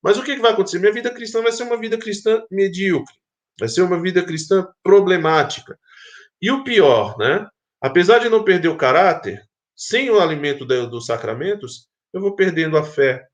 Mas 0.01 0.17
o 0.17 0.23
que, 0.23 0.35
que 0.35 0.41
vai 0.41 0.51
acontecer? 0.51 0.77
Minha 0.77 0.91
vida 0.91 1.09
cristã 1.09 1.41
vai 1.41 1.53
ser 1.53 1.63
uma 1.63 1.79
vida 1.79 1.97
cristã 1.97 2.43
medíocre. 2.51 3.15
Vai 3.57 3.69
ser 3.69 3.83
uma 3.83 3.97
vida 4.01 4.21
cristã 4.23 4.67
problemática. 4.83 5.79
E 6.41 6.51
o 6.51 6.65
pior, 6.65 7.17
né? 7.17 7.47
Apesar 7.79 8.19
de 8.19 8.27
não 8.27 8.43
perder 8.43 8.67
o 8.67 8.77
caráter, 8.77 9.41
sem 9.73 10.09
o 10.09 10.19
alimento 10.19 10.65
dos 10.65 11.05
sacramentos, 11.05 11.87
eu 12.13 12.19
vou 12.19 12.35
perdendo 12.35 12.77
a 12.77 12.83
fé, 12.83 13.25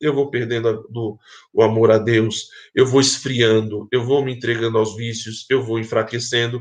eu 0.00 0.14
vou 0.14 0.30
perdendo 0.30 0.68
a, 0.68 0.72
do, 0.72 1.18
o 1.52 1.62
amor 1.62 1.90
a 1.90 1.98
Deus, 1.98 2.48
eu 2.74 2.86
vou 2.86 3.00
esfriando, 3.00 3.86
eu 3.92 4.04
vou 4.04 4.24
me 4.24 4.34
entregando 4.34 4.78
aos 4.78 4.96
vícios, 4.96 5.44
eu 5.50 5.62
vou 5.62 5.78
enfraquecendo, 5.78 6.60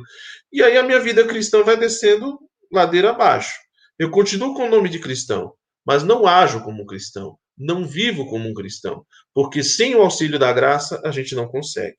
e 0.52 0.61
aí 0.61 0.78
a 0.78 0.84
minha 0.84 0.99
vida 0.99 1.26
cristã 1.26 1.64
vai 1.64 1.78
descendo 1.78 2.40
ladeira 2.72 3.11
abaixo. 3.11 3.53
Eu 3.98 4.11
continuo 4.11 4.53
com 4.53 4.66
o 4.66 4.70
nome 4.70 4.90
de 4.90 4.99
cristão, 4.99 5.53
mas 5.86 6.03
não 6.03 6.28
ajo 6.28 6.64
como 6.64 6.84
um 6.84 6.86
cristão, 6.86 7.38
não 7.57 7.86
vivo 7.86 8.26
como 8.28 8.48
um 8.48 8.53
cristão, 8.53 9.06
porque 9.34 9.64
sem 9.64 9.95
o 9.95 10.02
auxílio 10.02 10.40
da 10.40 10.52
graça 10.52 11.02
a 11.06 11.11
gente 11.11 11.36
não 11.36 11.48
consegue, 11.48 11.98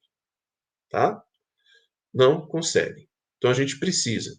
tá? 0.91 1.23
Não 2.13 2.47
consegue. 2.47 3.09
Então 3.39 3.51
a 3.51 3.55
gente 3.55 3.79
precisa. 3.79 4.37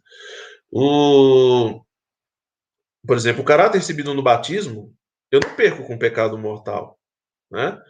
O, 0.72 1.84
por 3.06 3.18
exemplo, 3.18 3.41
o 3.41 3.45
caráter 3.45 3.80
recebido 3.80 4.14
no 4.14 4.23
batismo 4.23 4.95
eu 5.32 5.40
não 5.40 5.56
perco 5.56 5.86
com 5.88 5.95
o 5.95 5.99
pecado 5.99 6.38
mortal, 6.38 6.99
né? 7.49 7.82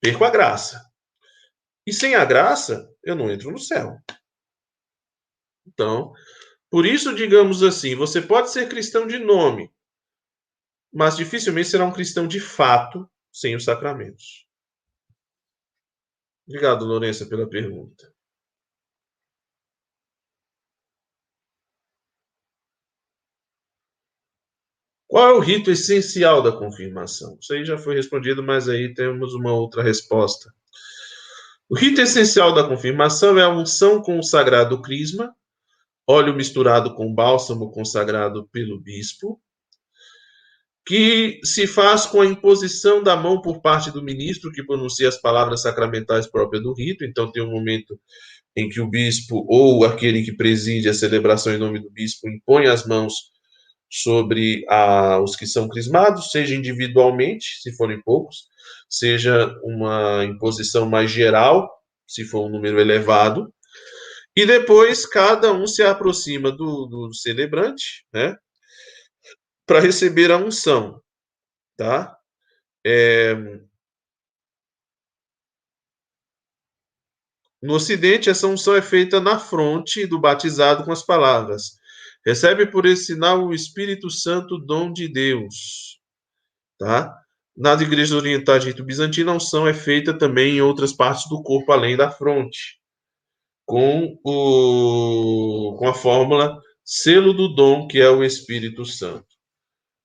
Perco 0.00 0.24
a 0.24 0.30
graça. 0.30 0.82
E 1.86 1.92
sem 1.92 2.14
a 2.14 2.24
graça, 2.24 2.88
eu 3.04 3.14
não 3.14 3.30
entro 3.30 3.50
no 3.50 3.58
céu. 3.58 3.98
Então, 5.66 6.12
por 6.70 6.86
isso, 6.86 7.14
digamos 7.14 7.62
assim, 7.62 7.94
você 7.94 8.22
pode 8.22 8.50
ser 8.50 8.68
cristão 8.68 9.06
de 9.06 9.18
nome, 9.18 9.72
mas 10.92 11.16
dificilmente 11.16 11.68
será 11.68 11.84
um 11.84 11.92
cristão 11.92 12.26
de 12.26 12.40
fato 12.40 13.08
sem 13.32 13.54
os 13.54 13.64
sacramentos. 13.64 14.46
Obrigado, 16.46 16.84
Lourença, 16.84 17.26
pela 17.26 17.48
pergunta. 17.48 18.09
Qual 25.10 25.28
é 25.28 25.32
o 25.32 25.40
rito 25.40 25.72
essencial 25.72 26.40
da 26.40 26.52
confirmação? 26.52 27.36
Isso 27.40 27.52
aí 27.52 27.64
já 27.64 27.76
foi 27.76 27.96
respondido, 27.96 28.44
mas 28.44 28.68
aí 28.68 28.94
temos 28.94 29.34
uma 29.34 29.52
outra 29.52 29.82
resposta. 29.82 30.54
O 31.68 31.76
rito 31.76 32.00
essencial 32.00 32.54
da 32.54 32.62
confirmação 32.62 33.36
é 33.36 33.42
a 33.42 33.48
unção 33.48 34.00
com 34.00 34.20
o 34.20 34.22
sagrado 34.22 34.80
crisma, 34.80 35.34
óleo 36.06 36.32
misturado 36.32 36.94
com 36.94 37.12
bálsamo 37.12 37.72
consagrado 37.72 38.48
pelo 38.52 38.80
bispo, 38.80 39.42
que 40.86 41.40
se 41.42 41.66
faz 41.66 42.06
com 42.06 42.20
a 42.20 42.26
imposição 42.26 43.02
da 43.02 43.16
mão 43.16 43.42
por 43.42 43.60
parte 43.60 43.90
do 43.90 44.04
ministro 44.04 44.52
que 44.52 44.62
pronuncia 44.62 45.08
as 45.08 45.20
palavras 45.20 45.62
sacramentais 45.62 46.28
próprias 46.28 46.62
do 46.62 46.72
rito. 46.72 47.04
Então, 47.04 47.32
tem 47.32 47.42
um 47.42 47.50
momento 47.50 47.98
em 48.54 48.68
que 48.68 48.80
o 48.80 48.88
bispo 48.88 49.44
ou 49.48 49.84
aquele 49.84 50.22
que 50.22 50.36
preside 50.36 50.88
a 50.88 50.94
celebração 50.94 51.52
em 51.52 51.58
nome 51.58 51.80
do 51.80 51.90
bispo 51.90 52.28
impõe 52.28 52.66
as 52.68 52.86
mãos 52.86 53.30
sobre 53.90 54.64
a, 54.68 55.20
os 55.20 55.34
que 55.34 55.46
são 55.46 55.68
crismados, 55.68 56.30
seja 56.30 56.54
individualmente, 56.54 57.60
se 57.60 57.76
forem 57.76 58.00
poucos, 58.00 58.48
seja 58.88 59.52
uma 59.64 60.24
imposição 60.24 60.88
mais 60.88 61.10
geral, 61.10 61.68
se 62.06 62.24
for 62.24 62.46
um 62.46 62.50
número 62.50 62.80
elevado, 62.80 63.52
e 64.36 64.46
depois 64.46 65.04
cada 65.04 65.52
um 65.52 65.66
se 65.66 65.82
aproxima 65.82 66.52
do, 66.52 66.86
do 66.86 67.12
celebrante, 67.12 68.06
né, 68.12 68.36
para 69.66 69.80
receber 69.80 70.30
a 70.30 70.36
unção, 70.36 71.02
tá? 71.76 72.16
É... 72.86 73.34
No 77.62 77.74
Ocidente, 77.74 78.30
essa 78.30 78.46
unção 78.46 78.74
é 78.74 78.80
feita 78.80 79.20
na 79.20 79.38
fronte 79.38 80.06
do 80.06 80.18
batizado 80.18 80.84
com 80.84 80.92
as 80.92 81.04
palavras: 81.04 81.79
Recebe 82.24 82.66
por 82.66 82.86
esse 82.86 83.06
sinal 83.06 83.46
o 83.46 83.54
Espírito 83.54 84.10
Santo, 84.10 84.58
dom 84.58 84.92
de 84.92 85.08
Deus. 85.08 85.98
Tá? 86.78 87.14
Nas 87.56 87.80
igrejas 87.80 88.12
orientais 88.12 88.62
de 88.62 88.70
rito 88.70 88.84
bizantino, 88.84 89.30
a 89.30 89.34
unção 89.34 89.66
é 89.66 89.74
feita 89.74 90.16
também 90.16 90.56
em 90.56 90.60
outras 90.60 90.92
partes 90.92 91.28
do 91.28 91.42
corpo, 91.42 91.72
além 91.72 91.96
da 91.96 92.10
fronte, 92.10 92.78
com, 93.66 94.18
o, 94.24 95.76
com 95.78 95.88
a 95.88 95.94
fórmula 95.94 96.60
selo 96.84 97.32
do 97.32 97.48
dom, 97.54 97.86
que 97.86 98.00
é 98.00 98.08
o 98.08 98.24
Espírito 98.24 98.84
Santo. 98.84 99.26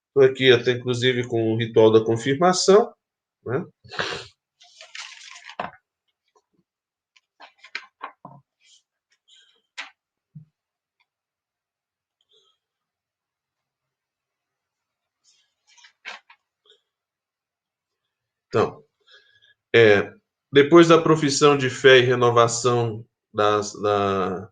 Estou 0.08 0.24
aqui 0.32 0.52
até 0.52 0.72
inclusive 0.72 1.28
com 1.28 1.54
o 1.54 1.58
ritual 1.58 1.92
da 1.92 2.04
confirmação, 2.04 2.94
né? 3.46 3.66
Então, 18.56 18.82
é, 19.76 20.14
depois 20.50 20.88
da 20.88 20.98
profissão 20.98 21.58
de 21.58 21.70
fé 21.70 22.00
e 22.00 22.04
renovação 22.04 23.06
das, 23.34 23.74
da, 23.74 24.48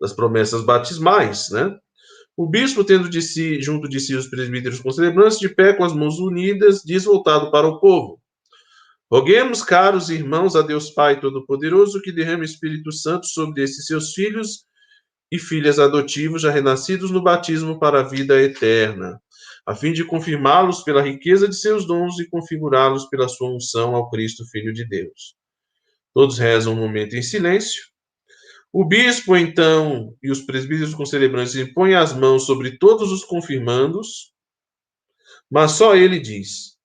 das 0.00 0.12
promessas 0.12 0.62
batismais, 0.62 1.50
né? 1.50 1.76
O 2.36 2.48
bispo, 2.48 2.84
tendo 2.84 3.10
de 3.10 3.20
si, 3.20 3.60
junto 3.60 3.88
de 3.88 3.98
si 3.98 4.14
os 4.14 4.28
presbíteros 4.28 4.78
concelebrantes, 4.78 5.40
de 5.40 5.48
pé 5.48 5.72
com 5.72 5.82
as 5.82 5.92
mãos 5.92 6.20
unidas, 6.20 6.82
diz 6.84 7.04
voltado 7.04 7.50
para 7.50 7.66
o 7.66 7.80
povo: 7.80 8.22
Roguemos, 9.10 9.64
caros 9.64 10.10
irmãos, 10.10 10.54
a 10.54 10.62
Deus 10.62 10.88
Pai 10.90 11.18
Todo-Poderoso, 11.20 12.00
que 12.00 12.12
derrame 12.12 12.42
o 12.42 12.44
Espírito 12.44 12.92
Santo 12.92 13.26
sobre 13.26 13.64
esses 13.64 13.84
seus 13.84 14.12
filhos 14.12 14.64
e 15.28 15.40
filhas 15.40 15.80
adotivos, 15.80 16.42
já 16.42 16.52
renascidos 16.52 17.10
no 17.10 17.20
batismo 17.20 17.80
para 17.80 17.98
a 17.98 18.04
vida 18.04 18.40
eterna 18.40 19.20
a 19.70 19.74
fim 19.76 19.92
de 19.92 20.04
confirmá-los 20.04 20.82
pela 20.82 21.00
riqueza 21.00 21.46
de 21.46 21.54
seus 21.54 21.86
dons 21.86 22.18
e 22.18 22.28
configurá-los 22.28 23.04
pela 23.04 23.28
sua 23.28 23.54
unção 23.54 23.94
ao 23.94 24.10
Cristo, 24.10 24.44
Filho 24.46 24.72
de 24.72 24.84
Deus. 24.84 25.36
Todos 26.12 26.38
rezam 26.38 26.72
um 26.72 26.76
momento 26.76 27.14
em 27.14 27.22
silêncio. 27.22 27.84
O 28.72 28.84
bispo, 28.84 29.36
então, 29.36 30.12
e 30.20 30.28
os 30.28 30.40
presbíteros 30.40 30.92
concelebrantes 30.92 31.54
impõem 31.54 31.94
as 31.94 32.12
mãos 32.12 32.46
sobre 32.46 32.78
todos 32.78 33.12
os 33.12 33.22
confirmandos, 33.22 34.32
mas 35.48 35.70
só 35.70 35.94
ele 35.94 36.18
diz: 36.18 36.76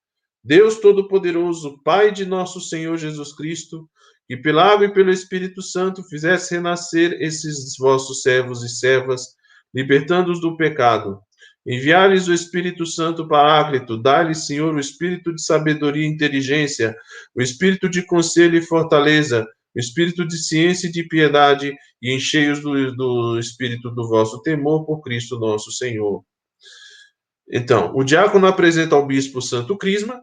Deus 0.44 0.78
Todo-Poderoso, 0.78 1.82
Pai 1.84 2.12
de 2.12 2.24
nosso 2.24 2.62
Senhor 2.62 2.98
Jesus 2.98 3.34
Cristo, 3.34 3.90
que 4.28 4.38
pela 4.38 4.64
água 4.64 4.86
e 4.86 4.94
pelo 4.94 5.10
Espírito 5.10 5.64
Santo 5.64 6.03
fizesse 6.03 6.53
renascer 6.53 7.20
esses 7.20 7.76
vossos 7.80 8.22
servos 8.22 8.62
e 8.62 8.70
servas, 8.70 9.30
libertando-os 9.74 10.40
do 10.40 10.56
pecado, 10.56 11.20
Enviar-lhes 11.66 12.28
o 12.28 12.34
Espírito 12.34 12.86
Santo 12.86 13.28
Paráclito, 13.28 13.98
dá-lhes, 13.98 14.46
Senhor, 14.46 14.76
o 14.76 14.80
espírito 14.80 15.34
de 15.34 15.44
sabedoria 15.44 16.06
e 16.06 16.08
inteligência, 16.08 16.96
o 17.36 17.42
espírito 17.42 17.90
de 17.90 18.04
conselho 18.04 18.56
e 18.56 18.62
fortaleza, 18.62 19.48
o 19.76 19.80
espírito 19.80 20.28
de 20.28 20.38
ciência 20.38 20.88
e 20.88 20.92
de 20.92 21.04
piedade, 21.04 21.74
e 22.00 22.16
encheios 22.16 22.62
do, 22.62 22.96
do 22.96 23.40
espírito 23.40 23.90
do 23.90 24.08
vosso 24.08 24.42
temor 24.44 24.86
por 24.86 25.02
Cristo 25.02 25.40
nosso 25.40 25.72
Senhor. 25.72 26.24
Então, 27.52 27.92
o 27.96 28.04
diácono 28.04 28.46
apresenta 28.46 28.96
ao 28.96 29.08
bispo 29.08 29.40
o 29.40 29.42
santo 29.42 29.76
crisma, 29.76 30.22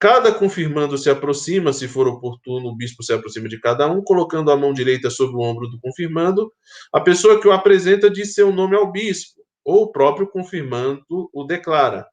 cada 0.00 0.32
confirmando 0.32 0.98
se 0.98 1.08
aproxima, 1.08 1.72
se 1.72 1.86
for 1.86 2.08
oportuno, 2.08 2.70
o 2.70 2.76
bispo 2.76 3.04
se 3.04 3.12
aproxima 3.12 3.48
de 3.48 3.60
cada 3.60 3.86
um, 3.86 4.02
colocando 4.02 4.50
a 4.50 4.56
mão 4.56 4.72
direita 4.72 5.10
sobre 5.10 5.36
o 5.36 5.40
ombro 5.40 5.68
do 5.68 5.78
confirmando. 5.78 6.50
A 6.92 7.00
pessoa 7.00 7.40
que 7.40 7.46
o 7.46 7.52
apresenta 7.52 8.10
diz 8.10 8.34
seu 8.34 8.50
nome 8.50 8.74
ao 8.74 8.90
bispo 8.90 9.39
ou 9.64 9.84
o 9.84 9.92
próprio 9.92 10.28
confirmando 10.28 11.04
o 11.32 11.44
declara. 11.44 12.06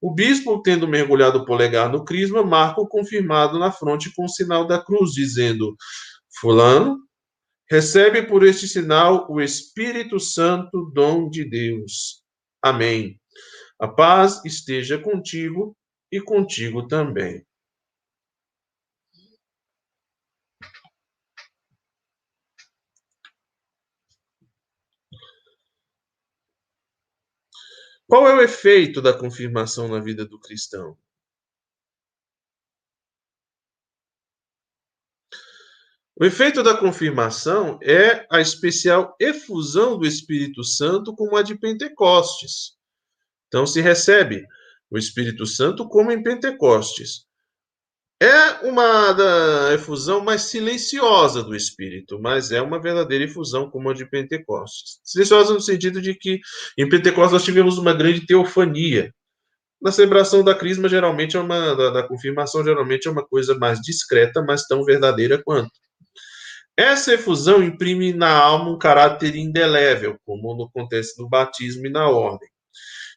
O 0.00 0.14
bispo, 0.14 0.62
tendo 0.62 0.86
mergulhado 0.86 1.38
o 1.38 1.44
polegar 1.44 1.90
no 1.90 2.04
crisma, 2.04 2.42
marca 2.42 2.80
o 2.80 2.88
confirmado 2.88 3.58
na 3.58 3.72
fronte 3.72 4.12
com 4.14 4.24
o 4.24 4.28
sinal 4.28 4.66
da 4.66 4.82
cruz, 4.82 5.12
dizendo: 5.12 5.76
Fulano, 6.40 6.98
recebe 7.70 8.22
por 8.22 8.46
este 8.46 8.68
sinal 8.68 9.26
o 9.28 9.40
Espírito 9.40 10.20
Santo, 10.20 10.90
dom 10.94 11.28
de 11.28 11.44
Deus. 11.44 12.22
Amém. 12.62 13.20
A 13.80 13.88
paz 13.88 14.44
esteja 14.44 14.98
contigo 14.98 15.76
e 16.10 16.20
contigo 16.20 16.86
também. 16.86 17.44
Qual 28.08 28.26
é 28.26 28.34
o 28.34 28.40
efeito 28.40 29.02
da 29.02 29.12
confirmação 29.12 29.86
na 29.86 30.00
vida 30.00 30.24
do 30.24 30.40
cristão? 30.40 30.96
O 36.16 36.24
efeito 36.24 36.62
da 36.62 36.74
confirmação 36.74 37.78
é 37.82 38.26
a 38.30 38.40
especial 38.40 39.14
efusão 39.20 39.98
do 39.98 40.06
Espírito 40.06 40.64
Santo 40.64 41.14
como 41.14 41.36
a 41.36 41.42
de 41.42 41.54
Pentecostes. 41.54 42.78
Então 43.46 43.66
se 43.66 43.82
recebe 43.82 44.42
o 44.90 44.96
Espírito 44.96 45.44
Santo 45.44 45.86
como 45.86 46.10
em 46.10 46.22
Pentecostes. 46.22 47.27
É 48.20 48.66
uma 48.66 49.12
da 49.12 49.74
efusão 49.74 50.20
mais 50.20 50.42
silenciosa 50.42 51.40
do 51.40 51.54
Espírito, 51.54 52.18
mas 52.20 52.50
é 52.50 52.60
uma 52.60 52.80
verdadeira 52.80 53.24
efusão 53.24 53.70
como 53.70 53.90
a 53.90 53.94
de 53.94 54.04
Pentecostes. 54.04 54.98
Silenciosa 55.04 55.54
no 55.54 55.60
sentido 55.60 56.02
de 56.02 56.14
que 56.14 56.40
em 56.76 56.88
Pentecostes 56.88 57.32
nós 57.32 57.44
tivemos 57.44 57.78
uma 57.78 57.94
grande 57.94 58.26
teofania. 58.26 59.14
Na 59.80 59.92
celebração 59.92 60.42
da 60.42 60.52
crisma, 60.52 60.88
geralmente 60.88 61.36
é 61.36 61.40
uma, 61.40 61.76
da, 61.76 61.90
da 61.90 62.02
confirmação, 62.02 62.64
geralmente 62.64 63.06
é 63.06 63.10
uma 63.10 63.24
coisa 63.24 63.56
mais 63.56 63.80
discreta, 63.80 64.42
mas 64.42 64.66
tão 64.66 64.84
verdadeira 64.84 65.40
quanto. 65.40 65.70
Essa 66.76 67.14
efusão 67.14 67.62
imprime 67.62 68.12
na 68.12 68.32
alma 68.36 68.70
um 68.70 68.78
caráter 68.78 69.36
indelével, 69.36 70.18
como 70.26 70.64
acontece 70.64 71.20
no 71.22 71.28
batismo 71.28 71.86
e 71.86 71.90
na 71.90 72.08
ordem 72.08 72.48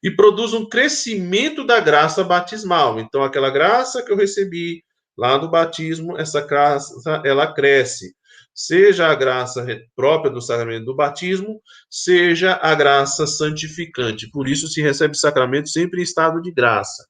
e 0.03 0.09
produz 0.09 0.53
um 0.53 0.67
crescimento 0.67 1.63
da 1.63 1.79
graça 1.79 2.23
batismal. 2.23 2.99
Então, 2.99 3.23
aquela 3.23 3.51
graça 3.51 4.01
que 4.01 4.11
eu 4.11 4.17
recebi, 4.17 4.83
Lá 5.21 5.37
no 5.37 5.51
batismo, 5.51 6.17
essa 6.17 6.41
graça 6.41 7.21
ela 7.23 7.53
cresce, 7.53 8.15
seja 8.55 9.05
a 9.05 9.13
graça 9.13 9.63
própria 9.95 10.31
do 10.33 10.41
sacramento 10.41 10.85
do 10.85 10.95
batismo, 10.95 11.61
seja 11.91 12.59
a 12.59 12.73
graça 12.73 13.27
santificante. 13.27 14.27
Por 14.31 14.47
isso 14.47 14.67
se 14.67 14.81
recebe 14.81 15.15
sacramento 15.15 15.69
sempre 15.69 15.99
em 15.99 16.03
estado 16.03 16.41
de 16.41 16.51
graça. 16.51 17.05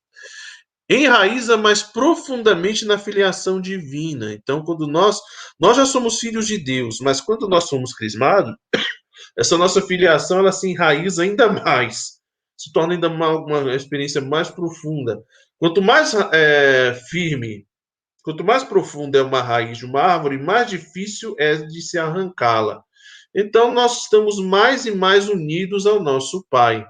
Enraiza 0.89 1.55
mais 1.55 1.83
profundamente 1.83 2.83
na 2.83 2.97
filiação 2.97 3.61
divina. 3.61 4.33
Então, 4.33 4.61
quando 4.61 4.85
nós 4.87 5.21
nós 5.57 5.77
já 5.77 5.85
somos 5.85 6.19
filhos 6.19 6.47
de 6.47 6.57
Deus, 6.57 6.99
mas 6.99 7.21
quando 7.21 7.47
nós 7.47 7.69
somos 7.69 7.93
crismados, 7.93 8.53
essa 9.39 9.57
nossa 9.57 9.81
filiação 9.81 10.39
ela 10.39 10.51
se 10.51 10.67
enraiza 10.69 11.23
ainda 11.23 11.49
mais, 11.49 12.19
se 12.57 12.73
torna 12.73 12.93
ainda 12.93 13.07
uma, 13.07 13.29
uma 13.37 13.73
experiência 13.73 14.19
mais 14.19 14.49
profunda. 14.49 15.23
Quanto 15.57 15.81
mais 15.81 16.13
é, 16.33 16.93
firme 17.09 17.65
Quanto 18.23 18.43
mais 18.43 18.63
profunda 18.63 19.17
é 19.17 19.21
uma 19.21 19.41
raiz 19.41 19.77
de 19.77 19.85
uma 19.85 20.01
árvore, 20.01 20.37
mais 20.37 20.69
difícil 20.69 21.35
é 21.39 21.55
de 21.55 21.81
se 21.81 21.97
arrancá-la. 21.97 22.83
Então, 23.33 23.73
nós 23.73 24.03
estamos 24.03 24.39
mais 24.39 24.85
e 24.85 24.91
mais 24.91 25.27
unidos 25.27 25.85
ao 25.85 26.01
nosso 26.01 26.45
Pai. 26.49 26.85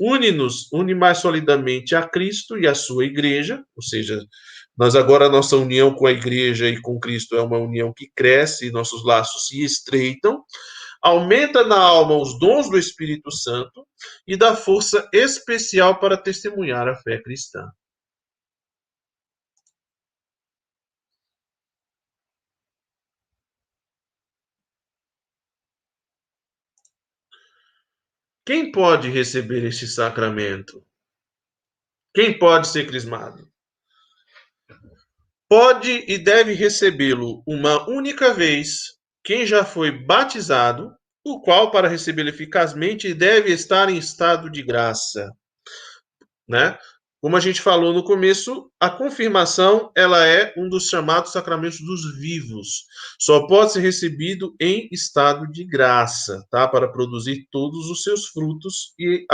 Une-nos, 0.00 0.72
une 0.72 0.94
mais 0.94 1.18
solidamente 1.18 1.94
a 1.94 2.02
Cristo 2.02 2.58
e 2.58 2.66
a 2.66 2.74
sua 2.74 3.04
igreja, 3.04 3.62
ou 3.76 3.82
seja, 3.82 4.24
nós 4.76 4.94
agora 4.94 5.28
nossa 5.28 5.56
união 5.56 5.92
com 5.92 6.06
a 6.06 6.12
igreja 6.12 6.68
e 6.68 6.80
com 6.80 7.00
Cristo 7.00 7.36
é 7.36 7.42
uma 7.42 7.58
união 7.58 7.92
que 7.92 8.08
cresce, 8.14 8.70
nossos 8.70 9.04
laços 9.04 9.48
se 9.48 9.62
estreitam, 9.64 10.44
aumenta 11.02 11.64
na 11.64 11.78
alma 11.78 12.16
os 12.16 12.38
dons 12.38 12.70
do 12.70 12.78
Espírito 12.78 13.30
Santo 13.30 13.84
e 14.26 14.36
dá 14.36 14.54
força 14.54 15.08
especial 15.12 15.98
para 15.98 16.16
testemunhar 16.16 16.86
a 16.86 16.94
fé 16.94 17.20
cristã. 17.20 17.68
Quem 28.48 28.72
pode 28.72 29.10
receber 29.10 29.62
este 29.62 29.86
sacramento? 29.86 30.82
Quem 32.14 32.38
pode 32.38 32.66
ser 32.68 32.86
crismado? 32.86 33.46
Pode 35.46 36.06
e 36.08 36.16
deve 36.16 36.54
recebê-lo 36.54 37.42
uma 37.46 37.86
única 37.90 38.32
vez 38.32 38.98
quem 39.22 39.44
já 39.44 39.66
foi 39.66 39.90
batizado, 39.90 40.96
o 41.22 41.42
qual, 41.42 41.70
para 41.70 41.88
recebê-lo 41.88 42.30
eficazmente, 42.30 43.12
deve 43.12 43.52
estar 43.52 43.90
em 43.90 43.98
estado 43.98 44.48
de 44.48 44.62
graça. 44.62 45.30
Né? 46.48 46.78
Como 47.20 47.36
a 47.36 47.40
gente 47.40 47.60
falou 47.60 47.92
no 47.92 48.04
começo, 48.04 48.70
a 48.78 48.88
confirmação 48.88 49.90
ela 49.96 50.24
é 50.24 50.54
um 50.56 50.68
dos 50.68 50.88
chamados 50.88 51.32
sacramentos 51.32 51.80
dos 51.80 52.16
vivos. 52.16 52.84
Só 53.18 53.44
pode 53.48 53.72
ser 53.72 53.80
recebido 53.80 54.54
em 54.60 54.88
estado 54.92 55.50
de 55.50 55.64
graça, 55.64 56.46
tá? 56.48 56.68
Para 56.68 56.86
produzir 56.86 57.48
todos 57.50 57.90
os 57.90 58.04
seus 58.04 58.28
frutos 58.28 58.94
e 58.96 59.26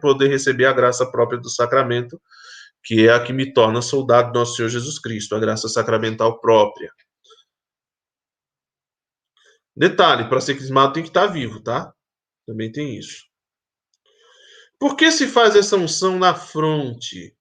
poder 0.00 0.28
receber 0.28 0.66
a 0.66 0.72
graça 0.72 1.04
própria 1.10 1.40
do 1.40 1.50
sacramento, 1.50 2.20
que 2.84 3.08
é 3.08 3.12
a 3.12 3.22
que 3.22 3.32
me 3.32 3.52
torna 3.52 3.82
soldado 3.82 4.32
do 4.32 4.38
nosso 4.38 4.54
Senhor 4.56 4.68
Jesus 4.68 5.00
Cristo, 5.00 5.34
a 5.34 5.40
graça 5.40 5.68
sacramental 5.68 6.40
própria. 6.40 6.92
Detalhe, 9.74 10.28
para 10.28 10.40
ser 10.40 10.54
crismado 10.54 10.92
tem 10.92 11.02
que 11.02 11.08
estar 11.08 11.26
vivo, 11.26 11.60
tá? 11.60 11.92
Também 12.46 12.70
tem 12.70 12.96
isso. 12.96 13.31
Por 14.82 14.96
que 14.96 15.12
se 15.12 15.28
faz 15.28 15.54
essa 15.54 15.76
unção 15.76 16.18
na 16.18 16.34
fronte? 16.34 17.36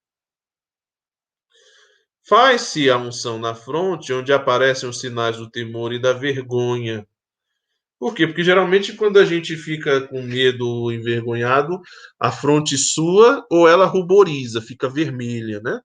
Faz-se 2.23 2.87
a 2.87 2.95
unção 2.99 3.39
na 3.39 3.55
fronte, 3.55 4.13
onde 4.13 4.31
aparecem 4.31 4.87
os 4.87 4.99
sinais 4.99 5.37
do 5.37 5.49
temor 5.49 5.91
e 5.91 5.99
da 5.99 6.13
vergonha. 6.13 7.03
Por 7.97 8.13
quê? 8.13 8.27
Porque 8.27 8.43
geralmente 8.43 8.93
quando 8.93 9.17
a 9.17 9.25
gente 9.25 9.57
fica 9.57 10.07
com 10.07 10.21
medo 10.21 10.67
ou 10.67 10.91
envergonhado, 10.91 11.81
a 12.19 12.31
fronte 12.31 12.77
sua 12.77 13.43
ou 13.49 13.67
ela 13.67 13.87
ruboriza, 13.87 14.61
fica 14.61 14.87
vermelha, 14.87 15.59
né? 15.61 15.79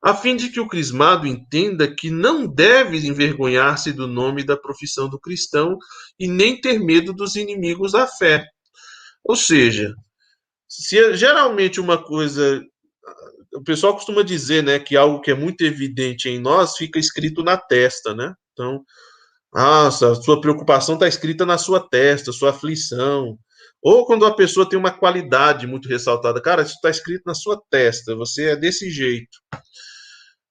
A 0.00 0.14
fim 0.14 0.36
de 0.36 0.50
que 0.50 0.60
o 0.60 0.68
crismado 0.68 1.26
entenda 1.26 1.92
que 1.92 2.12
não 2.12 2.46
deve 2.46 3.04
envergonhar-se 3.04 3.92
do 3.92 4.06
nome 4.06 4.44
da 4.44 4.56
profissão 4.56 5.10
do 5.10 5.18
cristão 5.18 5.76
e 6.16 6.28
nem 6.28 6.60
ter 6.60 6.78
medo 6.78 7.12
dos 7.12 7.34
inimigos 7.34 7.90
da 7.90 8.06
fé. 8.06 8.46
Ou 9.24 9.34
seja, 9.34 9.92
se 10.68 10.98
é 10.98 11.16
geralmente 11.16 11.80
uma 11.80 12.02
coisa 12.02 12.64
o 13.54 13.62
pessoal 13.62 13.94
costuma 13.94 14.22
dizer, 14.22 14.62
né, 14.62 14.78
que 14.78 14.96
algo 14.96 15.20
que 15.20 15.30
é 15.30 15.34
muito 15.34 15.62
evidente 15.62 16.28
em 16.28 16.40
nós 16.40 16.76
fica 16.76 16.98
escrito 16.98 17.42
na 17.42 17.56
testa, 17.56 18.14
né? 18.14 18.34
Então, 18.52 18.84
nossa, 19.52 20.14
sua 20.16 20.40
preocupação 20.40 20.94
está 20.94 21.06
escrita 21.06 21.46
na 21.46 21.56
sua 21.56 21.80
testa, 21.88 22.32
sua 22.32 22.50
aflição. 22.50 23.38
Ou 23.80 24.04
quando 24.04 24.26
a 24.26 24.34
pessoa 24.34 24.68
tem 24.68 24.78
uma 24.78 24.90
qualidade 24.90 25.66
muito 25.66 25.88
ressaltada, 25.88 26.42
cara, 26.42 26.62
isso 26.62 26.74
está 26.74 26.90
escrito 26.90 27.22
na 27.26 27.34
sua 27.34 27.60
testa, 27.70 28.16
você 28.16 28.50
é 28.50 28.56
desse 28.56 28.90
jeito. 28.90 29.38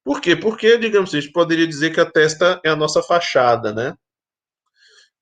Por 0.04 0.22
quê? 0.22 0.36
Porque, 0.36 0.78
digamos 0.78 1.10
assim, 1.10 1.18
a 1.18 1.22
gente 1.22 1.34
poderia 1.34 1.68
dizer 1.68 1.94
que 1.94 2.00
a 2.00 2.10
testa 2.10 2.62
é 2.64 2.70
a 2.70 2.76
nossa 2.76 3.02
fachada, 3.02 3.74
né? 3.74 3.96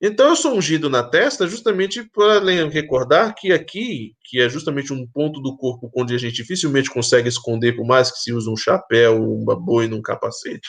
Então 0.04 0.30
eu 0.30 0.34
sou 0.34 0.56
ungido 0.56 0.90
na 0.90 1.04
testa 1.04 1.46
justamente 1.46 2.02
para 2.02 2.40
recordar 2.68 3.32
que 3.36 3.52
aqui, 3.52 4.16
que 4.24 4.40
é 4.40 4.48
justamente 4.48 4.92
um 4.92 5.06
ponto 5.06 5.40
do 5.40 5.56
corpo 5.56 5.88
onde 5.96 6.12
a 6.12 6.18
gente 6.18 6.34
dificilmente 6.34 6.90
consegue 6.90 7.28
esconder, 7.28 7.76
por 7.76 7.86
mais 7.86 8.10
que 8.10 8.18
se 8.18 8.32
use 8.32 8.50
um 8.50 8.56
chapéu, 8.56 9.22
uma 9.22 9.54
boina, 9.54 9.94
um 9.94 10.02
capacete. 10.02 10.68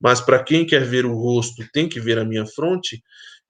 Mas 0.00 0.20
para 0.20 0.42
quem 0.42 0.66
quer 0.66 0.84
ver 0.84 1.06
o 1.06 1.14
rosto, 1.14 1.64
tem 1.72 1.88
que 1.88 2.00
ver 2.00 2.18
a 2.18 2.24
minha 2.24 2.44
fronte. 2.46 3.00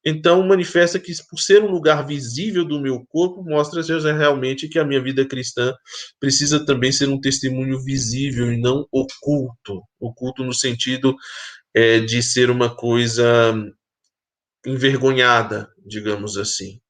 Então 0.04 0.46
manifesta 0.46 0.98
que 0.98 1.10
por 1.30 1.38
ser 1.38 1.62
um 1.62 1.70
lugar 1.70 2.06
visível 2.06 2.62
do 2.62 2.78
meu 2.78 3.02
corpo, 3.08 3.42
mostra 3.42 3.80
realmente 4.12 4.68
que 4.68 4.78
a 4.78 4.84
minha 4.84 5.02
vida 5.02 5.24
cristã 5.24 5.74
precisa 6.20 6.64
também 6.66 6.92
ser 6.92 7.08
um 7.08 7.20
testemunho 7.20 7.82
visível 7.82 8.52
e 8.52 8.60
não 8.60 8.86
oculto. 8.92 9.82
Oculto 9.98 10.44
no 10.44 10.52
sentido 10.52 11.16
é, 11.74 11.98
de 11.98 12.22
ser 12.22 12.50
uma 12.50 12.74
coisa 12.74 13.54
envergonhada, 14.66 15.68
digamos 15.84 16.36
assim. 16.36 16.80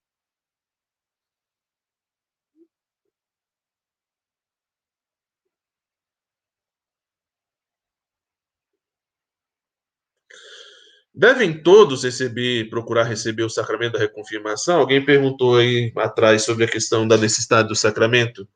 Devem 11.15 11.63
todos 11.63 12.05
receber, 12.05 12.69
procurar 12.71 13.03
receber 13.05 13.43
o 13.43 13.51
sacramento 13.51 13.95
da 13.95 13.99
reconfirmação? 13.99 14.79
Alguém 14.79 15.05
perguntou 15.05 15.57
aí 15.57 15.93
atrás 15.97 16.43
sobre 16.43 16.65
a 16.65 16.69
questão 16.71 17.09
da 17.09 17.17
necessidade 17.17 17.69
do 17.69 17.75
sacramento. 17.75 18.49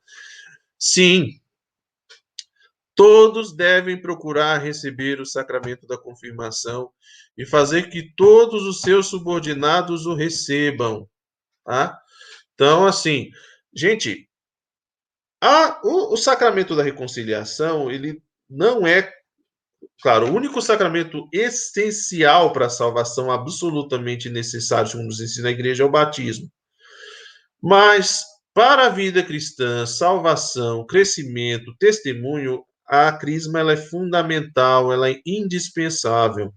Sim, 0.79 1.39
todos 2.95 3.55
devem 3.55 3.99
procurar 3.99 4.57
receber 4.59 5.19
o 5.19 5.25
sacramento 5.25 5.87
da 5.87 5.97
confirmação 5.97 6.91
e 7.37 7.45
fazer 7.45 7.89
que 7.89 8.13
todos 8.15 8.63
os 8.63 8.81
seus 8.81 9.07
subordinados 9.07 10.05
o 10.05 10.13
recebam, 10.13 11.07
tá? 11.65 11.99
Então, 12.53 12.85
assim, 12.85 13.29
gente, 13.73 14.29
a, 15.41 15.81
o, 15.83 16.13
o 16.13 16.17
sacramento 16.17 16.75
da 16.75 16.83
reconciliação, 16.83 17.91
ele 17.91 18.21
não 18.49 18.85
é, 18.85 19.11
claro, 20.01 20.27
o 20.27 20.33
único 20.33 20.61
sacramento 20.61 21.27
essencial 21.33 22.53
para 22.53 22.67
a 22.67 22.69
salvação, 22.69 23.31
absolutamente 23.31 24.29
necessário, 24.29 24.91
como 24.91 25.03
nos 25.05 25.19
ensina 25.19 25.49
a 25.49 25.51
igreja, 25.51 25.83
é 25.83 25.85
o 25.85 25.91
batismo. 25.91 26.47
Mas, 27.61 28.23
para 28.53 28.85
a 28.85 28.89
vida 28.89 29.23
cristã, 29.23 29.85
salvação, 29.85 30.85
crescimento, 30.85 31.75
testemunho, 31.79 32.63
a 32.87 33.11
crisma 33.11 33.59
ela 33.59 33.73
é 33.73 33.77
fundamental, 33.77 34.91
ela 34.91 35.09
é 35.09 35.19
indispensável. 35.25 36.53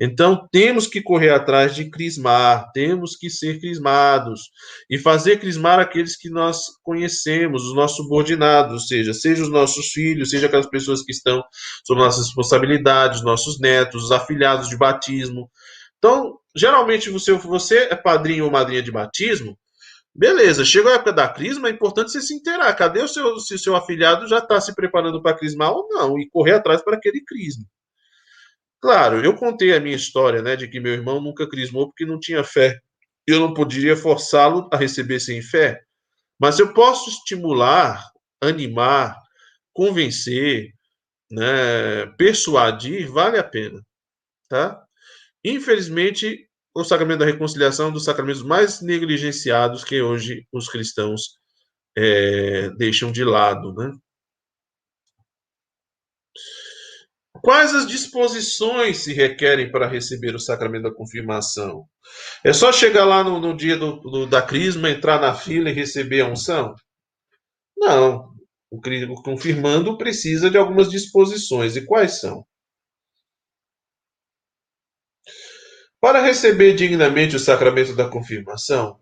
Então, 0.00 0.46
temos 0.52 0.86
que 0.86 1.02
correr 1.02 1.30
atrás 1.30 1.74
de 1.74 1.90
crismar, 1.90 2.70
temos 2.72 3.16
que 3.16 3.28
ser 3.28 3.58
crismados 3.58 4.42
e 4.88 4.96
fazer 4.96 5.40
crismar 5.40 5.80
aqueles 5.80 6.16
que 6.16 6.30
nós 6.30 6.66
conhecemos, 6.84 7.64
os 7.64 7.74
nossos 7.74 7.96
subordinados, 7.96 8.72
ou 8.74 8.78
seja, 8.78 9.12
seja 9.12 9.42
os 9.42 9.50
nossos 9.50 9.88
filhos, 9.88 10.30
seja 10.30 10.46
aquelas 10.46 10.68
pessoas 10.68 11.02
que 11.02 11.10
estão 11.10 11.42
sob 11.84 12.00
nossas 12.00 12.26
responsabilidades, 12.26 13.24
nossos 13.24 13.58
netos, 13.58 14.04
os 14.04 14.12
afilhados 14.12 14.68
de 14.68 14.76
batismo. 14.76 15.50
Então, 15.98 16.38
geralmente, 16.54 17.10
você, 17.10 17.32
você 17.32 17.88
é 17.90 17.96
padrinho 17.96 18.44
ou 18.44 18.52
madrinha 18.52 18.82
de 18.82 18.92
batismo, 18.92 19.58
beleza, 20.14 20.64
chega 20.64 20.90
a 20.90 20.94
época 20.94 21.12
da 21.12 21.28
crisma, 21.28 21.68
é 21.68 21.72
importante 21.72 22.10
você 22.10 22.20
se 22.20 22.34
inteirar. 22.34 22.74
Cadê 22.74 23.00
o 23.00 23.08
seu, 23.08 23.38
se 23.38 23.54
o 23.54 23.58
seu 23.58 23.76
afilhado 23.76 24.26
já 24.26 24.38
está 24.38 24.60
se 24.60 24.74
preparando 24.74 25.22
para 25.22 25.36
crismar 25.36 25.72
ou 25.72 25.88
não, 25.88 26.18
e 26.18 26.28
correr 26.28 26.54
atrás 26.54 26.82
para 26.82 26.96
aquele 26.96 27.22
crisma. 27.24 27.64
Claro, 28.80 29.24
eu 29.24 29.34
contei 29.34 29.74
a 29.74 29.80
minha 29.80 29.96
história, 29.96 30.40
né, 30.40 30.54
de 30.54 30.68
que 30.68 30.78
meu 30.78 30.92
irmão 30.92 31.20
nunca 31.20 31.48
crismou 31.48 31.88
porque 31.88 32.06
não 32.06 32.18
tinha 32.18 32.44
fé. 32.44 32.78
Eu 33.26 33.40
não 33.40 33.52
poderia 33.52 33.96
forçá-lo 33.96 34.68
a 34.72 34.76
receber 34.76 35.20
sem 35.20 35.42
fé, 35.42 35.80
mas 36.40 36.58
eu 36.58 36.72
posso 36.72 37.10
estimular, 37.10 38.02
animar, 38.40 39.16
convencer, 39.74 40.72
né, 41.30 42.06
persuadir, 42.16 43.10
vale 43.10 43.38
a 43.38 43.44
pena, 43.44 43.82
tá? 44.48 44.82
Infelizmente, 45.44 46.47
o 46.80 46.84
sacramento 46.84 47.20
da 47.20 47.26
reconciliação 47.26 47.88
é 47.88 47.92
dos 47.92 48.04
sacramentos 48.04 48.42
mais 48.42 48.80
negligenciados 48.80 49.84
que 49.84 50.00
hoje 50.00 50.46
os 50.52 50.68
cristãos 50.68 51.38
é, 51.96 52.70
deixam 52.70 53.10
de 53.10 53.24
lado, 53.24 53.74
né? 53.74 53.90
Quais 57.42 57.74
as 57.74 57.86
disposições 57.86 58.98
se 58.98 59.12
requerem 59.12 59.70
para 59.70 59.88
receber 59.88 60.34
o 60.34 60.40
sacramento 60.40 60.84
da 60.84 60.94
confirmação? 60.94 61.84
É 62.44 62.52
só 62.52 62.72
chegar 62.72 63.04
lá 63.04 63.22
no, 63.22 63.40
no 63.40 63.56
dia 63.56 63.76
do, 63.76 63.96
do, 64.00 64.26
da 64.26 64.42
crisma, 64.42 64.90
entrar 64.90 65.20
na 65.20 65.34
fila 65.34 65.70
e 65.70 65.72
receber 65.72 66.22
a 66.22 66.28
unção? 66.28 66.74
Não. 67.76 68.28
O, 68.70 68.78
o 68.78 69.22
confirmando 69.22 69.96
precisa 69.96 70.50
de 70.50 70.58
algumas 70.58 70.90
disposições. 70.90 71.76
E 71.76 71.84
quais 71.84 72.20
são? 72.20 72.44
Para 76.00 76.22
receber 76.22 76.74
dignamente 76.74 77.36
o 77.36 77.40
sacramento 77.40 77.94
da 77.94 78.08
confirmação, 78.08 79.00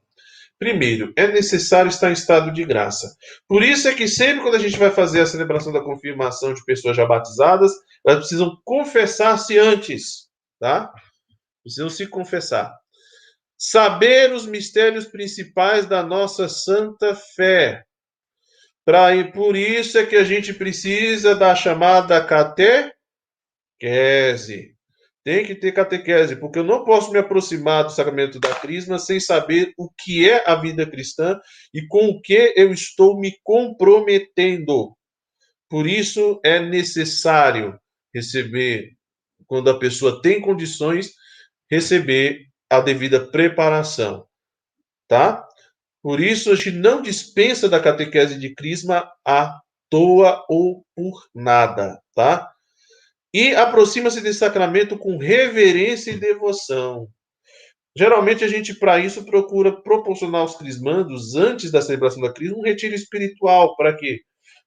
Primeiro, 0.59 1.12
é 1.16 1.27
necessário 1.28 1.90
estar 1.90 2.09
em 2.09 2.14
estado 2.14 2.51
de 2.51 2.64
graça. 2.64 3.14
Por 3.47 3.62
isso 3.62 3.89
é 3.89 3.94
que 3.94 4.09
sempre 4.09 4.43
quando 4.43 4.55
a 4.55 4.59
gente 4.59 4.78
vai 4.78 4.90
fazer 4.90 5.20
a 5.20 5.27
celebração 5.27 5.70
da 5.70 5.82
confirmação 5.82 6.55
de 6.55 6.64
pessoas 6.64 6.97
já 6.97 7.05
batizadas, 7.05 7.73
elas 8.06 8.20
precisam 8.20 8.59
confessar-se 8.64 9.59
antes, 9.59 10.28
tá? 10.59 10.90
Precisam 11.62 11.90
se 11.90 12.06
confessar. 12.06 12.74
Saber 13.59 14.32
os 14.32 14.47
mistérios 14.47 15.06
principais 15.06 15.86
da 15.86 16.02
nossa 16.02 16.48
santa 16.48 17.14
fé. 17.14 17.85
Pra, 18.85 19.14
e 19.14 19.31
por 19.32 19.56
isso 19.56 19.98
é 19.98 20.06
que 20.06 20.16
a 20.16 20.24
gente 20.24 20.55
precisa 20.55 21.35
da 21.35 21.55
chamada 21.55 22.24
catequese. 22.24 22.94
Tem 25.27 25.44
que 25.44 25.57
ter 25.57 25.73
catequese, 25.73 26.36
porque 26.36 26.61
eu 26.61 26.62
não 26.62 26.85
posso 26.85 27.11
me 27.11 27.19
aproximar 27.19 27.82
do 27.82 27.90
sacramento 27.90 28.39
da 28.39 28.55
crisma 28.55 28.97
sem 28.97 29.19
saber 29.19 29.73
o 29.77 29.90
que 29.90 30.31
é 30.31 30.48
a 30.48 30.55
vida 30.55 30.89
cristã 30.89 31.36
e 31.74 31.85
com 31.85 32.11
o 32.11 32.20
que 32.20 32.55
eu 32.55 32.73
estou 32.73 33.19
me 33.19 33.36
comprometendo. 33.43 34.97
Por 35.69 35.85
isso 35.85 36.40
é 36.44 36.61
necessário 36.61 37.77
receber, 38.15 38.93
quando 39.48 39.69
a 39.69 39.77
pessoa 39.77 40.23
tem 40.23 40.40
condições, 40.40 41.11
receber 41.69 42.47
a 42.70 42.78
devida 42.78 43.27
preparação, 43.27 44.28
tá? 45.09 45.44
Por 46.05 46.20
isso 46.20 46.53
a 46.53 46.55
gente 46.55 46.70
não 46.70 47.03
dispensa 47.03 47.69
da 47.69 47.81
catequese 47.81 48.39
de 48.39 48.55
crisma 48.55 49.11
à 49.27 49.61
toa 49.90 50.47
ou 50.48 50.86
por 50.94 51.27
nada, 51.35 52.01
tá? 52.15 52.56
E 53.37 53.55
aproxima-se 53.55 54.23
desse 54.23 54.39
sacramento 54.39 54.97
com 54.97 55.19
reverência 55.19 56.11
e 56.11 56.17
devoção. 56.17 57.07
Geralmente 57.95 58.43
a 58.43 58.49
gente, 58.49 58.75
para 58.75 58.99
isso, 58.99 59.27
procura 59.27 59.83
proporcionar 59.83 60.41
aos 60.41 60.57
crismandos, 60.57 61.35
antes 61.35 61.71
da 61.71 61.83
celebração 61.83 62.23
da 62.23 62.33
crisma, 62.33 62.57
um 62.57 62.63
retiro 62.63 62.95
espiritual. 62.95 63.77
Para 63.77 63.95
quê? 63.95 64.23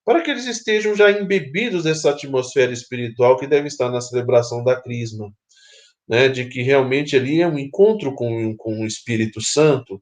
Para 0.05 0.21
que 0.21 0.29
eles 0.29 0.45
estejam 0.45 0.95
já 0.95 1.09
embebidos 1.09 1.85
dessa 1.85 2.11
atmosfera 2.11 2.71
espiritual 2.71 3.37
que 3.37 3.47
deve 3.47 3.67
estar 3.67 3.89
na 3.89 4.01
celebração 4.01 4.63
da 4.63 4.79
crisma. 4.79 5.33
né, 6.07 6.27
de 6.27 6.45
que 6.49 6.61
realmente 6.61 7.15
ali 7.15 7.41
é 7.41 7.47
um 7.47 7.57
encontro 7.57 8.13
com, 8.15 8.55
com 8.57 8.81
o 8.81 8.85
Espírito 8.85 9.41
Santo, 9.41 10.01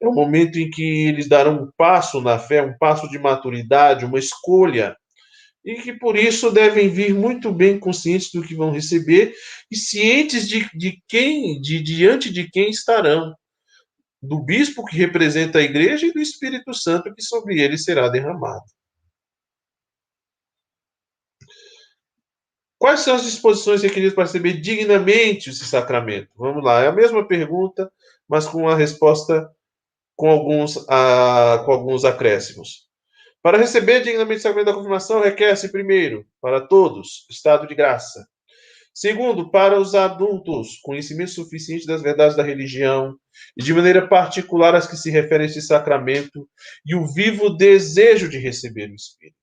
é 0.00 0.08
um 0.08 0.14
momento 0.14 0.58
em 0.58 0.70
que 0.70 1.08
eles 1.08 1.28
darão 1.28 1.64
um 1.64 1.70
passo 1.76 2.20
na 2.22 2.38
fé, 2.38 2.62
um 2.62 2.76
passo 2.78 3.08
de 3.10 3.18
maturidade, 3.18 4.04
uma 4.06 4.18
escolha, 4.18 4.96
e 5.66 5.74
que 5.82 5.92
por 5.92 6.16
isso 6.16 6.52
devem 6.52 6.88
vir 6.88 7.12
muito 7.12 7.52
bem 7.52 7.76
conscientes 7.76 8.30
do 8.30 8.40
que 8.40 8.54
vão 8.54 8.70
receber 8.70 9.34
e 9.68 9.76
cientes 9.76 10.48
de, 10.48 10.70
de 10.72 11.02
quem, 11.08 11.60
de 11.60 11.82
diante 11.82 12.32
de 12.32 12.48
quem 12.48 12.70
estarão, 12.70 13.34
do 14.22 14.40
bispo 14.40 14.84
que 14.84 14.96
representa 14.96 15.58
a 15.58 15.62
igreja 15.62 16.06
e 16.06 16.12
do 16.12 16.20
Espírito 16.20 16.72
Santo 16.72 17.12
que 17.12 17.20
sobre 17.20 17.60
ele 17.60 17.76
será 17.76 18.08
derramado. 18.08 18.64
Quais 22.78 23.00
são 23.00 23.16
as 23.16 23.24
disposições 23.24 23.82
requeridas 23.82 24.14
para 24.14 24.24
receber 24.24 24.60
dignamente 24.60 25.50
esse 25.50 25.64
sacramento? 25.64 26.30
Vamos 26.36 26.62
lá, 26.62 26.82
é 26.82 26.86
a 26.86 26.92
mesma 26.92 27.26
pergunta, 27.26 27.90
mas 28.28 28.46
com 28.46 28.68
a 28.68 28.76
resposta 28.76 29.50
com 30.14 30.30
alguns, 30.30 30.86
ah, 30.88 31.62
com 31.64 31.72
alguns 31.72 32.04
acréscimos. 32.04 32.86
Para 33.46 33.58
receber 33.58 34.02
dignamente 34.02 34.38
o 34.38 34.42
sacramento 34.42 34.66
da 34.66 34.74
confirmação, 34.74 35.22
requer-se, 35.22 35.70
primeiro, 35.70 36.26
para 36.40 36.66
todos, 36.66 37.24
estado 37.30 37.64
de 37.68 37.76
graça. 37.76 38.26
Segundo, 38.92 39.52
para 39.52 39.78
os 39.78 39.94
adultos, 39.94 40.80
conhecimento 40.82 41.30
suficiente 41.30 41.86
das 41.86 42.02
verdades 42.02 42.36
da 42.36 42.42
religião, 42.42 43.16
e 43.56 43.62
de 43.62 43.72
maneira 43.72 44.08
particular 44.08 44.74
as 44.74 44.88
que 44.88 44.96
se 44.96 45.12
referem 45.12 45.46
a 45.46 45.48
esse 45.48 45.62
sacramento, 45.62 46.48
e 46.84 46.96
o 46.96 47.06
vivo 47.06 47.50
desejo 47.50 48.28
de 48.28 48.36
receber 48.36 48.90
o 48.90 48.96
Espírito. 48.96 49.36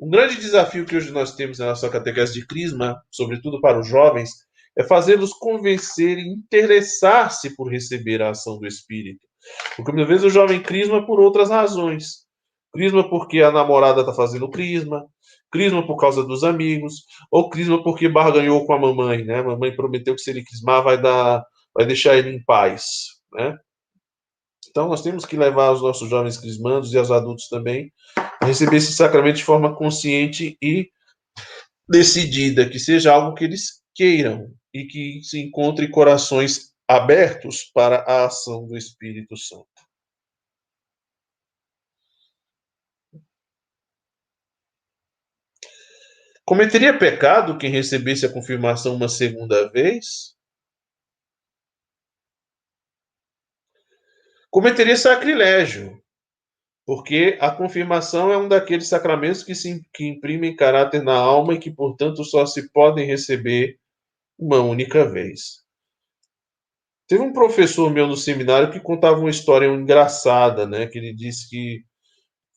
Um 0.00 0.08
grande 0.08 0.36
desafio 0.36 0.86
que 0.86 0.96
hoje 0.96 1.10
nós 1.10 1.34
temos 1.34 1.58
na 1.58 1.66
nossa 1.66 1.90
catequese 1.90 2.34
de 2.34 2.46
Crisma, 2.46 3.02
sobretudo 3.10 3.60
para 3.60 3.80
os 3.80 3.88
jovens, 3.88 4.30
é 4.78 4.84
fazê-los 4.84 5.32
convencer 5.32 6.18
e 6.18 6.28
interessar-se 6.28 7.56
por 7.56 7.68
receber 7.68 8.22
a 8.22 8.30
ação 8.30 8.60
do 8.60 8.66
Espírito. 8.68 9.26
Porque 9.74 9.90
muitas 9.90 10.08
vezes 10.08 10.24
o 10.24 10.30
jovem 10.30 10.62
crisma 10.62 11.04
por 11.04 11.18
outras 11.18 11.50
razões. 11.50 12.29
Crisma 12.72 13.08
porque 13.08 13.40
a 13.40 13.50
namorada 13.50 14.00
está 14.00 14.12
fazendo 14.12 14.48
crisma, 14.48 15.04
crisma 15.50 15.86
por 15.86 15.96
causa 15.96 16.22
dos 16.24 16.44
amigos, 16.44 17.04
ou 17.30 17.50
crisma 17.50 17.82
porque 17.82 18.08
barganhou 18.08 18.64
com 18.64 18.72
a 18.72 18.78
mamãe, 18.78 19.24
né? 19.24 19.40
A 19.40 19.44
mamãe 19.44 19.74
prometeu 19.74 20.14
que 20.14 20.20
se 20.20 20.30
ele 20.30 20.44
crismar 20.44 20.82
vai 20.82 21.00
dar, 21.00 21.44
vai 21.74 21.84
deixar 21.86 22.16
ele 22.16 22.30
em 22.30 22.44
paz, 22.44 22.82
né? 23.32 23.56
Então 24.68 24.88
nós 24.88 25.02
temos 25.02 25.24
que 25.24 25.36
levar 25.36 25.72
os 25.72 25.82
nossos 25.82 26.08
jovens 26.08 26.38
crismandos 26.38 26.92
e 26.94 26.98
os 26.98 27.10
adultos 27.10 27.48
também 27.48 27.92
receber 28.42 28.76
esse 28.76 28.92
sacramento 28.92 29.36
de 29.36 29.44
forma 29.44 29.74
consciente 29.74 30.56
e 30.62 30.88
decidida, 31.88 32.68
que 32.68 32.78
seja 32.78 33.12
algo 33.12 33.34
que 33.34 33.44
eles 33.44 33.82
queiram 33.94 34.52
e 34.72 34.84
que 34.84 35.20
se 35.22 35.40
encontre 35.40 35.88
corações 35.88 36.70
abertos 36.88 37.64
para 37.74 37.98
a 37.98 38.26
ação 38.26 38.66
do 38.66 38.76
Espírito 38.76 39.36
Santo. 39.36 39.66
Cometeria 46.50 46.98
pecado 46.98 47.56
quem 47.56 47.70
recebesse 47.70 48.26
a 48.26 48.28
confirmação 48.28 48.96
uma 48.96 49.08
segunda 49.08 49.70
vez? 49.70 50.34
Cometeria 54.50 54.96
sacrilégio 54.96 56.02
porque 56.84 57.38
a 57.40 57.52
confirmação 57.52 58.32
é 58.32 58.36
um 58.36 58.48
daqueles 58.48 58.88
sacramentos 58.88 59.44
que, 59.44 59.54
se, 59.54 59.80
que 59.94 60.04
imprimem 60.08 60.56
caráter 60.56 61.04
na 61.04 61.14
alma 61.14 61.54
e 61.54 61.58
que, 61.60 61.70
portanto, 61.70 62.24
só 62.24 62.44
se 62.44 62.68
podem 62.72 63.06
receber 63.06 63.78
uma 64.36 64.58
única 64.58 65.08
vez. 65.08 65.62
Teve 67.06 67.22
um 67.22 67.32
professor 67.32 67.92
meu 67.92 68.08
no 68.08 68.16
seminário 68.16 68.72
que 68.72 68.80
contava 68.80 69.20
uma 69.20 69.30
história 69.30 69.68
engraçada, 69.68 70.66
né? 70.66 70.88
Que 70.88 70.98
ele 70.98 71.14
disse 71.14 71.48
que 71.48 71.84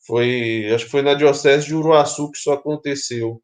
foi, 0.04 0.68
acho 0.74 0.86
que 0.86 0.90
foi 0.90 1.02
na 1.02 1.14
diocese 1.14 1.66
de 1.66 1.76
Uruaçu 1.76 2.32
que 2.32 2.38
isso 2.38 2.50
aconteceu. 2.50 3.40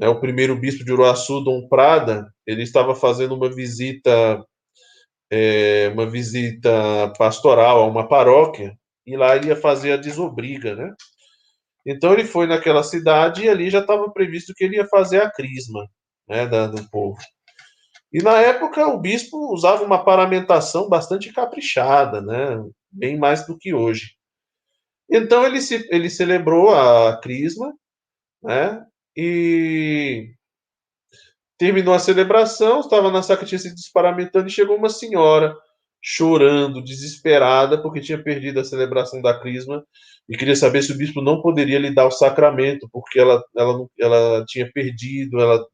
É, 0.00 0.08
o 0.08 0.20
primeiro 0.20 0.56
bispo 0.56 0.84
de 0.84 0.92
Uruaçu, 0.92 1.40
Dom 1.40 1.68
Prada, 1.68 2.32
ele 2.46 2.62
estava 2.62 2.94
fazendo 2.94 3.34
uma 3.34 3.48
visita, 3.48 4.44
é, 5.30 5.90
uma 5.92 6.06
visita 6.06 7.12
pastoral 7.16 7.82
a 7.82 7.86
uma 7.86 8.08
paróquia 8.08 8.76
e 9.06 9.16
lá 9.16 9.36
ele 9.36 9.48
ia 9.48 9.56
fazer 9.56 9.92
a 9.92 9.96
desobriga, 9.96 10.74
né? 10.74 10.94
Então 11.86 12.12
ele 12.12 12.24
foi 12.24 12.46
naquela 12.46 12.82
cidade 12.82 13.44
e 13.44 13.48
ali 13.48 13.68
já 13.68 13.80
estava 13.80 14.10
previsto 14.10 14.54
que 14.54 14.64
ele 14.64 14.76
ia 14.76 14.86
fazer 14.88 15.20
a 15.22 15.30
crisma, 15.30 15.86
né, 16.28 16.46
da, 16.46 16.66
do 16.66 16.88
povo. 16.88 17.18
E 18.12 18.22
na 18.22 18.40
época 18.40 18.86
o 18.86 18.98
bispo 18.98 19.52
usava 19.52 19.84
uma 19.84 20.02
paramentação 20.02 20.88
bastante 20.88 21.32
caprichada, 21.32 22.22
né, 22.22 22.64
bem 22.90 23.18
mais 23.18 23.46
do 23.46 23.58
que 23.58 23.74
hoje. 23.74 24.16
Então 25.10 25.44
ele, 25.44 25.60
se, 25.60 25.86
ele 25.90 26.08
celebrou 26.08 26.74
a 26.74 27.20
crisma, 27.20 27.74
né, 28.42 28.84
e 29.16 30.30
terminou 31.58 31.94
a 31.94 31.98
celebração, 31.98 32.80
estava 32.80 33.10
na 33.10 33.22
sacristia 33.22 33.58
se 33.58 33.74
desparamentando 33.74 34.48
e 34.48 34.50
chegou 34.50 34.76
uma 34.76 34.90
senhora 34.90 35.56
chorando, 36.02 36.82
desesperada, 36.84 37.80
porque 37.80 38.00
tinha 38.00 38.22
perdido 38.22 38.60
a 38.60 38.64
celebração 38.64 39.22
da 39.22 39.38
crisma 39.38 39.82
e 40.28 40.36
queria 40.36 40.56
saber 40.56 40.82
se 40.82 40.92
o 40.92 40.96
bispo 40.96 41.22
não 41.22 41.40
poderia 41.40 41.78
lhe 41.78 41.94
dar 41.94 42.06
o 42.06 42.10
sacramento, 42.10 42.88
porque 42.92 43.18
ela, 43.18 43.42
ela, 43.56 43.86
ela 43.98 44.44
tinha 44.46 44.70
perdido, 44.70 45.40
ela 45.40 45.64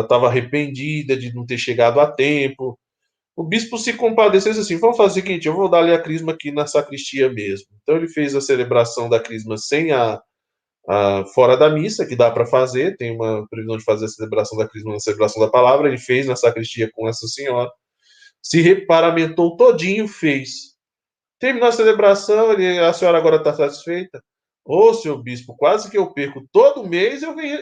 estava 0.00 0.28
arrependida 0.28 1.16
de 1.16 1.32
não 1.34 1.46
ter 1.46 1.58
chegado 1.58 2.00
a 2.00 2.10
tempo. 2.10 2.78
O 3.34 3.44
bispo 3.44 3.78
se 3.78 3.92
compadeceu 3.94 4.52
assim: 4.52 4.78
vamos 4.78 4.96
fazer 4.96 5.20
o 5.20 5.24
seguinte, 5.24 5.46
eu 5.46 5.54
vou 5.54 5.68
dar-lhe 5.68 5.92
a 5.92 6.02
crisma 6.02 6.32
aqui 6.32 6.50
na 6.50 6.66
sacristia 6.66 7.30
mesmo. 7.30 7.66
Então 7.82 7.96
ele 7.96 8.08
fez 8.08 8.34
a 8.34 8.40
celebração 8.40 9.08
da 9.08 9.20
crisma 9.20 9.56
sem 9.58 9.92
a, 9.92 10.20
a 10.88 11.24
fora 11.34 11.56
da 11.56 11.68
missa, 11.68 12.06
que 12.06 12.16
dá 12.16 12.30
para 12.30 12.46
fazer, 12.46 12.96
tem 12.96 13.14
uma 13.14 13.46
previsão 13.48 13.76
de 13.76 13.84
fazer 13.84 14.04
a 14.04 14.08
celebração 14.08 14.58
da 14.58 14.68
crisma 14.68 14.92
na 14.92 15.00
celebração 15.00 15.42
da 15.42 15.50
palavra, 15.50 15.88
ele 15.88 15.98
fez 15.98 16.26
na 16.26 16.36
sacristia 16.36 16.90
com 16.92 17.08
essa 17.08 17.26
senhora 17.26 17.70
se 18.46 18.60
reparamentou 18.60 19.56
todinho, 19.56 20.06
fez. 20.06 20.76
Terminou 21.40 21.68
a 21.68 21.72
celebração, 21.72 22.52
ele, 22.52 22.78
a 22.78 22.92
senhora 22.92 23.18
agora 23.18 23.36
está 23.36 23.52
satisfeita? 23.52 24.22
Ô, 24.64 24.94
seu 24.94 25.18
bispo, 25.20 25.56
quase 25.56 25.90
que 25.90 25.98
eu 25.98 26.12
perco 26.12 26.46
todo 26.52 26.88
mês, 26.88 27.22
eu 27.22 27.34
venho, 27.34 27.58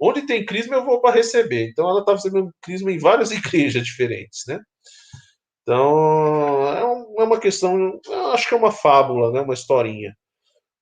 onde 0.00 0.26
tem 0.26 0.44
crisma 0.44 0.76
eu 0.76 0.84
vou 0.86 1.00
para 1.02 1.14
receber. 1.14 1.68
Então 1.68 1.88
ela 1.88 2.00
estava 2.00 2.16
recebendo 2.16 2.50
crisma 2.62 2.90
em 2.90 2.98
várias 2.98 3.30
igrejas 3.32 3.84
diferentes, 3.84 4.44
né? 4.48 4.58
Então, 5.62 6.68
é, 6.74 7.22
é 7.22 7.24
uma 7.24 7.38
questão, 7.38 8.00
acho 8.32 8.48
que 8.48 8.54
é 8.54 8.56
uma 8.56 8.72
fábula, 8.72 9.30
né? 9.32 9.40
uma 9.42 9.54
historinha. 9.54 10.16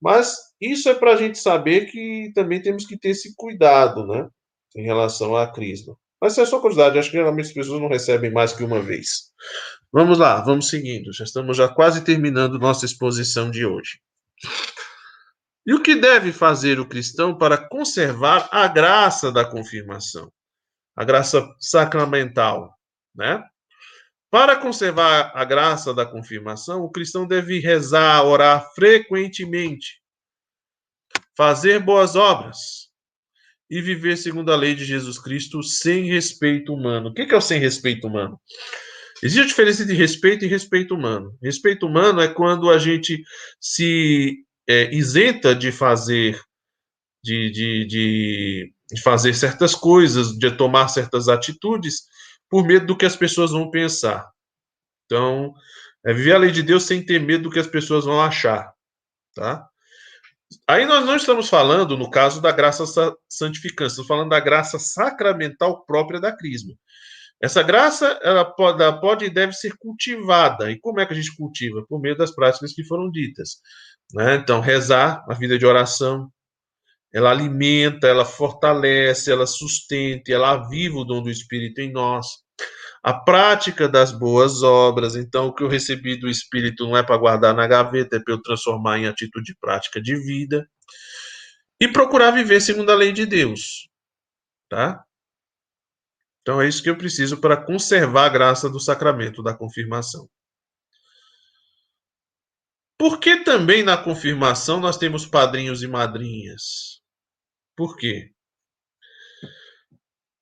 Mas 0.01 0.37
isso 0.61 0.89
é 0.89 0.95
para 0.95 1.13
a 1.13 1.17
gente 1.17 1.39
saber 1.39 1.87
que 1.87 2.31
também 2.35 2.61
temos 2.61 2.87
que 2.87 2.99
ter 2.99 3.11
esse 3.11 3.35
cuidado, 3.35 4.07
né? 4.07 4.29
Em 4.77 4.83
relação 4.83 5.37
à 5.37 5.51
crisma. 5.51 5.97
Mas 6.21 6.37
é 6.37 6.45
só 6.45 6.61
curiosidade, 6.61 6.99
acho 6.99 7.11
que 7.11 7.17
geralmente 7.17 7.47
as 7.47 7.53
pessoas 7.53 7.81
não 7.81 7.89
recebem 7.89 8.31
mais 8.31 8.53
que 8.53 8.63
uma 8.63 8.81
vez. 8.81 9.33
Vamos 9.91 10.19
lá, 10.19 10.41
vamos 10.43 10.69
seguindo. 10.69 11.13
Já 11.13 11.25
estamos 11.25 11.57
já 11.57 11.69
quase 11.69 12.05
terminando 12.05 12.59
nossa 12.59 12.85
exposição 12.85 13.51
de 13.51 13.65
hoje. 13.65 14.01
E 15.67 15.75
o 15.75 15.83
que 15.83 15.95
deve 15.95 16.33
fazer 16.33 16.79
o 16.79 16.89
cristão 16.89 17.37
para 17.37 17.57
conservar 17.57 18.49
a 18.53 18.69
graça 18.69 19.33
da 19.33 19.45
confirmação? 19.45 20.31
A 20.95 21.05
graça 21.05 21.49
sacramental, 21.59 22.75
né? 23.15 23.43
Para 24.31 24.57
conservar 24.57 25.33
a 25.35 25.45
graça 25.45 25.93
da 25.93 26.07
confirmação, 26.07 26.83
o 26.83 26.91
cristão 26.91 27.27
deve 27.27 27.59
rezar, 27.59 28.25
orar 28.25 28.71
frequentemente, 28.75 30.00
fazer 31.41 31.81
boas 31.81 32.17
obras, 32.17 32.91
e 33.71 33.81
viver 33.81 34.19
segundo 34.19 34.53
a 34.53 34.57
lei 34.57 34.75
de 34.75 34.85
Jesus 34.85 35.19
Cristo 35.19 35.63
sem 35.63 36.05
respeito 36.05 36.75
humano. 36.75 37.09
O 37.09 37.15
que 37.15 37.23
é 37.23 37.35
o 37.35 37.41
sem 37.41 37.59
respeito 37.59 38.07
humano? 38.07 38.39
Existe 39.23 39.45
a 39.45 39.47
diferença 39.47 39.83
entre 39.83 39.97
respeito 39.97 40.45
e 40.45 40.49
respeito 40.49 40.95
humano. 40.95 41.35
Respeito 41.43 41.87
humano 41.87 42.21
é 42.21 42.29
quando 42.29 42.69
a 42.69 42.77
gente 42.77 43.25
se 43.59 44.45
é, 44.69 44.95
isenta 44.95 45.55
de 45.55 45.73
fazer 45.73 46.39
de, 47.25 47.51
de, 47.51 47.87
de, 47.87 48.75
de 48.93 49.01
fazer 49.01 49.33
certas 49.33 49.75
coisas, 49.75 50.37
de 50.37 50.51
tomar 50.51 50.89
certas 50.89 51.27
atitudes, 51.27 52.03
por 52.51 52.67
medo 52.67 52.85
do 52.85 52.97
que 52.99 53.07
as 53.07 53.17
pessoas 53.17 53.53
vão 53.53 53.71
pensar. 53.71 54.31
Então, 55.07 55.55
é 56.05 56.13
viver 56.13 56.35
a 56.35 56.39
lei 56.39 56.51
de 56.51 56.63
Deus 56.63 56.83
sem 56.83 57.03
ter 57.03 57.19
medo 57.19 57.45
do 57.45 57.51
que 57.51 57.59
as 57.59 57.67
pessoas 57.67 58.05
vão 58.05 58.21
achar, 58.21 58.71
tá? 59.35 59.70
Aí 60.67 60.85
nós 60.85 61.05
não 61.05 61.17
estamos 61.17 61.49
falando, 61.49 61.97
no 61.97 62.11
caso 62.11 62.41
da 62.41 62.51
graça 62.51 62.85
santificante, 63.29 63.91
estamos 63.91 64.09
falando 64.09 64.31
da 64.31 64.41
graça 64.41 64.79
sacramental 64.79 65.85
própria 65.85 66.21
da 66.21 66.37
crisma. 66.37 66.75
Essa 67.43 67.63
graça, 67.63 68.19
ela 68.23 68.45
pode, 68.45 68.83
ela 68.83 69.01
pode 69.01 69.25
e 69.25 69.31
deve 69.31 69.53
ser 69.55 69.75
cultivada. 69.79 70.71
E 70.71 70.79
como 70.79 71.01
é 71.01 71.07
que 71.07 71.13
a 71.13 71.17
gente 71.17 71.35
cultiva? 71.35 71.85
Por 71.89 72.01
meio 72.01 72.17
das 72.17 72.35
práticas 72.35 72.73
que 72.73 72.85
foram 72.85 73.11
ditas. 73.11 73.57
Né? 74.13 74.37
Então, 74.37 74.61
rezar, 74.61 75.25
a 75.29 75.35
vida 75.35 75.59
de 75.59 75.65
oração, 75.65 76.31
ela 77.13 77.31
alimenta, 77.31 78.07
ela 78.07 78.25
fortalece, 78.25 79.33
ela 79.33 79.47
sustenta, 79.47 80.33
ela 80.33 80.53
aviva 80.53 80.99
o 80.99 81.05
dom 81.05 81.23
do 81.23 81.31
Espírito 81.31 81.81
em 81.81 81.91
nós. 81.91 82.27
A 83.03 83.15
prática 83.15 83.89
das 83.89 84.13
boas 84.13 84.63
obras. 84.63 85.17
Então, 85.17 85.47
o 85.47 85.55
que 85.55 85.63
eu 85.63 85.69
recebi 85.69 86.19
do 86.19 86.29
Espírito 86.29 86.85
não 86.85 86.97
é 86.97 87.03
para 87.03 87.17
guardar 87.17 87.55
na 87.55 87.67
gaveta, 87.67 88.17
é 88.17 88.21
para 88.21 88.35
eu 88.35 88.43
transformar 88.43 88.99
em 88.99 89.07
atitude 89.07 89.57
prática 89.61 90.01
de 90.01 90.15
vida. 90.17 90.69
E 91.81 91.89
procurar 91.89 92.31
viver 92.31 92.61
segundo 92.61 92.91
a 92.91 92.95
lei 92.95 93.11
de 93.13 93.25
Deus. 93.25 93.89
Tá? 94.69 95.03
Então, 96.43 96.61
é 96.61 96.69
isso 96.69 96.83
que 96.83 96.91
eu 96.91 96.97
preciso 96.97 97.39
para 97.39 97.57
conservar 97.57 98.27
a 98.27 98.29
graça 98.29 98.69
do 98.69 98.79
sacramento 98.79 99.43
da 99.43 99.55
confirmação. 99.55 100.29
Por 102.99 103.19
que 103.19 103.39
também 103.45 103.83
na 103.83 103.97
confirmação 103.97 104.79
nós 104.79 104.99
temos 104.99 105.25
padrinhos 105.25 105.83
e 105.83 105.89
madrinhas? 105.89 107.01
Por 107.75 107.97
quê? 107.97 108.31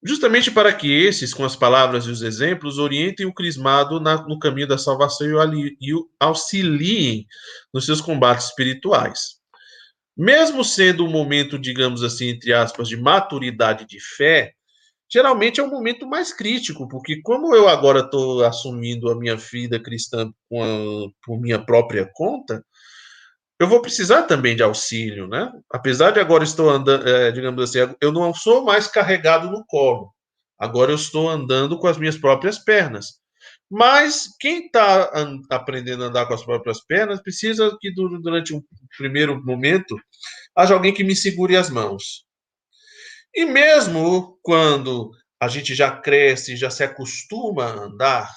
Justamente 0.09 0.51
para 0.51 0.73
que 0.73 0.91
esses, 0.91 1.35
com 1.35 1.45
as 1.45 1.55
palavras 1.55 2.07
e 2.07 2.11
os 2.11 2.23
exemplos, 2.23 2.79
orientem 2.79 3.27
o 3.27 3.35
crismado 3.35 4.01
na, 4.01 4.27
no 4.27 4.39
caminho 4.39 4.67
da 4.67 4.79
salvação 4.79 5.27
e 5.27 5.35
o, 5.35 5.77
e 5.79 5.95
o 5.95 6.09
auxiliem 6.19 7.27
nos 7.75 7.85
seus 7.85 8.01
combates 8.01 8.47
espirituais. 8.47 9.37
Mesmo 10.17 10.65
sendo 10.65 11.05
um 11.05 11.11
momento, 11.11 11.59
digamos 11.59 12.03
assim, 12.03 12.29
entre 12.29 12.55
aspas, 12.55 12.89
de 12.89 12.97
maturidade 12.97 13.85
de 13.85 14.01
fé, 14.01 14.55
geralmente 15.13 15.61
é 15.61 15.63
um 15.63 15.69
momento 15.69 16.07
mais 16.07 16.33
crítico, 16.33 16.89
porque 16.89 17.21
como 17.21 17.55
eu 17.55 17.69
agora 17.69 18.01
estou 18.01 18.43
assumindo 18.47 19.11
a 19.11 19.15
minha 19.15 19.37
vida 19.37 19.79
cristã 19.79 20.27
a, 20.27 21.07
por 21.23 21.39
minha 21.39 21.63
própria 21.63 22.11
conta, 22.15 22.65
eu 23.59 23.67
vou 23.67 23.83
precisar 23.83 24.23
também 24.23 24.55
de 24.55 24.63
auxílio, 24.63 25.27
né? 25.27 25.51
Apesar 25.71 26.13
de 26.13 26.21
agora 26.21 26.45
estou 26.45 26.71
andando, 26.71 27.09
é, 27.09 27.33
digamos 27.33 27.63
assim, 27.63 27.93
eu 28.01 28.13
não 28.13 28.33
sou 28.33 28.65
mais 28.65 28.87
carregado 28.87 29.51
no 29.51 29.65
colo. 29.67 30.13
Agora 30.59 30.93
eu 30.93 30.97
estou 30.97 31.29
andando 31.29 31.79
com 31.79 31.87
as 31.87 31.99
minhas 31.99 32.17
próprias 32.17 32.59
pernas. 32.59 33.19
Mas 33.71 34.29
quem 34.41 34.67
está 34.67 35.11
aprendendo 35.51 36.05
a 36.05 36.07
andar 36.07 36.27
com 36.27 36.35
as 36.35 36.45
próprias 36.45 36.81
pernas 36.81 37.21
precisa 37.21 37.77
que 37.81 37.93
durante 37.93 38.55
um 38.55 38.63
primeiro 38.97 39.43
momento 39.45 39.97
haja 40.57 40.75
alguém 40.75 40.95
que 40.95 41.05
me 41.05 41.15
segure 41.15 41.57
as 41.57 41.69
mãos. 41.69 42.25
E 43.35 43.45
mesmo 43.45 44.39
quando 44.43 45.11
a 45.41 45.49
gente 45.49 45.75
já 45.75 45.91
cresce, 45.91 46.57
já 46.57 46.71
se 46.71 46.83
acostuma 46.83 47.65
a 47.65 47.85
andar, 47.85 48.31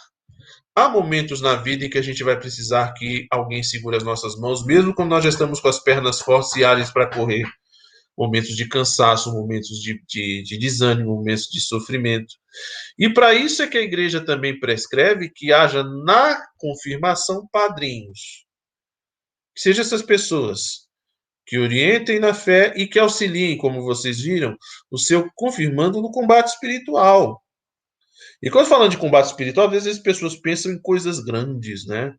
há 0.76 0.90
momentos 0.90 1.42
na 1.42 1.56
vida 1.56 1.86
em 1.86 1.90
que 1.90 1.98
a 1.98 2.02
gente 2.02 2.24
vai 2.24 2.40
precisar 2.40 2.94
que 2.94 3.28
alguém 3.32 3.64
segure 3.64 3.98
as 3.98 4.04
nossas 4.04 4.36
mãos, 4.36 4.66
mesmo 4.66 4.94
quando 4.94 5.10
nós 5.10 5.24
já 5.24 5.30
estamos 5.30 5.60
com 5.60 5.68
as 5.68 5.80
pernas 5.80 6.22
fortes 6.22 6.56
e 6.56 6.64
ágeis 6.64 6.92
para 6.92 7.10
correr. 7.10 7.46
Momentos 8.18 8.56
de 8.56 8.68
cansaço, 8.68 9.32
momentos 9.32 9.80
de, 9.82 10.02
de, 10.08 10.44
de 10.44 10.58
desânimo, 10.58 11.16
momentos 11.16 11.46
de 11.46 11.62
sofrimento. 11.62 12.36
E 13.00 13.12
para 13.12 13.34
isso 13.34 13.64
é 13.64 13.68
que 13.68 13.78
a 13.78 13.82
igreja 13.82 14.24
também 14.24 14.60
prescreve 14.60 15.30
que 15.30 15.52
haja 15.52 15.84
na 15.84 16.46
confirmação 16.58 17.48
padrinhos. 17.52 18.46
Que 19.56 19.62
sejam 19.62 19.82
essas 19.82 20.02
pessoas 20.02 20.88
que 21.48 21.58
orientem 21.58 22.20
na 22.20 22.34
fé 22.34 22.74
e 22.76 22.86
que 22.86 23.00
auxiliem, 23.00 23.58
como 23.58 23.84
vocês 23.84 24.22
viram, 24.22 24.56
o 24.90 24.98
seu 24.98 25.30
confirmando 25.36 26.02
no 26.02 26.12
combate 26.12 26.48
espiritual. 26.48 27.42
E 28.42 28.50
quando 28.50 28.68
falando 28.68 28.92
de 28.92 28.98
combate 28.98 29.28
espiritual, 29.28 29.68
às 29.68 29.74
vezes 29.74 29.98
as 29.98 30.04
pessoas 30.04 30.36
pensam 30.36 30.72
em 30.72 30.82
coisas 30.82 31.20
grandes, 31.20 31.86
né? 31.86 32.14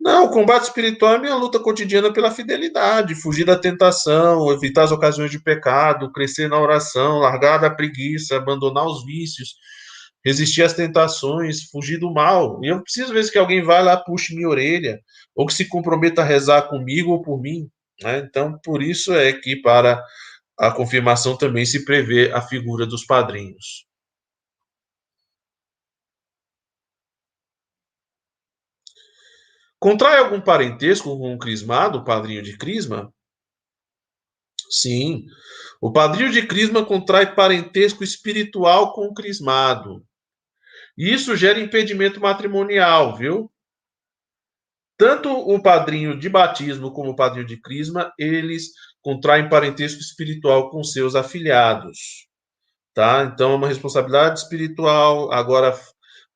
Não, 0.00 0.24
o 0.24 0.30
combate 0.30 0.64
espiritual 0.64 1.14
é 1.14 1.18
minha 1.18 1.36
luta 1.36 1.60
cotidiana 1.60 2.12
pela 2.12 2.30
fidelidade, 2.30 3.14
fugir 3.14 3.44
da 3.44 3.56
tentação, 3.56 4.50
evitar 4.50 4.82
as 4.82 4.90
ocasiões 4.90 5.30
de 5.30 5.40
pecado, 5.40 6.10
crescer 6.10 6.48
na 6.48 6.60
oração, 6.60 7.20
largar 7.20 7.58
da 7.58 7.70
preguiça, 7.70 8.36
abandonar 8.36 8.84
os 8.84 9.04
vícios, 9.04 9.54
resistir 10.24 10.62
às 10.62 10.72
tentações, 10.72 11.70
fugir 11.70 11.98
do 11.98 12.12
mal. 12.12 12.58
E 12.64 12.68
eu 12.68 12.82
preciso, 12.82 13.12
vezes, 13.12 13.30
que 13.30 13.38
alguém 13.38 13.62
vá 13.62 13.80
lá, 13.80 13.96
puxe 13.96 14.34
minha 14.34 14.48
orelha, 14.48 14.98
ou 15.36 15.46
que 15.46 15.54
se 15.54 15.68
comprometa 15.68 16.22
a 16.22 16.24
rezar 16.24 16.62
comigo 16.62 17.12
ou 17.12 17.22
por 17.22 17.40
mim. 17.40 17.68
Né? 18.02 18.18
Então, 18.18 18.58
por 18.64 18.82
isso 18.82 19.14
é 19.14 19.32
que 19.32 19.54
para 19.56 20.02
a 20.58 20.72
confirmação 20.72 21.36
também 21.36 21.64
se 21.64 21.84
prevê 21.84 22.32
a 22.32 22.40
figura 22.40 22.86
dos 22.86 23.04
padrinhos. 23.04 23.86
Contrai 29.82 30.18
algum 30.18 30.40
parentesco 30.40 31.18
com 31.18 31.34
o 31.34 31.38
crismado, 31.38 31.98
o 31.98 32.04
padrinho 32.04 32.40
de 32.40 32.56
crisma? 32.56 33.12
Sim. 34.70 35.26
O 35.80 35.90
padrinho 35.90 36.30
de 36.30 36.46
crisma 36.46 36.86
contrai 36.86 37.34
parentesco 37.34 38.04
espiritual 38.04 38.92
com 38.92 39.06
o 39.06 39.12
crismado. 39.12 40.06
E 40.96 41.12
isso 41.12 41.36
gera 41.36 41.58
impedimento 41.58 42.20
matrimonial, 42.20 43.16
viu? 43.16 43.50
Tanto 44.96 45.28
o 45.32 45.60
padrinho 45.60 46.16
de 46.16 46.28
batismo 46.28 46.92
como 46.92 47.10
o 47.10 47.16
padrinho 47.16 47.44
de 47.44 47.60
crisma, 47.60 48.12
eles 48.16 48.68
contraem 49.00 49.48
parentesco 49.48 49.98
espiritual 49.98 50.70
com 50.70 50.84
seus 50.84 51.16
afilhados. 51.16 52.28
Tá? 52.94 53.24
Então 53.24 53.50
é 53.50 53.56
uma 53.56 53.66
responsabilidade 53.66 54.38
espiritual, 54.38 55.32
agora 55.32 55.76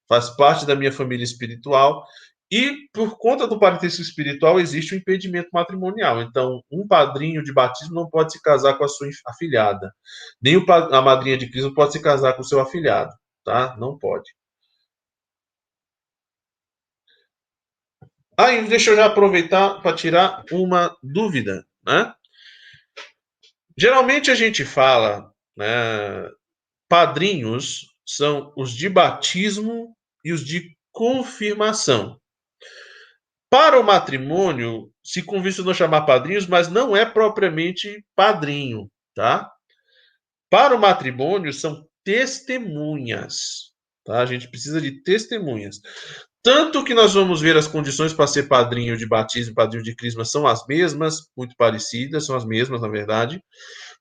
faz 0.09 0.31
parte 0.31 0.67
da 0.67 0.75
minha 0.75 0.91
família 0.91 1.23
espiritual 1.23 2.05
e 2.51 2.89
por 2.93 3.19
conta 3.19 3.47
do 3.47 3.59
parentesco 3.59 4.01
espiritual 4.01 4.61
existe 4.61 4.95
o 4.95 4.97
um 4.97 5.01
impedimento 5.01 5.49
matrimonial. 5.53 6.23
Então, 6.23 6.63
um 6.71 6.87
padrinho 6.87 7.43
de 7.43 7.53
batismo 7.53 7.95
não 7.95 8.09
pode 8.09 8.33
se 8.33 8.41
casar 8.41 8.79
com 8.79 8.85
a 8.85 8.89
sua 8.89 9.09
afilhada. 9.27 9.93
Nem 10.41 10.65
a 10.69 11.03
madrinha 11.03 11.37
de 11.37 11.51
Cristo 11.51 11.75
pode 11.75 11.93
se 11.93 12.01
casar 12.01 12.35
com 12.35 12.43
o 12.43 12.45
seu 12.45 12.61
afilhado, 12.61 13.13
tá? 13.45 13.77
Não 13.79 13.99
pode. 13.99 14.33
Aí, 18.39 18.59
ah, 18.59 18.63
deixa 18.63 18.91
eu 18.91 18.97
já 18.97 19.07
aproveitar 19.07 19.81
para 19.81 19.97
tirar 19.97 20.45
uma 20.53 20.95
dúvida, 21.03 21.67
né? 21.85 22.15
Geralmente 23.79 24.31
a 24.31 24.35
gente 24.35 24.65
fala, 24.65 25.33
né, 25.57 26.31
padrinhos 26.89 27.95
são 28.07 28.53
os 28.57 28.73
de 28.73 28.89
batismo 28.89 29.97
e 30.25 30.33
os 30.33 30.45
de 30.45 30.77
confirmação. 30.93 32.21
Para 33.59 33.81
o 33.81 33.83
matrimônio, 33.83 34.93
se 35.03 35.23
convencionou 35.23 35.73
chamar 35.73 36.03
padrinhos, 36.03 36.47
mas 36.47 36.69
não 36.69 36.95
é 36.95 37.07
propriamente 37.07 38.05
padrinho, 38.15 38.87
tá? 39.15 39.51
Para 40.51 40.77
o 40.77 40.79
matrimônio, 40.79 41.51
são 41.55 41.83
testemunhas, 42.05 43.73
tá? 44.05 44.21
A 44.21 44.27
gente 44.27 44.51
precisa 44.51 44.79
de 44.79 45.03
testemunhas. 45.03 45.81
Tanto 46.43 46.85
que 46.85 46.93
nós 46.93 47.15
vamos 47.15 47.41
ver 47.41 47.57
as 47.57 47.67
condições 47.67 48.13
para 48.13 48.27
ser 48.27 48.43
padrinho 48.43 48.95
de 48.95 49.09
batismo 49.09 49.53
e 49.53 49.55
padrinho 49.55 49.83
de 49.83 49.97
crisma 49.97 50.27
são 50.27 50.47
as 50.47 50.67
mesmas, 50.67 51.27
muito 51.35 51.57
parecidas, 51.57 52.27
são 52.27 52.37
as 52.37 52.45
mesmas, 52.45 52.83
na 52.83 52.89
verdade, 52.89 53.43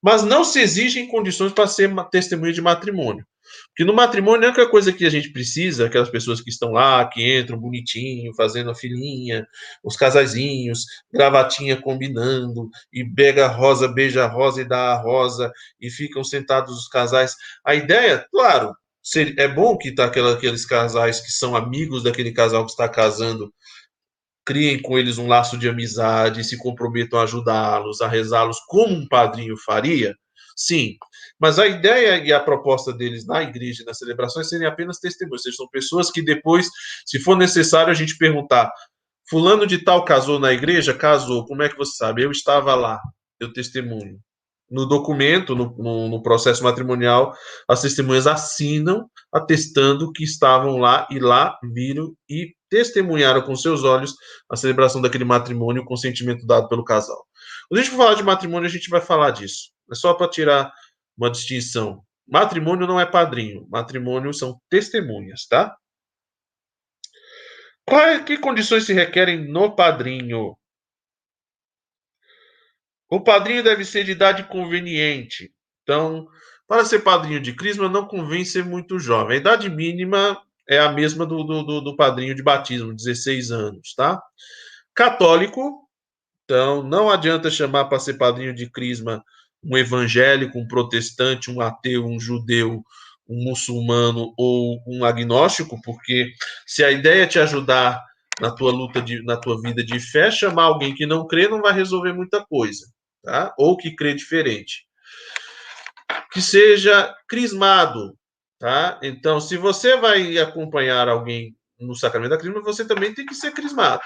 mas 0.04 0.22
não 0.22 0.44
se 0.44 0.60
exigem 0.60 1.08
condições 1.08 1.54
para 1.54 1.66
ser 1.66 1.90
testemunha 2.12 2.52
de 2.52 2.62
matrimônio. 2.62 3.26
Porque 3.68 3.84
no 3.84 3.94
matrimônio, 3.94 4.46
a 4.46 4.52
única 4.52 4.70
coisa 4.70 4.94
que 4.94 5.06
a 5.06 5.10
gente 5.10 5.32
precisa, 5.32 5.86
aquelas 5.86 6.10
pessoas 6.10 6.42
que 6.42 6.50
estão 6.50 6.72
lá, 6.72 7.06
que 7.08 7.40
entram 7.40 7.58
bonitinho, 7.58 8.34
fazendo 8.36 8.70
a 8.70 8.76
filhinha, 8.76 9.46
os 9.84 9.98
casaizinhos, 9.98 10.86
gravatinha 11.12 11.80
combinando, 11.80 12.70
e 12.92 13.04
pega 13.04 13.46
a 13.46 13.50
rosa, 13.50 13.88
beija 13.88 14.24
a 14.24 14.28
rosa 14.28 14.62
e 14.62 14.66
dá 14.66 14.94
a 14.94 15.02
rosa, 15.02 15.52
e 15.80 15.90
ficam 15.90 16.24
sentados 16.24 16.78
os 16.78 16.88
casais. 16.88 17.36
A 17.66 17.76
ideia, 17.76 18.26
claro, 18.32 18.76
é 19.38 19.48
bom 19.48 19.78
que 19.78 19.94
tá 19.94 20.06
aqueles 20.06 20.66
casais 20.66 21.20
que 21.22 21.32
são 21.32 21.56
amigos 21.56 22.04
daquele 22.04 22.32
casal 22.32 22.66
que 22.66 22.72
está 22.72 22.90
casando, 22.90 23.54
criem 24.46 24.82
com 24.82 24.98
eles 24.98 25.18
um 25.18 25.28
laço 25.28 25.58
de 25.58 25.68
amizade, 25.68 26.44
se 26.44 26.58
comprometam 26.58 27.20
a 27.20 27.24
ajudá-los, 27.24 28.02
a 28.02 28.08
rezá-los 28.08 28.60
como 28.68 28.94
um 28.94 29.08
padrinho 29.08 29.58
faria. 29.58 30.16
Sim, 30.56 30.98
mas 31.40 31.60
a 31.60 31.68
ideia 31.68 32.24
e 32.24 32.32
a 32.32 32.40
proposta 32.40 32.94
deles 32.94 33.26
na 33.26 33.44
igreja 33.44 33.84
nas 33.86 33.98
celebrações 33.98 34.50
serem 34.50 34.68
apenas 34.68 35.00
testemunhos, 35.00 35.44
seja, 35.44 35.58
são 35.58 35.68
pessoas 35.68 36.10
que 36.10 36.22
depois, 36.22 36.68
se 37.06 37.20
for 37.20 37.36
necessário, 37.36 37.92
a 37.92 37.96
gente 37.96 38.18
perguntar: 38.18 38.72
Fulano 39.30 39.68
de 39.68 39.80
Tal 39.80 40.06
casou 40.06 40.40
na 40.40 40.54
igreja? 40.54 40.94
Casou, 40.94 41.46
como 41.46 41.64
é 41.64 41.70
que 41.70 41.78
você 41.78 41.98
sabe? 41.98 42.24
Eu 42.24 42.32
estava 42.32 42.74
lá, 42.76 43.00
eu 43.40 43.52
testemunho. 43.52 44.20
No 44.70 44.88
documento, 44.88 45.56
no, 45.56 45.76
no, 45.78 46.10
no 46.10 46.24
processo 46.24 46.64
matrimonial, 46.64 47.34
as 47.68 47.82
testemunhas 47.82 48.26
assinam 48.26 49.08
atestando 49.32 50.12
que 50.12 50.24
estavam 50.24 50.78
lá 50.78 51.08
e 51.12 51.20
lá 51.20 51.58
viram 51.72 52.16
e 52.28 52.56
testemunharam 52.70 53.42
com 53.42 53.56
seus 53.56 53.84
olhos 53.84 54.16
a 54.50 54.56
celebração 54.56 55.02
daquele 55.02 55.24
matrimônio, 55.24 55.84
o 55.84 55.86
consentimento 55.86 56.48
dado 56.48 56.68
pelo 56.68 56.84
casal. 56.84 57.24
Quando 57.70 57.80
a 57.80 57.84
gente 57.84 57.92
for 57.92 58.04
falar 58.04 58.16
de 58.16 58.24
matrimônio, 58.24 58.68
a 58.68 58.72
gente 58.72 58.90
vai 58.90 59.02
falar 59.02 59.32
disso. 59.32 59.70
É 59.92 59.96
só 59.96 60.14
para 60.14 60.30
tirar 60.30 60.72
uma 61.18 61.30
distinção. 61.30 62.04
Matrimônio 62.28 62.88
não 62.88 63.00
é 63.00 63.06
padrinho, 63.06 63.68
matrimônio 63.70 64.34
são 64.34 64.60
testemunhas, 64.70 65.46
tá? 65.46 65.76
Quais 67.86 68.24
que 68.24 68.38
condições 68.38 68.86
se 68.86 68.94
requerem 68.94 69.48
no 69.48 69.76
padrinho? 69.76 70.58
O 73.08 73.22
padrinho 73.22 73.64
deve 73.64 73.86
ser 73.86 74.04
de 74.04 74.12
idade 74.12 74.44
conveniente. 74.46 75.54
Então, 75.84 76.28
para 76.68 76.84
ser 76.84 77.00
padrinho 77.00 77.40
de 77.40 77.54
crisma, 77.54 77.88
não 77.88 78.08
convém 78.08 78.44
ser 78.44 78.66
muito 78.66 78.98
jovem. 78.98 79.38
A 79.38 79.40
idade 79.40 79.70
mínima 79.70 80.42
é 80.68 80.80
a 80.80 80.92
mesma 80.92 81.28
do, 81.28 81.44
do, 81.44 81.82
do 81.82 81.96
padrinho 81.96 82.34
de 82.34 82.42
batismo, 82.42 82.94
16 82.94 83.52
anos, 83.52 83.94
tá? 83.94 84.20
Católico, 84.96 85.88
então 86.44 86.82
não 86.82 87.10
adianta 87.10 87.52
chamar 87.52 87.86
para 87.86 88.00
ser 88.00 88.16
padrinho 88.16 88.54
de 88.54 88.68
crisma 88.70 89.24
um 89.66 89.78
evangélico, 89.78 90.60
um 90.60 90.68
protestante, 90.68 91.50
um 91.50 91.60
ateu, 91.60 92.06
um 92.06 92.20
judeu, 92.20 92.84
um 93.28 93.44
muçulmano 93.44 94.34
ou 94.38 94.82
um 94.88 95.04
agnóstico, 95.04 95.82
porque 95.82 96.32
se 96.66 96.84
a 96.84 96.92
ideia 96.92 97.24
é 97.24 97.28
te 97.28 97.40
ajudar 97.40 98.04
na 98.40 98.52
tua 98.52 98.72
luta, 98.72 99.02
de, 99.02 99.24
na 99.24 99.38
tua 99.38 99.60
vida 99.60 99.84
de 99.84 100.00
fé, 100.00 100.30
chamar 100.30 100.64
alguém 100.64 100.94
que 100.94 101.06
não 101.06 101.26
crê 101.26 101.48
não 101.48 101.62
vai 101.62 101.74
resolver 101.74 102.14
muita 102.14 102.46
coisa, 102.46 102.86
tá? 103.24 103.54
Ou 103.58 103.76
que 103.76 103.96
crê 103.96 104.14
diferente. 104.14 104.86
Que 106.32 106.42
seja 106.42 107.16
crismado, 107.28 108.16
tá? 108.60 109.00
Então, 109.02 109.40
se 109.40 109.58
você 109.58 109.98
vai 109.98 110.38
acompanhar 110.38 111.08
alguém 111.08 111.56
no 111.80 111.96
sacramento 111.96 112.32
da 112.32 112.38
crisma, 112.38 112.62
você 112.62 112.86
também 112.86 113.14
tem 113.14 113.26
que 113.26 113.34
ser 113.34 113.52
crismado. 113.52 114.04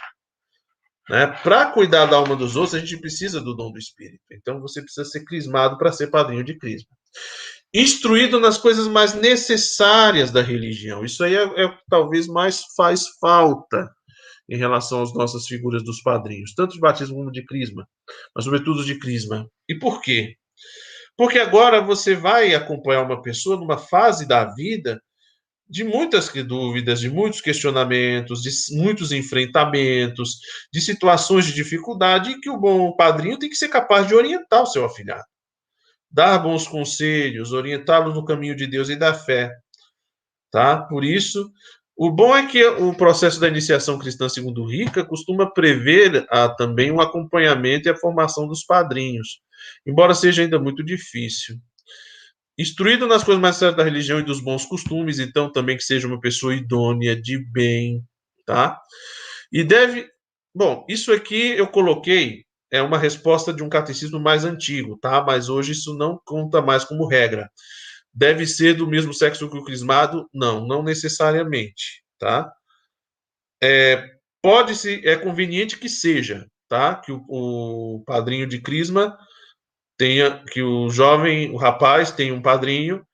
Né? 1.09 1.27
Para 1.43 1.71
cuidar 1.71 2.05
da 2.05 2.17
alma 2.17 2.35
dos 2.35 2.55
outros, 2.55 2.75
a 2.75 2.79
gente 2.79 2.97
precisa 2.97 3.41
do 3.41 3.55
dom 3.55 3.71
do 3.71 3.79
Espírito. 3.79 4.23
Então, 4.31 4.61
você 4.61 4.81
precisa 4.81 5.05
ser 5.05 5.23
crismado 5.25 5.77
para 5.77 5.91
ser 5.91 6.07
padrinho 6.07 6.43
de 6.43 6.57
crisma 6.57 6.89
instruído 7.73 8.39
nas 8.39 8.57
coisas 8.57 8.87
mais 8.87 9.13
necessárias 9.13 10.31
da 10.31 10.41
religião. 10.41 11.05
Isso 11.05 11.23
aí 11.23 11.35
é, 11.35 11.43
é 11.43 11.77
talvez 11.89 12.27
mais 12.27 12.63
faz 12.75 13.07
falta 13.19 13.89
em 14.49 14.57
relação 14.57 15.03
às 15.03 15.13
nossas 15.13 15.45
figuras 15.45 15.83
dos 15.83 16.01
padrinhos, 16.01 16.53
tanto 16.55 16.73
de 16.73 16.79
batismo 16.79 17.15
como 17.15 17.31
de 17.31 17.45
crisma, 17.45 17.87
mas 18.35 18.45
sobretudo 18.45 18.83
de 18.83 18.97
crisma. 18.97 19.47
E 19.67 19.77
por 19.77 20.01
quê? 20.01 20.35
Porque 21.15 21.37
agora 21.37 21.81
você 21.81 22.15
vai 22.15 22.55
acompanhar 22.55 23.03
uma 23.03 23.21
pessoa 23.21 23.57
numa 23.57 23.77
fase 23.77 24.27
da 24.27 24.45
vida 24.55 24.99
de 25.69 25.83
muitas 25.83 26.29
dúvidas, 26.29 26.99
de 26.99 27.09
muitos 27.09 27.41
questionamentos, 27.41 28.41
de 28.41 28.49
muitos 28.75 29.11
enfrentamentos, 29.11 30.39
de 30.73 30.81
situações 30.81 31.45
de 31.45 31.53
dificuldade, 31.53 32.31
e 32.31 32.39
que 32.39 32.49
o 32.49 32.57
bom 32.57 32.91
padrinho 32.95 33.37
tem 33.37 33.49
que 33.49 33.55
ser 33.55 33.69
capaz 33.69 34.07
de 34.07 34.15
orientar 34.15 34.63
o 34.63 34.65
seu 34.65 34.83
afilhado 34.83 35.25
dar 36.11 36.39
bons 36.39 36.67
conselhos, 36.67 37.53
orientá-los 37.53 38.15
no 38.15 38.25
caminho 38.25 38.55
de 38.55 38.65
Deus 38.65 38.89
e 38.89 38.95
da 38.95 39.13
fé. 39.13 39.51
Tá? 40.51 40.81
Por 40.81 41.03
isso, 41.03 41.51
o 41.95 42.09
bom 42.09 42.35
é 42.35 42.47
que 42.47 42.65
o 42.65 42.93
processo 42.93 43.39
da 43.39 43.47
iniciação 43.47 43.99
cristã 43.99 44.27
segundo 44.27 44.65
Rica 44.65 45.05
costuma 45.05 45.51
prever 45.51 46.25
ah, 46.29 46.49
também 46.49 46.91
um 46.91 46.99
acompanhamento 46.99 47.87
e 47.87 47.91
a 47.91 47.95
formação 47.95 48.47
dos 48.47 48.63
padrinhos, 48.63 49.41
embora 49.85 50.15
seja 50.15 50.41
ainda 50.41 50.57
muito 50.57 50.83
difícil. 50.83 51.57
Instruído 52.59 53.07
nas 53.07 53.23
coisas 53.23 53.41
mais 53.41 53.55
sérias 53.55 53.77
da 53.77 53.85
religião 53.85 54.19
e 54.19 54.23
dos 54.23 54.41
bons 54.41 54.65
costumes, 54.65 55.17
então 55.17 55.49
também 55.49 55.77
que 55.77 55.83
seja 55.83 56.05
uma 56.05 56.19
pessoa 56.19 56.53
idônea, 56.53 57.15
de 57.15 57.39
bem, 57.39 58.03
tá? 58.45 58.77
E 59.49 59.63
deve. 59.63 60.05
Bom, 60.53 60.85
isso 60.89 61.13
aqui 61.13 61.51
eu 61.51 61.67
coloquei 61.67 62.43
é 62.69 62.81
uma 62.81 62.97
resposta 62.97 63.53
de 63.53 63.63
um 63.63 63.69
catecismo 63.69 64.19
mais 64.19 64.43
antigo, 64.43 64.97
tá? 64.97 65.23
Mas 65.23 65.47
hoje 65.47 65.71
isso 65.71 65.93
não 65.93 66.19
conta 66.25 66.61
mais 66.61 66.83
como 66.83 67.07
regra. 67.07 67.49
Deve 68.13 68.45
ser 68.45 68.73
do 68.73 68.85
mesmo 68.85 69.13
sexo 69.13 69.49
que 69.49 69.57
o 69.57 69.63
crismado? 69.63 70.27
Não, 70.33 70.67
não 70.67 70.83
necessariamente, 70.83 72.03
tá? 72.19 72.51
É, 73.63 74.03
pode 74.41 74.75
se 74.75 75.01
é 75.07 75.15
conveniente 75.15 75.77
que 75.77 75.87
seja, 75.87 76.45
tá? 76.67 76.95
Que 76.95 77.13
o, 77.13 77.23
o 77.29 78.03
padrinho 78.05 78.45
de 78.45 78.59
crisma 78.59 79.17
tenha 79.99 80.41
que 80.45 80.63
o 80.63 80.89
jovem, 80.89 81.51
o 81.51 81.57
rapaz 81.57 82.09
tenha 82.09 82.33
um 82.33 82.41
padrinho 82.41 83.05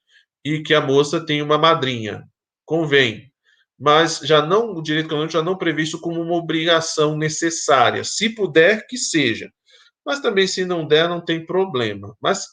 e 0.45 0.61
que 0.61 0.71
a 0.71 0.79
moça 0.79 1.25
tenha 1.25 1.43
uma 1.43 1.57
madrinha. 1.57 2.23
Convém. 2.63 3.33
Mas 3.77 4.19
já 4.19 4.45
não 4.45 4.71
o 4.71 4.83
direito 4.83 5.09
canônico 5.09 5.33
já 5.33 5.41
não 5.41 5.57
prevê 5.57 5.81
isso 5.81 5.99
como 5.99 6.21
uma 6.21 6.35
obrigação 6.35 7.17
necessária. 7.17 8.03
Se 8.03 8.29
puder 8.29 8.85
que 8.87 8.97
seja. 8.97 9.51
Mas 10.05 10.19
também 10.19 10.45
se 10.47 10.63
não 10.63 10.87
der 10.87 11.09
não 11.09 11.19
tem 11.19 11.43
problema. 11.43 12.15
Mas 12.21 12.45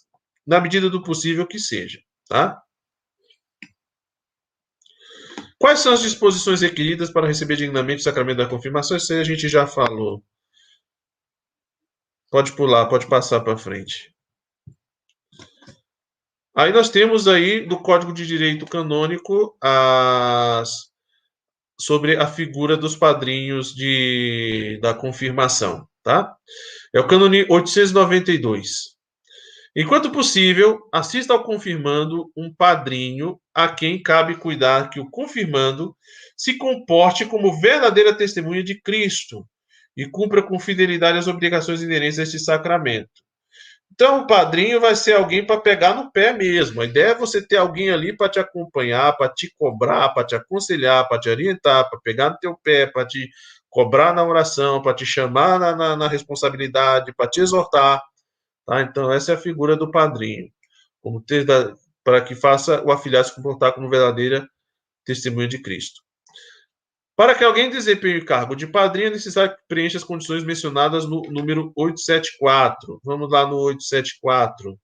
na 0.46 0.58
medida 0.60 0.88
do 0.88 1.02
possível 1.02 1.46
que 1.46 1.58
seja, 1.58 2.00
tá? 2.26 2.60
Quais 5.58 5.78
são 5.80 5.92
as 5.92 6.00
disposições 6.00 6.62
requeridas 6.62 7.10
para 7.12 7.26
receber 7.26 7.56
dignamente 7.56 8.00
o 8.00 8.02
sacramento 8.02 8.38
da 8.38 8.48
confirmação? 8.48 8.96
Isso 8.96 9.12
aí 9.12 9.20
a 9.20 9.24
gente 9.24 9.46
já 9.48 9.66
falou. 9.66 10.24
Pode 12.30 12.56
pular, 12.56 12.88
pode 12.88 13.06
passar 13.06 13.40
para 13.40 13.58
frente. 13.58 14.11
Aí 16.54 16.70
nós 16.70 16.90
temos 16.90 17.26
aí 17.26 17.66
do 17.66 17.78
Código 17.78 18.12
de 18.12 18.26
Direito 18.26 18.66
Canônico 18.66 19.56
as 19.60 20.92
sobre 21.80 22.16
a 22.16 22.26
figura 22.26 22.76
dos 22.76 22.94
padrinhos 22.94 23.74
de 23.74 24.78
da 24.82 24.92
confirmação, 24.94 25.88
tá? 26.02 26.36
É 26.94 27.00
o 27.00 27.06
cânone 27.06 27.46
892. 27.48 28.92
Enquanto 29.74 30.12
possível, 30.12 30.80
assista 30.92 31.32
ao 31.32 31.42
confirmando 31.42 32.30
um 32.36 32.54
padrinho 32.54 33.40
a 33.54 33.68
quem 33.68 34.02
cabe 34.02 34.36
cuidar 34.36 34.90
que 34.90 35.00
o 35.00 35.10
confirmando 35.10 35.96
se 36.36 36.58
comporte 36.58 37.24
como 37.24 37.58
verdadeira 37.58 38.14
testemunha 38.14 38.62
de 38.62 38.78
Cristo 38.78 39.46
e 39.96 40.06
cumpra 40.06 40.42
com 40.42 40.60
fidelidade 40.60 41.16
as 41.16 41.26
obrigações 41.26 41.82
inerentes 41.82 42.18
a 42.18 42.22
este 42.22 42.38
sacramento. 42.38 43.10
Então, 43.94 44.22
o 44.22 44.26
padrinho 44.26 44.80
vai 44.80 44.96
ser 44.96 45.12
alguém 45.12 45.46
para 45.46 45.60
pegar 45.60 45.94
no 45.94 46.10
pé 46.10 46.32
mesmo. 46.32 46.80
A 46.80 46.86
ideia 46.86 47.08
é 47.08 47.14
você 47.14 47.46
ter 47.46 47.58
alguém 47.58 47.90
ali 47.90 48.16
para 48.16 48.28
te 48.28 48.38
acompanhar, 48.38 49.14
para 49.18 49.28
te 49.28 49.54
cobrar, 49.58 50.08
para 50.14 50.24
te 50.24 50.34
aconselhar, 50.34 51.06
para 51.06 51.20
te 51.20 51.28
orientar, 51.28 51.90
para 51.90 52.00
pegar 52.00 52.30
no 52.30 52.38
teu 52.38 52.56
pé, 52.56 52.86
para 52.86 53.06
te 53.06 53.28
cobrar 53.68 54.14
na 54.14 54.24
oração, 54.24 54.80
para 54.80 54.94
te 54.94 55.04
chamar 55.04 55.60
na, 55.60 55.76
na, 55.76 55.96
na 55.96 56.08
responsabilidade, 56.08 57.12
para 57.14 57.28
te 57.28 57.42
exortar. 57.42 58.02
Tá? 58.66 58.80
Então, 58.80 59.12
essa 59.12 59.32
é 59.32 59.34
a 59.34 59.38
figura 59.38 59.76
do 59.76 59.90
padrinho. 59.90 60.50
Para 62.02 62.22
que 62.22 62.34
faça 62.34 62.82
o 62.84 62.90
afilhado 62.90 63.28
se 63.28 63.34
comportar 63.34 63.74
como 63.74 63.90
verdadeira 63.90 64.48
testemunha 65.04 65.48
de 65.48 65.60
Cristo. 65.60 66.00
Para 67.14 67.34
que 67.34 67.44
alguém 67.44 67.68
desempenhe 67.68 68.18
o 68.18 68.24
cargo 68.24 68.56
de 68.56 68.66
padrinho, 68.66 69.08
é 69.08 69.10
necessário 69.10 69.54
que 69.54 69.62
preencha 69.68 69.98
as 69.98 70.04
condições 70.04 70.42
mencionadas 70.42 71.04
no 71.04 71.20
número 71.30 71.70
874. 71.76 73.00
Vamos 73.04 73.30
lá 73.30 73.46
no 73.46 73.56
874, 73.56 74.78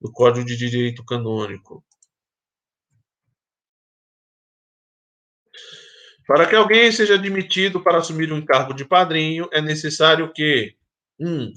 do 0.00 0.12
Código 0.12 0.46
de 0.46 0.56
Direito 0.56 1.04
Canônico. 1.04 1.84
Para 6.24 6.46
que 6.46 6.54
alguém 6.54 6.92
seja 6.92 7.14
admitido 7.14 7.82
para 7.82 7.98
assumir 7.98 8.32
um 8.32 8.44
cargo 8.44 8.72
de 8.72 8.84
padrinho, 8.84 9.48
é 9.52 9.60
necessário 9.60 10.32
que 10.32 10.74
1. 11.18 11.28
Um, 11.28 11.52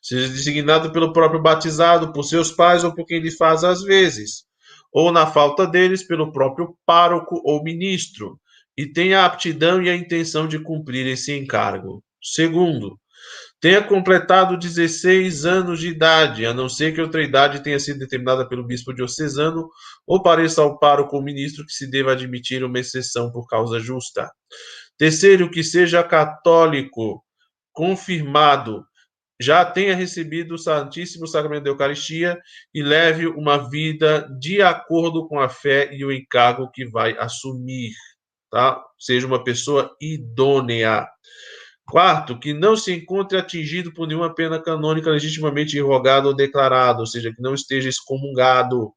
seja 0.00 0.28
designado 0.28 0.90
pelo 0.90 1.12
próprio 1.12 1.42
batizado, 1.42 2.14
por 2.14 2.22
seus 2.22 2.50
pais 2.50 2.82
ou 2.82 2.94
por 2.94 3.04
quem 3.04 3.20
lhe 3.20 3.30
faz 3.30 3.62
às 3.62 3.82
vezes, 3.82 4.46
ou, 4.90 5.12
na 5.12 5.26
falta 5.26 5.66
deles, 5.66 6.02
pelo 6.02 6.32
próprio 6.32 6.78
pároco 6.86 7.42
ou 7.44 7.62
ministro 7.62 8.40
e 8.76 8.86
tenha 8.86 9.20
a 9.20 9.26
aptidão 9.26 9.82
e 9.82 9.88
a 9.88 9.96
intenção 9.96 10.46
de 10.46 10.58
cumprir 10.58 11.06
esse 11.06 11.32
encargo. 11.32 12.02
Segundo, 12.22 12.98
tenha 13.60 13.82
completado 13.82 14.58
16 14.58 15.46
anos 15.46 15.80
de 15.80 15.88
idade, 15.88 16.44
a 16.44 16.52
não 16.52 16.68
ser 16.68 16.94
que 16.94 17.00
outra 17.00 17.22
idade 17.22 17.62
tenha 17.62 17.80
sido 17.80 17.98
determinada 17.98 18.46
pelo 18.46 18.66
bispo 18.66 18.92
diocesano 18.92 19.68
ou 20.06 20.22
pareça 20.22 20.60
ao 20.60 20.78
pároco 20.78 21.16
ou 21.16 21.22
ministro 21.22 21.64
que 21.64 21.72
se 21.72 21.90
deva 21.90 22.12
admitir 22.12 22.62
uma 22.62 22.78
exceção 22.78 23.32
por 23.32 23.46
causa 23.46 23.80
justa. 23.80 24.30
Terceiro, 24.98 25.50
que 25.50 25.64
seja 25.64 26.02
católico, 26.02 27.24
confirmado, 27.72 28.84
já 29.40 29.64
tenha 29.64 29.94
recebido 29.94 30.54
o 30.54 30.58
Santíssimo 30.58 31.26
Sacramento 31.26 31.64
da 31.64 31.70
Eucaristia 31.70 32.38
e 32.74 32.82
leve 32.82 33.26
uma 33.26 33.68
vida 33.68 34.26
de 34.40 34.62
acordo 34.62 35.28
com 35.28 35.38
a 35.38 35.48
fé 35.48 35.90
e 35.92 36.04
o 36.04 36.12
encargo 36.12 36.70
que 36.70 36.86
vai 36.86 37.16
assumir 37.18 37.92
tá? 38.50 38.82
Seja 38.98 39.26
uma 39.26 39.42
pessoa 39.42 39.94
idônea. 40.00 41.06
Quarto, 41.88 42.38
que 42.38 42.52
não 42.52 42.76
se 42.76 42.92
encontre 42.92 43.38
atingido 43.38 43.92
por 43.92 44.08
nenhuma 44.08 44.34
pena 44.34 44.60
canônica 44.60 45.10
legitimamente 45.10 45.76
irrogada 45.76 46.26
ou 46.26 46.34
declarada, 46.34 46.98
ou 46.98 47.06
seja, 47.06 47.32
que 47.32 47.40
não 47.40 47.54
esteja 47.54 47.88
excomungado 47.88 48.92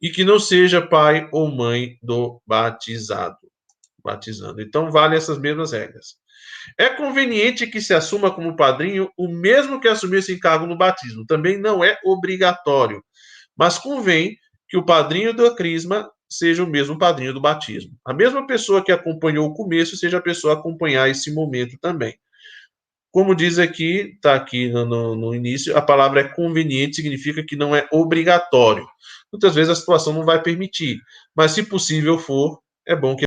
e 0.00 0.10
que 0.10 0.24
não 0.24 0.38
seja 0.38 0.86
pai 0.86 1.28
ou 1.32 1.50
mãe 1.50 1.96
do 2.02 2.42
batizado. 2.46 3.38
Batizando. 4.04 4.60
Então, 4.60 4.90
vale 4.90 5.16
essas 5.16 5.38
mesmas 5.38 5.72
regras. 5.72 6.16
É 6.78 6.88
conveniente 6.88 7.66
que 7.66 7.80
se 7.80 7.94
assuma 7.94 8.30
como 8.30 8.56
padrinho 8.56 9.10
o 9.16 9.28
mesmo 9.28 9.80
que 9.80 9.88
assumir 9.88 10.18
esse 10.18 10.34
encargo 10.34 10.66
no 10.66 10.76
batismo. 10.76 11.24
Também 11.26 11.58
não 11.58 11.82
é 11.82 11.98
obrigatório, 12.04 13.02
mas 13.56 13.78
convém 13.78 14.36
que 14.68 14.76
o 14.76 14.84
padrinho 14.84 15.34
da 15.34 15.54
crisma 15.54 16.10
seja 16.32 16.64
o 16.64 16.66
mesmo 16.66 16.98
padrinho 16.98 17.32
do 17.32 17.40
batismo. 17.40 17.92
A 18.04 18.12
mesma 18.12 18.46
pessoa 18.46 18.82
que 18.82 18.92
acompanhou 18.92 19.46
o 19.46 19.54
começo 19.54 19.96
seja 19.96 20.18
a 20.18 20.22
pessoa 20.22 20.54
a 20.54 20.56
acompanhar 20.56 21.08
esse 21.08 21.32
momento 21.32 21.76
também. 21.80 22.16
Como 23.10 23.34
diz 23.34 23.58
aqui, 23.58 24.14
está 24.14 24.34
aqui 24.34 24.70
no, 24.70 25.14
no, 25.14 25.34
início, 25.34 25.76
a 25.76 25.82
palavra 25.82 26.22
é 26.22 26.28
conveniente, 26.28 26.96
significa 26.96 27.44
que 27.46 27.54
não 27.54 27.76
é 27.76 27.86
obrigatório. 27.92 28.86
Muitas 29.30 29.54
vezes 29.54 29.70
a 29.70 29.74
situação 29.74 30.14
não 30.14 30.24
vai 30.24 30.42
permitir, 30.42 30.98
mas 31.36 31.52
se 31.52 31.62
possível 31.62 32.18
for, 32.18 32.58
é 32.86 32.96
bom 32.96 33.14
que 33.14 33.20